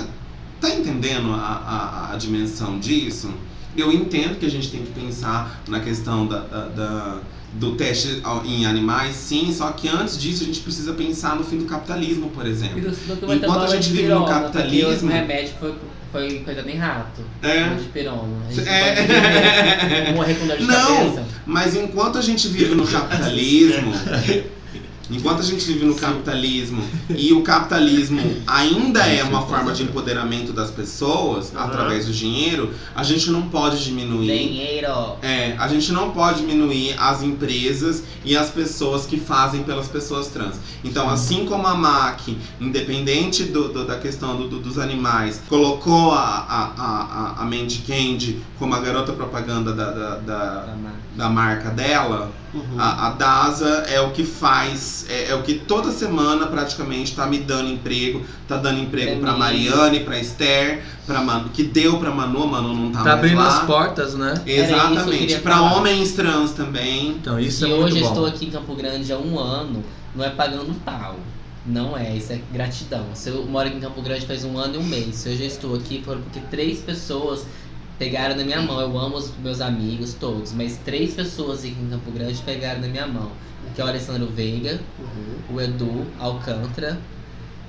[0.59, 1.37] tá entendendo a,
[2.09, 3.29] a, a dimensão disso?
[3.75, 7.17] Eu entendo que a gente tem que pensar na questão da, da- da-
[7.53, 11.57] do teste em animais, sim, só que antes disso a gente precisa pensar no fim
[11.57, 12.79] do capitalismo, por exemplo.
[13.35, 15.75] Enquanto a gente vive no pirona, capitalismo- porque O remédio foi,
[16.13, 17.21] foi coisa em rato.
[17.41, 17.73] É.
[17.75, 18.37] De pirona.
[18.65, 20.13] É.
[20.65, 20.97] Não.
[21.11, 21.25] cabeça.
[21.45, 23.91] Mas enquanto a gente vive no capitalismo,
[25.11, 30.53] enquanto a gente vive no capitalismo e o capitalismo ainda é uma forma de empoderamento
[30.53, 31.65] das pessoas Aham.
[31.65, 34.27] através do dinheiro, a gente não pode diminuir.
[34.27, 35.17] Dinheiro.
[35.21, 40.27] É, a gente não pode diminuir as empresas e as pessoas que fazem pelas pessoas
[40.27, 40.55] trans.
[40.83, 46.11] Então, assim como a MAC, independente do, do- da questão do- do- dos animais, colocou
[46.11, 47.01] a, a, a,
[47.37, 50.75] a- a Mandy Candy como a garota propaganda da, da, da,
[51.15, 52.77] da marca dela, Uhum.
[52.77, 57.25] a, a DASA é o que faz, é, é o que toda semana praticamente tá
[57.25, 59.39] me dando emprego, tá dando emprego Pra pra mim.
[59.39, 63.17] Mariane, pra Esther, pra Manu, que deu pra Manu, a Manu não tá, Tá mais
[63.19, 63.47] abrindo lá.
[63.59, 64.33] as portas, né?
[64.45, 65.37] Exatamente.
[65.39, 65.73] falar.
[65.77, 67.09] homens trans também.
[67.11, 68.07] Então isso e é hoje muito eu bom.
[68.09, 69.83] estou aqui em Campo Grande há um ano,
[70.15, 71.15] não é pagando pau.
[71.65, 73.05] Não é, isso é gratidão.
[73.13, 75.15] Se eu moro aqui em Campo Grande faz um ano e um mês.
[75.15, 77.45] Se eu já estou aqui foram porque três pessoas
[77.99, 78.79] pegaram na minha mão.
[78.79, 82.87] Eu amo os meus amigos todos, mas três pessoas aqui em Campo Grande pegaram na
[82.87, 83.31] minha mão.
[83.75, 85.55] Que é o Alessandro Veiga, Uhum.
[85.55, 86.99] o Edu Alcântara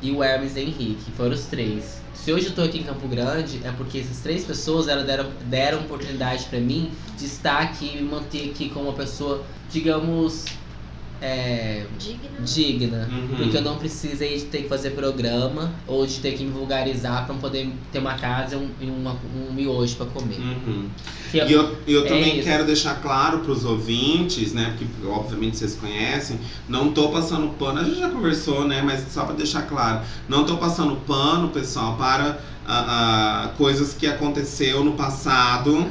[0.01, 1.11] e o Hermes Henrique.
[1.17, 2.01] Foram os três.
[2.15, 5.31] Se hoje eu tô aqui em Campo Grande, é porque essas três pessoas elas deram,
[5.47, 10.45] deram oportunidade pra mim de estar aqui e me manter aqui como uma pessoa, digamos,
[11.23, 12.31] é, Digna.
[12.45, 13.09] digna.
[13.13, 13.37] Uhum.
[13.37, 17.25] Porque eu não precisei de ter que fazer programa ou de ter que me vulgarizar
[17.27, 20.39] pra poder ter uma casa e um, uma- um miojo pra comer.
[20.41, 20.89] Uhum.
[21.31, 22.49] Que E eu, eu é também isso.
[22.49, 24.75] quero deixar claro pros ouvintes, né?
[24.77, 28.83] Porque obviamente vocês conhecem, não tô passando pano, a gente já conversou, né?
[28.83, 32.85] Mas só pra deixar claro, não tô passando pano, pessoal, para ah,
[33.47, 35.87] ah, coisas que aconteceu no passado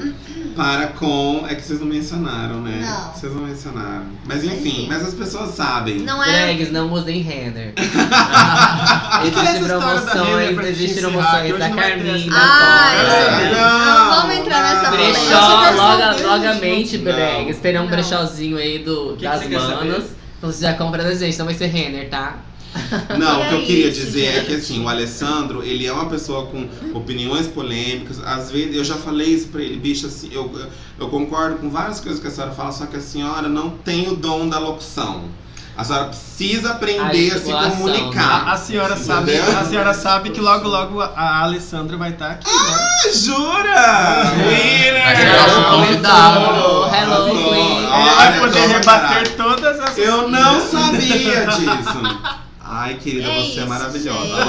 [0.56, 1.45] para com.
[1.48, 2.80] É que vocês não mencionaram, né?
[2.82, 3.14] Não.
[3.14, 4.06] Vocês não mencionaram.
[4.25, 4.85] Mas enfim, Enfim.
[4.88, 6.00] mas as pessoas sabem.
[6.00, 6.45] Não é.
[6.45, 7.74] Drags, não usem Renner.
[7.74, 13.51] que é essa Existem promoções, existem que promoções da não Carminha, Ah, é.
[13.53, 15.19] Não vamos entrar nessa polêmica.
[15.19, 17.03] Brechó, saber, logamente, Não.
[17.11, 17.58] Drags.
[17.59, 17.91] Terá um Não.
[17.91, 19.59] brechózinho aí do, que das saber?
[19.59, 20.03] manas.
[20.38, 22.38] Então você já compra da gente, então vai ser Renner, tá?
[23.19, 24.45] Não, E o que eu é queria isso, dizer é gente.
[24.48, 28.19] que assim, o Alessandro, ele é uma pessoa com opiniões polêmicas.
[28.25, 30.50] Às vezes, eu já falei isso pra ele, bicho, assim, eu,
[31.00, 34.08] eu concordo com várias coisas que a senhora fala, só que a senhora não tem
[34.09, 35.25] o dom da locução.
[35.75, 38.43] A senhora precisa aprender a se Articulação, comunicar.
[38.48, 42.32] A, a senhora sabe, a senhora sabe que logo logo a- a Alessandra vai estar
[42.32, 43.11] aqui, né?
[43.14, 44.32] Jura?
[44.35, 45.03] Winner!
[45.03, 46.40] Vai ser nosso convidado.
[46.93, 47.25] Hello.
[47.32, 47.85] Queen.
[47.88, 49.38] Olha, vai poder rebater caralho.
[49.38, 52.41] todas as Eu não sabia disso.
[52.74, 54.27] Ai, querida, É você é isso, maravilhosa.
[54.27, 54.48] gente.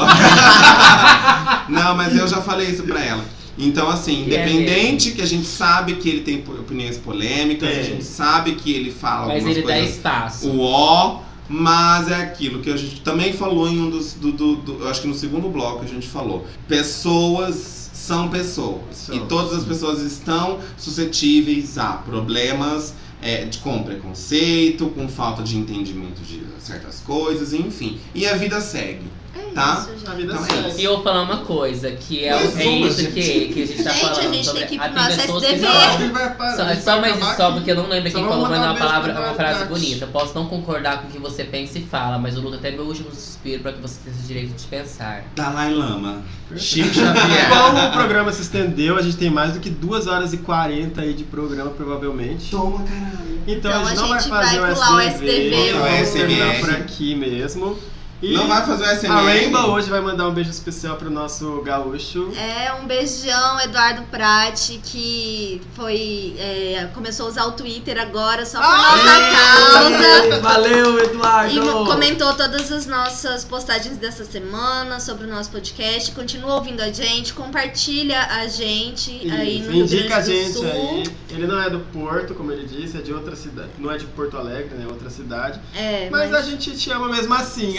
[1.68, 3.24] Não, mas eu já falei isso pra ela.
[3.58, 7.84] Então, assim, é independente que a gente sabe que ele tem opiniões polêmicas, a Tem.
[7.84, 10.48] gente sabe que ele fala Mas algumas ele dá coisas espaço.
[10.48, 14.14] o ó, mas é aquilo que a gente também falou em um dos.
[14.14, 16.46] Do, do- do- eu acho que no segundo bloco a gente falou.
[16.68, 19.08] Pessoas são pessoas.
[19.12, 25.56] E todas as pessoas estão suscetíveis a problemas é, de, com preconceito, com falta de
[25.56, 27.98] entendimento de certas coisas, enfim.
[28.14, 29.06] E a vida segue.
[29.34, 29.78] É Tá?
[29.86, 30.10] isso, gente.
[30.10, 30.80] A vida Então é segue.
[30.80, 33.12] E eu vou falar uma coisa, que é, Mas é isso gente.
[33.12, 34.32] que, que a gente tá Gente, a falando.
[34.34, 36.08] gente sobre, tem que ir pro nosso pessoas que SDV.
[36.12, 38.62] vai parar, Só, mais acabar só porque eu não lembro Só quem falou, mas é
[38.64, 40.04] uma um palavra, uma frase bonita.
[40.04, 42.70] Eu posso não concordar com o que você pensa e fala, mas eu luto até
[42.70, 45.24] meu último suspiro pra que você tenha esse direito de pensar.
[45.36, 46.22] Dalai Lama.
[46.56, 47.48] Chico Xavier.
[47.48, 51.00] Como o programa se estendeu, a gente tem mais do que 2 horas e 40
[51.00, 52.50] aí de programa, provavelmente.
[52.50, 53.42] Toma, caralho.
[53.46, 55.72] Então, Então a gente a não vai gente fazer vai o pular o SDV, SDV,
[55.78, 57.78] vamos terminar por aqui mesmo.
[58.22, 59.10] E Não vai fazer o SMR?
[59.12, 62.32] a Rainbow hoje vai mandar um beijo especial pro nosso gaúcho.
[62.36, 66.36] É, um beijão, Eduardo Prati, que foi.
[66.38, 70.40] é, começou a usar o Twitter agora só por nossa causa.
[70.40, 71.84] Valeu, E Eduardo!
[71.86, 76.12] comentou todas as nossas postagens dessa semana sobre o nosso podcast.
[76.12, 80.44] Continua ouvindo a gente, compartilha a gente aí Isso, no Rio indica a Grande do
[80.44, 80.64] gente Sul.
[80.70, 81.04] aí.
[81.30, 83.70] Ele não é do Porto, como ele disse, é de outra cidade.
[83.78, 84.84] Não é de Porto Alegre, né?
[84.84, 85.58] É outra cidade.
[85.74, 87.72] É, Mas, mas, a gente te ama mesmo assim.
[87.72, 87.78] Sim,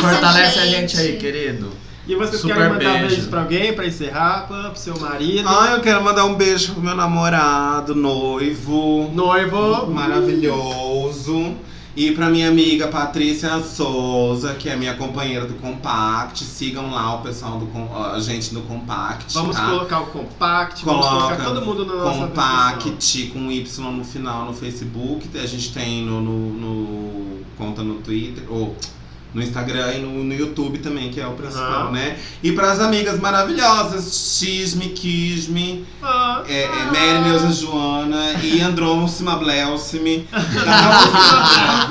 [0.00, 0.96] fortalece a gente.
[0.96, 1.70] aí, querido.
[2.06, 3.06] E vocês Super querem mandar beijo.
[3.08, 6.72] beijos pra alguém, pra encerrar, pra- pro seu marido, Ah, eu quero mandar um beijo
[6.74, 9.10] pro meu namorado, noivo.
[9.14, 9.86] noivo.
[9.90, 11.54] maravilhoso.
[11.96, 16.42] E pra minha amiga Patrícia Souza, que é minha companheira do Compact.
[16.42, 17.68] Sigam lá o pessoal do
[18.12, 19.32] a gente do Compact.
[19.32, 19.64] Vamos tá?
[19.64, 22.26] colocar o Compact, vamos Coloca colocar todo mundo na nossa descrição.
[22.72, 25.28] Compact com Y no final no Facebook.
[25.38, 28.74] A gente tem no, no- no- conta no Twitter, ou
[29.34, 31.90] no Instagram e no, no YouTube também, que é o principal, Aham.
[31.90, 32.16] né?
[32.42, 40.28] E pras amigas maravilhosas, Xisme, Kisme, Ah, é, é Mary Neuza Joana e Andrômima Blelsime
[40.64, 41.90] da,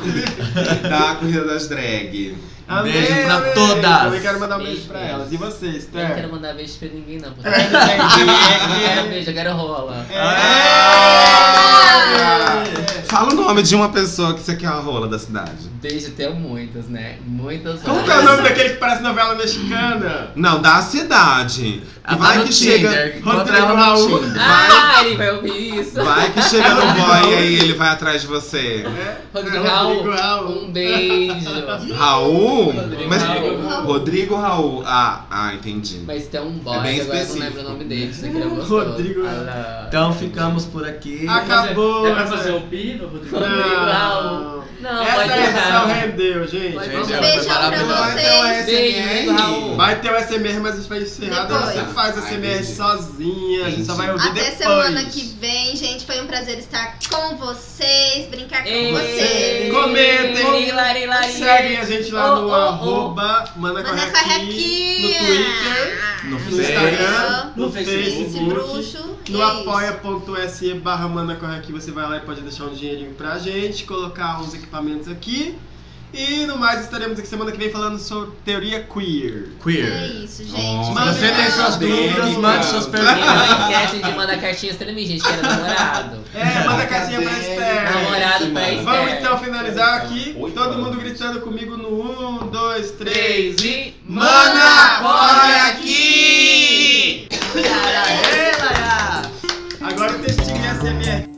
[0.89, 2.35] da Corrida das Drag.
[2.67, 3.53] Amei, Beijo pra amei.
[3.53, 4.01] todas.
[4.01, 5.13] Também quero mandar um beijo, Beijo, pra beijo.
[5.13, 5.31] elas.
[5.31, 6.27] E vocês, Eu não quero Ter?
[6.33, 7.31] mandar beijo pra ninguém, não.
[7.33, 7.69] porque- É, Eu
[8.95, 10.05] quero beijo, eu quero rola.
[10.09, 10.23] É.
[13.07, 15.69] Fala o nome de uma pessoa que você quer a rola da cidade.
[15.81, 17.17] Beijo tem muitas, né?
[17.25, 20.31] Muitas Como que é o nome daquele que parece novela mexicana?
[20.35, 21.83] Não, da cidade.
[21.83, 23.21] Que Ela tá vai que Tinder, chega.
[23.23, 24.19] Rodrigo Raul.
[24.23, 24.41] Tinder.
[24.41, 26.03] Ah, ele vai ouvir isso.
[26.03, 28.83] Vai que chega no boy e aí ele vai atrás de você.
[28.85, 29.17] É?
[29.33, 30.63] Rodrigo Rodrigo Raul, Raul.
[30.63, 31.93] um beijo.
[31.95, 32.52] Raul?
[32.71, 33.83] Rodrigo Mas Raul.
[33.83, 34.83] Rodrigo Raul.
[34.85, 36.01] Ah, ah, entendi.
[36.05, 37.43] Mas tem um boy, É bem agora eu não específico.
[37.43, 38.75] lembro o nome dele, você queria gostar.
[38.75, 39.21] Rodrigo.
[39.87, 41.27] Então ficamos por aqui.
[41.27, 42.07] Acabou.
[42.07, 43.37] É pra fazer o pino, Rodrigo?
[43.37, 44.23] Rodrigo Raul.
[44.23, 44.63] Não.
[44.83, 46.75] Não, Essa edição rendeu, gente.
[46.75, 47.03] Errar.
[47.03, 47.93] Um beijão pra maravilhoso.
[47.93, 48.65] Vai ter o vocês.
[48.65, 48.99] Beijo,
[49.29, 49.41] SMR.
[49.41, 49.75] Raul.
[49.77, 51.45] Vai ter o SMR, mas a gente vai encerrar.
[51.47, 53.65] Você faz Ai, SMR sozinha.
[53.65, 54.57] A gente só vai ouvir Até depois.
[54.57, 56.05] semana que vem, gente.
[56.05, 59.73] Foi um prazer estar com vocês, brincar com Ei, vocês.
[59.73, 60.43] Comentem.
[60.43, 61.31] Lari, lari, lari.
[61.31, 62.53] Segue a gente lá Oh, no oh, oh.
[62.53, 64.13] arroba Mana no Twitter,
[66.23, 66.61] No no Face.
[66.61, 72.21] Instagram, no, No Facebook, no é apoia.se barra Mana Corre Aqui, você vai lá e
[72.21, 75.55] pode deixar um dinheirinho pra gente, colocar uns equipamentos aqui.
[76.13, 79.49] E no mais, estaremos aqui semana que vem falando sobre teoria queer.
[79.59, 80.23] É Queer.
[80.23, 80.57] isso, Oh.
[80.57, 80.85] gente.
[80.85, 83.15] Se Manda você tem suas dúvidas, mande suas perguntas.
[83.25, 86.19] não esquecem de mandar cartinhas pra mim, gente, que era namorado.
[86.35, 87.91] É, manda cartinha pra Esther.
[87.93, 88.83] Namorado pra Esther.
[88.83, 90.35] Vamos então finalizar aqui.
[90.53, 93.13] Todo mundo gritando comigo no 1, 2, 3.
[93.13, 93.93] Três e.
[94.07, 97.27] Mana, corre aqui!
[97.55, 99.21] Aê, Lara!
[99.81, 101.32] Agora o textinho é SMR.